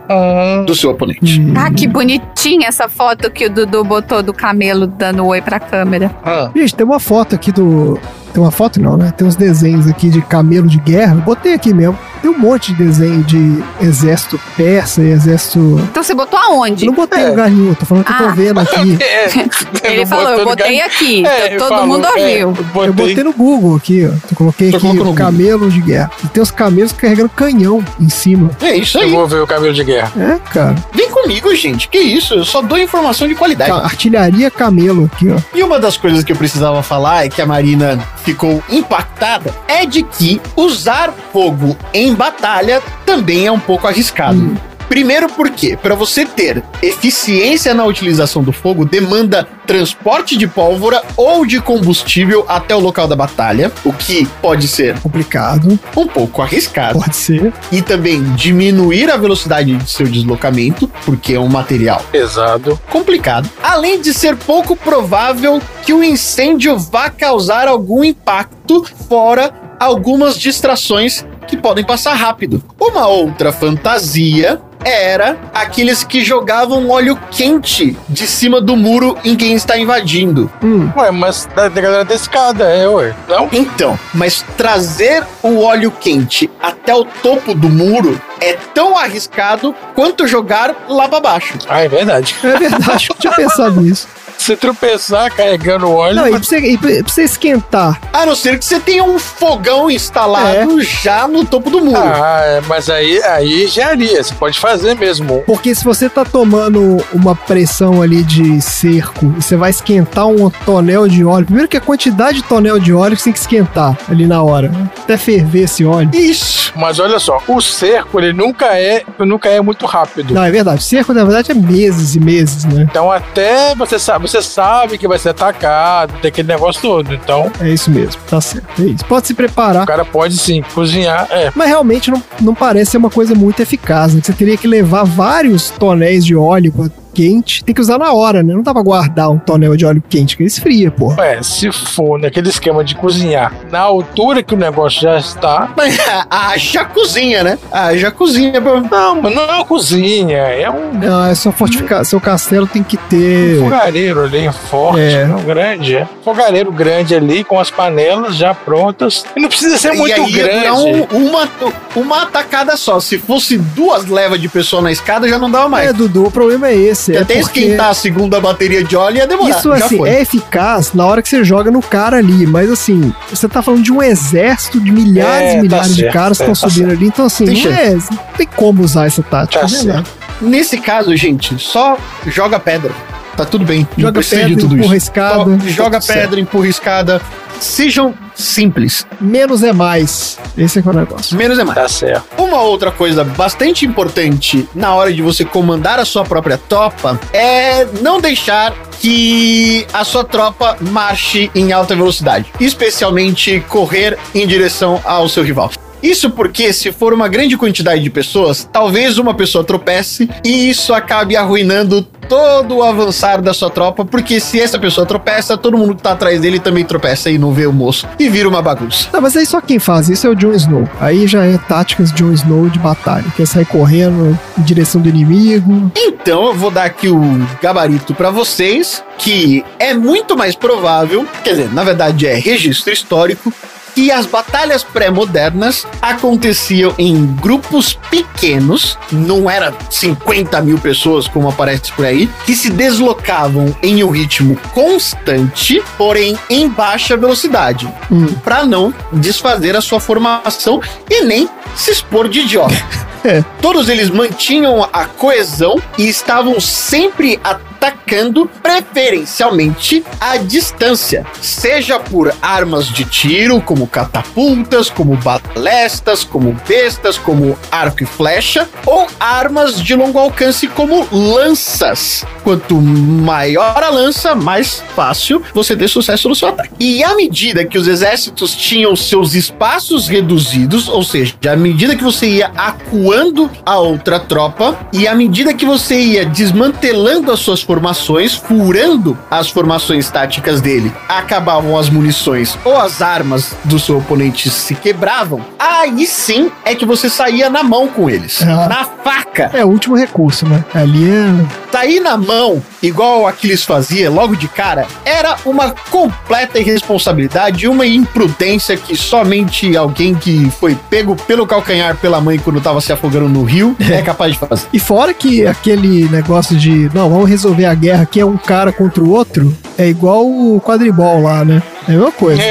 do 0.67 0.75
seu 0.75 0.91
oponente. 0.91 1.41
Ah, 1.57 1.71
que 1.71 1.87
bonitinha 1.87 2.69
essa 2.69 2.87
foto 2.87 3.31
que 3.31 3.47
o 3.47 3.51
Dudu 3.51 3.83
botou 3.83 4.23
do 4.23 4.35
camelo 4.35 4.87
dando 4.87 5.25
oi 5.25 5.41
pra 5.41 5.59
câmera. 5.59 6.15
Ah, 6.23 6.51
Gente, 6.55 6.75
tem 6.75 6.85
uma 6.85 7.01
foto 7.01 7.35
aqui 7.35 7.51
do. 7.51 7.99
Tem 8.33 8.43
uma 8.43 8.51
foto 8.51 8.81
não, 8.81 8.97
né? 8.97 9.13
Tem 9.17 9.27
uns 9.27 9.37
desenhos 9.37 9.87
aqui 9.87 10.09
de 10.11 10.21
camelo 10.23 10.67
de 10.67 10.79
guerra. 10.79 11.15
Botei 11.15 11.55
aqui 11.55 11.73
mesmo. 11.73 11.99
Tem 12.21 12.31
um 12.31 12.39
monte 12.39 12.73
de 12.75 12.85
desenho 12.85 13.23
de 13.23 13.63
exército 13.81 14.41
persa 14.57 15.01
e 15.03 15.11
exército. 15.11 15.81
Então 15.91 16.03
você 16.03 16.15
botou 16.15 16.39
Eu 16.39 16.47
aonde? 16.47 16.85
não 16.87 16.93
botei 16.95 17.23
É. 17.23 17.29
lugar 17.29 17.49
nenhum, 17.51 17.75
tô 17.75 17.87
falando 17.87 18.05
que 18.05 18.13
eu 18.13 18.17
tô 18.17 18.25
Ah. 18.25 18.33
vendo 18.33 18.61
aqui. 18.61 18.99
é, 19.03 19.29
Ele 19.93 20.07
falou, 20.07 20.31
eu 20.31 20.45
botei 20.45 20.77
gar- 20.79 20.87
aqui. 20.87 21.25
É, 21.25 21.57
todo 21.57 21.69
falou, 21.69 21.87
mundo 21.87 22.07
é, 22.07 22.45
ouviu. 22.45 22.67
Eu 22.85 22.93
botei 22.93 23.23
no 23.25 23.33
Google 23.33 23.77
aqui, 23.77 24.05
ó. 24.07 24.15
Eu 24.31 24.37
coloquei 24.37 24.71
Você 24.71 24.77
aqui 24.79 24.87
Google. 24.89 25.15
camelo 25.15 25.71
de 25.71 25.81
guerra. 25.81 26.11
E 26.25 26.29
tem 26.29 26.43
os 26.43 26.51
camelos 26.51 26.93
carregando 26.93 27.29
canhão 27.29 27.83
em 28.01 28.09
cima. 28.09 28.51
É 28.61 28.77
isso 28.77 28.99
Eu 28.99 29.03
aí. 29.05 29.11
vou 29.13 29.27
ver 29.27 29.41
o 29.43 29.47
cabelo 29.47 29.73
de 29.73 29.85
guerra. 29.85 30.11
É, 30.19 30.39
cara. 30.53 30.75
Vem 30.93 31.09
comigo, 31.11 31.55
gente. 31.55 31.89
Que 31.89 31.99
isso? 31.99 32.35
Eu 32.35 32.45
só 32.45 32.61
dou 32.63 32.79
informação 32.79 33.29
de 33.29 33.35
qualidade. 33.35 33.71
Artilharia 33.71 34.51
camelo 34.51 35.09
aqui, 35.13 35.29
ó. 35.31 35.39
E 35.57 35.63
uma 35.63 35.79
das 35.79 35.97
coisas 35.97 36.25
que 36.25 36.33
eu 36.33 36.37
precisava 36.37 36.83
falar 36.83 37.27
e 37.27 37.31
que 37.31 37.41
a 37.41 37.47
Marina 37.47 37.99
ficou 38.29 38.63
impactada 38.69 39.55
é 39.67 39.87
de 39.87 40.03
que 40.03 40.39
usar 40.55 41.11
fogo 41.33 41.75
em 41.95 42.15
batalha 42.15 42.83
também 43.07 43.47
é 43.47 43.51
um 43.51 43.59
pouco 43.59 43.87
arriscado. 43.87 44.55
Primeiro 44.89 45.29
porque, 45.29 45.77
para 45.77 45.95
você 45.95 46.25
ter 46.25 46.63
eficiência 46.83 47.75
na 47.75 47.85
utilização 47.85 48.43
do 48.43 48.53
fogo, 48.53 48.85
demanda 48.85 49.47
transporte 49.67 50.37
de 50.37 50.47
pólvora 50.47 51.03
ou 51.17 51.45
de 51.45 51.61
combustível 51.61 52.45
até 52.49 52.75
o 52.75 52.81
local 52.81 53.07
da 53.07 53.15
batalha, 53.15 53.71
o 53.85 53.93
que 53.93 54.27
pode 54.41 54.67
ser 54.67 54.99
Complicado. 55.01 55.79
um 55.97 56.07
pouco 56.07 56.41
arriscado. 56.41 56.99
Pode 56.99 57.15
ser. 57.17 57.53
E 57.71 57.83
também 57.83 58.23
diminuir 58.35 59.11
a 59.11 59.17
velocidade 59.17 59.77
de 59.77 59.91
seu 59.91 60.07
deslocamento, 60.07 60.91
porque 61.05 61.35
é 61.35 61.41
um 61.41 61.49
material 61.49 62.03
Pesado. 62.11 62.81
complicado. 62.91 63.49
Além 63.63 64.01
de 64.01 64.15
ser 64.15 64.37
pouco 64.37 64.75
provável 64.75 65.61
que 65.83 65.93
o 65.93 66.03
incêndio 66.03 66.79
vá 66.79 67.11
causar 67.11 67.69
algum 67.69 68.03
impacto, 68.03 68.85
fora 69.09 69.53
algumas 69.79 70.39
distrações 70.39 71.25
que 71.47 71.57
podem 71.57 71.85
passar 71.85 72.15
rápido. 72.15 72.63
Uma 72.81 73.07
outra 73.07 73.53
fantasia 73.53 74.61
era 74.85 75.39
aqueles 75.53 76.05
que 76.05 76.25
jogavam 76.25 76.89
óleo 76.89 77.19
quente 77.31 77.97
de 78.09 78.27
cima 78.27 78.61
do 78.61 78.77
muro 78.77 79.17
em 79.25 79.37
quem 79.37 79.55
está 79.55 79.79
invadindo. 79.79 80.51
Hum. 80.63 80.91
Ué, 80.97 81.11
mas 81.11 81.47
da, 81.55 81.69
da 81.69 81.81
galera 81.81 82.05
da 82.05 82.15
escada, 82.15 82.65
é, 82.65 82.89
ué. 82.89 83.15
Não? 83.29 83.49
Então, 83.53 83.99
mas 84.15 84.45
trazer 84.57 85.25
o 85.43 85.61
óleo 85.61 85.91
quente 85.91 86.51
até 86.61 86.95
o 86.95 87.05
topo 87.05 87.55
do 87.55 87.69
muro 87.69 88.21
é 88.41 88.55
tão 88.75 88.97
arriscado 88.97 89.75
quanto 89.95 90.27
jogar 90.27 90.75
lá 90.89 91.09
para 91.09 91.21
baixo. 91.21 91.59
Ah, 91.69 91.83
é 91.83 91.89
verdade. 91.89 92.35
É 92.43 92.57
verdade, 92.57 93.09
eu 93.11 93.17
tinha 93.17 93.33
pensado 93.33 93.81
nisso. 93.81 94.09
Se 94.39 94.57
tropeçar 94.57 95.31
carregando 95.35 95.91
óleo, 95.91 96.17
Não, 96.17 96.27
e 96.29 96.31
pra 96.31 96.39
você, 96.39 96.59
e 96.59 96.79
pra 96.79 96.89
pra 96.89 97.13
você 97.13 97.23
esquentar. 97.25 98.01
A 98.13 98.25
não 98.25 98.35
ser 98.35 98.59
que 98.59 98.65
você 98.65 98.81
tenha 98.81 99.05
um 99.05 99.19
fogão 99.19 99.91
instalado 99.91 100.81
já 100.83 101.29
no 101.29 101.45
topo 101.45 101.69
do 101.69 101.81
muro. 101.81 101.99
Ah, 102.01 102.41
é, 102.45 102.61
mas 102.63 102.89
aí, 102.89 103.23
aí 103.25 103.65
engenharia, 103.65 104.23
você 104.23 104.35
pode 104.35 104.59
fazer 104.59 104.95
mesmo. 104.95 105.43
Porque 105.45 105.75
se 105.75 105.85
você 105.85 106.09
tá 106.09 106.25
tomando 106.25 106.97
uma 107.13 107.35
pressão 107.35 108.01
ali 108.01 108.23
de 108.23 108.61
cerco 108.63 109.35
e 109.37 109.43
você 109.43 109.57
vai 109.57 109.71
esquentar 109.71 110.27
um 110.27 110.49
tonel 110.65 111.09
de 111.09 111.25
óleo, 111.25 111.47
primeiro 111.47 111.69
que 111.69 111.77
a 111.77 111.81
quantidade 111.81 112.39
de 112.39 112.45
tonel 112.45 112.79
de 112.79 112.93
óleo 112.93 113.17
que 113.17 113.23
você 113.23 113.25
tem 113.25 113.33
que 113.33 113.39
esquentar 113.41 113.97
ali 114.09 114.27
na 114.27 114.43
hora, 114.43 114.71
até 115.03 115.17
ferver 115.17 115.65
esse 115.65 115.85
óleo. 115.85 116.11
Isso. 116.15 116.73
Mas 116.77 116.99
olha 117.01 117.19
só, 117.19 117.43
o 117.49 117.61
cerco 117.61 118.21
ele 118.21 118.33
nunca 118.33 118.67
é, 118.79 119.03
nunca 119.19 119.49
é 119.49 119.61
muito 119.61 119.85
rápido. 119.85 120.33
Não, 120.33 120.43
é 120.43 120.51
verdade. 120.51 120.83
Cerco, 120.85 121.13
na 121.13 121.25
verdade, 121.25 121.51
é 121.51 121.55
meses 121.55 122.15
e 122.15 122.21
meses, 122.21 122.65
né? 122.65 122.87
Então 122.89 123.11
até 123.11 123.75
você 123.75 123.99
sabe, 123.99 124.28
você 124.29 124.43
sabe 124.43 124.99
que 124.99 125.09
vai 125.09 125.19
ser 125.19 125.31
atacado, 125.31 126.15
tem 126.21 126.29
aquele 126.29 126.49
negócio 126.49 126.81
todo. 126.81 127.13
Então 127.15 127.51
É 127.61 127.69
isso 127.69 127.91
mesmo, 127.91 128.21
tá 128.29 128.41
certo. 128.41 128.83
É 128.83 128.87
isso. 128.87 129.05
Pode 129.07 129.27
se 129.27 129.35
preparar. 129.35 129.85
o 129.85 129.87
cara 129.87 130.05
pode 130.05 130.37
sim 130.37 130.63
cozinhar. 130.75 131.27
É, 131.31 131.51
Mas 131.55 131.69
realmente 131.69 132.11
não, 132.11 132.23
não 132.41 132.55
parece 132.55 132.93
ser 132.93 132.97
uma 132.99 133.11
coisa 133.11 133.35
muito 133.35 133.61
eficaz, 133.61 134.15
né? 134.15 134.21
Você 134.23 134.33
teria 134.33 134.57
que 134.57 134.67
levar 134.67 135.05
vários 135.05 135.71
tonéis 135.71 136.25
de 136.25 136.35
óleo 136.37 136.73
pra- 136.73 136.91
quente. 137.13 137.65
Tem 137.65 137.75
que 137.75 137.81
usar 137.81 137.99
na 137.99 138.13
hora, 138.13 138.43
né? 138.43 138.55
Não 138.55 138.63
dá 138.63 138.73
pra 138.73 138.83
guardar 138.83 139.31
um 139.31 139.39
tonel 139.39 139.77
de 139.77 139.85
óleo 139.85 140.03
quente, 140.09 140.37
que 140.37 140.43
ele 140.43 140.49
esfria, 140.49 140.91
pô. 140.91 141.13
é, 141.21 141.43
se 141.43 141.71
for 141.73 142.19
naquele 142.19 142.49
esquema 142.49 142.83
de 142.85 142.95
cozinhar 142.95 143.53
na 143.71 143.81
altura 143.81 144.43
que 144.43 144.55
o 144.55 144.59
negócio 144.59 145.01
já 145.01 145.19
está. 145.19 145.71
Mas 145.77 145.99
haja 146.31 146.85
cozinha, 146.85 147.43
né? 147.43 147.59
Haja 147.73 148.11
cozinha. 148.11 148.61
pô. 148.61 148.81
Não, 148.81 149.21
mas 149.23 149.35
não 149.35 149.43
é 149.43 149.55
uma 149.57 149.65
cozinha, 149.65 150.37
é 150.39 150.71
um 150.71 150.93
Não, 150.95 151.25
é 151.27 151.35
só 151.35 151.51
fortificar. 151.53 152.05
Seu 152.05 152.21
castelo 152.21 152.67
tem 152.67 152.83
que 152.83 152.97
Um 152.97 153.09
ter. 153.09 153.61
fogareiro 153.61 154.25
ali, 154.25 154.51
forte, 154.71 155.01
É. 155.01 155.25
não, 155.27 155.41
grande. 155.43 155.97
É. 155.97 156.07
Fogareiro 156.25 156.71
grande 156.73 157.15
ali, 157.15 157.43
com 157.45 157.59
as 157.59 157.71
panelas 157.71 158.37
já 158.37 158.55
prontas. 158.55 159.25
E 159.37 159.41
não 159.41 159.49
precisa 159.49 159.77
ser 159.79 159.95
e 159.95 159.97
muito 159.99 160.21
aí 160.21 160.33
grande. 160.33 160.67
não 160.67 161.03
uma, 161.13 161.49
uma 161.97 162.23
atacada 162.23 162.77
só. 162.77 163.01
Se 163.01 163.19
fosse 163.19 163.57
duas 163.59 164.07
levas 164.07 164.41
de 164.41 164.49
pessoa 164.49 164.83
na 164.83 164.93
escada, 164.93 165.29
já 165.29 165.39
não 165.39 165.51
dava 165.51 165.69
mais. 165.69 165.89
É, 165.89 165.93
Dudu, 165.93 166.27
o 166.27 166.31
problema 166.31 166.69
é 166.69 166.75
esse. 166.77 166.98
É 167.09 167.19
Até 167.19 167.41
porque 167.41 167.61
esquentar 167.61 167.91
a 167.91 167.95
segunda 167.95 168.41
bateria 168.41 168.83
de 168.83 168.97
óleo 168.97 169.19
ia 169.19 169.27
demorar. 169.27 169.57
Isso, 169.57 169.73
assim, 169.73 169.99
foi. 169.99 170.11
é 170.11 170.23
eficaz 170.23 170.93
na 170.93 171.07
hora 171.07 171.23
que 171.23 171.29
você 171.29 171.45
joga 171.45 171.71
no 171.71 171.81
cara 171.83 172.19
ali. 172.19 172.47
Mas, 172.47 172.71
assim, 172.71 173.13
você 173.31 173.49
tá 173.49 173.63
falando 173.63 173.83
de 173.83 173.93
um 173.93 174.03
exército 174.03 174.81
de 174.81 174.91
milhares 174.91 175.49
É, 175.49 175.53
e 175.53 175.57
tá 175.57 175.63
milhares 175.63 175.95
de 175.95 176.03
certo, 176.03 176.13
caras 176.13 176.39
que 176.39 176.45
é, 176.45 176.51
estão 176.51 176.69
tá 176.69 176.75
subindo 176.75 176.93
ali. 176.93 177.07
Então, 177.07 177.27
assim, 177.27 177.45
Tem 177.47 177.65
não, 177.65 177.73
é, 177.73 177.95
não 177.95 178.19
tem 178.37 178.49
como 178.57 178.83
usar 178.83 179.07
essa 179.07 179.23
tática. 179.23 179.61
Tá 179.61 179.67
é 179.67 179.79
verdade. 179.79 180.11
Nesse 180.41 180.79
caso, 180.79 181.15
gente, 181.17 181.59
só 181.59 181.99
joga 182.27 182.59
pedra. 182.59 182.93
Tá 183.37 183.45
tudo 183.45 183.65
bem. 183.65 183.87
não 183.97 184.07
Joga 184.07 184.21
pedra, 184.21 184.49
de 184.49 184.57
tudo 184.57 184.77
empurra 184.77 184.97
isso. 184.97 185.07
escada. 185.07 185.45
Só 185.45 185.45
tá 185.45 185.69
joga 185.69 186.01
certo. 186.01 186.21
pedra, 186.21 186.41
empurra 186.41 186.67
escada. 186.67 187.23
Sejam 187.61 188.15
simples. 188.35 189.07
Menos 189.21 189.63
é 189.63 189.73
mais. 189.73 190.39
Esse 190.57 190.79
é 190.79 190.83
é 190.85 190.91
o 190.91 190.93
negócio. 190.93 191.37
Menos 191.37 191.59
é 191.59 191.65
mais. 191.65 191.79
Tá 191.79 191.89
certo. 191.89 192.27
Uma 192.43 192.63
outra 192.63 192.91
coisa 192.91 193.25
bastante 193.25 193.85
importante 193.85 194.69
na 194.75 194.95
hora 194.95 195.13
de 195.13 195.23
você 195.23 195.45
comandar 195.45 195.99
a 195.99 196.05
sua 196.05 196.25
própria 196.25 196.59
tropa 196.59 197.19
é 197.33 197.85
não 198.01 198.21
deixar 198.21 198.75
que 199.01 199.87
a 199.93 200.05
sua 200.05 200.25
tropa 200.25 200.77
marche 200.81 201.51
em 201.55 201.73
alta 201.73 201.95
velocidade, 201.95 202.53
especialmente 202.59 203.61
correr 203.69 204.19
em 204.35 204.47
direção 204.47 205.01
ao 205.05 205.29
seu 205.29 205.43
rival. 205.43 205.71
Isso 206.03 206.31
porque, 206.31 206.73
se 206.73 206.93
for 206.93 207.13
uma 207.13 207.29
grande 207.29 207.57
quantidade 207.57 208.03
de 208.03 208.11
pessoas, 208.11 208.69
talvez 208.73 209.19
uma 209.19 209.35
pessoa 209.35 209.65
tropece 209.65 210.29
e 210.45 210.71
isso 210.71 210.95
acabe 210.95 211.37
arruinando 211.37 212.07
todo 212.29 212.77
o 212.77 212.83
avançar 212.83 213.41
da 213.41 213.55
sua 213.55 213.71
tropa, 213.71 214.05
porque 214.05 214.39
se 214.39 214.61
essa 214.61 214.79
pessoa 214.79 215.07
tropeça, 215.07 215.57
todo 215.57 215.79
mundo 215.79 215.97
que 215.97 216.03
tá 216.03 216.13
atrás 216.13 216.41
dele 216.41 216.61
também 216.61 216.85
tropeça 216.85 217.31
e 217.31 217.39
não 217.39 217.53
vê 217.53 217.67
o 217.67 217.73
moço 217.73 218.07
e 218.19 218.29
vira 218.29 218.49
uma 218.49 218.61
bagunça. 218.61 219.09
Não, 219.13 219.21
mas 219.21 219.37
aí 219.37 219.47
só 219.47 219.61
quem 219.61 219.79
faz 219.79 220.09
isso 220.09 220.27
é 220.27 220.31
o 220.31 220.35
Jon 220.35 220.53
Snow. 220.53 220.89
Aí 221.01 221.27
já 221.27 221.45
é 221.45 221.57
táticas 221.57 222.13
Jon 222.13 222.33
Snow 222.33 222.69
de 222.69 222.79
batalha. 222.79 223.25
Que 223.35 223.43
é 223.43 223.47
sair 223.47 223.65
correndo 223.65 224.39
em 224.59 224.63
direção 224.63 225.01
do 225.01 225.09
inimigo. 225.09 225.91
Então 225.97 226.47
eu 226.47 226.55
vou 226.55 226.71
dar 226.71 226.85
aqui 226.85 227.09
o 227.09 227.21
gabarito 227.63 228.15
pra 228.15 228.31
vocês, 228.31 229.03
que 229.17 229.65
é 229.79 229.95
muito 229.95 230.37
mais 230.37 230.55
provável, 230.55 231.27
quer 231.43 231.51
dizer, 231.51 231.73
na 231.73 231.83
verdade 231.83 232.27
é 232.27 232.35
registro 232.35 232.93
histórico, 232.93 233.53
que 233.95 234.11
as 234.11 234.27
batalhas 234.27 234.83
pré-modernas 234.85 235.87
aconteciam 236.01 236.95
em 236.99 237.27
grupos 237.37 237.99
pequenos, 238.11 238.99
não 239.11 239.49
era 239.51 239.73
50 239.91 240.61
mil 240.61 240.79
pessoas 240.79 241.27
como 241.29 241.49
aparece 241.49 241.93
por 241.93 242.05
aí, 242.05 242.29
que 242.47 242.55
se 242.55 242.71
deslocavam 242.71 243.75
em 243.83 244.03
um 244.05 244.11
ritmo 244.11 244.57
constante, 244.73 245.83
porém 245.97 246.39
em 246.49 246.69
baixa 246.69 247.17
velocidade, 247.17 247.89
Hum. 248.11 248.27
para 248.45 248.65
não 248.65 248.93
desfazer 249.13 249.77
a 249.77 249.81
sua 249.81 250.01
formação 250.01 250.81
e 251.11 251.23
nem 251.25 251.49
se 251.77 251.91
expor 251.91 252.29
de 252.29 252.41
idiota. 252.41 252.75
É. 253.25 253.43
Todos 253.61 253.89
eles 253.89 254.11
mantinham 254.11 254.89
a 254.93 255.05
coesão 255.05 255.75
e 255.99 256.09
estavam 256.09 256.61
sempre 256.61 257.39
atacando 257.43 258.49
preferencialmente 258.63 260.05
à 260.21 260.37
distância, 260.37 261.27
seja 261.41 261.99
por 261.99 262.33
armas 262.43 262.87
de 262.87 263.05
tiro, 263.05 263.61
como 263.61 263.78
catapultas, 263.87 264.91
como 264.91 265.17
balestas, 265.17 266.25
como 266.25 266.57
bestas, 266.67 267.19
como 267.19 267.59
arco 267.71 268.03
e 268.03 268.07
flecha, 268.07 268.69
ou 268.87 269.07
armas 269.19 269.81
de 269.83 269.95
longo 269.95 270.19
alcance 270.19 270.67
como 270.69 271.07
lanças. 271.13 272.25
Quanto 272.43 272.81
maior 272.81 273.83
a 273.83 273.91
lança, 273.91 274.35
mais 274.35 274.83
fácil 274.95 275.43
você 275.55 275.77
ter 275.77 275.89
sucesso 275.89 276.29
no 276.29 276.35
seu 276.35 276.49
ataque. 276.49 276.71
E 276.79 277.03
à 277.05 277.15
medida 277.15 277.65
que 277.65 277.79
os 277.79 277.87
exércitos 277.87 278.55
tinham 278.55 278.95
seus 278.97 279.35
espaços 279.35 280.09
reduzidos, 280.09 280.89
ou 280.89 281.03
seja, 281.03 281.35
à 281.51 281.57
medida 281.57 281.97
que 281.97 282.05
você 282.05 282.29
ia 282.29 282.51
acuando 282.57 283.51
a 283.65 283.79
outra 283.79 284.19
tropa 284.19 284.79
e 284.93 285.07
à 285.07 285.15
medida 285.15 285.55
que 285.55 285.67
você 285.67 285.99
ia 285.99 286.25
desmantelando 286.25 287.31
as 287.33 287.41
suas 287.41 287.63
formações, 287.63 288.35
furando 288.35 289.19
as 289.31 289.49
formações 289.49 290.11
táticas 290.11 290.61
dele, 290.61 290.93
acabavam 291.09 291.77
as 291.79 291.89
munições 291.89 292.59
ou 292.65 292.77
as 292.77 293.03
armas 293.03 293.55
do 293.69 293.79
seu 293.79 293.99
oponente 293.99 294.51
se 294.51 294.75
quebravam, 294.75 295.41
aí 295.59 296.07
sim 296.07 296.51
é 296.65 296.75
que 296.75 296.87
você 296.87 297.09
saía 297.09 297.49
na 297.51 297.63
mão 297.63 297.89
com 297.89 298.09
eles. 298.09 298.43
Ah. 298.43 298.69
Na 298.69 298.85
faca. 298.85 299.51
É 299.53 299.65
o 299.65 299.69
último 299.69 299.97
recurso, 299.97 300.47
né? 300.47 300.65
Ali 300.75 301.09
é. 301.09 301.69
Sair 301.71 302.01
na 302.01 302.17
mão, 302.17 302.63
igual 302.83 303.21
o 303.21 303.27
Aquiles 303.27 303.63
fazia 303.63 304.11
logo 304.11 304.35
de 304.35 304.49
cara, 304.49 304.87
era 305.05 305.37
uma 305.45 305.75
completa 305.91 306.59
irresponsabilidade 306.59 307.67
e 307.67 307.69
uma 307.69 307.87
imprudência 307.87 308.77
que 308.77 308.97
somente 308.97 309.77
alguém 309.77 310.15
que 310.15 310.51
foi 310.59 310.77
pego 310.89 311.15
pelo 311.15 311.47
calcanhar 311.47 311.97
pela 311.97 312.21
mãe 312.21 312.39
quando 312.39 312.61
tava 312.61 312.81
se 312.81 312.93
afogando 312.93 313.29
no 313.29 313.45
rio 313.45 313.77
é 313.79 314.01
capaz 314.03 314.33
de 314.33 314.39
fazer. 314.39 314.67
E 314.73 314.81
fora 314.81 315.13
que 315.13 315.47
aquele 315.47 316.09
negócio 316.09 316.57
de, 316.57 316.91
não, 316.95 317.11
vamos 317.11 317.29
resolver 317.29 317.67
a 317.67 317.75
guerra 317.75 318.07
que 318.07 318.19
é 318.19 318.25
um 318.25 318.37
cara 318.37 318.73
contra 318.73 319.05
o 319.05 319.11
outro, 319.11 319.55
é 319.77 319.87
igual 319.89 320.27
o 320.27 320.61
quadribol 320.65 321.23
lá, 321.23 321.45
né? 321.45 321.63
É 321.89 321.93
a 321.93 321.95
mesma 321.95 322.13
coisa. 322.13 322.43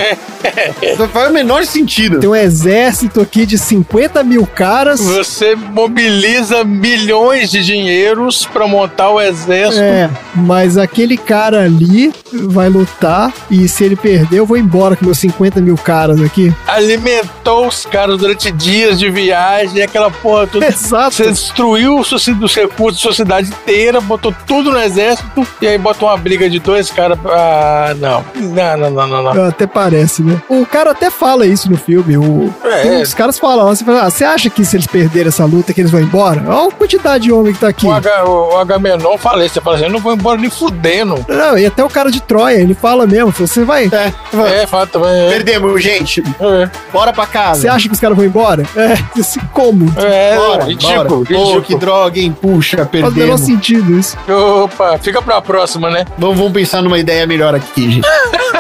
Não 0.97 1.07
faz 1.09 1.29
o 1.29 1.33
menor 1.33 1.65
sentido. 1.65 2.19
Tem 2.19 2.29
um 2.29 2.35
exército 2.35 3.21
aqui 3.21 3.45
de 3.45 3.57
50 3.57 4.23
mil 4.23 4.45
caras. 4.47 4.99
Você 4.99 5.55
mobiliza 5.55 6.63
milhões 6.63 7.51
de 7.51 7.63
dinheiros 7.63 8.45
pra 8.45 8.67
montar 8.67 9.11
o 9.11 9.21
exército. 9.21 9.83
É, 9.83 10.09
mas 10.35 10.77
aquele 10.77 11.17
cara 11.17 11.63
ali 11.63 12.11
vai 12.33 12.69
lutar 12.69 13.31
e 13.49 13.67
se 13.67 13.83
ele 13.83 13.95
perder, 13.95 14.37
eu 14.39 14.45
vou 14.45 14.57
embora 14.57 14.95
com 14.95 15.05
meus 15.05 15.19
50 15.19 15.61
mil 15.61 15.77
caras 15.77 16.21
aqui. 16.21 16.53
Alimentou 16.65 17.67
os 17.67 17.85
caras 17.85 18.17
durante 18.17 18.51
dias 18.51 18.97
de 18.97 19.09
viagem, 19.09 19.81
aquela 19.81 20.09
porra 20.09 20.47
toda. 20.47 20.65
Exato. 20.67 21.15
Você 21.15 21.31
destruiu 21.31 21.99
os 21.99 22.55
recursos 22.55 22.97
da 22.97 23.03
sua 23.03 23.13
cidade 23.13 23.49
inteira, 23.49 24.01
botou 24.01 24.33
tudo 24.45 24.71
no 24.71 24.79
exército 24.79 25.47
e 25.61 25.67
aí 25.67 25.77
bota 25.77 26.05
uma 26.05 26.17
briga 26.17 26.49
de 26.49 26.59
dois 26.59 26.89
caras. 26.89 27.17
Ah, 27.25 27.95
não. 27.99 28.25
Não, 28.35 28.77
não, 28.77 29.07
não, 29.07 29.23
não, 29.23 29.26
não. 29.33 29.45
Até 29.45 29.65
parece, 29.67 30.21
né? 30.21 30.41
O 30.49 30.65
cara 30.65 30.91
até 30.91 31.09
fala 31.09 31.45
isso 31.45 31.69
no 31.69 31.77
filme. 31.77 32.17
O, 32.17 32.53
É. 32.63 33.01
Os 33.01 33.13
caras 33.13 33.37
falam, 33.39 33.67
você 33.67 33.83
fala, 33.83 34.03
ah, 34.03 34.09
você 34.09 34.23
acha 34.23 34.49
que 34.49 34.63
se 34.65 34.75
eles 34.75 34.87
perderem 34.87 35.27
essa 35.29 35.45
luta 35.45 35.73
que 35.73 35.81
eles 35.81 35.91
vão 35.91 36.01
embora? 36.01 36.43
Olha 36.47 36.67
a 36.67 36.71
quantidade 36.71 37.23
de 37.25 37.31
homem 37.31 37.53
que 37.53 37.59
tá 37.59 37.67
aqui. 37.69 37.85
O, 37.85 37.91
H, 37.91 38.25
o 38.25 38.57
Agamenon 38.57 39.17
falei, 39.17 39.49
você 39.49 39.59
fala 39.61 39.75
assim, 39.77 39.85
eu 39.85 39.91
não 39.91 39.99
vou 39.99 40.13
embora 40.13 40.39
nem 40.39 40.49
fudendo. 40.49 41.25
Não, 41.27 41.57
e 41.57 41.65
até 41.65 41.83
o 41.83 41.89
cara 41.89 42.11
de 42.11 42.21
Troia, 42.21 42.57
ele 42.59 42.73
fala 42.73 43.05
mesmo, 43.07 43.31
fala, 43.31 43.47
você 43.47 43.63
vai. 43.63 43.85
É, 43.91 44.61
É, 44.61 44.67
fala 44.67 44.85
também. 44.87 45.29
Perdemos, 45.29 45.81
gente. 45.81 46.23
É, 46.39 46.69
Bora 46.91 47.11
pra 47.13 47.25
casa. 47.25 47.61
Você 47.61 47.67
acha 47.67 47.87
que 47.87 47.93
os 47.93 47.99
caras 47.99 48.15
vão 48.15 48.25
embora? 48.25 48.63
É, 48.75 49.19
esse 49.19 49.39
como? 49.53 49.91
é, 49.97 50.35
Bora, 50.37 50.63
ridículo, 50.65 51.25
bora. 51.25 51.39
Pô, 51.53 51.61
que 51.61 51.75
droga, 51.75 52.19
hein? 52.19 52.35
Puxa, 52.39 52.77
Faz 52.77 52.89
o 52.89 52.95
menor 52.95 53.11
perdemos. 53.13 53.41
sentido 53.41 53.97
isso. 53.97 54.17
Opa, 54.29 54.97
fica 54.99 55.21
pra 55.21 55.41
próxima, 55.41 55.89
né? 55.89 56.05
Vamos, 56.17 56.37
vamos 56.37 56.53
pensar 56.53 56.81
numa 56.81 56.97
ideia 56.99 57.25
melhor 57.25 57.53
aqui, 57.55 57.91
gente. 57.91 58.07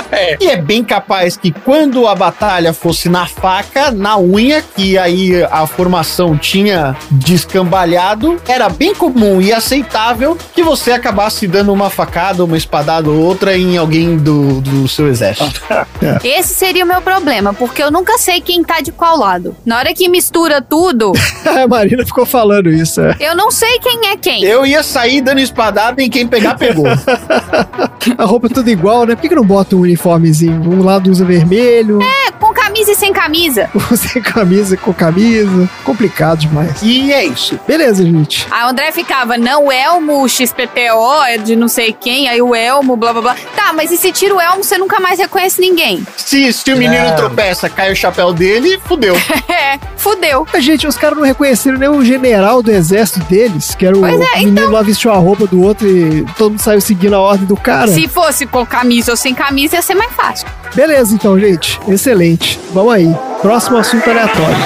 É. 0.09 0.37
E 0.39 0.47
é 0.49 0.56
bem 0.57 0.83
capaz 0.83 1.37
que 1.37 1.51
quando 1.51 2.07
a 2.07 2.15
batalha 2.15 2.73
fosse 2.73 3.09
na 3.09 3.25
faca, 3.25 3.91
na 3.91 4.17
unha, 4.17 4.61
que 4.61 4.97
aí 4.97 5.43
a 5.43 5.65
formação 5.67 6.37
tinha 6.37 6.95
descambalhado, 7.11 8.39
era 8.47 8.69
bem 8.69 8.93
comum 8.93 9.41
e 9.41 9.53
aceitável 9.53 10.37
que 10.53 10.63
você 10.63 10.91
acabasse 10.91 11.47
dando 11.47 11.71
uma 11.71 11.89
facada, 11.89 12.43
uma 12.43 12.57
espadada 12.57 13.09
ou 13.09 13.19
outra 13.19 13.57
em 13.57 13.77
alguém 13.77 14.17
do, 14.17 14.61
do 14.61 14.87
seu 14.87 15.07
exército. 15.07 15.61
Esse 16.23 16.53
seria 16.53 16.83
o 16.83 16.87
meu 16.87 17.01
problema, 17.01 17.53
porque 17.53 17.81
eu 17.81 17.91
nunca 17.91 18.17
sei 18.17 18.41
quem 18.41 18.63
tá 18.63 18.81
de 18.81 18.91
qual 18.91 19.17
lado. 19.17 19.55
Na 19.65 19.77
hora 19.77 19.93
que 19.93 20.07
mistura 20.07 20.61
tudo, 20.61 21.13
a 21.45 21.67
Marina 21.67 22.05
ficou 22.05 22.25
falando 22.25 22.69
isso. 22.69 23.01
é. 23.01 23.15
eu 23.19 23.35
não 23.35 23.51
sei 23.51 23.79
quem 23.79 24.07
é 24.09 24.17
quem. 24.17 24.43
Eu 24.43 24.65
ia 24.65 24.83
sair 24.83 25.21
dando 25.21 25.39
espadada 25.39 26.01
em 26.01 26.09
quem 26.09 26.27
pegar, 26.27 26.55
pegou. 26.55 26.85
A 28.17 28.25
roupa 28.25 28.47
é 28.47 28.49
tudo 28.49 28.69
igual, 28.69 29.05
né? 29.05 29.15
Por 29.15 29.21
que, 29.21 29.29
que 29.29 29.35
não 29.35 29.43
bota 29.43 29.75
um 29.75 29.81
uniformezinho? 29.81 30.46
Um 30.49 30.83
lado 30.83 31.09
usa 31.11 31.25
vermelho, 31.25 31.99
É, 32.01 32.31
camisa 32.67 32.91
e 32.91 32.95
sem 32.95 33.13
camisa. 33.13 33.69
sem 33.95 34.21
camisa 34.21 34.75
com 34.75 34.93
camisa. 34.93 35.69
Complicado 35.83 36.39
demais. 36.39 36.81
E 36.81 37.13
é 37.13 37.25
isso. 37.25 37.57
Beleza, 37.65 38.03
gente. 38.03 38.45
A 38.51 38.69
André 38.69 38.91
ficava, 38.91 39.37
não, 39.37 39.67
o 39.67 39.71
Elmo, 39.71 40.21
o 40.21 40.27
XPTO 40.27 41.23
é 41.25 41.37
de 41.37 41.55
não 41.55 41.69
sei 41.69 41.93
quem, 41.93 42.27
aí 42.27 42.41
o 42.41 42.53
Elmo, 42.53 42.97
blá 42.97 43.13
blá 43.13 43.21
blá. 43.21 43.35
Tá, 43.55 43.71
mas 43.73 43.91
e 43.91 43.97
se 43.97 44.11
tira 44.11 44.35
o 44.35 44.41
Elmo, 44.41 44.63
você 44.63 44.77
nunca 44.77 44.99
mais 44.99 45.17
reconhece 45.17 45.61
ninguém. 45.61 46.05
Se, 46.17 46.51
se 46.51 46.73
o 46.73 46.77
menino 46.77 47.05
Não. 47.05 47.15
tropeça, 47.15 47.69
cai 47.69 47.91
o 47.91 47.95
chapéu 47.95 48.33
dele, 48.33 48.79
fudeu. 48.85 49.15
É, 49.47 49.79
fudeu. 49.95 50.45
A 50.53 50.59
gente, 50.59 50.85
os 50.85 50.97
caras 50.97 51.17
não 51.17 51.25
reconheceram 51.25 51.77
nem 51.77 51.89
o 51.89 52.03
general 52.03 52.61
do 52.61 52.69
exército 52.69 53.21
deles, 53.25 53.73
que 53.73 53.85
era 53.85 53.97
o 53.97 54.05
é, 54.05 54.39
menino 54.39 54.69
lá 54.69 54.81
vestiu 54.81 55.11
a 55.11 55.15
roupa 55.15 55.47
do 55.47 55.61
outro 55.61 55.87
e 55.87 56.25
todo 56.37 56.51
mundo 56.51 56.61
saiu 56.61 56.81
seguindo 56.81 57.15
a 57.15 57.19
ordem 57.19 57.47
do 57.47 57.55
cara. 57.55 57.87
Se 57.87 58.07
fosse 58.07 58.45
com 58.45 58.65
camisa 58.65 59.11
ou 59.11 59.17
sem 59.17 59.33
camisa, 59.33 59.77
ia 59.77 59.81
ser 59.81 59.95
mais 59.95 60.11
fácil. 60.13 60.47
Beleza, 60.75 61.13
então, 61.15 61.39
gente. 61.39 61.79
Excelente. 61.87 62.56
Vamos 62.73 62.93
aí. 62.93 63.15
Próximo 63.41 63.77
assunto 63.77 64.09
aleatório. 64.09 64.57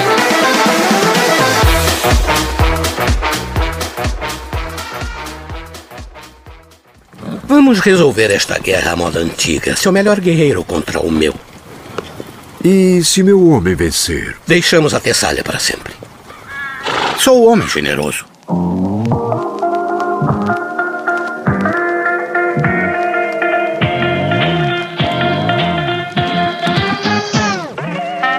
Vamos 7.44 7.80
resolver 7.80 8.30
esta 8.30 8.58
guerra 8.58 8.92
à 8.92 8.96
moda 8.96 9.20
antiga. 9.20 9.76
Seu 9.76 9.92
melhor 9.92 10.20
guerreiro 10.20 10.64
contra 10.64 11.00
o 11.00 11.10
meu. 11.10 11.34
E 12.64 13.02
se 13.04 13.22
meu 13.22 13.46
homem 13.48 13.74
vencer? 13.74 14.36
Deixamos 14.46 14.94
a 14.94 15.00
Tessália 15.00 15.42
para 15.44 15.58
sempre. 15.58 15.92
Sou 17.18 17.46
homem 17.46 17.68
generoso. 17.68 18.24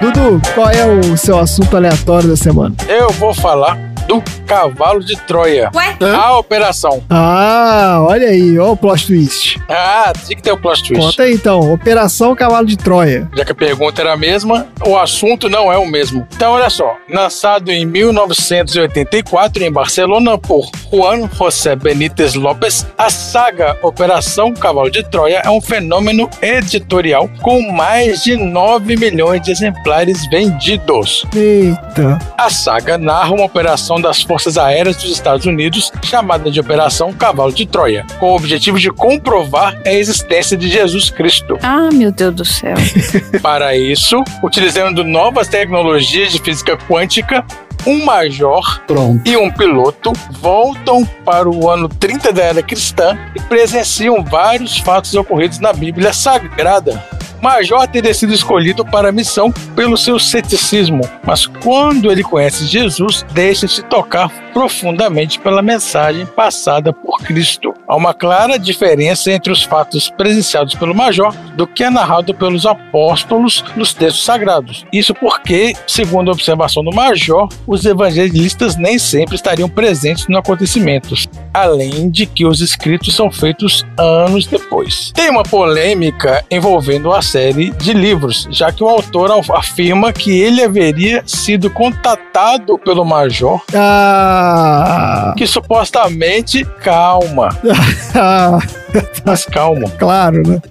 Dudu, 0.04 0.38
qual 0.54 0.68
é 0.68 0.84
o 0.84 1.16
seu 1.16 1.38
assunto 1.38 1.74
aleatório 1.74 2.28
da 2.28 2.36
semana? 2.36 2.74
Eu 2.86 3.08
vou 3.08 3.32
falar 3.32 3.78
do 4.20 4.40
cavalo 4.46 5.00
de 5.00 5.16
Troia. 5.22 5.70
Ué? 5.74 5.96
A 6.14 6.38
operação. 6.38 7.02
Ah, 7.10 8.04
olha 8.06 8.28
aí, 8.28 8.58
ó 8.58 8.72
o 8.72 8.76
plot 8.76 9.06
twist. 9.06 9.60
Ah, 9.68 10.12
tinha 10.24 10.36
que 10.36 10.42
ter 10.42 10.52
o 10.52 10.56
plot 10.58 10.82
twist. 10.82 11.04
Conta 11.04 11.22
aí 11.22 11.34
então, 11.34 11.72
Operação 11.72 12.34
Cavalo 12.34 12.66
de 12.66 12.76
Troia. 12.76 13.28
Já 13.34 13.44
que 13.44 13.52
a 13.52 13.54
pergunta 13.54 14.02
era 14.02 14.12
a 14.12 14.16
mesma, 14.16 14.66
o 14.86 14.96
assunto 14.96 15.48
não 15.48 15.72
é 15.72 15.78
o 15.78 15.86
mesmo. 15.86 16.26
Então, 16.34 16.52
olha 16.52 16.70
só. 16.70 16.96
Lançado 17.08 17.70
em 17.70 17.84
1984 17.86 19.64
em 19.64 19.72
Barcelona 19.72 20.38
por 20.38 20.68
Juan 20.92 21.28
José 21.32 21.76
Benítez 21.76 22.34
López, 22.34 22.86
a 22.96 23.10
saga 23.10 23.78
Operação 23.82 24.52
Cavalo 24.52 24.90
de 24.90 25.02
Troia 25.04 25.42
é 25.44 25.50
um 25.50 25.60
fenômeno 25.60 26.28
editorial 26.40 27.28
com 27.42 27.60
mais 27.72 28.22
de 28.22 28.36
9 28.36 28.96
milhões 28.96 29.42
de 29.42 29.50
exemplares 29.50 30.26
vendidos. 30.28 31.24
Eita. 31.34 32.18
A 32.36 32.50
saga 32.50 32.98
narra 32.98 33.32
uma 33.32 33.44
operação 33.44 34.00
das 34.04 34.22
Forças 34.22 34.58
Aéreas 34.58 34.96
dos 34.96 35.10
Estados 35.10 35.46
Unidos 35.46 35.90
chamada 36.02 36.50
de 36.50 36.60
Operação 36.60 37.10
Cavalo 37.10 37.52
de 37.52 37.64
Troia, 37.64 38.04
com 38.20 38.32
o 38.32 38.36
objetivo 38.36 38.78
de 38.78 38.90
comprovar 38.90 39.80
a 39.84 39.92
existência 39.92 40.58
de 40.58 40.68
Jesus 40.68 41.08
Cristo. 41.08 41.58
Ah, 41.62 41.88
meu 41.90 42.12
Deus 42.12 42.34
do 42.34 42.44
céu. 42.44 42.74
Para 43.40 43.74
isso, 43.74 44.22
utilizando 44.42 45.02
novas 45.02 45.48
tecnologias 45.48 46.30
de 46.32 46.38
física 46.38 46.76
quântica, 46.76 47.42
um 47.86 48.04
major 48.04 48.82
Pronto. 48.86 49.26
e 49.26 49.36
um 49.36 49.50
piloto 49.50 50.12
voltam 50.40 51.04
para 51.24 51.48
o 51.48 51.70
ano 51.70 51.88
30 51.88 52.32
da 52.32 52.42
era 52.42 52.62
cristã 52.62 53.18
e 53.34 53.40
presenciam 53.40 54.22
vários 54.22 54.78
fatos 54.78 55.14
ocorridos 55.14 55.58
na 55.58 55.72
Bíblia 55.72 56.12
Sagrada. 56.12 57.02
Major 57.44 57.86
teria 57.86 58.14
sido 58.14 58.32
escolhido 58.32 58.86
para 58.86 59.10
a 59.10 59.12
missão 59.12 59.52
pelo 59.76 59.98
seu 59.98 60.18
ceticismo, 60.18 61.02
mas 61.22 61.44
quando 61.44 62.10
ele 62.10 62.22
conhece 62.22 62.64
Jesus, 62.64 63.22
deixa-se 63.32 63.82
tocar 63.82 64.30
profundamente 64.54 65.38
pela 65.38 65.60
mensagem 65.60 66.24
passada 66.24 66.90
por 66.90 67.18
Cristo. 67.18 67.74
Há 67.86 67.96
uma 67.96 68.14
clara 68.14 68.58
diferença 68.58 69.30
entre 69.30 69.52
os 69.52 69.62
fatos 69.62 70.08
presenciados 70.08 70.74
pelo 70.74 70.94
Major 70.94 71.34
do 71.54 71.66
que 71.66 71.84
é 71.84 71.90
narrado 71.90 72.32
pelos 72.32 72.64
apóstolos 72.64 73.62
nos 73.76 73.92
textos 73.92 74.24
sagrados. 74.24 74.86
Isso 74.90 75.12
porque, 75.12 75.74
segundo 75.86 76.30
a 76.30 76.32
observação 76.32 76.82
do 76.82 76.94
Major, 76.94 77.46
os 77.66 77.84
evangelistas 77.84 78.76
nem 78.76 78.98
sempre 78.98 79.34
estariam 79.34 79.68
presentes 79.68 80.28
no 80.28 80.38
acontecimento, 80.38 81.14
além 81.52 82.08
de 82.08 82.24
que 82.24 82.46
os 82.46 82.62
escritos 82.62 83.14
são 83.14 83.30
feitos 83.30 83.84
anos 83.98 84.46
depois. 84.46 85.12
Tem 85.12 85.28
uma 85.28 85.42
polêmica 85.42 86.42
envolvendo 86.50 87.12
a 87.12 87.20
série 87.34 87.72
de 87.72 87.92
livros, 87.92 88.46
já 88.48 88.70
que 88.70 88.84
o 88.84 88.88
autor 88.88 89.28
afirma 89.56 90.12
que 90.12 90.30
ele 90.40 90.62
haveria 90.62 91.20
sido 91.26 91.68
contatado 91.68 92.78
pelo 92.78 93.04
Major 93.04 93.60
Ah, 93.74 95.34
que 95.36 95.44
supostamente 95.44 96.64
calma, 96.80 97.48
ah, 98.14 98.60
mas 99.26 99.44
calma, 99.46 99.90
claro, 99.98 100.44
né? 100.46 100.62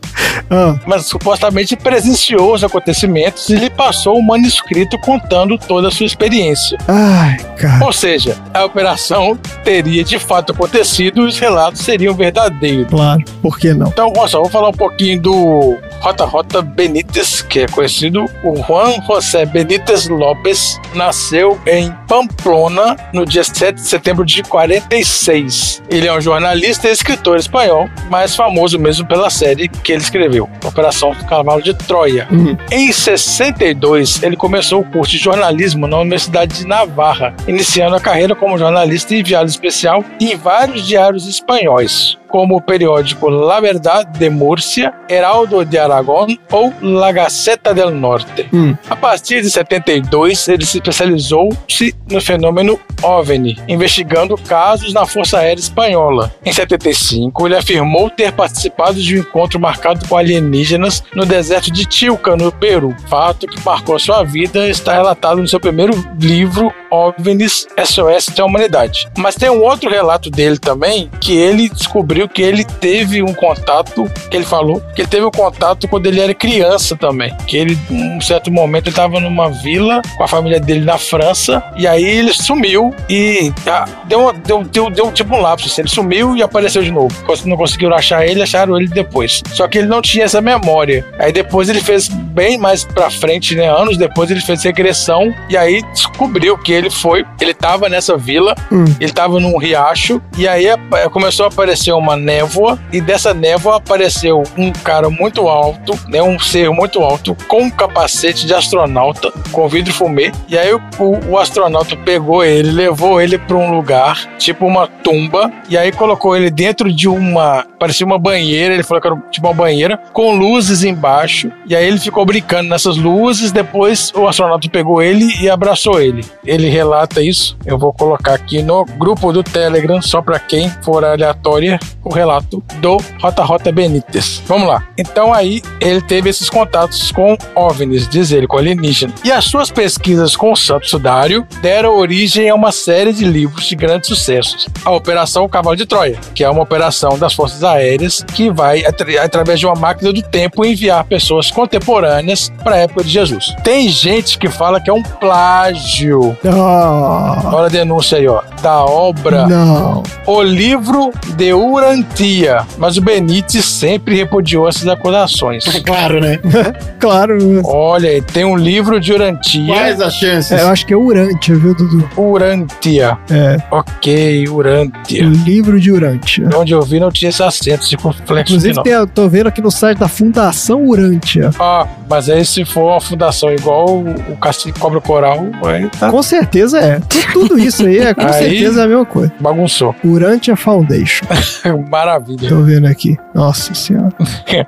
Ah, 0.49 0.79
mas 0.85 1.05
supostamente 1.05 1.75
presenciou 1.75 2.53
os 2.53 2.63
acontecimentos 2.63 3.49
e 3.49 3.55
lhe 3.55 3.69
passou 3.69 4.17
um 4.17 4.21
manuscrito 4.21 4.97
contando 4.99 5.57
toda 5.57 5.89
a 5.89 5.91
sua 5.91 6.05
experiência. 6.05 6.77
ai, 6.87 7.37
cara. 7.57 7.85
Ou 7.85 7.91
seja, 7.91 8.37
a 8.53 8.63
operação 8.63 9.37
teria 9.65 10.03
de 10.03 10.17
fato 10.17 10.53
acontecido 10.53 11.23
e 11.23 11.27
os 11.27 11.37
relatos 11.37 11.81
seriam 11.81 12.13
verdadeiros. 12.13 12.87
Claro, 12.89 13.21
por 13.41 13.59
que 13.59 13.73
não? 13.73 13.87
Então, 13.87 14.13
olha 14.15 14.27
só, 14.29 14.39
vou 14.39 14.49
falar 14.49 14.69
um 14.69 14.73
pouquinho 14.73 15.21
do 15.21 15.77
Rota 16.03 16.25
Rota 16.25 16.61
Benítez, 16.61 17.41
que 17.41 17.61
é 17.61 17.65
conhecido 17.65 18.25
o 18.43 18.61
Juan 18.63 19.01
José 19.07 19.45
Benítez 19.45 20.09
Lopes, 20.09 20.77
nasceu 20.93 21.57
em 21.65 21.93
Pamplona 22.09 22.97
no 23.13 23.25
dia 23.25 23.41
7 23.41 23.75
de 23.75 23.87
setembro 23.87 24.25
de 24.25 24.43
46. 24.43 25.81
Ele 25.89 26.05
é 26.05 26.13
um 26.13 26.19
jornalista 26.19 26.89
e 26.89 26.91
escritor 26.91 27.37
espanhol, 27.37 27.89
mais 28.09 28.35
famoso 28.35 28.77
mesmo 28.77 29.07
pela 29.07 29.29
série 29.29 29.69
que 29.69 29.93
ele 29.93 30.01
escreveu, 30.01 30.49
Operação 30.65 31.15
Cavalo 31.29 31.61
de 31.61 31.73
Troia. 31.73 32.27
Uhum. 32.29 32.57
Em 32.69 32.91
62, 32.91 34.21
ele 34.23 34.35
começou 34.35 34.81
o 34.81 34.91
curso 34.91 35.13
de 35.13 35.19
jornalismo 35.19 35.87
na 35.87 35.99
Universidade 35.99 36.57
de 36.57 36.67
Navarra, 36.67 37.33
iniciando 37.47 37.95
a 37.95 38.01
carreira 38.01 38.35
como 38.35 38.57
jornalista 38.57 39.15
e 39.15 39.21
enviado 39.21 39.49
especial 39.49 40.03
em 40.19 40.35
vários 40.35 40.85
diários 40.85 41.29
espanhóis, 41.29 42.17
como 42.33 42.55
o 42.55 42.61
periódico 42.61 43.29
La 43.29 43.59
Verdad 43.59 44.07
de 44.07 44.27
Múrcia, 44.27 44.91
Heraldo 45.07 45.63
de 45.63 45.77
Aragón 45.77 46.35
ou 46.51 46.73
La 46.81 47.11
Gaceta 47.11 47.75
del 47.75 47.91
Norte. 47.91 48.49
Hum. 48.51 48.75
A 48.89 48.95
partir 48.95 49.43
de 49.43 49.51
72, 49.51 50.47
ele 50.47 50.65
se 50.65 50.79
especializou-se 50.79 51.93
no 52.09 52.19
fenômeno 52.19 52.79
OVNI, 53.03 53.59
investigando 53.67 54.35
casos 54.35 54.95
na 54.95 55.05
Força 55.05 55.37
Aérea 55.37 55.61
Espanhola. 55.61 56.33
Em 56.43 56.51
75, 56.51 57.45
ele 57.45 57.55
afirmou 57.55 58.09
ter 58.09 58.31
participado 58.31 58.99
de 58.99 59.15
um 59.15 59.19
encontro 59.19 59.59
marcado 59.59 60.07
com 60.07 60.17
alienígenas 60.17 61.03
no 61.13 61.27
deserto 61.27 61.71
de 61.71 61.85
Chilca, 61.87 62.35
no 62.35 62.51
Peru. 62.51 62.95
Fato 63.07 63.45
que 63.45 63.63
marcou 63.63 63.99
sua 63.99 64.23
vida 64.23 64.67
está 64.67 64.93
relatado 64.93 65.39
no 65.39 65.47
seu 65.47 65.59
primeiro 65.59 65.93
livro, 66.19 66.73
OVNIs 66.93 67.67
SOS 67.83 68.27
da 68.35 68.45
Humanidade. 68.45 69.07
Mas 69.17 69.35
tem 69.35 69.49
um 69.49 69.61
outro 69.61 69.89
relato 69.89 70.29
dele 70.29 70.57
também, 70.57 71.09
que 71.19 71.35
ele 71.35 71.69
descobriu 71.69 72.27
que 72.29 72.41
ele 72.41 72.63
teve 72.63 73.23
um 73.23 73.33
contato, 73.33 74.09
que 74.29 74.37
ele 74.37 74.45
falou, 74.45 74.81
que 74.95 75.01
ele 75.01 75.09
teve 75.09 75.25
um 75.25 75.31
contato 75.31 75.87
quando 75.87 76.05
ele 76.05 76.21
era 76.21 76.33
criança 76.33 76.95
também. 76.95 77.35
Que 77.47 77.57
ele, 77.57 77.77
um 77.89 78.21
certo 78.21 78.51
momento, 78.51 78.87
ele 78.87 78.91
estava 78.91 79.19
numa 79.19 79.49
vila 79.49 80.01
com 80.17 80.23
a 80.23 80.27
família 80.27 80.59
dele 80.59 80.85
na 80.85 80.97
França, 80.97 81.63
e 81.75 81.87
aí 81.87 82.03
ele 82.03 82.33
sumiu 82.33 82.93
e 83.09 83.51
ah, 83.67 83.85
deu, 84.05 84.31
deu, 84.33 84.63
deu, 84.63 84.89
deu 84.89 85.11
tipo 85.11 85.35
um 85.35 85.41
lapso. 85.41 85.67
assim, 85.67 85.81
ele 85.81 85.89
sumiu 85.89 86.35
e 86.35 86.43
apareceu 86.43 86.83
de 86.83 86.91
novo. 86.91 87.13
Não 87.45 87.57
conseguiram 87.57 87.95
achar 87.95 88.25
ele, 88.25 88.41
acharam 88.41 88.77
ele 88.77 88.87
depois. 88.87 89.41
Só 89.53 89.67
que 89.67 89.79
ele 89.79 89.87
não 89.87 90.01
tinha 90.01 90.25
essa 90.25 90.41
memória. 90.41 91.05
Aí 91.17 91.31
depois 91.31 91.69
ele 91.69 91.81
fez 91.81 92.07
bem 92.07 92.57
mais 92.57 92.83
pra 92.83 93.09
frente, 93.09 93.55
né? 93.55 93.69
Anos 93.69 93.97
depois 93.97 94.29
ele 94.31 94.41
fez 94.41 94.63
regressão 94.63 95.33
e 95.49 95.57
aí 95.57 95.81
descobriu 95.93 96.57
que 96.57 96.71
ele 96.71 96.82
foi, 96.89 97.25
ele 97.39 97.53
tava 97.53 97.87
nessa 97.89 98.17
vila, 98.17 98.55
Hum. 98.71 98.85
ele 98.99 99.11
tava 99.11 99.39
num 99.39 99.57
riacho 99.57 100.21
e 100.37 100.47
aí 100.47 100.69
apa- 100.69 101.09
começou 101.09 101.45
a 101.45 101.49
aparecer 101.49 101.91
uma 101.93 102.15
névoa 102.15 102.79
e 102.91 102.99
dessa 103.01 103.33
névoa 103.33 103.77
apareceu 103.77 104.43
um 104.57 104.71
cara 104.71 105.09
muito 105.09 105.47
alto, 105.47 105.97
né? 106.07 106.21
Um 106.21 106.39
ser 106.39 106.69
muito 106.71 107.01
alto 107.01 107.35
com 107.47 107.63
um 107.63 107.69
capacete 107.69 108.45
de 108.45 108.53
astronauta 108.53 109.31
com 109.51 109.67
vidro 109.67 109.93
fumê 109.93 110.31
e 110.47 110.57
aí 110.57 110.73
o, 110.73 110.81
o- 111.29 111.37
astronauta 111.37 111.95
pegou 111.97 112.43
ele, 112.43 112.71
levou 112.71 113.21
ele 113.21 113.37
pra 113.37 113.57
um 113.57 113.71
lugar, 113.75 114.27
tipo 114.37 114.65
uma 114.65 114.87
tumba 114.87 115.51
e 115.69 115.77
aí 115.77 115.91
colocou 115.91 116.35
ele 116.35 116.49
dentro 116.49 116.91
de 116.93 117.07
uma, 117.07 117.65
parecia 117.79 118.05
uma 118.05 118.17
banheira, 118.19 118.73
ele 118.73 118.83
falou 118.83 119.01
que 119.01 119.07
era 119.07 119.17
tipo 119.31 119.47
uma 119.47 119.53
banheira 119.53 119.97
com 120.13 120.35
luzes 120.35 120.83
embaixo 120.83 121.51
e 121.67 121.75
aí 121.75 121.85
ele 121.85 121.99
ficou 121.99 122.25
brincando 122.25 122.69
nessas 122.69 122.97
luzes, 122.97 123.51
depois 123.51 124.11
o 124.15 124.27
astronauta 124.27 124.67
pegou 124.69 125.01
ele 125.01 125.33
e 125.41 125.49
abraçou 125.49 125.99
ele. 126.01 126.23
Ele 126.45 126.69
relata 126.73 127.21
isso, 127.21 127.55
eu 127.65 127.77
vou 127.77 127.93
colocar 127.93 128.33
aqui 128.33 128.61
no 128.63 128.83
grupo 128.83 129.31
do 129.31 129.43
Telegram, 129.43 130.01
só 130.01 130.21
para 130.21 130.39
quem 130.39 130.69
for 130.81 131.05
aleatória, 131.05 131.79
o 132.03 132.11
relato 132.11 132.63
do 132.79 132.97
Rota 133.21 133.43
Rota 133.43 133.71
Benítez. 133.71 134.41
Vamos 134.47 134.67
lá. 134.67 134.83
Então 134.97 135.31
aí 135.33 135.61
ele 135.79 136.01
teve 136.01 136.29
esses 136.29 136.49
contatos 136.49 137.11
com 137.11 137.37
OVNIs, 137.55 138.07
diz 138.07 138.31
ele, 138.31 138.47
com 138.47 138.57
alienígena. 138.57 139.13
E 139.23 139.31
as 139.31 139.45
suas 139.45 139.69
pesquisas 139.69 140.35
com 140.35 140.51
o 140.51 140.55
Santo 140.55 140.89
Sudário 140.89 141.45
deram 141.61 141.95
origem 141.95 142.49
a 142.49 142.55
uma 142.55 142.71
série 142.71 143.13
de 143.13 143.23
livros 143.23 143.65
de 143.65 143.75
grandes 143.75 144.07
sucessos. 144.07 144.67
A 144.83 144.91
Operação 144.91 145.47
Cavalo 145.47 145.75
de 145.75 145.85
Troia, 145.85 146.19
que 146.33 146.43
é 146.43 146.49
uma 146.49 146.63
operação 146.63 147.17
das 147.19 147.33
Forças 147.33 147.63
Aéreas 147.63 148.23
que 148.33 148.49
vai, 148.49 148.83
atra- 148.83 149.23
através 149.23 149.59
de 149.59 149.65
uma 149.67 149.75
máquina 149.75 150.11
do 150.11 150.21
tempo, 150.21 150.65
enviar 150.65 151.03
pessoas 151.03 151.51
contemporâneas 151.51 152.51
para 152.63 152.75
a 152.75 152.79
época 152.79 153.03
de 153.03 153.09
Jesus. 153.11 153.53
Tem 153.63 153.87
gente 153.89 154.37
que 154.39 154.49
fala 154.49 154.81
que 154.81 154.89
é 154.89 154.93
um 154.93 155.03
plágio. 155.03 156.35
Ah, 156.63 157.41
Olha 157.53 157.65
a 157.65 157.69
denúncia 157.69 158.17
aí, 158.17 158.27
ó. 158.27 158.41
Da 158.61 158.83
obra 158.85 159.45
não. 159.47 160.03
O 160.25 160.41
Livro 160.41 161.11
de 161.35 161.53
Urantia. 161.53 162.61
Mas 162.77 162.95
o 162.97 163.01
Benítez 163.01 163.65
sempre 163.65 164.15
repudiou 164.15 164.67
essas 164.67 164.87
acusações. 164.87 165.63
Claro, 165.83 166.19
né? 166.21 166.39
Claro. 166.99 167.37
Olha, 167.65 168.09
aí, 168.09 168.21
tem 168.21 168.45
um 168.45 168.55
livro 168.55 168.99
de 168.99 169.11
Urantia. 169.11 169.73
Quais 169.73 169.99
as 169.99 170.13
chances? 170.13 170.51
É, 170.53 170.61
eu 170.61 170.69
acho 170.69 170.85
que 170.85 170.93
é 170.93 170.97
Urântia, 170.97 171.53
viu, 171.55 171.75
Dudu? 171.75 172.09
Urantia. 172.17 173.17
É, 173.29 173.57
Ok, 173.69 174.47
Urantia. 174.47 175.23
livro 175.25 175.79
de 175.79 175.91
Urântia. 175.91 176.49
Onde 176.55 176.71
eu 176.73 176.81
vi 176.81 176.99
não 177.01 177.11
tinha 177.11 177.27
esse 177.29 177.43
acento 177.43 177.83
circunflexo 177.83 178.53
Inclusive, 178.53 178.81
tem, 178.83 178.93
eu 178.93 179.05
tô 179.05 179.27
vendo 179.27 179.47
aqui 179.47 179.61
no 179.61 179.69
site 179.69 179.97
da 179.97 180.07
Fundação 180.07 180.85
Urântia. 180.85 181.49
Ah, 181.59 181.85
mas 182.09 182.29
aí 182.29 182.45
se 182.45 182.63
for 182.63 182.91
uma 182.91 183.01
fundação 183.01 183.51
igual 183.51 183.89
o, 183.89 184.09
o 184.31 184.37
Cacique 184.37 184.79
Cobra 184.79 185.01
Coral, 185.01 185.45
aí 185.65 185.89
tá 185.89 186.09
Com 186.09 186.23
certeza 186.23 186.42
é. 186.77 186.99
Tu- 186.99 187.23
Tudo 187.33 187.57
isso 187.59 187.85
aí 187.85 187.97
é 187.99 188.13
com 188.13 188.21
Aí- 188.21 188.33
certeza 188.33 188.81
é 188.81 188.83
a 188.83 188.87
mesma 188.87 189.05
coisa. 189.05 189.31
bagunçou. 189.39 189.95
Urântia 190.03 190.55
Foundation. 190.55 191.25
Maravilha. 191.89 192.47
Tô 192.49 192.61
vendo 192.61 192.85
aqui. 192.87 193.17
Nossa 193.33 193.73
senhora. 193.73 194.13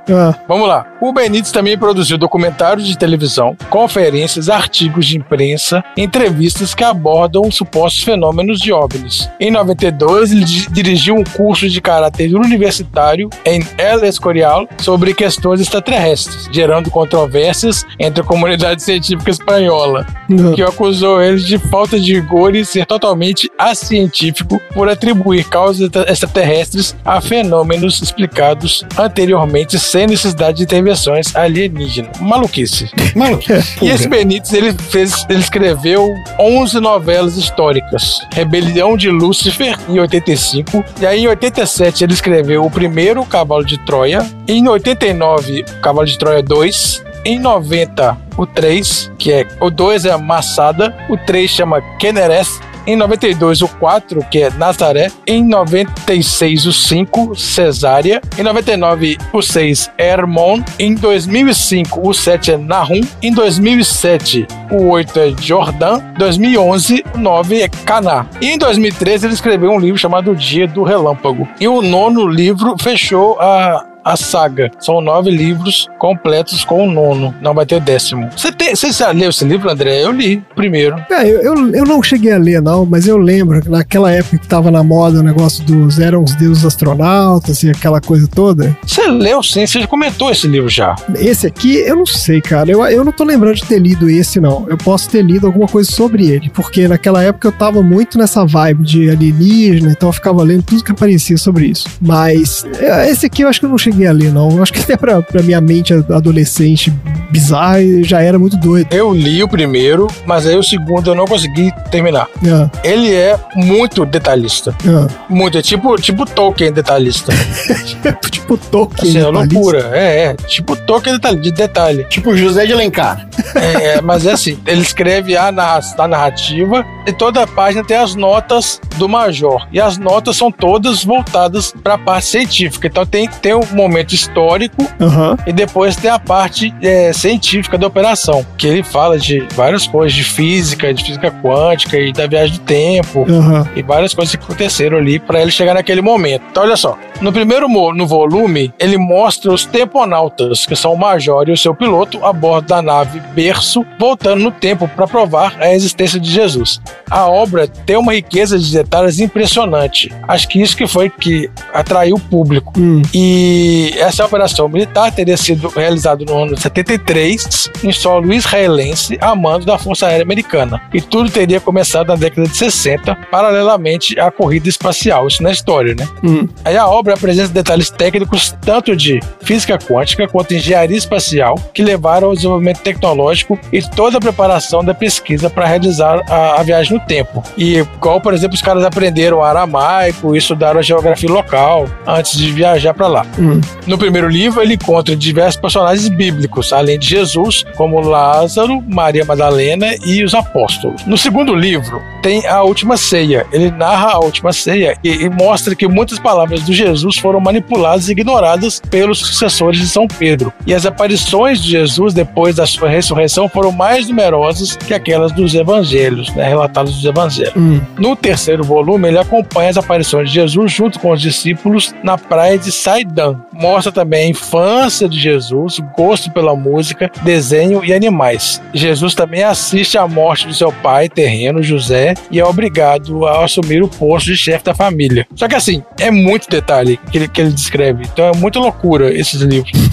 Ah, 0.09 0.35
Vamos 0.47 0.67
lá. 0.67 0.85
O 1.01 1.11
Benítez 1.11 1.51
também 1.51 1.77
produziu 1.77 2.17
documentários 2.17 2.87
de 2.87 2.97
televisão, 2.97 3.55
conferências, 3.69 4.49
artigos 4.49 5.05
de 5.05 5.17
imprensa, 5.17 5.83
entrevistas 5.97 6.73
que 6.73 6.83
abordam 6.83 7.41
os 7.45 7.55
supostos 7.55 8.01
fenômenos 8.03 8.59
de 8.59 8.71
OVNIs. 8.71 9.29
Em 9.39 9.51
92, 9.51 10.31
ele 10.31 10.45
di- 10.45 10.67
dirigiu 10.71 11.15
um 11.15 11.23
curso 11.23 11.69
de 11.69 11.81
caráter 11.81 12.33
universitário 12.33 13.29
em 13.45 13.59
El 13.77 14.03
Escorial 14.05 14.67
sobre 14.77 15.13
questões 15.13 15.59
extraterrestres, 15.59 16.49
gerando 16.51 16.89
controvérsias 16.89 17.85
entre 17.99 18.21
a 18.21 18.25
comunidade 18.25 18.81
científica 18.81 19.31
espanhola, 19.31 20.05
não. 20.29 20.53
que 20.53 20.61
acusou 20.63 21.21
ele 21.21 21.39
de 21.41 21.57
falta 21.57 21.99
de 21.99 22.13
rigor 22.15 22.55
e 22.55 22.63
ser 22.65 22.85
totalmente 22.85 23.49
acientífico 23.59 24.59
por 24.73 24.89
atribuir 24.89 25.43
causas 25.49 25.81
extra- 25.87 26.11
extraterrestres 26.11 26.95
a 27.03 27.19
fenômenos 27.21 28.01
explicados 28.01 28.83
anteriormente 28.97 29.77
sem 29.77 30.07
necessidade 30.07 30.57
de 30.57 30.65
intervenções 30.95 31.35
alienígenas. 31.35 32.19
Maluquice. 32.19 32.89
Maluco. 33.15 33.43
E 33.81 33.89
esse 33.89 34.07
Benítez, 34.07 34.53
ele 34.53 34.73
fez, 34.73 35.25
ele 35.29 35.39
escreveu 35.39 36.13
11 36.39 36.79
novelas 36.79 37.35
históricas. 37.37 38.21
Rebelião 38.33 38.97
de 38.97 39.09
Lúcifer, 39.09 39.77
em 39.89 39.99
85. 39.99 40.83
E 40.99 41.05
aí, 41.05 41.23
em 41.23 41.27
87, 41.27 42.03
ele 42.03 42.13
escreveu 42.13 42.65
o 42.65 42.71
primeiro 42.71 43.23
Cavalo 43.25 43.65
de 43.65 43.77
Troia. 43.85 44.25
Em 44.47 44.67
89, 44.67 45.63
Cavalo 45.81 46.07
de 46.07 46.17
Troia 46.17 46.41
2. 46.41 47.03
Em 47.25 47.39
90, 47.39 48.17
o 48.37 48.45
3, 48.45 49.11
que 49.17 49.31
é 49.31 49.47
o 49.59 49.71
2 49.71 50.05
é 50.05 50.15
Massada, 50.15 50.95
o 51.09 51.17
3 51.17 51.49
chama 51.49 51.81
Keneres 51.99 52.59
Em 52.87 52.95
92, 52.95 53.61
o 53.61 53.67
4, 53.67 54.23
que 54.29 54.43
é 54.43 54.49
Nazaré. 54.51 55.11
Em 55.25 55.43
96, 55.43 56.65
o 56.67 56.73
5, 56.73 57.35
Cesária. 57.35 58.21
Em 58.37 58.43
99, 58.43 59.17
o 59.33 59.41
6, 59.41 59.91
Hermon. 59.97 60.61
Em 60.77 60.93
2005, 60.93 62.07
o 62.07 62.13
7 62.13 62.51
é 62.51 62.57
Nahum. 62.57 63.01
Em 63.21 63.33
2007, 63.33 64.47
o 64.71 64.89
8 64.89 65.19
é 65.19 65.33
Jordã. 65.41 65.99
2011, 66.17 67.03
o 67.15 67.17
9 67.17 67.61
é 67.61 67.69
Caná. 67.69 68.27
E 68.39 68.51
em 68.51 68.57
2013, 68.57 69.25
ele 69.25 69.33
escreveu 69.33 69.71
um 69.71 69.79
livro 69.79 69.97
chamado 69.97 70.35
Dia 70.35 70.67
do 70.67 70.83
Relâmpago. 70.83 71.47
E 71.59 71.67
o 71.67 71.81
nono 71.81 72.27
livro 72.27 72.75
fechou 72.79 73.39
a 73.39 73.94
a 74.05 74.15
saga. 74.15 74.71
São 74.79 75.01
nove 75.01 75.31
livros 75.31 75.89
completos 75.97 76.63
com 76.63 76.87
o 76.87 76.91
nono. 76.91 77.33
Não 77.41 77.55
vai 77.55 77.65
ter 77.65 77.81
décimo. 77.81 78.29
Você, 78.37 78.51
tem, 78.51 78.75
você 78.75 78.91
já 78.91 79.09
leu 79.11 79.31
esse 79.31 79.43
livro, 79.43 79.67
André? 79.69 80.03
Eu 80.03 80.11
li 80.11 80.43
primeiro. 80.55 80.95
É, 81.09 81.27
eu, 81.27 81.41
eu, 81.41 81.75
eu 81.75 81.85
não 81.85 82.03
cheguei 82.03 82.31
a 82.31 82.37
ler, 82.37 82.61
não, 82.61 82.85
mas 82.85 83.07
eu 83.07 83.17
lembro 83.17 83.61
que 83.61 83.69
naquela 83.69 84.11
época 84.11 84.37
que 84.37 84.47
tava 84.47 84.69
na 84.69 84.83
moda 84.83 85.19
o 85.19 85.23
negócio 85.23 85.63
dos 85.63 85.97
eram 85.99 86.23
os 86.23 86.35
deuses 86.35 86.63
astronautas 86.63 87.63
e 87.63 87.71
aquela 87.71 87.99
coisa 87.99 88.27
toda. 88.27 88.77
Você 88.85 89.07
leu 89.07 89.41
sim, 89.41 89.65
você 89.65 89.79
já 89.79 89.87
comentou 89.87 90.29
esse 90.29 90.47
livro 90.47 90.69
já. 90.69 90.95
Esse 91.15 91.47
aqui, 91.47 91.77
eu 91.77 91.95
não 91.95 92.05
sei, 92.05 92.41
cara. 92.41 92.69
Eu, 92.69 92.85
eu 92.85 93.03
não 93.03 93.11
tô 93.11 93.23
lembrando 93.23 93.55
de 93.55 93.65
ter 93.65 93.79
lido 93.79 94.07
esse, 94.07 94.39
não. 94.39 94.67
Eu 94.69 94.77
posso 94.77 95.09
ter 95.09 95.23
lido 95.23 95.47
alguma 95.47 95.67
coisa 95.67 95.91
sobre 95.91 96.29
ele, 96.29 96.49
porque 96.49 96.87
naquela 96.87 97.23
época 97.23 97.47
eu 97.47 97.51
tava 97.51 97.81
muito 97.81 98.19
nessa 98.19 98.45
vibe 98.45 98.83
de 98.83 99.09
alienígena, 99.09 99.91
então 99.91 100.09
eu 100.09 100.13
ficava 100.13 100.43
lendo 100.43 100.61
tudo 100.61 100.83
que 100.83 100.91
aparecia 100.91 101.37
sobre 101.37 101.65
isso. 101.65 101.87
Mas 101.99 102.63
é, 102.79 103.09
esse 103.09 103.25
aqui 103.25 103.41
eu 103.41 103.47
acho 103.47 103.59
que 103.59 103.65
eu 103.65 103.69
não 103.69 103.77
cheguei 103.77 103.94
a 104.03 104.11
ler, 104.11 104.31
não. 104.31 104.49
Eu 104.51 104.63
acho 104.63 104.73
que 104.73 104.79
até 104.79 104.97
pra, 104.97 105.21
pra 105.21 105.41
minha 105.41 105.61
mente 105.61 105.93
adolescente 105.93 106.91
bizarra 107.29 107.77
já 108.03 108.21
era 108.21 108.37
muito 108.39 108.57
doido. 108.57 108.87
Eu 108.91 109.13
li 109.13 109.43
o 109.43 109.47
primeiro, 109.47 110.07
mas 110.25 110.45
aí 110.47 110.55
o 110.55 110.63
segundo 110.63 111.11
eu 111.11 111.15
não 111.15 111.25
consegui 111.25 111.71
terminar. 111.91 112.27
É. 112.43 112.87
Ele 112.87 113.13
é 113.13 113.37
muito 113.55 114.05
detalhista. 114.05 114.75
É. 114.85 115.13
Muito. 115.29 115.57
É 115.57 115.61
tipo, 115.61 115.95
tipo 115.97 116.25
Tolkien 116.25 116.71
detalhista. 116.71 117.31
tipo 118.31 118.57
Tolkien. 118.57 119.09
Assim, 119.09 119.19
é 119.19 119.27
loucura. 119.27 119.89
É, 119.93 120.23
é. 120.25 120.33
Tipo 120.33 120.75
Tolkien 120.75 121.15
detalhe- 121.15 121.39
de 121.39 121.51
detalhe. 121.51 122.03
Tipo 122.05 122.35
José 122.35 122.65
de 122.65 122.73
Alencar. 122.73 123.27
É, 123.55 123.95
é, 123.95 124.01
mas 124.01 124.25
é 124.25 124.31
assim, 124.31 124.57
ele 124.65 124.81
escreve 124.81 125.35
a, 125.37 125.51
narra 125.51 125.79
a 125.97 126.07
narrativa 126.07 126.85
e 127.05 127.13
toda 127.13 127.43
a 127.43 127.47
página 127.47 127.83
tem 127.83 127.97
as 127.97 128.15
notas 128.15 128.79
do 128.97 129.07
Major. 129.07 129.67
E 129.71 129.79
as 129.79 129.97
notas 129.97 130.37
são 130.37 130.51
todas 130.51 131.03
voltadas 131.03 131.73
para 131.83 131.95
a 131.95 131.97
parte 131.97 132.27
científica. 132.27 132.87
Então 132.87 133.05
tem, 133.05 133.27
tem 133.27 133.53
um 133.53 133.61
momento 133.87 134.13
histórico 134.13 134.87
Aham. 134.99 135.37
e 135.45 135.53
depois 135.53 135.95
tem 135.95 136.09
a 136.09 136.19
parte 136.19 136.73
é, 136.81 137.13
científica 137.13 137.77
da 137.77 137.87
operação, 137.87 138.45
que 138.57 138.67
ele 138.67 138.83
fala 138.83 139.17
de 139.17 139.45
várias 139.53 139.87
coisas, 139.87 140.13
de 140.13 140.23
física, 140.23 140.93
de 140.93 141.03
física 141.03 141.31
quântica 141.31 141.97
e 141.97 142.11
da 142.11 142.27
viagem 142.27 142.55
do 142.55 142.61
tempo. 142.61 143.25
Aham. 143.29 143.67
E 143.75 143.81
várias 143.81 144.13
coisas 144.13 144.35
que 144.35 144.43
aconteceram 144.43 144.97
ali 144.97 145.19
para 145.19 145.41
ele 145.41 145.51
chegar 145.51 145.73
naquele 145.73 146.01
momento. 146.01 146.43
Então, 146.49 146.63
olha 146.63 146.77
só. 146.77 146.97
No 147.21 147.31
primeiro 147.31 147.67
no 147.67 148.05
volume, 148.05 148.73
ele 148.77 148.97
mostra 148.97 149.51
os 149.51 149.65
temponautas, 149.65 150.65
que 150.65 150.75
são 150.75 150.93
o 150.93 150.97
Major 150.97 151.47
e 151.47 151.51
o 151.51 151.57
seu 151.57 151.73
piloto, 151.73 152.23
a 152.25 152.33
bordo 152.33 152.67
da 152.67 152.81
nave 152.81 153.21
Berço, 153.33 153.85
voltando 153.99 154.43
no 154.43 154.51
tempo 154.51 154.87
para 154.87 155.07
provar 155.07 155.55
a 155.59 155.73
existência 155.73 156.19
de 156.19 156.29
Jesus. 156.29 156.81
A 157.09 157.27
obra 157.27 157.67
tem 157.67 157.97
uma 157.97 158.13
riqueza 158.13 158.59
de 158.59 158.71
detalhes 158.71 159.19
impressionante. 159.19 160.11
Acho 160.27 160.47
que 160.47 160.61
isso 160.61 160.75
que 160.75 160.87
foi 160.87 161.09
que 161.09 161.49
atraiu 161.73 162.15
o 162.15 162.19
público. 162.19 162.73
Hum. 162.77 163.01
E 163.13 163.74
essa 163.97 164.25
operação 164.25 164.67
militar 164.67 165.11
teria 165.11 165.37
sido 165.37 165.67
realizada 165.69 166.23
no 166.25 166.43
ano 166.43 166.55
de 166.55 166.61
73 166.61 167.71
em 167.83 167.91
solo 167.91 168.33
israelense 168.33 169.17
a 169.21 169.35
mando 169.35 169.65
da 169.65 169.77
Força 169.77 170.07
Aérea 170.07 170.23
Americana. 170.23 170.81
E 170.93 171.01
tudo 171.01 171.29
teria 171.29 171.59
começado 171.59 172.07
na 172.07 172.15
década 172.15 172.47
de 172.47 172.55
60, 172.55 173.15
paralelamente 173.31 174.19
à 174.19 174.31
corrida 174.31 174.69
espacial. 174.69 175.27
Isso 175.27 175.43
na 175.43 175.51
história, 175.51 175.95
né? 175.95 176.07
Hum. 176.23 176.47
Aí 176.63 176.77
a 176.77 176.87
obra 176.87 177.13
apresenta 177.13 177.49
detalhes 177.49 177.89
técnicos 177.89 178.55
tanto 178.61 178.95
de 178.95 179.19
física 179.41 179.77
quântica 179.77 180.27
quanto 180.27 180.53
engenharia 180.53 180.97
espacial 180.97 181.55
que 181.73 181.83
levaram 181.83 182.29
ao 182.29 182.35
desenvolvimento 182.35 182.79
tecnológico 182.79 183.59
e 183.71 183.81
toda 183.81 184.17
a 184.17 184.21
preparação 184.21 184.83
da 184.83 184.93
pesquisa 184.93 185.49
para 185.49 185.65
realizar 185.65 186.21
a, 186.29 186.59
a 186.59 186.63
viagem 186.63 186.97
no 186.97 187.05
tempo. 187.05 187.43
E 187.57 187.77
igual, 187.77 188.21
por 188.21 188.33
exemplo, 188.33 188.55
os 188.55 188.61
caras 188.61 188.83
aprenderam 188.83 189.43
aramaico 189.43 190.35
e 190.35 190.37
estudaram 190.37 190.79
a 190.79 190.83
geografia 190.83 191.29
local 191.29 191.87
antes 192.05 192.37
de 192.37 192.51
viajar 192.51 192.93
para 192.93 193.07
lá. 193.07 193.25
Hum. 193.37 193.54
No 193.87 193.97
primeiro 193.97 194.27
livro, 194.27 194.61
ele 194.61 194.73
encontra 194.73 195.15
diversos 195.15 195.59
personagens 195.59 196.07
bíblicos, 196.07 196.73
além 196.73 196.97
de 196.97 197.07
Jesus, 197.07 197.63
como 197.75 197.99
Lázaro, 197.99 198.83
Maria 198.87 199.25
Madalena 199.25 199.95
e 200.05 200.23
os 200.23 200.33
apóstolos. 200.33 201.05
No 201.05 201.17
segundo 201.17 201.53
livro, 201.53 202.01
tem 202.21 202.45
a 202.47 202.63
última 202.63 202.97
ceia. 202.97 203.45
Ele 203.51 203.69
narra 203.71 204.13
a 204.13 204.19
última 204.19 204.51
ceia 204.51 204.97
e, 205.03 205.09
e 205.09 205.29
mostra 205.29 205.75
que 205.75 205.87
muitas 205.87 206.19
palavras 206.19 206.61
do 206.63 206.73
Jesus 206.73 207.17
foram 207.17 207.39
manipuladas 207.39 208.09
e 208.09 208.11
ignoradas 208.11 208.81
pelos 208.89 209.19
sucessores 209.19 209.79
de 209.79 209.87
São 209.87 210.07
Pedro. 210.07 210.51
E 210.65 210.73
as 210.73 210.85
aparições 210.85 211.61
de 211.61 211.69
Jesus 211.69 212.13
depois 212.13 212.55
da 212.55 212.65
sua 212.65 212.89
ressurreição 212.89 213.47
foram 213.47 213.71
mais 213.71 214.07
numerosas 214.07 214.75
que 214.75 214.93
aquelas 214.93 215.31
dos 215.31 215.53
evangelhos, 215.53 216.33
né, 216.33 216.47
relatadas 216.47 216.95
dos 216.95 217.05
evangelhos. 217.05 217.53
Hum. 217.55 217.81
No 217.97 218.15
terceiro 218.15 218.63
volume, 218.63 219.07
ele 219.07 219.19
acompanha 219.19 219.69
as 219.69 219.77
aparições 219.77 220.29
de 220.29 220.35
Jesus 220.35 220.71
junto 220.71 220.99
com 220.99 221.11
os 221.11 221.21
discípulos 221.21 221.93
na 222.03 222.17
praia 222.17 222.57
de 222.57 222.71
Saidã. 222.71 223.35
Mostra 223.59 223.91
também 223.91 224.25
a 224.25 224.29
infância 224.29 225.07
de 225.07 225.19
Jesus, 225.19 225.79
gosto 225.97 226.29
pela 226.31 226.55
música, 226.55 227.09
desenho 227.23 227.83
e 227.83 227.93
animais. 227.93 228.61
Jesus 228.73 229.13
também 229.15 229.43
assiste 229.43 229.97
à 229.97 230.07
morte 230.07 230.47
do 230.47 230.53
seu 230.53 230.71
pai 230.71 231.07
terreno, 231.09 231.63
José, 231.63 232.13
e 232.29 232.39
é 232.39 232.45
obrigado 232.45 233.25
a 233.25 233.45
assumir 233.45 233.81
o 233.81 233.87
posto 233.87 234.27
de 234.27 234.37
chefe 234.37 234.65
da 234.65 234.73
família. 234.75 235.25
Só 235.35 235.47
que 235.47 235.55
assim, 235.55 235.83
é 235.99 236.11
muito 236.11 236.49
detalhe 236.49 236.99
que 237.11 237.17
ele, 237.17 237.27
que 237.27 237.41
ele 237.41 237.51
descreve. 237.51 238.03
Então 238.11 238.25
é 238.25 238.35
muita 238.35 238.59
loucura 238.59 239.13
esses 239.13 239.41
livros. 239.41 239.71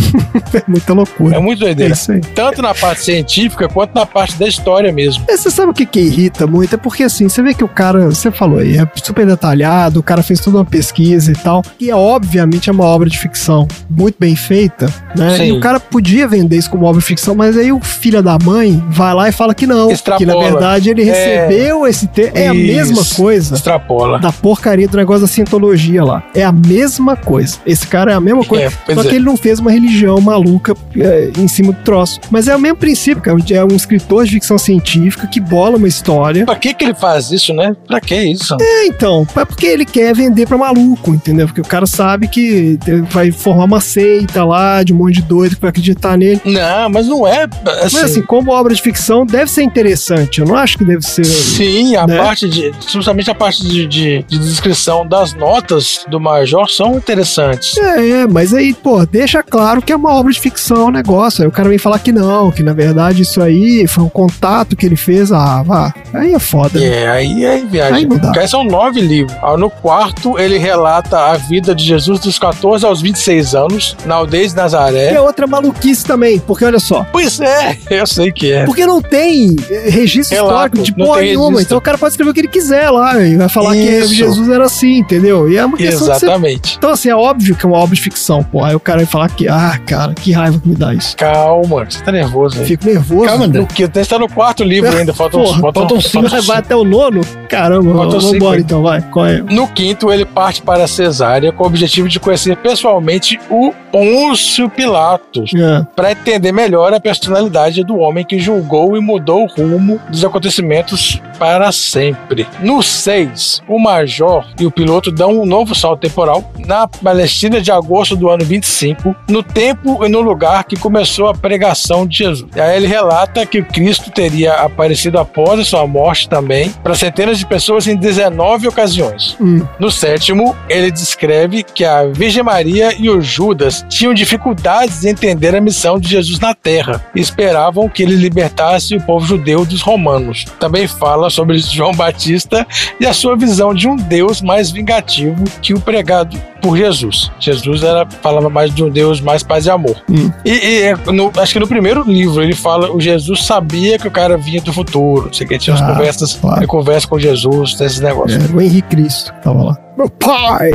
É 0.55 0.63
muita 0.69 0.93
loucura. 0.93 1.37
É 1.37 1.39
muito 1.41 1.63
É 1.63 1.67
doideira. 1.67 1.93
isso 1.95 2.13
aí. 2.13 2.21
Tanto 2.21 2.61
na 2.61 2.75
parte 2.75 3.03
científica 3.03 3.69
quanto 3.69 3.95
na 3.95 4.05
parte 4.05 4.37
da 4.37 4.47
história 4.47 4.93
mesmo. 4.93 5.25
É, 5.29 5.37
Você 5.37 5.51
sabe 5.51 5.71
o 5.71 5.75
que, 5.75 5.87
que 5.87 6.01
irrita 6.01 6.47
muito? 6.47 6.75
É 6.75 6.79
porque 6.79 7.03
assim, 7.05 7.29
você 7.29 7.43
vê 7.43 7.55
que 7.55 7.65
o 7.65 7.69
cara, 7.69 8.07
você 8.07 8.31
falou 8.31 8.59
aí, 8.59 8.77
é 8.77 8.87
super 9.03 9.27
detalhado, 9.27 10.01
o 10.01 10.03
cara 10.03 10.23
fez 10.23 10.41
toda 10.41 10.59
uma 10.59 10.65
pesquisa 10.65 11.31
e 11.33 11.35
tal. 11.35 11.63
E 11.81 11.91
é, 11.91 11.95
obviamente 11.97 12.69
é 12.69 12.73
uma 12.73 12.85
obra 12.85 13.09
de 13.09 13.19
ficção 13.19 13.52
muito 13.89 14.17
bem 14.19 14.35
feita, 14.35 14.93
né? 15.17 15.37
Sim. 15.37 15.45
E 15.45 15.53
o 15.53 15.61
cara 15.61 15.79
podia 15.79 16.27
vender 16.27 16.57
isso 16.57 16.71
como 16.71 16.85
obra 16.85 17.01
de 17.01 17.07
ficção, 17.07 17.35
mas 17.35 17.57
aí 17.57 17.73
o 17.73 17.81
filho 17.81 18.23
da 18.23 18.39
mãe 18.43 18.83
vai 18.89 19.15
lá 19.15 19.29
e 19.29 19.33
fala 19.33 19.55
que 19.55 19.67
não. 19.67 19.91
Extrapola. 19.91 20.19
Que 20.19 20.27
na 20.27 20.39
verdade 20.39 20.91
ele 20.91 21.03
recebeu 21.03 21.87
esse 21.87 22.07
texto. 22.07 22.37
É 22.37 22.49
a 22.49 22.55
mesma 22.55 23.03
coisa 23.17 23.55
Extrapola. 23.55 24.19
da 24.19 24.33
porcaria 24.33 24.89
do 24.89 24.97
negócio 24.97 25.23
da 25.23 25.27
cientologia 25.27 26.05
lá. 26.05 26.23
É 26.35 26.45
a 26.45 26.53
mesma 26.53 27.17
coisa. 27.17 27.59
Esse 27.67 27.87
cara 27.87 28.13
é 28.13 28.15
a 28.15 28.21
mesma 28.21 28.45
coisa. 28.45 28.73
É, 28.89 28.95
Só 28.95 29.03
é. 29.03 29.05
que 29.05 29.15
ele 29.17 29.25
não 29.25 29.37
fez 29.37 29.59
uma 29.59 29.71
religião 29.71 30.21
maluca 30.21 30.75
é, 30.97 31.31
em 31.39 31.49
cima 31.49 31.73
do 31.73 31.83
troço. 31.83 32.21
Mas 32.31 32.49
é 32.49 32.57
o 32.57 32.61
mesmo 32.61 32.77
princípio, 32.77 33.23
cara. 33.23 33.37
É 33.51 33.65
um 33.65 33.77
escritor 33.77 34.25
de 34.25 34.33
ficção 34.33 34.59
científica 34.59 35.27
que 35.27 35.41
bola 35.41 35.77
uma 35.77 35.89
história. 35.89 36.45
Pra 36.45 36.57
que 36.57 36.75
que 36.75 36.85
ele 36.85 36.95
faz 36.95 37.31
isso, 37.31 37.53
né? 37.53 37.77
Pra 37.87 38.01
que 38.01 38.15
isso? 38.15 38.57
É, 38.61 38.87
então, 38.87 39.27
é 39.37 39.45
porque 39.45 39.67
ele 39.67 39.85
quer 39.85 40.15
vender 40.15 40.47
pra 40.47 40.57
maluco, 40.57 41.15
entendeu? 41.15 41.47
Porque 41.47 41.61
o 41.61 41.65
cara 41.65 41.87
sabe 41.87 42.29
que 42.29 42.79
vai 43.11 43.31
formar 43.43 43.65
uma 43.65 43.81
seita 43.81 44.45
lá 44.45 44.83
de 44.83 44.93
um 44.93 44.97
monte 44.97 45.15
de 45.17 45.23
doido 45.23 45.55
que 45.57 45.61
vai 45.61 45.71
acreditar 45.71 46.17
nele. 46.17 46.41
Não, 46.45 46.89
mas 46.91 47.07
não 47.07 47.27
é 47.27 47.45
assim. 47.45 47.97
Mas 47.97 48.05
assim, 48.05 48.23
como 48.23 48.51
obra 48.53 48.75
de 48.75 48.81
ficção, 48.83 49.27
deve 49.27 49.51
ser 49.51 49.63
interessante. 49.63 50.41
Eu 50.41 50.47
não 50.47 50.57
acho 50.57 50.79
que 50.79 50.85
deve 50.85 51.03
ser. 51.03 51.25
Sim, 51.25 51.97
a 51.97 52.07
né? 52.07 52.19
parte 52.19 52.49
de. 52.49 52.73
Justamente 52.89 53.31
a 53.31 53.35
parte 53.35 53.63
de, 53.67 53.87
de- 53.87 54.23
de 54.29 54.39
descrição 54.39 55.07
das 55.07 55.35
notas 55.35 56.05
do 56.09 56.21
Major 56.21 56.69
são 56.71 56.97
interessantes. 56.97 57.77
É, 57.77 58.09
é, 58.23 58.27
mas 58.27 58.53
aí, 58.55 58.73
pô, 58.75 59.05
deixa 59.07 59.43
claro 59.43 59.83
que 59.83 59.93
é 59.93 59.97
uma 59.97 60.13
obra 60.15 60.33
de 60.33 60.41
ficção 60.41 60.87
o 60.87 60.91
negócio. 60.91 61.43
Aí 61.43 61.49
o 61.49 61.53
cara 61.53 61.69
vem 61.69 61.79
falar 61.79 61.99
que 61.99 62.13
não, 62.13 62.51
que 62.51 62.63
na 62.63 62.73
verdade 62.73 63.23
isso 63.23 63.41
aí 63.43 63.87
foi 63.87 64.05
um 64.05 64.09
contato 64.09 64.77
que 64.77 64.87
ele 64.87 64.97
fez. 64.97 65.33
Ah, 65.33 65.63
vá. 65.63 65.93
Aí 66.13 66.33
é 66.35 66.39
foda. 66.39 66.79
né? 66.79 66.87
É, 66.87 67.09
aí 67.09 67.45
é 67.45 67.59
viagem. 67.65 67.95
Aí 67.95 68.07
não 68.07 68.17
dá. 68.19 68.33
Porque 68.33 68.47
são 68.49 68.65
nove 68.65 69.01
livros. 69.01 69.37
No 69.59 69.71
quarto, 69.71 70.39
ele 70.39 70.59
relata 70.59 71.19
a 71.19 71.37
vida 71.37 71.75
de 71.75 71.85
Jesus 71.85 72.21
dos 72.21 72.39
14 72.39 72.85
aos 72.85 73.01
26 73.01 73.32
anos, 73.55 73.97
na 74.05 74.17
aldeia 74.17 74.47
de 74.47 74.53
E 74.53 74.57
Nazaré. 74.57 75.15
é 75.15 75.21
outra 75.21 75.47
maluquice 75.47 76.05
também, 76.05 76.39
porque 76.39 76.65
olha 76.65 76.79
só. 76.79 77.07
Pois 77.13 77.41
é, 77.41 77.79
eu 77.91 78.07
sei 78.07 78.33
que 78.33 78.53
é. 78.53 78.65
Porque 78.65 78.87
não 78.87 79.01
tem 79.01 79.57
eh, 79.71 79.91
registro 79.91 80.37
Relato, 80.37 80.77
histórico 80.77 80.83
de 80.83 80.95
porra 80.95 81.21
nenhuma. 81.21 81.63
Então 81.63 81.79
o 81.79 81.81
cara 81.81 81.99
pode 81.99 82.13
escrever 82.13 82.31
o 82.31 82.35
que 82.35 82.41
ele 82.41 82.49
quiser 82.49 82.91
lá 82.91 83.21
e 83.21 83.37
vai 83.37 83.49
falar 83.49 83.73
que 83.73 83.83
Isso. 83.83 84.15
Jesus 84.15 84.49
era 84.49 84.65
assim, 84.65 84.99
entendeu? 84.99 85.51
E 85.51 85.57
é 85.57 85.65
uma 85.65 85.77
questão 85.77 86.09
de 86.09 86.15
você 86.15 86.27
Exatamente. 86.27 86.77
Então, 86.79 86.91
assim, 86.91 87.09
é 87.09 87.17
óbvio 87.17 87.55
que 87.55 87.65
é 87.65 87.69
uma 87.69 87.79
obra 87.79 87.95
de 87.95 88.01
ficção, 88.01 88.43
pô. 88.43 88.65
Aí 88.65 88.75
o 88.75 88.81
cara 88.81 88.99
vai 88.99 89.07
falar 89.07 89.29
que, 89.31 89.49
ah, 89.49 89.79
cara, 89.87 90.15
que 90.15 90.33
raiva 90.33 90.59
que 90.59 90.69
me 90.69 90.75
dá 90.75 90.95
isso. 90.95 91.17
Calma, 91.17 91.85
você 91.85 92.03
tá 92.03 92.13
nervoso 92.13 92.61
aí. 92.61 92.67
Fico 92.67 92.87
nervoso. 92.87 93.27
Calma, 93.27 93.45
André. 93.45 93.61
No 93.61 93.67
que 93.67 93.87
você 93.87 94.05
tá 94.05 94.19
no 94.19 94.29
quarto 94.29 94.65
livro 94.65 94.97
ainda, 94.97 95.13
faltam, 95.13 95.41
Porra, 95.41 95.61
faltam, 95.61 95.89
faltam 95.89 96.01
faltam 96.01 96.31
cinco. 96.41 96.47
Vai 96.47 96.59
até 96.59 96.75
o 96.77 96.85
nono? 96.85 97.21
Caramba, 97.49 97.93
Faltam 97.93 98.11
vamos 98.11 98.25
cinco 98.25 98.37
embora 98.37 98.61
então, 98.61 98.83
vai. 98.83 99.01
Qual 99.03 99.27
é? 99.27 99.43
No 99.43 99.69
quinto, 99.69 100.11
ele 100.13 100.25
parte 100.25 100.63
para 100.63 100.87
Cesária 100.87 101.53
com 101.53 101.65
o 101.65 101.67
objetivo 101.67 102.09
de 102.09 102.19
conhecer 102.19 102.57
pessoalmente 102.57 103.22
o 103.51 103.73
Pôncio 103.91 104.69
Pilatos 104.71 105.53
É. 105.55 105.87
para 105.95 106.13
entender 106.13 106.53
melhor 106.53 106.93
a 106.93 107.01
personalidade 107.01 107.85
do 107.85 107.99
homem 107.99 108.25
que 108.25 108.39
julgou 108.39 108.97
e 108.97 109.01
mudou 109.01 109.45
o 109.45 109.47
rumo 109.47 110.01
dos 110.09 110.25
acontecimentos 110.25 111.21
para 111.39 111.71
sempre. 111.73 112.47
No 112.61 112.83
6, 112.83 113.63
o 113.69 113.79
Major 113.79 114.45
e 114.59 114.65
o 114.67 114.71
piloto 114.71 115.11
dão 115.11 115.41
um 115.41 115.45
novo 115.47 115.75
salto 115.75 116.01
temporal 116.01 116.51
na 116.67 116.87
Palestina 116.87 117.61
de 117.61 117.71
agosto 117.71 118.17
do 118.17 118.29
ano 118.29 118.45
25, 118.45 119.15
no 119.29 119.43
tempo 119.43 120.05
e 120.05 120.09
no 120.09 120.21
lugar 120.21 120.65
que 120.65 120.77
começou 120.77 121.29
a 121.29 121.35
pregação 121.35 122.07
de 122.07 122.19
Jesus. 122.19 122.51
Aí 122.57 122.77
ele 122.77 122.87
relata 122.87 123.45
que 123.45 123.59
o 123.59 123.65
Cristo 123.65 124.11
teria 124.11 124.55
aparecido 124.55 125.19
após 125.19 125.59
a 125.61 125.65
sua 125.65 125.87
morte 125.87 126.29
também 126.29 126.71
para 126.83 126.95
centenas 126.95 127.39
de 127.39 127.47
pessoas 127.47 127.87
em 127.87 127.97
19 127.97 128.69
ocasiões. 128.69 129.37
Hum. 129.41 129.67
No 129.79 129.91
sétimo, 129.91 130.55
ele 130.69 130.91
descreve 130.91 131.63
que 131.63 131.85
a 131.85 132.05
Virgem 132.05 132.43
Maria 132.43 132.95
e 132.99 133.09
o 133.11 133.12
Judas 133.21 133.85
tinham 133.89 134.15
dificuldades 134.15 135.05
em 135.05 135.11
entender 135.11 135.55
a 135.55 135.61
missão 135.61 135.99
de 135.99 136.09
Jesus 136.09 136.39
na 136.41 136.55
Terra 136.55 137.05
e 137.15 137.21
esperavam 137.21 137.89
que 137.89 138.03
ele 138.03 138.15
libertasse 138.17 138.97
o 138.97 139.01
povo 139.03 139.27
judeu 139.27 139.65
dos 139.65 139.81
romanos. 139.83 140.45
Também 140.59 140.87
fala 140.87 141.29
sobre 141.31 141.59
João 141.59 141.93
Batista 141.93 142.67
e 142.99 143.07
a 143.07 143.13
sua 143.13 143.37
visão 143.37 143.75
de 143.75 143.89
um 143.89 143.97
Deus 143.97 144.41
mais 144.41 144.71
vingativo 144.71 145.45
que 145.61 145.75
o 145.75 145.81
pregado 145.81 146.37
por 146.61 146.77
Jesus. 146.77 147.31
Jesus 147.41 147.83
era, 147.83 148.07
falava 148.23 148.49
mais 148.49 148.73
de 148.73 148.85
um 148.85 148.89
Deus 148.91 149.21
mais 149.21 149.43
paz 149.43 149.67
e 149.67 149.71
amor. 149.71 149.97
Hum. 150.09 150.31
E, 150.45 150.51
e, 150.51 150.83
é, 150.83 150.95
no- 151.13 151.33
acho 151.37 151.53
que 151.53 151.59
no 151.59 151.67
primeiro 151.67 152.05
livro 152.05 152.43
ele 152.43 152.55
fala 152.55 152.93
o 152.93 153.01
Jesus 153.01 153.45
sabia 153.45 153.99
que 153.99 154.07
o 154.07 154.11
cara 154.11 154.37
vinha 154.37 154.61
do 154.61 154.73
futuro. 154.73 155.27
Não 155.27 155.33
sei 155.33 155.45
o 155.45 155.49
que, 155.49 155.59
tinha 155.59 155.75
umas 155.75 155.83
Ah, 155.89 155.93
conversas, 155.93 156.35
claro. 156.41 156.59
ele 156.61 156.67
conversa 156.69 157.09
com 157.09 157.19
Jesus, 157.19 157.81
esses 157.81 157.99
negócios. 158.01 158.43
Era 158.45 158.53
o 158.57 158.61
Henrique 158.61 158.89
Cristo 158.89 159.33
que 159.35 159.43
tava 159.43 159.63
lá. 159.63 159.79
Meu 159.99 160.09
pai! 160.09 160.71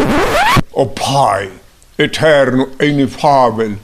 Ó 0.73 0.85
Pai, 0.85 1.49
eterno 1.97 2.69
e 2.79 2.87
inefável, 2.87 3.77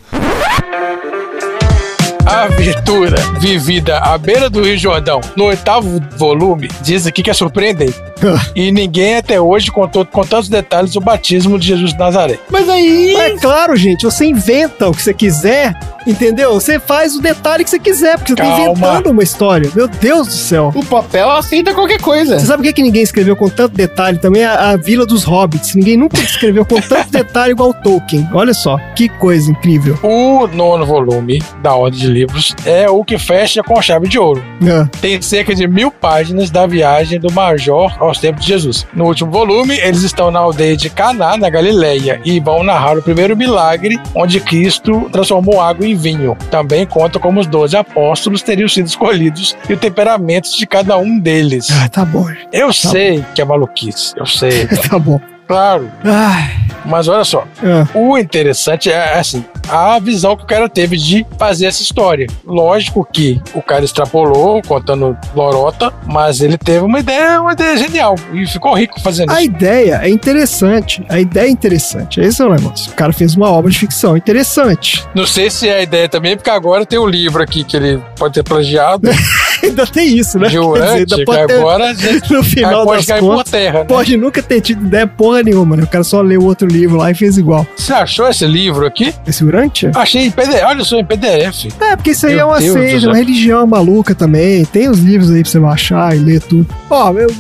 A 2.26 2.44
aventura 2.44 3.18
vivida 3.40 3.98
à 3.98 4.18
beira 4.18 4.50
do 4.50 4.64
Rio 4.64 4.78
Jordão, 4.78 5.20
no 5.36 5.46
oitavo 5.46 6.02
volume, 6.18 6.70
diz 6.82 7.06
aqui 7.06 7.22
que 7.22 7.30
é 7.30 7.34
surpreendente. 7.34 8.02
e 8.56 8.72
ninguém 8.72 9.18
até 9.18 9.40
hoje 9.42 9.70
contou 9.70 10.06
com 10.06 10.24
tantos 10.24 10.48
detalhes 10.48 10.96
o 10.96 11.02
batismo 11.02 11.60
de 11.60 11.68
Jesus 11.68 11.92
de 11.92 12.00
Nazaré. 12.00 12.40
Mas 12.50 12.70
aí. 12.70 13.16
É 13.16 13.38
claro, 13.38 13.76
gente, 13.76 14.06
você 14.06 14.26
inventa 14.26 14.88
o 14.88 14.94
que 14.94 15.02
você 15.02 15.14
quiser, 15.14 15.78
entendeu? 16.08 16.54
Você 16.54 16.80
faz 16.80 17.16
o 17.16 17.22
detalhe 17.22 17.64
que 17.66 17.70
você 17.70 17.80
quiser, 17.80 18.18
porque 18.18 18.32
você 18.32 18.38
tá 18.38 18.44
Calma. 18.44 18.72
inventando 18.72 19.12
uma 19.12 19.24
história. 19.24 19.70
Meu 19.76 19.88
Deus 19.90 20.28
do 20.28 20.34
céu. 20.34 20.72
O 20.74 20.86
papel 20.86 21.30
aceita 21.30 21.74
qualquer 21.74 22.00
coisa. 22.00 22.40
Você 22.40 22.46
sabe 22.46 22.64
por 22.64 22.68
que, 22.68 22.74
que 22.74 22.84
ninguém 22.84 23.04
escreveu 23.04 23.36
com 23.36 23.50
tanto 23.50 23.76
detalhe 23.76 24.18
também? 24.18 24.46
A, 24.46 24.72
a 24.72 24.78
Vila 24.78 25.06
dos 25.06 25.26
Hobbits. 25.26 25.76
Ninguém 25.76 25.98
nunca 25.98 26.20
escreveu 26.22 26.66
com 26.66 26.80
tanto 26.80 27.12
detalhe 27.12 27.52
igual 27.52 27.74
Tolkien. 27.74 28.28
Olha 28.34 28.54
só, 28.54 28.78
que 28.96 29.10
coisa 29.10 29.52
incrível. 29.52 30.00
O 30.02 30.48
nono 30.48 30.86
volume 30.86 31.44
da 31.62 31.76
Ordem 31.76 32.00
de 32.00 32.13
Livros 32.14 32.56
é 32.66 32.90
o 32.90 33.04
que 33.04 33.18
fecha 33.18 33.64
com 33.64 33.82
chave 33.82 34.08
de 34.08 34.20
ouro. 34.20 34.44
Ah, 34.64 34.88
Tem 35.02 35.22
cerca 35.22 35.54
de 35.56 35.68
mil 35.68 35.90
páginas 35.92 36.50
da 36.52 36.66
viagem 36.68 37.20
do 37.20 37.32
Major 37.32 37.92
aos 38.00 38.20
tempos 38.20 38.44
de 38.46 38.50
Jesus. 38.52 38.86
No 38.94 39.06
último 39.06 39.32
volume, 39.32 39.76
eles 39.80 40.04
estão 40.04 40.30
na 40.32 40.40
aldeia 40.40 40.78
de 40.78 40.90
Caná, 40.90 41.36
na 41.38 41.50
Galileia, 41.50 42.22
e 42.24 42.40
vão 42.40 42.64
narrar 42.64 42.98
o 42.98 43.02
primeiro 43.02 43.36
milagre 43.36 44.00
onde 44.16 44.40
Cristo 44.40 45.10
transformou 45.12 45.60
água 45.60 45.86
em 45.88 45.96
vinho. 45.96 46.38
Também 46.52 46.86
conta 46.86 47.20
como 47.20 47.40
os 47.40 47.48
doze 47.48 47.76
apóstolos 47.76 48.42
teriam 48.42 48.70
sido 48.70 48.88
escolhidos 48.88 49.56
e 49.68 49.74
o 49.74 49.78
temperamento 49.78 50.50
de 50.58 50.66
cada 50.68 50.98
um 50.98 51.20
deles. 51.20 51.68
ah, 51.72 51.90
tá 51.90 52.06
bom. 52.06 52.28
Eu 52.52 52.72
sei 52.72 53.24
que 53.34 53.42
é 53.42 53.46
maluquice, 53.46 54.14
eu 54.18 54.26
sei, 54.26 54.68
tá 54.90 55.00
bom. 55.00 55.20
claro. 55.48 55.90
Ai, 56.04 56.52
Mas 56.86 57.08
olha 57.08 57.24
só, 57.24 57.46
ah, 57.64 57.88
o 57.94 58.18
interessante 58.18 58.92
é 58.92 59.18
assim, 59.18 59.44
a 59.70 60.00
visão 60.00 60.36
que 60.36 60.44
o 60.44 60.48
cara 60.48 60.68
teve 60.68 60.98
de 60.98 61.26
fazer 61.38 61.68
essa 61.68 61.82
história. 61.82 62.28
Lógico 62.46 63.08
que 63.12 63.42
o 63.54 63.62
cara 63.62 63.86
extrapolou, 63.86 64.62
contando 64.62 65.18
lorota, 65.36 65.94
mas 66.06 66.42
ele 66.42 66.58
teve 66.58 66.86
uma 66.86 67.00
ideia, 67.00 67.42
uma 67.42 67.54
ideia 67.54 67.78
genial 67.78 68.16
e 68.34 68.46
ficou 68.46 68.74
rico 68.74 69.00
fazendo 69.00 69.32
a 69.32 69.42
isso. 69.42 69.52
ideia 69.52 70.00
é 70.04 70.10
interessante. 70.10 71.06
A 71.10 71.20
ideia 71.20 71.48
é 71.48 71.50
interessante. 71.50 72.20
Esse 72.20 72.42
é 72.42 72.46
o 72.46 72.54
negócio. 72.54 72.92
O 72.92 72.96
cara 72.96 73.14
fez 73.14 73.36
uma 73.36 73.50
obra 73.50 73.72
de 73.72 73.80
ficção 73.80 74.18
interessante. 74.18 75.06
Não 75.16 75.26
sei 75.26 75.50
se 75.50 75.68
é 75.68 75.78
a 75.78 75.82
ideia 75.82 76.10
também, 76.10 76.36
porque 76.36 76.50
agora 76.50 76.86
tem 76.86 77.00
um 77.00 77.08
livro 77.08 77.42
aqui 77.42 77.64
que 77.64 77.78
ele 77.78 78.02
pode 78.18 78.34
ter 78.34 78.44
plagiado 78.44 79.10
Ainda 79.64 79.88
tem 79.88 80.18
isso, 80.18 80.38
né? 80.38 80.50
de 80.50 80.58
Quer 80.60 81.06
dizer, 81.06 81.26
pode 81.26 81.48
ter- 81.48 81.54
agora 81.60 81.94
no 82.30 82.44
final 82.44 82.84
pode 82.86 82.98
das 82.98 83.06
cair 83.06 83.20
por 83.20 83.36
contas, 83.36 83.52
terra. 83.52 83.80
Né? 83.80 83.86
pode 83.86 84.18
nunca 84.18 84.42
ter 84.44 84.62
tido 84.62 84.86
ideia 84.86 85.08
porra 85.08 85.42
nenhuma, 85.44 85.76
né? 85.78 85.84
O 85.84 85.88
cara 85.88 86.04
só 86.04 86.22
leu 86.22 86.44
outro 86.44 86.68
livro 86.68 86.98
lá 86.98 87.12
e 87.12 87.16
fez 87.16 87.38
igual. 87.38 87.66
Você 87.76 87.94
achou 87.94 88.28
esse 88.28 88.46
livro 88.46 88.86
aqui? 88.86 89.14
Esse 89.26 89.44
Urante? 89.44 89.90
Achei 89.96 90.26
em 90.26 90.32
PDF. 90.32 90.64
Olha 90.66 90.84
só, 90.84 90.98
em 91.00 91.06
PDF. 91.06 91.68
É, 91.80 91.96
porque 91.96 92.12
isso 92.12 92.26
aí 92.26 92.36
Meu 92.36 92.42
é 92.42 92.46
uma 92.52 92.60
Deus 92.60 92.74
seita, 92.74 93.08
uma 93.08 93.16
religião 93.16 93.66
maluca 93.68 94.14
também. 94.16 94.66
Tem 94.66 94.90
os 94.90 95.00
livros 95.00 95.32
aí 95.32 95.42
pra 95.42 95.52
você 95.52 95.60
baixar 95.60 96.16
e 96.16 96.20
ler 96.20 96.42
tudo. 96.42 96.68
Ó, 96.90 97.14
eu- 97.14 97.34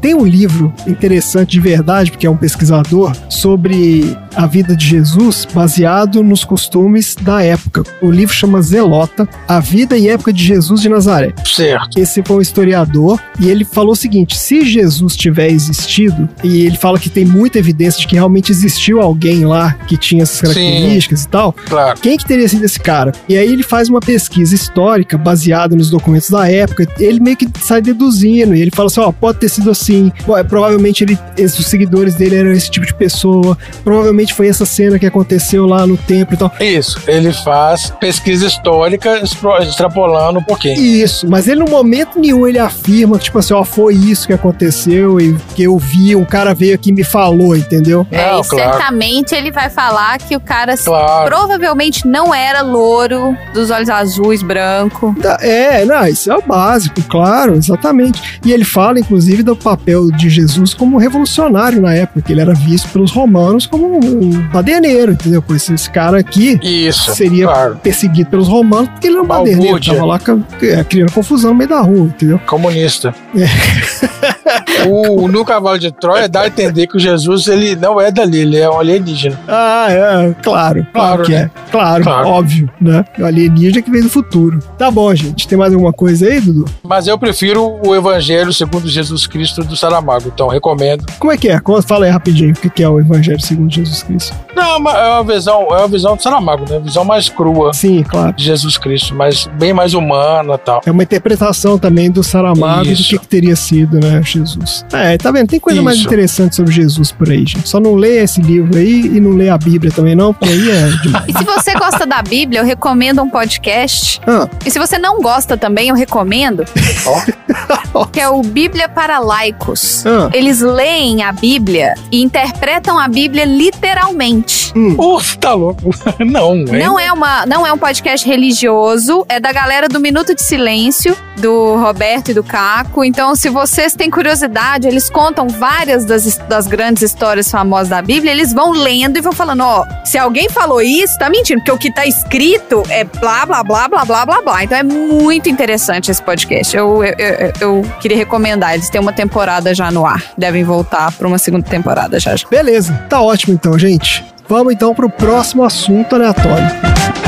tem 0.00 0.14
um 0.14 0.24
livro 0.24 0.72
interessante 0.86 1.50
de 1.50 1.60
verdade, 1.60 2.10
porque 2.10 2.26
é 2.26 2.30
um 2.30 2.36
pesquisador, 2.36 3.12
sobre 3.28 4.16
a 4.34 4.46
vida 4.46 4.76
de 4.76 4.84
Jesus 4.86 5.46
baseado 5.52 6.22
nos 6.22 6.44
costumes 6.44 7.14
da 7.20 7.42
época. 7.42 7.82
O 8.02 8.10
livro 8.10 8.34
chama 8.34 8.60
Zelota, 8.62 9.28
A 9.48 9.60
Vida 9.60 9.96
e 9.96 10.08
Época 10.08 10.32
de 10.32 10.42
Jesus 10.44 10.80
de 10.80 10.88
Nazaré. 10.88 11.32
Certo. 11.56 11.98
Esse 11.98 12.22
foi 12.22 12.36
um 12.36 12.40
historiador 12.40 13.20
e 13.40 13.48
ele 13.48 13.64
falou 13.64 13.92
o 13.92 13.96
seguinte: 13.96 14.36
se 14.36 14.64
Jesus 14.64 15.16
tiver 15.16 15.50
existido, 15.50 16.28
e 16.44 16.66
ele 16.66 16.76
fala 16.76 16.98
que 16.98 17.08
tem 17.08 17.24
muita 17.24 17.58
evidência 17.58 18.00
de 18.00 18.06
que 18.06 18.14
realmente 18.14 18.50
existiu 18.52 19.00
alguém 19.00 19.44
lá 19.44 19.72
que 19.86 19.96
tinha 19.96 20.22
essas 20.22 20.40
características 20.40 21.24
e 21.24 21.28
tal, 21.28 21.52
Claro. 21.52 21.98
quem 22.00 22.16
que 22.16 22.24
teria 22.26 22.48
sido 22.48 22.64
esse 22.64 22.78
cara? 22.80 23.12
E 23.28 23.36
aí 23.36 23.52
ele 23.52 23.62
faz 23.62 23.88
uma 23.88 24.00
pesquisa 24.00 24.54
histórica 24.54 25.16
baseada 25.18 25.74
nos 25.76 25.90
documentos 25.90 26.30
da 26.30 26.50
época. 26.50 26.86
Ele 26.98 27.20
meio 27.20 27.36
que 27.36 27.48
sai 27.60 27.80
deduzindo 27.80 28.54
e 28.54 28.60
ele 28.60 28.70
fala 28.70 28.88
assim: 28.88 29.00
ó, 29.00 29.12
pode 29.12 29.38
ter 29.38 29.48
sido 29.48 29.70
assim. 29.70 30.12
Bom, 30.26 30.36
é, 30.36 30.42
Provavelmente 30.42 31.04
ele, 31.04 31.18
os 31.38 31.52
seguidores 31.66 32.14
dele 32.14 32.36
eram 32.36 32.50
esse 32.52 32.70
tipo 32.70 32.86
de 32.86 32.94
pessoa. 32.94 33.58
Provavelmente 33.84 34.32
foi 34.32 34.48
essa 34.48 34.64
cena 34.64 34.98
que 34.98 35.04
aconteceu 35.06 35.66
lá 35.66 35.86
no 35.86 35.96
templo 35.96 36.34
e 36.34 36.38
tal. 36.38 36.52
Isso. 36.60 36.98
Ele 37.06 37.32
faz 37.32 37.92
pesquisa 38.00 38.46
histórica 38.46 39.20
extrapolando 39.62 40.38
um 40.38 40.42
pouquinho. 40.42 40.80
Isso, 40.80 41.28
mas 41.28 41.35
ele 41.46 41.60
no 41.60 41.70
momento 41.70 42.18
nenhum 42.18 42.46
ele 42.46 42.58
afirma, 42.58 43.18
tipo 43.18 43.38
assim, 43.38 43.52
ó, 43.54 43.64
foi 43.64 43.94
isso 43.94 44.26
que 44.26 44.32
aconteceu 44.32 45.20
e 45.20 45.34
que 45.54 45.62
eu 45.64 45.76
vi, 45.78 46.14
um 46.16 46.24
cara 46.24 46.54
veio 46.54 46.74
aqui 46.74 46.90
e 46.90 46.92
me 46.92 47.04
falou, 47.04 47.56
entendeu? 47.56 48.06
É, 48.10 48.30
Não, 48.32 48.40
e 48.40 48.44
claro. 48.44 48.72
certamente 48.72 49.34
ele 49.34 49.50
vai 49.50 49.68
falar 49.68 50.18
que 50.18 50.36
o 50.36 50.40
cara 50.40 50.76
Claro. 50.76 51.26
provavelmente 51.26 52.06
não 52.06 52.34
era 52.34 52.62
louro, 52.62 53.36
dos 53.52 53.70
olhos 53.70 53.88
azuis, 53.90 54.42
branco. 54.42 55.14
Da- 55.18 55.38
É, 55.40 55.84
não, 55.84 56.06
isso 56.06 56.30
é 56.30 56.36
o 56.36 56.42
básico, 56.42 57.02
claro, 57.02 57.54
exatamente. 57.54 58.40
E 58.44 58.52
ele 58.52 58.64
fala, 58.64 58.98
inclusive, 59.00 59.42
do 59.42 59.56
papel 59.56 60.10
de 60.10 60.28
Jesus 60.30 60.72
como 60.74 60.96
revolucionário 60.98 61.80
na 61.80 61.94
época, 61.94 62.22
que 62.22 62.32
ele 62.32 62.40
era 62.40 62.54
visto 62.54 62.88
pelos 62.90 63.10
romanos 63.12 63.66
como 63.66 63.98
um 63.98 64.30
baderneiro, 64.48 65.12
entendeu? 65.12 65.42
Por 65.42 65.56
isso 65.56 65.72
esse 65.74 65.90
cara 65.90 66.18
aqui 66.18 66.58
Isso. 66.62 67.14
seria 67.14 67.46
Claro. 67.46 67.76
perseguido 67.82 68.30
pelos 68.30 68.48
romanos 68.48 68.88
porque 68.90 69.06
ele 69.08 69.16
era 69.16 69.24
um 69.24 69.26
baderneiro, 69.26 69.80
tava 69.84 70.04
lá 70.04 70.20
é, 70.62 70.84
criando 70.84 71.12
confusão 71.12 71.25
no 71.34 71.54
meio 71.54 71.68
da 71.68 71.80
rua, 71.80 72.06
entendeu? 72.06 72.38
Comunista. 72.46 73.14
É. 73.34 74.45
o, 74.88 75.28
no 75.28 75.44
Cavalo 75.44 75.78
de 75.78 75.90
Troia 75.92 76.28
dá 76.28 76.42
a 76.42 76.46
entender 76.46 76.86
que 76.86 76.96
o 76.96 77.00
Jesus 77.00 77.46
ele 77.48 77.74
não 77.76 78.00
é 78.00 78.10
dali, 78.10 78.40
ele 78.40 78.58
é 78.58 78.68
um 78.70 78.78
alienígena. 78.78 79.38
Ah, 79.48 79.86
é, 79.90 80.34
claro, 80.42 80.86
claro 80.92 81.16
Claro, 81.16 81.22
que 81.24 81.32
né? 81.32 81.50
é. 81.54 81.70
Claro, 81.70 82.02
Claro. 82.04 82.28
óbvio, 82.28 82.70
né? 82.80 83.04
O 83.18 83.24
alienígena 83.24 83.82
que 83.82 83.90
veio 83.90 84.04
do 84.04 84.10
futuro. 84.10 84.58
Tá 84.78 84.90
bom, 84.90 85.14
gente. 85.14 85.46
Tem 85.48 85.56
mais 85.58 85.72
alguma 85.72 85.92
coisa 85.92 86.26
aí, 86.26 86.40
Dudu? 86.40 86.64
Mas 86.82 87.06
eu 87.06 87.18
prefiro 87.18 87.78
o 87.84 87.94
Evangelho 87.94 88.52
segundo 88.52 88.88
Jesus 88.88 89.26
Cristo 89.26 89.62
do 89.64 89.76
Saramago, 89.76 90.30
então 90.32 90.48
recomendo. 90.48 91.04
Como 91.18 91.32
é 91.32 91.36
que 91.36 91.48
é? 91.48 91.60
Fala 91.86 92.06
aí 92.06 92.10
rapidinho 92.10 92.52
o 92.52 92.70
que 92.70 92.82
é 92.82 92.88
o 92.88 92.98
Evangelho 93.00 93.40
segundo 93.40 93.72
Jesus 93.72 94.02
Cristo. 94.02 94.34
Não, 94.54 94.78
mas 94.80 94.94
é 94.96 95.08
uma 95.08 95.24
visão, 95.24 95.62
é 95.70 95.78
uma 95.78 95.88
visão 95.88 96.16
do 96.16 96.22
Saramago, 96.22 96.64
né? 96.68 96.80
Visão 96.80 97.04
mais 97.04 97.28
crua 97.28 97.72
Sim, 97.74 98.02
claro. 98.02 98.32
de 98.34 98.44
Jesus 98.44 98.76
Cristo, 98.78 99.14
mas 99.14 99.46
bem 99.58 99.72
mais 99.72 99.94
humana 99.94 100.54
e 100.54 100.58
tal. 100.58 100.80
É 100.86 100.90
uma 100.90 101.02
interpretação 101.02 101.78
também 101.78 102.10
do 102.10 102.22
Saramago 102.22 102.84
do 102.84 102.90
Isso. 102.92 103.08
que, 103.10 103.18
que 103.18 103.26
teria 103.28 103.56
sido, 103.56 103.98
né, 104.00 104.22
Jesus. 104.40 104.84
É, 104.92 105.16
tá 105.18 105.30
vendo? 105.30 105.48
Tem 105.48 105.60
coisa 105.60 105.82
mais 105.82 105.96
Isso. 105.98 106.06
interessante 106.06 106.56
sobre 106.56 106.72
Jesus 106.72 107.10
por 107.12 107.30
aí, 107.30 107.44
gente. 107.46 107.68
Só 107.68 107.80
não 107.80 107.94
lê 107.94 108.22
esse 108.22 108.40
livro 108.40 108.76
aí 108.78 109.00
e 109.16 109.20
não 109.20 109.30
lê 109.32 109.48
a 109.48 109.58
Bíblia 109.58 109.90
também, 109.92 110.14
não, 110.14 110.32
porque 110.32 110.52
aí 110.52 110.70
é 110.70 110.88
demais. 111.02 111.24
E 111.28 111.32
se 111.38 111.44
você 111.44 111.74
gosta 111.74 112.04
da 112.06 112.22
Bíblia, 112.22 112.60
eu 112.60 112.64
recomendo 112.64 113.22
um 113.22 113.30
podcast. 113.30 114.20
Ah, 114.26 114.48
E 114.64 114.70
se 114.70 114.78
você 114.78 114.98
não 114.98 115.20
gosta 115.20 115.56
também, 115.56 115.88
eu 115.88 115.94
recomendo. 115.94 116.64
que 118.12 118.20
é 118.20 118.28
o 118.28 118.42
Bíblia 118.42 118.88
para 118.88 119.18
Laicos. 119.18 120.04
ah, 120.06 120.30
Eles 120.32 120.60
leem 120.60 121.22
a 121.22 121.32
Bíblia 121.32 121.94
e 122.12 122.22
interpretam 122.22 122.98
a 122.98 123.08
Bíblia 123.08 123.44
literalmente. 123.44 124.72
Uh, 124.76 125.18
tá 125.40 125.54
louco. 125.54 125.90
Não, 126.20 126.54
hein? 126.54 126.66
Não 126.78 126.98
é, 126.98 127.10
uma, 127.12 127.46
não 127.46 127.66
é 127.66 127.72
um 127.72 127.78
podcast 127.78 128.26
religioso, 128.26 129.24
é 129.28 129.40
da 129.40 129.50
galera 129.52 129.88
do 129.88 129.98
Minuto 129.98 130.34
de 130.34 130.42
Silêncio, 130.42 131.16
do 131.38 131.76
Roberto 131.76 132.30
e 132.30 132.34
do 132.34 132.42
Caco. 132.42 133.04
Então, 133.04 133.34
se 133.34 133.48
vocês 133.48 133.94
têm 133.94 134.10
curiosidade 134.10 134.25
rádio, 134.54 134.88
eles 134.88 135.10
contam 135.10 135.48
várias 135.48 136.04
das, 136.04 136.38
das 136.48 136.66
grandes 136.66 137.02
histórias 137.02 137.50
famosas 137.50 137.88
da 137.88 138.02
Bíblia, 138.02 138.32
eles 138.32 138.52
vão 138.52 138.72
lendo 138.72 139.16
e 139.16 139.20
vão 139.20 139.32
falando, 139.32 139.62
ó, 139.62 139.84
se 140.04 140.18
alguém 140.18 140.48
falou 140.48 140.80
isso, 140.80 141.18
tá 141.18 141.28
mentindo, 141.28 141.60
porque 141.60 141.72
o 141.72 141.78
que 141.78 141.92
tá 141.92 142.06
escrito 142.06 142.82
é 142.88 143.04
blá, 143.04 143.46
blá, 143.46 143.62
blá, 143.62 143.88
blá, 143.88 144.04
blá, 144.04 144.26
blá, 144.26 144.42
blá. 144.42 144.64
Então 144.64 144.78
é 144.78 144.82
muito 144.82 145.48
interessante 145.48 146.10
esse 146.10 146.22
podcast. 146.22 146.76
Eu, 146.76 147.04
eu, 147.04 147.14
eu, 147.18 147.52
eu 147.60 147.82
queria 148.00 148.16
recomendar, 148.16 148.74
eles 148.74 148.88
têm 148.90 149.00
uma 149.00 149.12
temporada 149.12 149.74
já 149.74 149.90
no 149.90 150.06
ar, 150.06 150.22
devem 150.36 150.64
voltar 150.64 151.12
pra 151.12 151.26
uma 151.26 151.38
segunda 151.38 151.68
temporada 151.68 152.18
já 152.18 152.36
já. 152.36 152.48
Beleza, 152.48 152.92
tá 153.08 153.20
ótimo 153.20 153.54
então, 153.54 153.78
gente. 153.78 154.24
Vamos 154.48 154.72
então 154.72 154.94
pro 154.94 155.10
próximo 155.10 155.64
assunto 155.64 156.14
aleatório. 156.14 157.25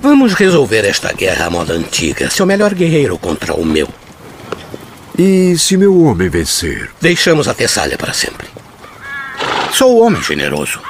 Vamos 0.00 0.34
resolver 0.34 0.84
esta 0.84 1.12
guerra 1.12 1.46
à 1.46 1.50
moda 1.50 1.72
antiga. 1.72 2.30
Seu 2.30 2.46
melhor 2.46 2.72
guerreiro 2.72 3.18
contra 3.18 3.54
o 3.54 3.64
meu. 3.64 3.88
E 5.18 5.58
se 5.58 5.76
meu 5.76 6.00
homem 6.02 6.28
vencer? 6.28 6.90
Deixamos 7.00 7.48
a 7.48 7.54
Tessália 7.54 7.98
para 7.98 8.12
sempre. 8.12 8.46
Sou 9.72 9.96
o 9.96 10.00
homem 10.00 10.22
generoso. 10.22 10.80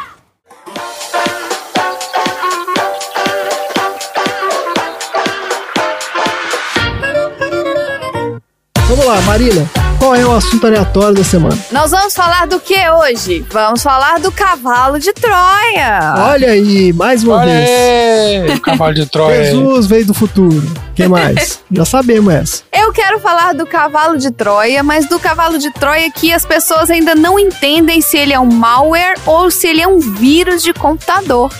Vamos 8.86 9.06
lá, 9.06 9.20
Marina. 9.22 9.87
Qual 9.98 10.14
é 10.14 10.24
o 10.24 10.32
assunto 10.32 10.64
aleatório 10.66 11.14
da 11.16 11.24
semana? 11.24 11.58
Nós 11.72 11.90
vamos 11.90 12.14
falar 12.14 12.46
do 12.46 12.60
que 12.60 12.76
hoje? 12.88 13.44
Vamos 13.50 13.82
falar 13.82 14.20
do 14.20 14.30
cavalo 14.30 14.98
de 14.98 15.12
Troia. 15.12 16.14
Olha 16.30 16.50
aí, 16.52 16.92
mais 16.92 17.24
uma 17.24 17.36
Olha 17.38 17.52
vez. 17.52 18.50
aí, 18.50 18.56
o 18.56 18.60
cavalo 18.60 18.94
de 18.94 19.06
Troia. 19.06 19.44
Jesus 19.50 19.86
veio 19.86 20.06
do 20.06 20.14
futuro. 20.14 20.87
Quem 20.98 21.08
mais? 21.08 21.60
Já 21.70 21.84
sabemos 21.84 22.34
essa. 22.34 22.62
Eu 22.72 22.92
quero 22.92 23.20
falar 23.20 23.54
do 23.54 23.64
cavalo 23.64 24.18
de 24.18 24.32
Troia, 24.32 24.82
mas 24.82 25.08
do 25.08 25.16
cavalo 25.20 25.56
de 25.56 25.70
Troia 25.72 26.10
que 26.10 26.32
as 26.32 26.44
pessoas 26.44 26.90
ainda 26.90 27.14
não 27.14 27.38
entendem 27.38 28.00
se 28.00 28.16
ele 28.18 28.32
é 28.32 28.40
um 28.40 28.52
malware 28.52 29.14
ou 29.24 29.48
se 29.48 29.68
ele 29.68 29.80
é 29.80 29.86
um 29.86 30.00
vírus 30.00 30.60
de 30.60 30.72
computador. 30.72 31.52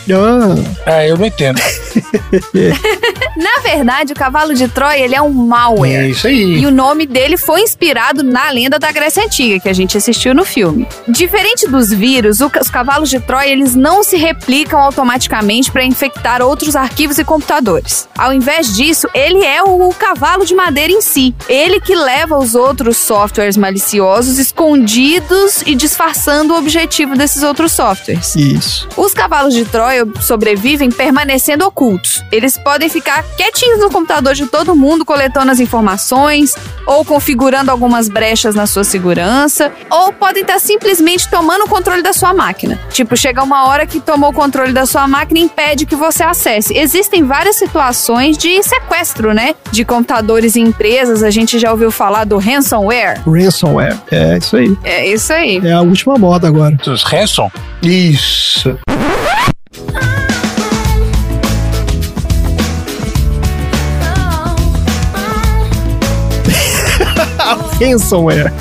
Ah, 0.85 0.91
É, 1.05 1.11
eu 1.11 1.17
não 1.17 1.27
entendo. 1.27 1.61
Na 3.37 3.63
verdade, 3.63 4.13
o 4.13 4.17
cavalo 4.17 4.55
de 4.55 4.67
Troia 4.67 4.99
ele 4.99 5.15
é 5.15 5.23
um 5.23 5.31
malware. 5.31 6.01
É 6.01 6.09
isso 6.09 6.27
aí. 6.27 6.59
E 6.59 6.67
o 6.67 6.71
nome 6.73 7.07
dele 7.07 7.37
foi 7.37 7.61
inspirado 7.61 8.25
na 8.25 8.51
lenda 8.51 8.77
da 8.77 8.91
Grécia 8.91 9.25
Antiga, 9.25 9.61
que 9.61 9.69
a 9.69 9.73
gente 9.73 9.97
assistiu 9.97 10.35
no 10.35 10.45
filme. 10.45 10.85
Diferente 11.07 11.69
dos 11.69 11.91
vírus, 11.91 12.41
os 12.41 12.71
cavalos 12.71 13.09
de 13.09 13.21
Troia 13.21 13.51
eles 13.51 13.77
não 13.77 14.03
se 14.03 14.17
replicam 14.17 14.81
automaticamente 14.81 15.71
para 15.71 15.85
infectar 15.85 16.43
outros 16.43 16.75
arquivos 16.75 17.19
e 17.19 17.25
computadores. 17.25 18.09
Ao 18.19 18.33
invés 18.33 18.75
disso, 18.75 19.07
ele 19.15 19.28
é 19.37 19.63
o, 19.63 19.89
o 19.89 19.95
cavalo 19.95 20.45
de 20.45 20.55
madeira 20.55 20.93
em 20.93 21.01
si. 21.01 21.35
Ele 21.49 21.81
que 21.81 21.95
leva 21.95 22.39
os 22.39 22.55
outros 22.55 22.97
softwares 22.97 23.57
maliciosos 23.57 24.39
escondidos 24.39 25.63
e 25.67 25.75
disfarçando 25.75 26.55
o 26.55 26.59
objetivo 26.59 27.17
desses 27.17 27.43
outros 27.43 27.73
softwares. 27.73 28.35
isso. 28.35 28.89
Os 28.97 29.13
cavalos 29.13 29.55
de 29.55 29.65
Troia 29.65 30.07
sobrevivem 30.21 30.91
permanecendo 30.91 31.67
ocultos. 31.67 32.25
Eles 32.31 32.57
podem 32.57 32.89
ficar 32.89 33.23
quietinhos 33.37 33.81
no 33.81 33.91
computador 33.91 34.35
de 34.35 34.47
todo 34.47 34.77
mundo, 34.77 35.05
coletando 35.05 35.51
as 35.51 35.61
informações, 35.61 36.55
ou 36.87 37.05
configurando 37.05 37.71
algumas 37.71 38.09
brechas 38.09 38.55
na 38.55 38.67
sua 38.67 38.85
segurança, 38.85 39.73
ou 39.91 40.13
podem 40.13 40.43
estar 40.43 40.59
simplesmente 40.59 41.29
tomando 41.29 41.65
o 41.65 41.69
controle 41.69 42.03
da 42.03 42.13
sua 42.13 42.33
máquina. 42.33 42.79
Tipo, 42.91 43.17
chega 43.17 43.43
uma 43.43 43.67
hora 43.67 43.87
que 43.87 44.01
tomou 44.01 44.31
o 44.31 44.33
controle 44.33 44.73
da 44.73 44.87
sua 44.87 45.09
máquina 45.09 45.41
e 45.41 45.43
impede 45.43 45.87
que 45.87 45.97
você 45.97 46.23
acesse. 46.23 46.77
Existem 46.77 47.25
várias 47.25 47.57
situações 47.57 48.37
de 48.37 48.63
sequestro, 48.63 49.18
né? 49.35 49.55
De 49.71 49.85
computadores 49.85 50.57
em 50.57 50.65
empresas. 50.65 51.23
A 51.23 51.31
gente 51.31 51.59
já 51.59 51.71
ouviu 51.71 51.91
falar 51.91 52.25
do 52.25 52.39
ransomware. 52.39 53.21
Ransomware. 53.27 53.97
É 54.11 54.39
isso 54.39 54.57
aí. 54.57 54.77
É 54.85 55.07
isso 55.07 55.33
aí. 55.33 55.61
É 55.65 55.73
a 55.73 55.81
última 55.81 56.17
moda 56.17 56.49
agora. 56.49 56.75
Dos 56.77 57.05
Hanson? 57.13 57.51
Isso. 57.83 58.79
Ransomware. 67.81 68.53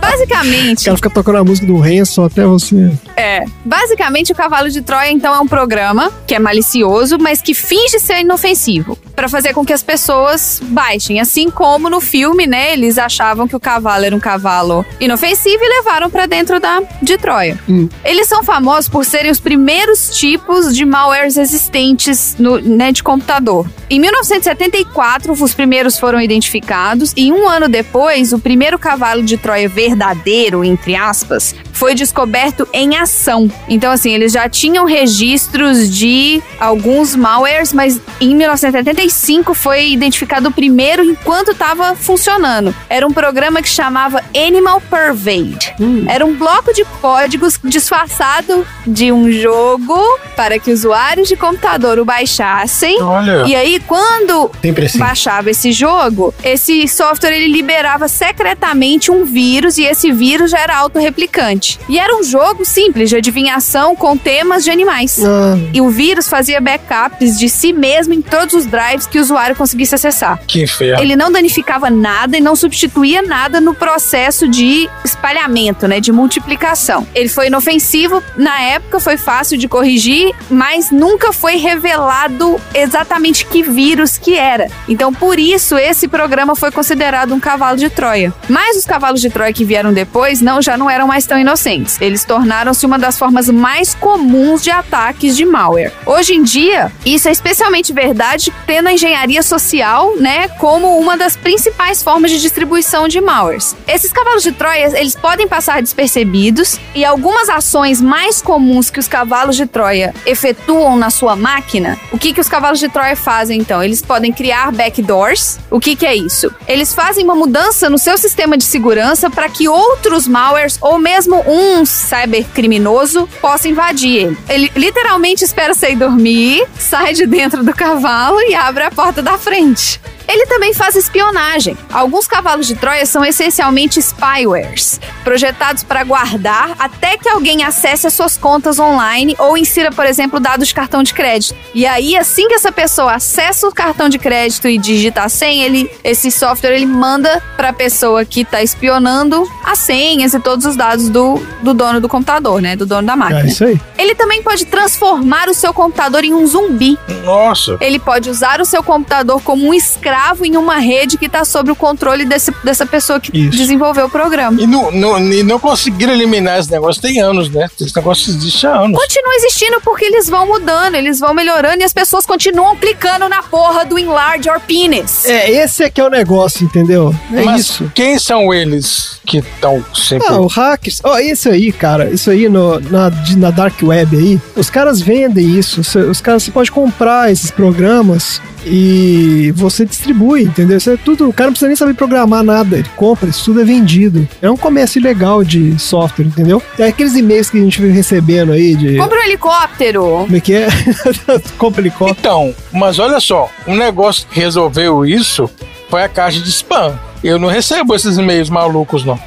Basicamente, 0.00 0.82
O 0.82 0.84
cara 0.84 0.96
fica 0.96 1.10
tocando 1.10 1.38
a 1.38 1.44
música 1.44 1.66
do 1.66 1.82
Hanson 1.82 2.24
até 2.24 2.44
você. 2.44 2.92
É. 3.16 3.44
Basicamente, 3.64 4.32
o 4.32 4.34
Cavalo 4.34 4.70
de 4.70 4.80
Troia, 4.82 5.10
então, 5.10 5.34
é 5.34 5.40
um 5.40 5.46
programa 5.46 6.10
que 6.26 6.34
é 6.34 6.38
malicioso, 6.38 7.18
mas 7.18 7.40
que 7.42 7.54
finge 7.54 7.98
ser 7.98 8.20
inofensivo. 8.20 8.98
Pra 9.14 9.28
fazer 9.28 9.54
com 9.54 9.64
que 9.64 9.72
as 9.72 9.82
pessoas 9.82 10.60
baixem. 10.62 11.20
Assim 11.20 11.50
como 11.50 11.88
no 11.88 12.00
filme, 12.00 12.46
né? 12.46 12.72
Eles 12.72 12.98
achavam 12.98 13.48
que 13.48 13.56
o 13.56 13.60
cavalo 13.60 14.04
era 14.04 14.14
um 14.14 14.20
cavalo 14.20 14.84
inofensivo 15.00 15.62
e 15.62 15.68
levaram 15.78 16.10
pra 16.10 16.26
dentro 16.26 16.60
da 16.60 16.82
de 17.02 17.16
Troia. 17.16 17.58
Eles 18.04 18.28
são 18.28 18.44
famosos 18.44 18.88
por 18.88 19.04
serem 19.04 19.30
os 19.30 19.40
primeiros 19.40 20.10
tipos 20.10 20.74
de 20.74 20.84
malwares 20.84 21.36
existentes 21.36 22.36
no, 22.38 22.58
né, 22.58 22.92
de 22.92 23.02
computador. 23.02 23.66
Em 23.88 23.98
1974, 24.00 25.32
os 25.32 25.54
primeiros 25.54 25.98
foram 25.98 26.20
identificados 26.20 27.12
e 27.16 27.32
um 27.32 27.48
ano 27.48 27.68
depois, 27.68 28.32
o 28.32 28.38
primeiro 28.38 28.78
cavalo 28.78 29.22
de 29.22 29.36
Troia 29.36 29.65
verdadeiro, 29.68 30.64
entre 30.64 30.94
aspas, 30.94 31.54
foi 31.72 31.94
descoberto 31.94 32.66
em 32.72 32.96
ação. 32.96 33.50
Então, 33.68 33.92
assim, 33.92 34.12
eles 34.12 34.32
já 34.32 34.48
tinham 34.48 34.84
registros 34.84 35.90
de 35.90 36.42
alguns 36.58 37.14
malwares, 37.14 37.72
mas 37.72 38.00
em 38.20 38.34
1975 38.34 39.52
foi 39.52 39.90
identificado 39.90 40.48
o 40.48 40.52
primeiro 40.52 41.04
enquanto 41.04 41.52
estava 41.52 41.94
funcionando. 41.94 42.74
Era 42.88 43.06
um 43.06 43.12
programa 43.12 43.60
que 43.60 43.68
chamava 43.68 44.22
Animal 44.34 44.80
Pervade. 44.80 45.74
Era 46.08 46.24
um 46.24 46.34
bloco 46.34 46.72
de 46.72 46.84
códigos 47.00 47.60
disfarçado 47.62 48.66
de 48.86 49.12
um 49.12 49.30
jogo 49.30 49.98
para 50.34 50.58
que 50.58 50.70
usuários 50.70 51.28
de 51.28 51.36
computador 51.36 51.98
o 51.98 52.04
baixassem. 52.04 53.02
Olha. 53.02 53.44
E 53.46 53.54
aí, 53.54 53.80
quando 53.86 54.50
assim. 54.84 54.98
baixava 54.98 55.50
esse 55.50 55.72
jogo, 55.72 56.32
esse 56.42 56.86
software 56.88 57.32
ele 57.36 57.52
liberava 57.52 58.08
secretamente 58.08 59.10
um 59.10 59.24
vírus 59.24 59.55
e 59.78 59.84
esse 59.84 60.12
vírus 60.12 60.50
já 60.50 60.58
era 60.58 60.76
autorreplicante. 60.76 61.78
E 61.88 61.98
era 61.98 62.14
um 62.16 62.22
jogo 62.22 62.64
simples 62.64 63.08
de 63.10 63.16
adivinhação 63.16 63.96
com 63.96 64.16
temas 64.16 64.64
de 64.64 64.70
animais. 64.70 65.18
Ah, 65.24 65.56
E 65.72 65.80
o 65.80 65.88
vírus 65.88 66.28
fazia 66.28 66.60
backups 66.60 67.38
de 67.38 67.48
si 67.48 67.72
mesmo 67.72 68.12
em 68.12 68.20
todos 68.22 68.54
os 68.54 68.66
drives 68.66 69.06
que 69.06 69.18
o 69.18 69.22
usuário 69.22 69.56
conseguisse 69.56 69.94
acessar. 69.94 70.38
Que 70.46 70.62
inferno. 70.62 71.02
Ele 71.02 71.16
não 71.16 71.30
danificava 71.32 71.88
nada 71.90 72.36
e 72.36 72.40
não 72.40 72.54
substituía 72.54 73.22
nada 73.22 73.60
no 73.60 73.74
processo 73.74 74.46
de 74.48 74.88
espalhamento, 75.04 75.88
né, 75.88 76.00
de 76.00 76.12
multiplicação. 76.12 77.06
Ele 77.14 77.28
foi 77.28 77.46
inofensivo, 77.46 78.22
na 78.36 78.60
época 78.60 79.00
foi 79.00 79.16
fácil 79.16 79.56
de 79.58 79.68
corrigir, 79.68 80.34
mas 80.50 80.90
nunca 80.90 81.32
foi 81.32 81.56
revelado 81.56 82.60
exatamente 82.74 83.46
que 83.46 83.62
vírus 83.62 84.16
que 84.18 84.34
era. 84.34 84.68
Então, 84.88 85.12
por 85.12 85.38
isso 85.38 85.76
esse 85.78 86.06
programa 86.08 86.54
foi 86.54 86.70
considerado 86.70 87.32
um 87.34 87.40
cavalo 87.40 87.76
de 87.76 87.88
Troia. 87.90 88.32
Mas 88.48 88.76
os 88.76 88.84
cavalos 88.84 89.20
de 89.20 89.30
Troia 89.30 89.45
que 89.52 89.64
vieram 89.64 89.92
depois 89.92 90.40
não 90.40 90.60
já 90.60 90.76
não 90.76 90.88
eram 90.90 91.06
mais 91.06 91.26
tão 91.26 91.38
inocentes. 91.38 92.00
Eles 92.00 92.24
tornaram-se 92.24 92.84
uma 92.84 92.98
das 92.98 93.18
formas 93.18 93.48
mais 93.48 93.94
comuns 93.94 94.62
de 94.62 94.70
ataques 94.70 95.36
de 95.36 95.44
malware. 95.44 95.92
Hoje 96.04 96.34
em 96.34 96.42
dia, 96.42 96.92
isso 97.04 97.28
é 97.28 97.32
especialmente 97.32 97.92
verdade 97.92 98.52
tendo 98.66 98.88
a 98.88 98.92
engenharia 98.92 99.42
social, 99.42 100.16
né, 100.16 100.48
como 100.48 100.98
uma 100.98 101.16
das 101.16 101.36
principais 101.36 102.02
formas 102.02 102.30
de 102.30 102.40
distribuição 102.40 103.08
de 103.08 103.20
malwares. 103.20 103.76
Esses 103.86 104.12
cavalos 104.12 104.42
de 104.42 104.52
Troia, 104.52 104.98
eles 104.98 105.14
podem 105.14 105.46
passar 105.46 105.82
despercebidos 105.82 106.78
e 106.94 107.04
algumas 107.04 107.48
ações 107.48 108.00
mais 108.00 108.40
comuns 108.42 108.90
que 108.90 108.98
os 108.98 109.08
cavalos 109.08 109.56
de 109.56 109.66
Troia 109.66 110.14
efetuam 110.24 110.96
na 110.96 111.10
sua 111.10 111.36
máquina, 111.36 111.98
o 112.12 112.18
que 112.18 112.32
que 112.32 112.40
os 112.40 112.48
cavalos 112.48 112.78
de 112.78 112.88
Troia 112.88 113.16
fazem 113.16 113.58
então? 113.60 113.82
Eles 113.82 114.02
podem 114.02 114.32
criar 114.32 114.72
backdoors. 114.72 115.58
O 115.70 115.80
que 115.80 115.96
que 115.96 116.06
é 116.06 116.14
isso? 116.14 116.52
Eles 116.66 116.94
fazem 116.94 117.24
uma 117.24 117.34
mudança 117.34 117.90
no 117.90 117.98
seu 117.98 118.16
sistema 118.16 118.56
de 118.56 118.64
segurança 118.64 119.28
para 119.36 119.50
que 119.50 119.68
outros 119.68 120.26
malwares 120.26 120.78
ou 120.80 120.98
mesmo 120.98 121.44
um 121.46 121.84
cybercriminoso 121.84 123.28
possa 123.38 123.68
invadir 123.68 124.16
ele. 124.16 124.38
Ele 124.48 124.72
literalmente 124.74 125.44
espera 125.44 125.74
você 125.74 125.90
ir 125.90 125.96
dormir, 125.96 126.66
sai 126.78 127.12
de 127.12 127.26
dentro 127.26 127.62
do 127.62 127.74
cavalo 127.74 128.40
e 128.40 128.54
abre 128.54 128.84
a 128.84 128.90
porta 128.90 129.22
da 129.22 129.36
frente. 129.36 130.00
Ele 130.28 130.46
também 130.46 130.74
faz 130.74 130.96
espionagem. 130.96 131.76
Alguns 131.92 132.26
cavalos 132.26 132.66
de 132.66 132.74
Troia 132.74 133.06
são 133.06 133.24
essencialmente 133.24 134.00
spywares, 134.00 135.00
projetados 135.22 135.82
para 135.82 136.02
guardar 136.04 136.74
até 136.78 137.16
que 137.16 137.28
alguém 137.28 137.64
acesse 137.64 138.06
as 138.06 138.14
suas 138.14 138.36
contas 138.36 138.78
online 138.78 139.36
ou 139.38 139.56
insira, 139.56 139.90
por 139.92 140.04
exemplo, 140.04 140.40
dados 140.40 140.68
de 140.68 140.74
cartão 140.74 141.02
de 141.02 141.14
crédito. 141.14 141.54
E 141.74 141.86
aí, 141.86 142.16
assim 142.16 142.48
que 142.48 142.54
essa 142.54 142.72
pessoa 142.72 143.14
acessa 143.14 143.68
o 143.68 143.72
cartão 143.72 144.08
de 144.08 144.18
crédito 144.18 144.68
e 144.68 144.78
digita 144.78 145.22
a 145.22 145.28
senha, 145.28 145.64
ele, 145.64 145.90
esse 146.02 146.30
software 146.30 146.74
ele 146.74 146.86
manda 146.86 147.42
para 147.56 147.68
a 147.68 147.72
pessoa 147.72 148.24
que 148.24 148.40
está 148.40 148.62
espionando 148.62 149.48
as 149.64 149.78
senhas 149.78 150.34
e 150.34 150.40
todos 150.40 150.66
os 150.66 150.76
dados 150.76 151.08
do, 151.08 151.40
do 151.62 151.72
dono 151.72 152.00
do 152.00 152.08
computador, 152.08 152.60
né? 152.60 152.74
Do 152.74 152.86
dono 152.86 153.06
da 153.06 153.16
máquina. 153.16 153.42
é 153.42 153.46
isso 153.46 153.64
aí. 153.64 153.80
Ele 153.96 154.14
também 154.14 154.42
pode 154.42 154.64
transformar 154.66 155.48
o 155.48 155.54
seu 155.54 155.72
computador 155.72 156.24
em 156.24 156.34
um 156.34 156.46
zumbi. 156.46 156.98
Nossa. 157.24 157.76
Ele 157.80 157.98
pode 157.98 158.28
usar 158.28 158.60
o 158.60 158.64
seu 158.64 158.82
computador 158.82 159.40
como 159.42 159.68
um 159.68 159.74
escravo 159.74 160.15
escravo 160.16 160.44
em 160.46 160.56
uma 160.56 160.78
rede 160.78 161.18
que 161.18 161.28
tá 161.28 161.44
sob 161.44 161.70
o 161.70 161.76
controle 161.76 162.24
desse, 162.24 162.50
dessa 162.64 162.86
pessoa 162.86 163.20
que 163.20 163.36
Isso. 163.36 163.56
desenvolveu 163.56 164.06
o 164.06 164.10
programa. 164.10 164.60
E 164.60 164.66
não, 164.66 164.90
não, 164.90 165.18
e 165.32 165.42
não 165.42 165.58
conseguiram 165.58 166.12
eliminar 166.12 166.58
esse 166.58 166.70
negócio 166.70 167.02
tem 167.02 167.20
anos, 167.20 167.50
né? 167.50 167.68
Esse 167.80 167.94
negócio 167.94 168.30
existe 168.30 168.66
há 168.66 168.80
anos. 168.80 168.98
Continua 168.98 169.34
existindo 169.36 169.80
porque 169.82 170.04
eles 170.06 170.28
vão 170.28 170.46
mudando, 170.46 170.94
eles 170.94 171.20
vão 171.20 171.34
melhorando 171.34 171.80
e 171.82 171.84
as 171.84 171.92
pessoas 171.92 172.24
continuam 172.24 172.76
clicando 172.76 173.28
na 173.28 173.42
porra 173.42 173.84
do 173.84 173.98
enlarge 173.98 174.48
or 174.48 174.60
penis. 174.60 175.24
É, 175.26 175.50
esse 175.50 175.84
é 175.84 175.90
que 175.90 176.00
é 176.00 176.04
o 176.04 176.10
negócio, 176.10 176.64
entendeu? 176.64 177.14
É 177.32 177.42
Mas 177.44 177.62
isso. 177.62 177.90
quem 177.94 178.18
são 178.18 178.52
eles 178.54 179.20
que 179.26 179.38
estão 179.38 179.84
sempre. 179.94 180.26
Ah, 180.28 180.40
o 180.40 180.46
hackers. 180.46 181.00
Ó, 181.04 181.18
isso 181.18 181.48
aí, 181.50 181.72
cara. 181.72 182.10
Isso 182.10 182.30
aí 182.30 182.48
no, 182.48 182.80
na, 182.80 183.10
de- 183.10 183.36
na 183.36 183.50
Dark 183.50 183.74
Web 183.82 184.16
aí. 184.16 184.40
Os 184.56 184.70
caras 184.70 185.00
vendem 185.00 185.58
isso. 185.58 185.80
Os 185.80 186.20
caras, 186.20 186.44
você 186.44 186.50
pode 186.50 186.70
comprar 186.70 187.30
esses 187.30 187.50
programas 187.50 188.40
e 188.64 189.52
você 189.56 189.84
distribui, 189.84 190.05
entendeu? 190.12 190.76
Isso 190.76 190.90
é 190.90 190.96
tudo. 190.96 191.28
O 191.28 191.32
cara 191.32 191.48
não 191.48 191.52
precisa 191.52 191.68
nem 191.68 191.76
saber 191.76 191.94
programar 191.94 192.42
nada. 192.42 192.76
Ele 192.76 192.88
compra, 192.96 193.28
isso 193.28 193.44
tudo 193.44 193.60
é 193.60 193.64
vendido. 193.64 194.28
É 194.40 194.50
um 194.50 194.56
comércio 194.56 194.98
ilegal 194.98 195.42
de 195.44 195.78
software, 195.78 196.24
entendeu? 196.26 196.62
É 196.78 196.84
aqueles 196.84 197.14
e-mails 197.14 197.50
que 197.50 197.58
a 197.58 197.60
gente 197.60 197.80
vem 197.80 197.90
recebendo 197.90 198.52
aí 198.52 198.74
de. 198.74 198.96
Compra 198.96 199.18
um 199.18 199.22
helicóptero. 199.22 200.02
Como 200.02 200.36
é 200.36 200.40
que 200.40 200.54
é? 200.54 200.68
Compra 201.58 201.80
helicóptero. 201.80 202.18
Então, 202.18 202.54
mas 202.72 202.98
olha 202.98 203.20
só, 203.20 203.50
um 203.66 203.76
negócio 203.76 204.26
que 204.28 204.40
resolveu 204.40 205.04
isso 205.04 205.48
foi 205.88 206.02
a 206.02 206.08
caixa 206.08 206.40
de 206.40 206.50
spam. 206.50 206.98
Eu 207.22 207.38
não 207.38 207.48
recebo 207.48 207.94
esses 207.94 208.18
e-mails 208.18 208.50
malucos, 208.50 209.04
não. 209.04 209.18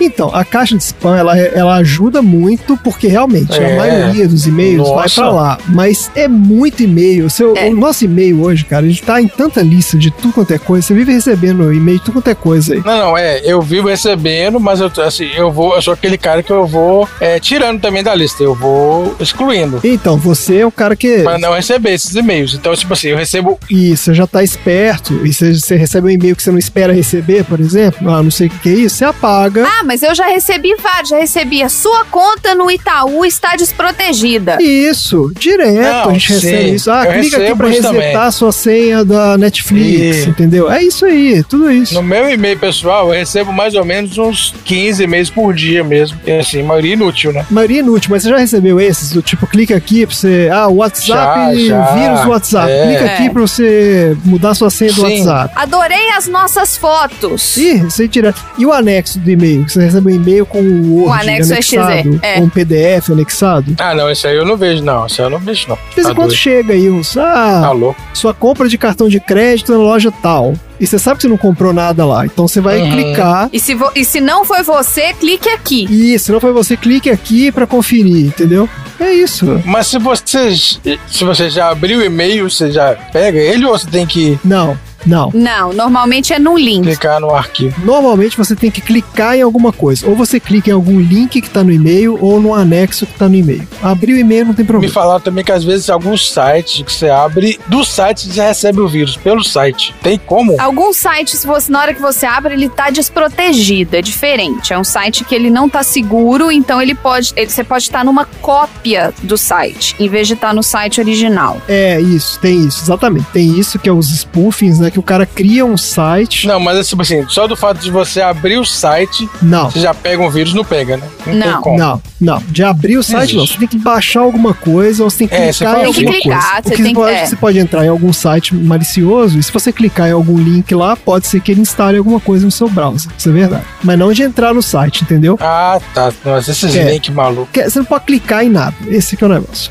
Então, 0.00 0.30
a 0.34 0.44
caixa 0.44 0.76
de 0.76 0.82
spam, 0.82 1.16
ela, 1.16 1.36
ela 1.38 1.76
ajuda 1.76 2.22
muito, 2.22 2.76
porque 2.78 3.08
realmente 3.08 3.52
É. 3.58 3.72
a 3.74 3.76
maioria 3.76 4.28
dos 4.28 4.46
e-mails 4.46 4.88
vai 4.88 5.08
pra 5.08 5.30
lá. 5.30 5.58
Mas 5.68 6.10
é 6.14 6.28
muito 6.28 6.82
e-mail. 6.82 7.26
O, 7.26 7.30
seu, 7.30 7.56
É. 7.56 7.68
o 7.68 7.74
nosso 7.74 8.04
e-mail 8.04 8.42
hoje, 8.42 8.64
cara, 8.64 8.84
a 8.86 8.88
gente 8.88 9.02
tá 9.02 9.20
em 9.20 9.28
tanta 9.28 9.60
lista 9.62 9.96
de 9.98 10.10
tudo 10.10 10.32
quanto 10.32 10.52
é 10.52 10.58
coisa. 10.58 10.86
Você 10.86 10.94
vive 10.94 11.12
recebendo 11.12 11.72
e-mail 11.72 11.98
de 11.98 12.04
tudo 12.04 12.14
quanto 12.14 12.28
é 12.28 12.34
coisa 12.34 12.74
aí. 12.74 12.82
Não, 12.84 12.98
não, 12.98 13.18
é, 13.18 13.40
eu 13.44 13.60
vivo 13.60 13.88
recebendo, 13.88 14.60
mas 14.60 14.80
eu, 14.80 14.90
assim, 15.04 15.28
eu 15.36 15.50
vou, 15.50 15.74
eu 15.74 15.82
sou 15.82 15.94
aquele 15.94 16.16
cara 16.18 16.42
que 16.42 16.52
eu 16.52 16.66
vou 16.66 17.08
é, 17.20 17.38
tirando 17.40 17.80
também 17.80 18.02
da 18.02 18.14
lista, 18.14 18.42
eu 18.42 18.54
vou 18.54 19.14
excluindo. 19.20 19.80
Então, 19.84 20.16
você 20.16 20.58
é 20.58 20.66
o 20.66 20.70
cara 20.72 20.94
que. 20.96 21.22
Pra 21.22 21.38
não 21.38 21.52
receber 21.54 21.90
esses 21.94 22.14
e-mails. 22.14 22.54
Então, 22.54 22.74
tipo 22.74 22.92
assim, 22.92 23.08
eu 23.08 23.16
recebo. 23.16 23.58
E 23.70 23.96
você 23.96 24.14
já 24.14 24.26
tá 24.26 24.42
esperto, 24.42 25.24
e 25.26 25.32
você, 25.32 25.54
você 25.54 25.76
recebe 25.76 26.06
um 26.06 26.10
e-mail 26.10 26.36
que 26.36 26.42
você 26.42 26.50
não 26.50 26.58
espera 26.58 26.92
receber, 26.92 27.44
por 27.44 27.60
exemplo, 27.60 28.08
ah, 28.10 28.22
não 28.22 28.30
sei 28.30 28.46
o 28.46 28.50
que 28.50 28.58
que 28.58 28.68
é 28.68 28.72
isso, 28.72 28.96
você 28.96 29.04
apaga. 29.04 29.66
Ah, 29.66 29.84
mas 29.88 30.02
eu 30.02 30.14
já 30.14 30.26
recebi 30.26 30.76
vários. 30.76 31.08
Já 31.08 31.18
recebi 31.18 31.62
a 31.62 31.68
sua 31.70 32.04
conta 32.04 32.54
no 32.54 32.70
Itaú 32.70 33.24
está 33.24 33.56
desprotegida. 33.56 34.58
Isso, 34.60 35.32
direto 35.38 35.72
Não, 36.04 36.10
a 36.10 36.12
gente 36.12 36.26
sim, 36.28 36.34
recebe 36.34 36.74
isso. 36.74 36.90
Ah, 36.90 37.04
eu 37.06 37.12
clica 37.20 37.36
aqui 37.38 37.52
isso 37.52 37.62
resetar 37.64 37.92
também. 37.92 38.16
a 38.16 38.30
sua 38.30 38.52
senha 38.52 39.04
da 39.04 39.38
Netflix, 39.38 40.26
E- 40.26 40.28
entendeu? 40.28 40.70
É 40.70 40.82
isso 40.82 41.06
aí, 41.06 41.42
tudo 41.44 41.70
isso. 41.72 41.94
No 41.94 42.02
meu 42.02 42.28
e-mail 42.30 42.58
pessoal, 42.58 43.08
eu 43.08 43.18
recebo 43.18 43.52
mais 43.52 43.74
ou 43.74 43.84
menos 43.84 44.18
uns 44.18 44.54
15 44.64 45.02
e-mails 45.02 45.30
por 45.30 45.54
dia 45.54 45.82
mesmo. 45.82 46.18
E 46.26 46.32
assim, 46.32 46.62
maioria 46.62 46.92
inútil, 46.92 47.32
né? 47.32 47.46
maioria 47.50 47.80
inútil, 47.80 48.10
mas 48.10 48.22
você 48.22 48.28
já 48.28 48.36
recebeu 48.36 48.78
esses? 48.78 49.10
Do 49.10 49.22
tipo, 49.22 49.46
clica 49.46 49.74
aqui 49.74 50.06
pra 50.06 50.14
você. 50.14 50.48
Ah, 50.52 50.68
WhatsApp, 50.68 51.66
Já, 51.66 51.84
já. 51.84 51.94
vírus 51.94 52.20
do 52.20 52.28
WhatsApp. 52.30 52.70
É. 52.70 52.86
Clica 52.86 53.04
aqui 53.14 53.22
É. 53.26 53.30
pra 53.30 53.40
você 53.42 54.16
mudar 54.24 54.54
sua 54.54 54.68
senha 54.70 54.92
do 54.92 55.06
Sim. 55.06 55.24
WhatsApp. 55.26 55.54
Adorei 55.56 56.10
as 56.16 56.26
nossas 56.26 56.76
fotos. 56.76 57.56
Ih, 57.56 57.82
aí 57.98 58.08
direto. 58.08 58.44
E 58.58 58.66
o 58.66 58.72
anexo 58.72 59.18
do 59.18 59.30
e-mail? 59.30 59.66
Você 59.78 59.84
recebe 59.84 60.12
um 60.12 60.14
e-mail 60.16 60.44
com 60.44 60.58
o 60.60 61.04
Word 61.04 61.22
anexo 61.22 61.52
anexado, 61.52 62.18
é. 62.22 62.34
com 62.34 62.44
um 62.44 62.48
PDF 62.48 63.10
anexado. 63.12 63.74
Ah, 63.78 63.94
não, 63.94 64.10
esse 64.10 64.26
aí 64.26 64.36
eu 64.36 64.44
não 64.44 64.56
vejo, 64.56 64.82
não. 64.82 65.06
Esse 65.06 65.20
aí 65.20 65.26
eu 65.26 65.30
não 65.30 65.38
vejo, 65.38 65.68
não. 65.68 65.76
De 65.76 65.94
vez 65.94 66.06
em 66.06 66.10
Tá 66.10 66.14
quando 66.16 66.34
chega 66.34 66.72
aí 66.74 66.90
uns. 66.90 67.16
Ah, 67.16 67.60
Tá 67.62 67.70
louco. 67.70 68.00
sua 68.12 68.34
compra 68.34 68.68
de 68.68 68.76
cartão 68.76 69.08
de 69.08 69.20
crédito 69.20 69.70
na 69.72 69.78
loja 69.78 70.10
tal. 70.10 70.54
E 70.80 70.86
você 70.86 70.98
sabe 70.98 71.16
que 71.16 71.22
você 71.22 71.28
não 71.28 71.36
comprou 71.36 71.72
nada 71.72 72.04
lá. 72.04 72.24
Então 72.26 72.46
você 72.48 72.60
vai 72.60 72.80
Uhum. 72.80 72.90
clicar. 72.90 73.48
E 73.52 73.58
se, 73.60 73.76
e 73.94 74.04
se 74.04 74.20
não 74.20 74.44
foi 74.44 74.62
você, 74.62 75.12
clique 75.12 75.48
aqui. 75.48 75.86
E 75.90 76.18
se 76.18 76.30
não 76.32 76.40
foi 76.40 76.52
você, 76.52 76.76
clique 76.76 77.08
aqui 77.10 77.50
pra 77.52 77.66
conferir, 77.66 78.26
entendeu? 78.26 78.68
É 79.00 79.12
isso. 79.12 79.60
Mas 79.64 79.86
se 79.88 79.98
você, 79.98 80.54
se 80.54 81.24
você 81.24 81.48
já 81.50 81.68
abriu 81.70 82.00
o 82.00 82.02
e-mail, 82.04 82.48
você 82.50 82.70
já 82.70 82.94
pega 83.12 83.38
ele 83.38 83.64
ou 83.64 83.76
você 83.78 83.86
tem 83.88 84.06
que 84.06 84.38
Não, 84.44 84.76
não. 85.06 85.30
Não, 85.34 85.72
normalmente 85.72 86.32
é 86.32 86.38
num 86.38 86.56
link. 86.56 86.82
clicar 86.84 87.20
no 87.20 87.34
arquivo? 87.34 87.74
Normalmente 87.84 88.36
você 88.36 88.54
tem 88.56 88.70
que 88.70 88.80
clicar 88.80 89.36
em 89.36 89.42
alguma 89.42 89.72
coisa. 89.72 90.06
Ou 90.08 90.14
você 90.16 90.38
clica 90.40 90.70
em 90.70 90.72
algum 90.72 90.98
link 91.00 91.40
que 91.40 91.48
tá 91.50 91.62
no 91.64 91.72
e-mail, 91.72 92.18
ou 92.20 92.40
no 92.40 92.54
anexo 92.54 93.06
que 93.06 93.14
tá 93.14 93.28
no 93.28 93.34
e-mail. 93.34 93.66
Abrir 93.82 94.14
o 94.14 94.18
e-mail 94.18 94.46
não 94.46 94.54
tem 94.54 94.64
Me 94.64 94.68
problema. 94.68 94.92
falaram 94.92 95.20
também 95.20 95.44
que 95.44 95.52
às 95.52 95.64
vezes 95.64 95.88
alguns 95.90 96.30
sites 96.32 96.82
que 96.82 96.92
você 96.92 97.08
abre, 97.08 97.58
do 97.66 97.84
site 97.84 98.26
você 98.28 98.40
recebe 98.42 98.80
o 98.80 98.88
vírus, 98.88 99.16
pelo 99.16 99.42
site. 99.44 99.94
Tem 100.02 100.18
como? 100.18 100.60
Alguns 100.60 100.96
sites, 100.96 101.44
você, 101.44 101.70
na 101.70 101.80
hora 101.80 101.94
que 101.94 102.00
você 102.00 102.26
abre, 102.26 102.54
ele 102.54 102.68
tá 102.68 102.90
desprotegido. 102.90 103.96
É 103.96 104.02
diferente. 104.02 104.72
É 104.72 104.78
um 104.78 104.84
site 104.84 105.24
que 105.24 105.34
ele 105.34 105.50
não 105.50 105.68
tá 105.68 105.82
seguro, 105.82 106.50
então 106.50 106.80
ele 106.80 106.94
pode. 106.94 107.32
ele- 107.36 107.50
você 107.50 107.62
pode 107.64 107.84
estar 107.84 108.04
numa 108.04 108.24
cópia 108.40 109.12
do 109.22 109.36
site, 109.36 109.94
em 109.98 110.08
vez 110.08 110.26
de 110.26 110.34
estar 110.34 110.52
no 110.54 110.62
site 110.62 111.00
original. 111.00 111.60
É, 111.68 112.00
isso, 112.00 112.38
tem 112.40 112.64
isso, 112.66 112.82
exatamente. 112.82 113.26
Tem 113.32 113.58
isso 113.58 113.78
que 113.78 113.88
é 113.88 113.92
os 113.92 114.10
spoofings, 114.10 114.78
né? 114.78 114.87
Que 114.90 114.98
o 114.98 115.02
cara 115.02 115.26
cria 115.26 115.64
um 115.64 115.76
site. 115.76 116.46
Não, 116.46 116.58
mas 116.60 116.78
é 116.78 116.82
tipo 116.82 117.02
assim, 117.02 117.24
só 117.28 117.46
do 117.46 117.56
fato 117.56 117.78
de 117.78 117.90
você 117.90 118.20
abrir 118.20 118.58
o 118.58 118.64
site, 118.64 119.28
Não. 119.42 119.70
você 119.70 119.80
já 119.80 119.92
pega 119.94 120.22
um 120.22 120.30
vírus, 120.30 120.54
não 120.54 120.64
pega, 120.64 120.96
né? 120.96 121.06
tem 121.24 121.34
Não. 121.34 121.60
como. 121.62 121.78
Não, 121.78 122.02
não. 122.20 122.42
De 122.48 122.62
abrir 122.62 122.96
o 122.96 123.02
site, 123.02 123.34
não. 123.34 123.42
existe. 123.42 123.54
Você 123.54 123.58
tem 123.60 123.68
que 123.68 123.78
baixar 123.78 124.20
alguma 124.20 124.54
coisa 124.54 125.04
ou 125.04 125.10
você 125.10 125.18
tem 125.18 125.28
que 125.28 125.34
É, 125.34 125.52
você 125.52 125.64
clicar 125.64 125.74
em 125.82 125.86
alguma 125.86 125.94
Tem 125.94 126.04
que 126.04 126.10
coisa. 126.10 126.20
clicar, 126.40 126.60
O 126.60 126.62
você 126.68 126.76
que 126.76 126.82
tem 126.82 126.94
que- 126.94 127.00
é. 127.02 127.26
Você 127.26 127.36
pode 127.36 127.58
entrar 127.58 127.84
em 127.84 127.88
algum 127.88 128.12
site 128.12 128.54
malicioso 128.54 129.38
e 129.38 129.42
se 129.42 129.52
você 129.52 129.72
clicar 129.72 130.08
em 130.08 130.12
algum 130.12 130.38
link 130.38 130.74
lá, 130.74 130.96
pode 130.96 131.26
ser 131.26 131.40
que 131.40 131.52
ele 131.52 131.60
instale 131.60 131.98
alguma 131.98 132.20
coisa 132.20 132.44
no 132.44 132.50
seu 132.50 132.68
browser. 132.68 133.10
Isso 133.16 133.28
é 133.28 133.32
verdade. 133.32 133.64
Mas 133.82 133.98
não 133.98 134.12
de 134.12 134.22
entrar 134.22 134.54
no 134.54 134.62
site, 134.62 135.02
entendeu? 135.02 135.36
Ah, 135.40 135.78
tá. 135.94 136.12
Mas 136.24 136.48
esses 136.48 136.74
É. 136.74 136.90
links 136.90 137.14
malucos. 137.14 137.48
Você 137.62 137.78
não 137.78 137.86
pode 137.86 138.04
clicar 138.04 138.44
em 138.44 138.48
nada. 138.48 138.74
Esse 138.88 139.16
que 139.16 139.24
é 139.24 139.26
o 139.26 139.30
negócio. 139.30 139.70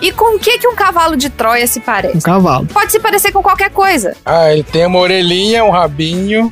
E 0.00 0.12
com 0.12 0.36
o 0.36 0.38
que, 0.38 0.58
que 0.58 0.68
um 0.68 0.74
cavalo 0.74 1.16
de 1.16 1.30
Troia 1.30 1.66
se 1.66 1.80
parece? 1.80 2.16
Um 2.16 2.20
cavalo. 2.20 2.66
Pode 2.66 2.92
se 2.92 3.00
parecer 3.00 3.32
com 3.32 3.42
qualquer 3.42 3.70
coisa. 3.70 4.14
Ah, 4.24 4.51
ele 4.52 4.62
tem 4.62 4.86
uma 4.86 4.98
orelhinha, 4.98 5.64
um 5.64 5.70
rabinho. 5.70 6.50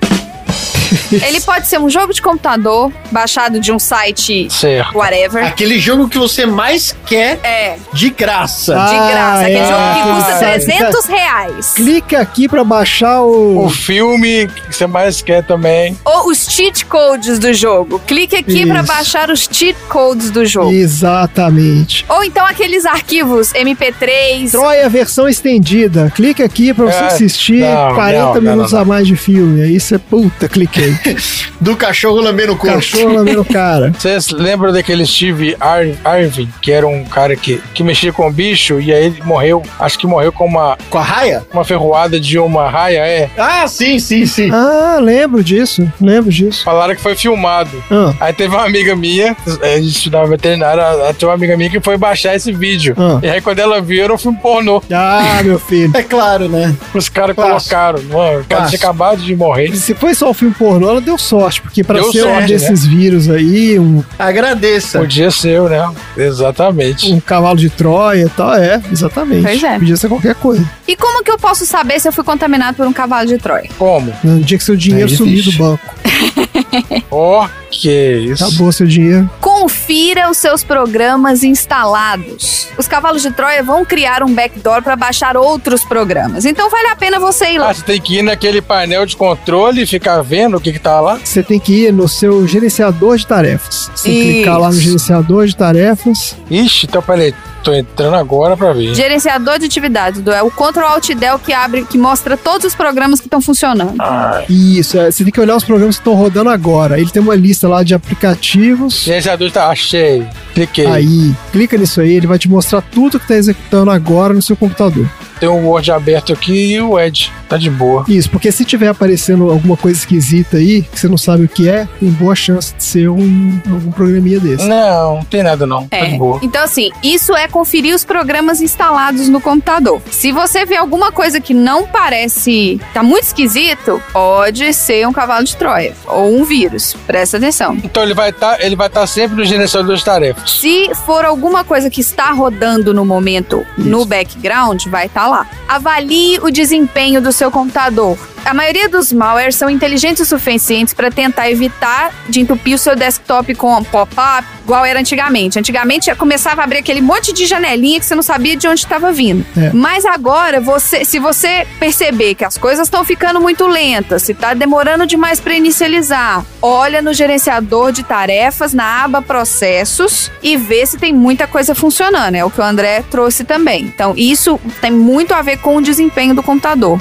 Ele 1.27 1.41
pode 1.41 1.67
ser 1.67 1.79
um 1.79 1.89
jogo 1.89 2.13
de 2.13 2.21
computador, 2.23 2.93
baixado 3.11 3.61
de 3.61 3.73
um 3.73 3.79
site 3.79 4.49
Certo. 4.51 4.97
whatever. 4.97 5.45
Aquele 5.47 5.79
jogo 5.79 6.09
que 6.09 6.19
você 6.19 6.47
mais 6.47 6.95
quer 7.07 7.39
É, 7.43 7.77
de 7.93 8.11
graça. 8.11 8.73
de 8.75 8.79
Ah, 8.81 9.09
graça. 9.11 9.41
Aquele 9.43 9.59
é. 9.59 9.67
jogo 9.67 9.95
que 9.95 10.15
custa 10.15 10.35
Ah, 10.35 10.39
300 10.39 11.05
reais. 11.07 11.73
Clica 11.75 12.21
aqui 12.21 12.49
pra 12.49 12.65
baixar 12.65 13.23
o. 13.23 13.65
O 13.65 13.71
filme 13.71 14.47
que 14.49 14.75
você 14.75 14.87
mais 14.87 15.21
quer 15.23 15.45
também. 15.45 15.97
Ou 16.05 16.29
os 16.31 16.47
cheat 16.47 16.85
codes 16.87 17.39
do 17.39 17.53
jogo. 17.53 17.99
Clique 18.07 18.37
aqui 18.37 18.67
pra 18.67 18.79
Isso. 18.81 18.87
baixar 18.87 19.31
os 19.31 19.49
cheat 19.51 19.77
codes 19.89 20.31
do 20.31 20.45
jogo. 20.47 20.73
Exatamente. 20.73 22.05
Ou 22.09 22.25
então 22.25 22.45
aqueles 22.47 22.85
arquivos 22.87 23.53
MP3. 23.53 24.51
Troia 24.51 24.89
versão 24.89 25.29
estendida. 25.29 26.11
Clica 26.15 26.45
aqui 26.45 26.73
pra 26.73 26.87
você 26.87 26.99
É, 27.05 27.07
assistir 27.07 27.61
não, 27.61 27.95
40 27.95 28.19
não, 28.25 28.35
não, 28.35 28.41
minutos 28.43 28.73
não, 28.73 28.81
a 28.81 28.85
mais 28.85 29.07
de 29.07 29.17
filme. 29.17 29.63
Aí 29.63 29.79
você, 29.79 29.99
puta, 29.99 30.49
cliquei. 30.49 30.80
Do 31.61 31.77
cachorro 31.77 32.21
lambendo 32.21 32.53
o 32.53 32.57
corpo. 32.57 32.75
Cachorro 32.77 33.13
na 33.13 33.23
meu 33.23 33.45
cara. 33.45 33.93
Vocês 33.97 34.31
lembram 34.31 34.73
daquele 34.73 35.05
Steve 35.07 35.57
Ar 35.61 35.85
Irving, 36.21 36.49
que 36.63 36.73
era 36.73 36.87
um 36.87 37.05
cara 37.05 37.37
que, 37.37 37.61
que 37.75 37.83
mexia 37.83 38.13
com 38.13 38.31
bicho 38.33 38.81
e 38.81 38.93
aí 38.93 39.07
ele 39.07 39.23
morreu, 39.25 39.63
acho 39.79 39.99
que 39.99 40.07
morreu 40.07 40.33
com 40.33 40.47
uma, 40.47 40.79
Com 40.89 40.99
a 40.99 41.03
raia? 41.03 41.45
uma 41.53 41.65
ferroada 41.65 42.19
de 42.19 42.39
uma 42.39 42.69
raia, 42.71 43.01
é? 43.07 43.29
Ah, 43.37 43.67
sim, 43.69 43.99
sim, 43.99 44.25
sim. 44.27 44.51
Ah, 44.53 44.99
lembro 45.01 45.45
disso. 45.45 45.91
Lembro 46.01 46.31
disso. 46.31 46.65
Falaram 46.65 46.95
que 46.95 47.01
foi 47.03 47.15
filmado. 47.15 47.71
Ah, 47.91 48.15
Aí 48.21 48.33
teve 48.33 48.55
uma 48.55 48.65
amiga 48.65 48.95
minha, 48.97 49.37
a 49.63 49.77
gente 49.77 49.89
estudava 49.97 50.27
veterinária, 50.29 50.81
ela- 50.81 51.13
tinha 51.15 51.29
uma 51.29 51.35
amiga 51.35 51.57
minha 51.57 51.69
que 51.71 51.81
foi 51.81 51.97
baixar 51.99 52.35
esse 52.35 52.53
vídeo. 52.53 52.95
Ah. 52.99 53.19
E 53.23 53.29
aí 53.29 53.41
quando 53.41 53.59
ela 53.59 53.81
viu, 53.81 54.03
era 54.03 54.13
um 54.15 54.19
filme 54.19 54.39
pornô. 54.41 54.83
ah 54.93 55.41
meu 55.45 55.59
filho. 55.61 55.91
É 55.95 56.03
claro, 56.03 56.49
né? 56.49 56.75
Os 56.95 57.09
caras 57.09 57.37
colocaram. 57.37 58.01
Mano, 58.05 58.41
o 58.41 58.45
cara 58.45 58.67
tinha 58.67 58.79
acabado 58.79 59.21
de 59.21 59.35
morrer. 59.37 59.75
Se 59.77 59.95
foi 59.95 60.15
só 60.15 60.31
o 60.31 60.35
filme 60.35 60.55
pornô, 60.55 60.70
ela 60.77 61.01
deu 61.01 61.17
sorte, 61.19 61.61
porque 61.63 61.83
pra 61.83 62.01
Deu 62.01 62.13
ser 62.13 62.25
um 62.25 62.33
sorte, 62.33 62.49
desses 62.49 62.85
vírus 62.87 63.29
aí, 63.29 63.79
um, 63.79 64.03
Agradeça. 64.19 64.99
Podia 64.99 65.31
ser, 65.31 65.61
né? 65.63 65.91
Exatamente. 66.17 67.13
um 67.13 67.21
cavalo 67.21 67.57
de 67.57 67.71
Troia 67.71 68.25
e 68.25 68.29
tal, 68.29 68.55
é, 68.55 68.81
exatamente. 68.91 69.43
Pois 69.43 69.63
é. 69.63 69.79
Podia 69.79 69.97
ser 69.97 70.09
qualquer 70.09 70.35
coisa. 70.35 70.69
E 70.87 70.97
como 70.97 71.23
que 71.23 71.31
eu 71.31 71.39
posso 71.39 71.65
saber 71.67 72.01
se 72.01 72.09
eu 72.09 72.13
fui 72.13 72.25
contaminado 72.25 72.77
por 72.77 72.87
um 72.87 72.93
cavalo 72.93 73.27
de 73.27 73.39
Troia? 73.39 73.69
Como? 73.79 74.13
No 74.23 74.41
dia 74.41 74.59
que 74.59 74.65
seu 74.65 74.77
dinheiro 74.77 75.13
É 75.13 75.17
sumir 75.17 75.43
do 75.45 75.53
banco. 75.53 75.95
Ó, 77.11 77.49
que 77.71 77.91
isso. 77.91 78.45
Acabou 78.45 78.73
seu 78.73 78.87
dinheiro. 78.87 79.29
Confira 79.41 80.31
os 80.31 80.37
seus 80.37 80.63
programas 80.63 81.43
instalados. 81.43 82.69
Os 82.77 82.87
cavalos 82.87 83.23
de 83.23 83.31
Troia 83.31 83.63
vão 83.63 83.85
criar 83.85 84.23
um 84.23 84.33
backdoor 84.35 84.83
para 84.83 84.97
baixar 84.97 85.37
outros 85.37 85.85
programas. 85.85 86.45
Então 86.45 86.69
vale 86.71 86.89
a 86.89 86.97
pena 86.97 87.19
você 87.19 87.53
ir 87.53 87.59
lá. 87.59 87.71
Ah, 87.71 87.75
você 87.75 87.83
tem 87.83 88.01
que 88.01 88.19
ir 88.19 88.23
naquele 88.23 88.61
painel 88.61 89.07
de 89.07 89.17
controle 89.17 89.83
e 89.83 89.87
ficar 89.87 90.23
vendo 90.23 90.60
o 90.61 90.63
que 90.63 90.73
que 90.73 90.79
tá 90.79 91.01
lá? 91.01 91.19
Você 91.23 91.43
tem 91.43 91.59
que 91.59 91.87
ir 91.87 91.93
no 91.93 92.09
seu 92.09 92.47
gerenciador 92.47 93.17
de 93.17 93.27
tarefas. 93.27 93.91
Você 93.95 94.05
tem 94.05 94.13
que 94.13 94.21
Isso. 94.21 94.33
clicar 94.35 94.59
lá 94.59 94.69
no 94.69 94.81
gerenciador 94.81 95.47
de 95.47 95.57
tarefas. 95.57 96.37
Ixi, 96.51 96.87
então 96.87 97.03
peraí. 97.03 97.35
Tô 97.63 97.75
entrando 97.75 98.17
agora 98.17 98.57
pra 98.57 98.73
ver. 98.73 98.95
Gerenciador 98.95 99.59
de 99.59 99.67
atividades, 99.67 100.23
do, 100.23 100.33
é 100.33 100.43
o 100.43 100.51
Ctrl 100.51 100.83
Alt 100.83 101.11
Del 101.11 101.39
que 101.39 101.53
abre, 101.53 101.85
que 101.85 101.99
mostra 101.99 102.35
todos 102.37 102.65
os 102.65 102.75
programas 102.75 103.21
que 103.21 103.27
estão 103.27 103.41
funcionando. 103.41 103.95
Ai. 103.99 104.47
Isso, 104.49 104.99
é, 104.99 105.11
você 105.11 105.25
tem 105.25 105.33
que 105.33 105.41
olhar 105.41 105.57
os 105.57 105.65
programas 105.65 105.97
que 105.97 106.01
estão 106.01 106.15
rodando 106.15 106.49
agora. 106.49 106.99
Ele 106.99 107.11
tem 107.11 107.21
uma 107.21 107.35
lista 107.35 107.69
lá 107.69 107.83
de 107.83 107.95
aplicativos. 107.95 109.03
Gerenciador 109.03 109.51
tá, 109.51 109.69
achei. 109.69 110.27
Cliquei. 110.67 110.87
Aí, 110.87 111.35
clica 111.53 111.77
nisso 111.79 112.01
aí, 112.01 112.13
ele 112.15 112.27
vai 112.27 112.39
te 112.39 112.49
mostrar 112.49 112.83
tudo 112.83 113.19
que 113.19 113.27
tá 113.27 113.35
executando 113.35 113.91
agora 113.91 114.35
no 114.35 114.43
seu 114.43 114.57
computador. 114.57 115.09
Tem 115.41 115.49
o 115.49 115.55
Word 115.55 115.91
aberto 115.91 116.35
aqui 116.35 116.75
e 116.75 116.81
o 116.81 117.01
Edge. 117.01 117.33
Tá 117.49 117.57
de 117.57 117.71
boa. 117.71 118.05
Isso, 118.07 118.29
porque 118.31 118.53
se 118.53 118.63
tiver 118.63 118.89
aparecendo 118.89 119.51
alguma 119.51 119.75
coisa 119.75 119.99
esquisita 119.99 120.59
aí, 120.59 120.83
que 120.83 121.01
você 121.01 121.09
não 121.09 121.17
sabe 121.17 121.45
o 121.45 121.49
que 121.49 121.67
é, 121.67 121.89
tem 121.99 122.11
boa 122.11 122.35
chance 122.35 122.75
de 122.75 122.85
ser 122.85 123.09
um, 123.09 123.59
algum 123.73 123.91
programinha 123.91 124.39
desse. 124.39 124.69
Não, 124.69 125.17
não 125.17 125.25
tem 125.25 125.43
nada 125.43 125.67
não. 125.67 125.89
Tá 125.89 125.97
É. 125.97 126.11
de 126.11 126.19
boa. 126.19 126.39
Então, 126.43 126.63
assim, 126.63 126.91
isso 127.03 127.35
é 127.35 127.49
conferir 127.49 127.95
os 127.95 128.05
programas 128.05 128.61
instalados 128.61 129.31
no 129.31 129.41
computador. 129.41 130.03
Se 130.11 130.31
você 130.31 130.67
vê 130.67 130.77
alguma 130.77 131.11
coisa 131.11 131.41
que 131.41 131.55
não 131.55 131.87
parece. 131.87 132.79
tá 132.93 133.03
muito 133.03 133.25
esquisito, 133.25 134.01
pode 134.13 134.75
ser 134.75 135.09
um 135.09 135.13
cavalo 135.13 135.45
de 135.45 135.57
Troia 135.57 135.95
ou 136.07 136.39
um 136.39 136.45
vírus. 136.45 136.95
Presta 137.07 137.39
atenção. 137.39 137.79
Então 137.83 138.03
ele 138.03 138.15
vai 138.15 138.29
estar 138.29 138.61
ele 138.61 138.77
vai 138.77 138.91
tá 138.91 139.07
sempre 139.07 139.37
no 139.37 139.45
gerenciador 139.45 139.97
de 139.97 140.05
tarefas. 140.05 140.50
Se 140.51 140.95
for 141.07 141.25
alguma 141.25 141.65
coisa 141.65 141.89
que 141.89 142.01
está 142.01 142.33
rodando 142.33 142.93
no 142.93 143.05
momento 143.05 143.65
no 143.79 144.05
background, 144.05 144.85
vai 144.89 145.07
estar 145.07 145.27
lá. 145.27 145.49
Avalie 145.71 146.41
o 146.43 146.51
desempenho 146.51 147.23
do 147.23 147.31
seu 147.31 147.49
computador. 147.49 148.19
A 148.45 148.53
maioria 148.53 148.89
dos 148.89 149.13
malwares 149.13 149.55
são 149.55 149.71
inteligentes 149.71 150.23
o 150.23 150.27
suficientes 150.27 150.93
para 150.93 151.11
tentar 151.11 151.49
evitar 151.49 152.13
de 152.29 152.41
entupir 152.41 152.75
o 152.75 152.79
seu 152.79 152.97
desktop 152.97 153.55
com 153.55 153.85
pop-up, 153.85 154.45
igual 154.65 154.85
era 154.85 154.99
antigamente. 154.99 155.59
Antigamente 155.59 156.13
começava 156.15 156.61
a 156.61 156.65
abrir 156.65 156.79
aquele 156.79 157.01
monte 157.01 157.33
de 157.33 157.47
janelinha 157.47 158.01
que 158.01 158.07
você 158.07 158.15
não 158.15 158.23
sabia 158.23 158.57
de 158.57 158.67
onde 158.67 158.81
estava 158.81 159.13
vindo. 159.13 159.45
É. 159.57 159.71
Mas 159.73 160.05
agora, 160.05 160.61
você, 160.61 161.05
se 161.05 161.19
você 161.19 161.67
perceber 161.79 162.35
que 162.35 162.45
as 162.45 162.57
coisas 162.57 162.87
estão 162.87 163.05
ficando 163.05 163.41
muito 163.41 163.67
lentas, 163.67 164.23
se 164.23 164.33
está 164.33 164.55
demorando 164.55 165.07
demais 165.07 165.39
para 165.39 165.55
inicializar, 165.55 166.45
olha 166.63 167.03
no 167.03 167.13
gerenciador 167.13 167.93
de 167.93 168.03
tarefas, 168.03 168.73
na 168.73 169.05
aba 169.05 169.23
processos 169.23 170.31
e 170.43 170.57
vê 170.57 170.85
se 170.87 170.99
tem 170.99 171.13
muita 171.13 171.47
coisa 171.47 171.75
funcionando. 171.75 172.35
É 172.35 172.45
o 172.45 172.51
que 172.51 172.61
o 172.61 172.65
André 172.65 173.05
trouxe 173.11 173.45
também. 173.45 173.83
Então, 173.85 174.15
isso 174.17 174.59
tem 174.81 174.91
muito 174.91 175.35
a 175.35 175.43
ver 175.43 175.59
com 175.61 175.77
o 175.77 175.83
desempenho 175.83 176.35
do 176.35 176.43
computador. 176.43 177.01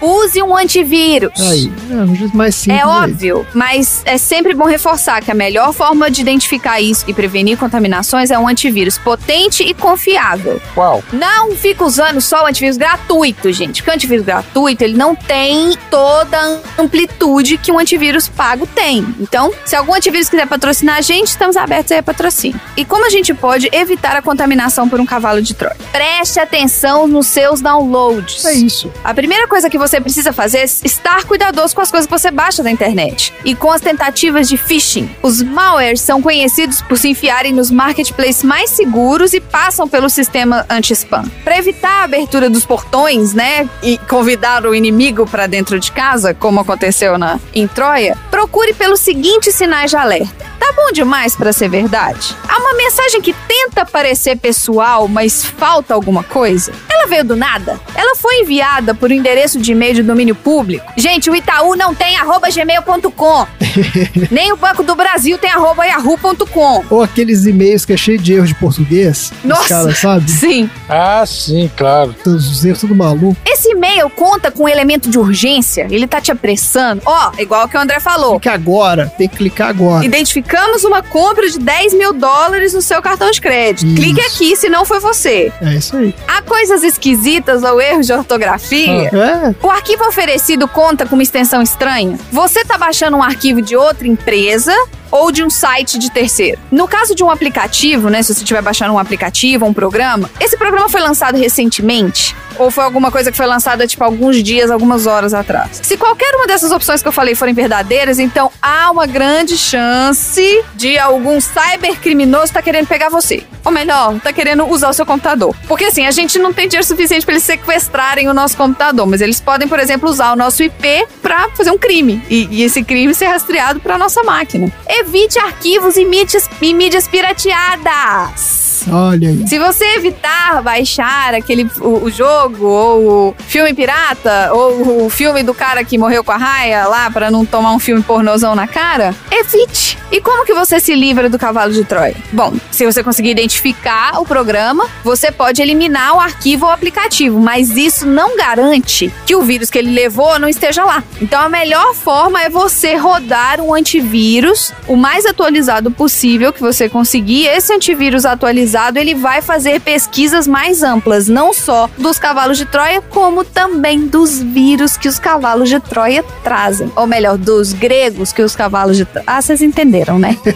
Use 0.00 0.42
um 0.42 0.56
antivírus. 0.56 1.32
Aí, 1.40 1.72
é 1.90 2.36
mais 2.36 2.54
simples. 2.54 2.80
É 2.80 2.82
aí. 2.82 2.88
óbvio, 2.88 3.46
mas 3.54 4.02
é 4.04 4.18
sempre 4.18 4.54
bom 4.54 4.64
reforçar 4.64 5.22
que 5.22 5.30
a 5.30 5.34
melhor 5.34 5.72
forma 5.72 6.10
de 6.10 6.20
identificar 6.20 6.80
isso 6.80 7.04
e 7.08 7.14
prevenir 7.14 7.58
contaminações 7.58 8.30
é 8.30 8.38
um 8.38 8.48
antivírus 8.48 8.98
potente 8.98 9.62
e 9.62 9.74
confiável. 9.74 10.60
Qual? 10.74 11.02
Não 11.12 11.52
fica 11.52 11.84
usando 11.84 12.20
só 12.20 12.44
o 12.44 12.46
antivírus 12.46 12.76
gratuito, 12.76 13.52
gente. 13.52 13.82
Porque 13.82 13.90
o 13.90 13.94
antivírus 13.94 14.24
gratuito, 14.24 14.84
ele 14.84 14.96
não 14.96 15.14
tem 15.14 15.76
toda 15.90 16.38
a 16.38 16.82
amplitude 16.82 17.58
que 17.58 17.72
um 17.72 17.78
antivírus 17.78 18.28
pago 18.28 18.66
tem. 18.66 19.06
Então, 19.18 19.52
se 19.64 19.76
algum 19.76 19.94
antivírus 19.94 20.28
quiser 20.28 20.46
patrocinar 20.46 20.98
a 20.98 21.00
gente, 21.00 21.28
estamos 21.28 21.56
abertos 21.56 21.92
aí 21.92 21.98
a 21.98 22.02
patrocínio. 22.02 22.60
E 22.76 22.84
como 22.84 23.06
a 23.06 23.10
gente 23.10 23.34
pode 23.34 23.68
evitar 23.72 24.16
a 24.16 24.22
contaminação 24.22 24.88
por 24.88 25.00
um 25.00 25.06
cavalo 25.06 25.42
de 25.42 25.54
Troia? 25.54 25.76
Preste 25.92 26.38
atenção 26.38 27.06
nos 27.06 27.26
seus 27.26 27.60
downloads. 27.60 28.44
É 28.44 28.54
isso. 28.54 28.92
A 29.02 29.12
primeira 29.14 29.46
coisa 29.48 29.68
que 29.68 29.78
você 29.78 29.89
precisa 29.98 30.30
fazer 30.30 30.58
é 30.58 30.64
estar 30.64 31.24
cuidadoso 31.24 31.74
com 31.74 31.80
as 31.80 31.90
coisas 31.90 32.06
que 32.06 32.12
você 32.12 32.30
baixa 32.30 32.62
da 32.62 32.70
internet 32.70 33.32
e 33.46 33.54
com 33.54 33.70
as 33.70 33.80
tentativas 33.80 34.46
de 34.46 34.58
phishing. 34.58 35.08
Os 35.22 35.42
malwares 35.42 36.02
são 36.02 36.20
conhecidos 36.20 36.82
por 36.82 36.98
se 36.98 37.08
enfiarem 37.08 37.50
nos 37.52 37.70
marketplaces 37.70 38.44
mais 38.44 38.68
seguros 38.70 39.32
e 39.32 39.40
passam 39.40 39.88
pelo 39.88 40.10
sistema 40.10 40.66
anti-spam. 40.68 41.24
Para 41.42 41.56
evitar 41.56 42.02
a 42.02 42.04
abertura 42.04 42.50
dos 42.50 42.66
portões, 42.66 43.32
né, 43.32 43.66
e 43.82 43.96
convidar 43.96 44.66
o 44.66 44.74
inimigo 44.74 45.26
para 45.26 45.46
dentro 45.46 45.80
de 45.80 45.90
casa, 45.90 46.34
como 46.34 46.60
aconteceu 46.60 47.16
na 47.16 47.40
em 47.54 47.66
Troia, 47.66 48.18
procure 48.40 48.72
pelos 48.72 49.00
seguintes 49.00 49.54
sinais 49.54 49.90
de 49.90 49.98
alerta. 49.98 50.46
Tá 50.58 50.72
bom 50.72 50.92
demais 50.92 51.36
para 51.36 51.52
ser 51.52 51.68
verdade? 51.68 52.34
Há 52.48 52.58
uma 52.58 52.72
mensagem 52.74 53.20
que 53.20 53.34
tenta 53.46 53.84
parecer 53.84 54.38
pessoal, 54.38 55.06
mas 55.08 55.44
falta 55.44 55.92
alguma 55.92 56.22
coisa? 56.22 56.72
Ela 56.88 57.06
veio 57.06 57.24
do 57.24 57.36
nada? 57.36 57.78
Ela 57.94 58.14
foi 58.14 58.40
enviada 58.40 58.94
por 58.94 59.10
um 59.10 59.14
endereço 59.14 59.58
de 59.58 59.72
e-mail 59.72 59.94
de 59.94 60.02
domínio 60.02 60.34
público? 60.34 60.90
Gente, 60.96 61.28
o 61.28 61.34
Itaú 61.34 61.76
não 61.76 61.94
tem 61.94 62.16
arroba 62.16 62.48
gmail.com. 62.50 63.46
Nem 64.30 64.52
o 64.52 64.56
Banco 64.56 64.82
do 64.82 64.94
Brasil 64.94 65.36
tem 65.38 65.50
arroba 65.50 65.86
yahoo.com. 65.86 66.84
Ou 66.90 67.02
aqueles 67.02 67.46
e-mails 67.46 67.84
que 67.84 67.92
é 67.92 67.96
cheio 67.96 68.18
de 68.18 68.34
erros 68.34 68.48
de 68.48 68.54
português. 68.54 69.32
Nossa. 69.44 69.62
Os 69.62 69.68
caras, 69.68 69.98
sabe? 69.98 70.30
Sim. 70.30 70.70
Ah, 70.88 71.24
sim, 71.26 71.70
claro. 71.76 72.14
Todos 72.22 72.48
os 72.48 72.64
erros 72.64 72.80
tudo 72.80 72.94
maluco. 72.94 73.36
Esse 73.44 73.70
e-mail 73.70 74.08
conta 74.10 74.50
com 74.50 74.64
um 74.64 74.68
elemento 74.68 75.08
de 75.10 75.18
urgência, 75.18 75.86
ele 75.90 76.06
tá 76.06 76.20
te 76.20 76.30
apressando. 76.30 77.02
Ó, 77.04 77.32
igual 77.38 77.68
que 77.68 77.76
o 77.76 77.80
André 77.80 77.98
falou. 77.98 78.29
Clica 78.38 78.52
agora. 78.52 79.12
Tem 79.16 79.28
que 79.28 79.36
clicar 79.36 79.68
agora. 79.68 80.04
Identificamos 80.04 80.84
uma 80.84 81.02
compra 81.02 81.48
de 81.48 81.58
10 81.58 81.94
mil 81.94 82.12
dólares 82.12 82.74
no 82.74 82.82
seu 82.82 83.00
cartão 83.02 83.30
de 83.30 83.40
crédito. 83.40 83.86
Isso. 83.86 83.96
Clique 83.96 84.20
aqui 84.20 84.56
se 84.56 84.68
não 84.68 84.84
foi 84.84 85.00
você. 85.00 85.52
É 85.60 85.74
isso 85.74 85.96
aí. 85.96 86.14
Há 86.26 86.42
coisas 86.42 86.82
esquisitas 86.82 87.62
ou 87.62 87.80
erros 87.80 88.06
de 88.06 88.12
ortografia? 88.12 89.08
É. 89.08 89.54
O 89.62 89.70
arquivo 89.70 90.04
oferecido 90.06 90.66
conta 90.68 91.06
com 91.06 91.14
uma 91.14 91.22
extensão 91.22 91.62
estranha? 91.62 92.18
Você 92.32 92.64
tá 92.64 92.76
baixando 92.76 93.16
um 93.16 93.22
arquivo 93.22 93.60
de 93.60 93.76
outra 93.76 94.06
empresa 94.06 94.74
ou 95.10 95.32
de 95.32 95.42
um 95.42 95.50
site 95.50 95.98
de 95.98 96.10
terceiro? 96.10 96.58
No 96.70 96.86
caso 96.86 97.14
de 97.14 97.22
um 97.22 97.30
aplicativo, 97.30 98.08
né, 98.08 98.22
se 98.22 98.34
você 98.34 98.40
estiver 98.40 98.62
baixando 98.62 98.94
um 98.94 98.98
aplicativo, 98.98 99.66
um 99.66 99.72
programa, 99.72 100.30
esse 100.40 100.56
programa 100.56 100.88
foi 100.88 101.00
lançado 101.00 101.36
recentemente? 101.36 102.34
Ou 102.60 102.70
foi 102.70 102.84
alguma 102.84 103.10
coisa 103.10 103.30
que 103.30 103.36
foi 103.38 103.46
lançada, 103.46 103.86
tipo, 103.86 104.04
alguns 104.04 104.42
dias, 104.42 104.70
algumas 104.70 105.06
horas 105.06 105.32
atrás? 105.32 105.80
Se 105.82 105.96
qualquer 105.96 106.34
uma 106.34 106.46
dessas 106.46 106.70
opções 106.70 107.00
que 107.00 107.08
eu 107.08 107.12
falei 107.12 107.34
forem 107.34 107.54
verdadeiras, 107.54 108.18
então 108.18 108.52
há 108.60 108.90
uma 108.90 109.06
grande 109.06 109.56
chance 109.56 110.62
de 110.74 110.98
algum 110.98 111.40
cybercriminoso 111.40 112.44
estar 112.44 112.60
querendo 112.60 112.86
pegar 112.86 113.08
você. 113.08 113.42
Ou 113.64 113.72
melhor, 113.72 114.20
tá 114.20 114.30
querendo 114.30 114.66
usar 114.66 114.90
o 114.90 114.92
seu 114.92 115.06
computador. 115.06 115.56
Porque 115.66 115.86
assim, 115.86 116.06
a 116.06 116.10
gente 116.10 116.38
não 116.38 116.52
tem 116.52 116.68
dinheiro 116.68 116.86
suficiente 116.86 117.24
para 117.24 117.32
eles 117.32 117.44
sequestrarem 117.44 118.28
o 118.28 118.34
nosso 118.34 118.58
computador, 118.58 119.06
mas 119.06 119.22
eles 119.22 119.40
podem, 119.40 119.66
por 119.66 119.80
exemplo, 119.80 120.10
usar 120.10 120.30
o 120.34 120.36
nosso 120.36 120.62
IP 120.62 121.06
para 121.22 121.48
fazer 121.56 121.70
um 121.70 121.78
crime. 121.78 122.22
E, 122.28 122.46
e 122.50 122.62
esse 122.62 122.84
crime 122.84 123.14
ser 123.14 123.28
rastreado 123.28 123.80
para 123.80 123.96
nossa 123.96 124.22
máquina. 124.22 124.70
Evite 124.86 125.38
arquivos 125.38 125.96
e 125.96 126.04
mídias, 126.04 126.46
e 126.60 126.74
mídias 126.74 127.08
pirateadas. 127.08 128.69
Olha 128.90 129.28
aí. 129.28 129.46
Se 129.46 129.58
você 129.58 129.84
evitar 129.96 130.62
baixar 130.62 131.34
aquele 131.34 131.68
o, 131.80 132.04
o 132.04 132.10
jogo 132.10 132.66
ou 132.66 133.28
o 133.28 133.34
filme 133.46 133.74
pirata 133.74 134.50
ou 134.52 135.06
o 135.06 135.10
filme 135.10 135.42
do 135.42 135.54
cara 135.54 135.84
que 135.84 135.98
morreu 135.98 136.22
com 136.22 136.32
a 136.32 136.36
raia 136.36 136.86
lá 136.86 137.10
para 137.10 137.30
não 137.30 137.44
tomar 137.44 137.72
um 137.72 137.78
filme 137.78 138.02
pornozão 138.02 138.54
na 138.54 138.66
cara, 138.66 139.14
evite. 139.30 139.98
E 140.12 140.20
como 140.20 140.44
que 140.44 140.52
você 140.52 140.80
se 140.80 140.94
livra 140.94 141.28
do 141.28 141.38
cavalo 141.38 141.72
de 141.72 141.84
Troia? 141.84 142.16
Bom, 142.32 142.52
se 142.70 142.84
você 142.84 143.02
conseguir 143.02 143.30
identificar 143.30 144.20
o 144.20 144.26
programa, 144.26 144.88
você 145.04 145.30
pode 145.30 145.62
eliminar 145.62 146.16
o 146.16 146.20
arquivo 146.20 146.66
ou 146.66 146.72
aplicativo, 146.72 147.38
mas 147.38 147.70
isso 147.76 148.06
não 148.06 148.36
garante 148.36 149.12
que 149.24 149.36
o 149.36 149.42
vírus 149.42 149.70
que 149.70 149.78
ele 149.78 149.92
levou 149.92 150.38
não 150.38 150.48
esteja 150.48 150.84
lá. 150.84 151.04
Então 151.20 151.40
a 151.40 151.48
melhor 151.48 151.94
forma 151.94 152.42
é 152.42 152.48
você 152.48 152.96
rodar 152.96 153.60
um 153.60 153.72
antivírus 153.72 154.72
o 154.88 154.96
mais 154.96 155.24
atualizado 155.24 155.90
possível 155.90 156.52
que 156.52 156.60
você 156.60 156.88
conseguir. 156.88 157.46
Esse 157.46 157.72
antivírus 157.72 158.24
atualizado, 158.24 158.69
ele 158.74 159.14
vai 159.14 159.40
fazer 159.42 159.80
pesquisas 159.80 160.46
mais 160.46 160.82
amplas, 160.82 161.28
não 161.28 161.52
só 161.52 161.88
dos 161.98 162.18
cavalos 162.18 162.58
de 162.58 162.64
Troia, 162.64 163.00
como 163.02 163.44
também 163.44 164.06
dos 164.06 164.40
vírus 164.42 164.96
que 164.96 165.08
os 165.08 165.18
cavalos 165.18 165.68
de 165.68 165.80
Troia 165.80 166.22
trazem. 166.44 166.90
Ou 166.96 167.06
melhor, 167.06 167.36
dos 167.38 167.72
gregos 167.72 168.32
que 168.32 168.42
os 168.42 168.54
cavalos 168.56 168.96
de 168.96 169.04
Troia. 169.04 169.24
Ah, 169.26 169.40
vocês 169.40 169.62
entenderam, 169.62 170.18
né? 170.18 170.36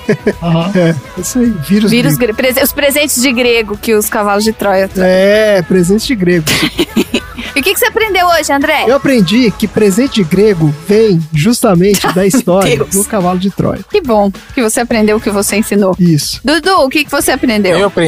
É, 0.74 0.94
isso 1.20 1.38
aí. 1.38 1.50
Vírus. 1.68 1.90
Vírus 1.90 2.16
grego. 2.16 2.32
gre- 2.34 2.42
prese- 2.52 2.62
os 2.62 2.72
presentes 2.72 3.20
de 3.20 3.32
grego 3.32 3.76
que 3.76 3.94
os 3.94 4.08
cavalos 4.08 4.44
de 4.44 4.52
Troia 4.52 4.88
trazem. 4.88 5.10
É, 5.12 5.62
presente 5.62 6.06
de 6.06 6.14
grego. 6.14 6.44
E 7.56 7.60
o 7.60 7.62
que, 7.62 7.72
que 7.72 7.78
você 7.78 7.86
aprendeu 7.86 8.26
hoje, 8.26 8.52
André? 8.52 8.84
Eu 8.88 8.96
aprendi 8.96 9.48
que 9.52 9.68
presente 9.68 10.14
de 10.14 10.24
grego 10.24 10.74
vem 10.88 11.20
justamente 11.32 12.04
da 12.12 12.26
história 12.26 12.76
Deus. 12.78 12.90
do 12.90 13.04
cavalo 13.04 13.38
de 13.38 13.48
Troia. 13.48 13.84
Que 13.88 14.00
bom 14.00 14.28
que 14.52 14.60
você 14.60 14.80
aprendeu 14.80 15.18
o 15.18 15.20
que 15.20 15.30
você 15.30 15.56
ensinou. 15.56 15.94
Isso. 15.98 16.40
Dudu, 16.44 16.78
o 16.80 16.88
que, 16.88 17.04
que 17.04 17.10
você 17.10 17.30
aprendeu? 17.30 17.78
Eu 17.78 17.86
aprendi 17.86 18.03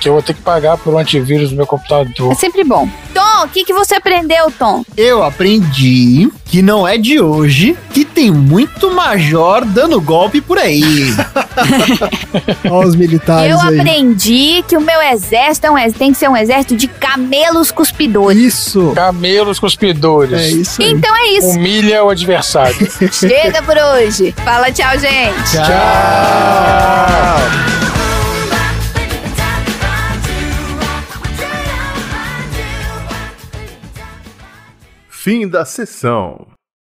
que 0.00 0.08
eu 0.08 0.12
vou 0.14 0.22
ter 0.22 0.34
que 0.34 0.40
pagar 0.42 0.76
por 0.78 0.94
um 0.94 0.98
antivírus 0.98 1.50
no 1.50 1.56
meu 1.56 1.66
computador. 1.66 2.32
É 2.32 2.34
sempre 2.34 2.64
bom. 2.64 2.88
Tom, 3.14 3.44
o 3.44 3.48
que, 3.48 3.64
que 3.64 3.72
você 3.72 3.94
aprendeu, 3.94 4.50
Tom? 4.58 4.84
Eu 4.96 5.22
aprendi 5.22 6.28
que 6.46 6.62
não 6.62 6.86
é 6.86 6.96
de 6.98 7.20
hoje 7.20 7.76
que 7.92 8.04
tem 8.04 8.30
muito 8.30 8.90
major 8.94 9.64
dando 9.64 10.00
golpe 10.00 10.40
por 10.40 10.58
aí. 10.58 10.82
Olha 12.70 12.88
os 12.88 12.94
militares 12.96 13.50
Eu 13.50 13.60
aí. 13.60 13.78
aprendi 13.78 14.64
que 14.66 14.76
o 14.76 14.80
meu 14.80 15.00
exército 15.02 15.66
é 15.66 15.70
um 15.70 15.78
ex- 15.78 15.94
tem 15.94 16.12
que 16.12 16.18
ser 16.18 16.28
um 16.28 16.36
exército 16.36 16.76
de 16.76 16.86
camelos 16.88 17.70
cuspidores. 17.70 18.38
Isso. 18.38 18.92
Camelos 18.94 19.58
cuspidores. 19.58 20.40
É 20.40 20.48
isso 20.50 20.82
aí. 20.82 20.90
Então 20.92 21.14
é 21.16 21.28
isso. 21.38 21.48
Humilha 21.50 22.04
o 22.04 22.10
adversário. 22.10 22.76
Chega 23.12 23.62
por 23.62 23.76
hoje. 23.76 24.34
Fala 24.44 24.70
tchau, 24.72 24.98
gente. 24.98 25.52
Tchau. 25.52 25.62
Fim 35.22 35.46
da 35.46 35.64
sessão. 35.64 36.48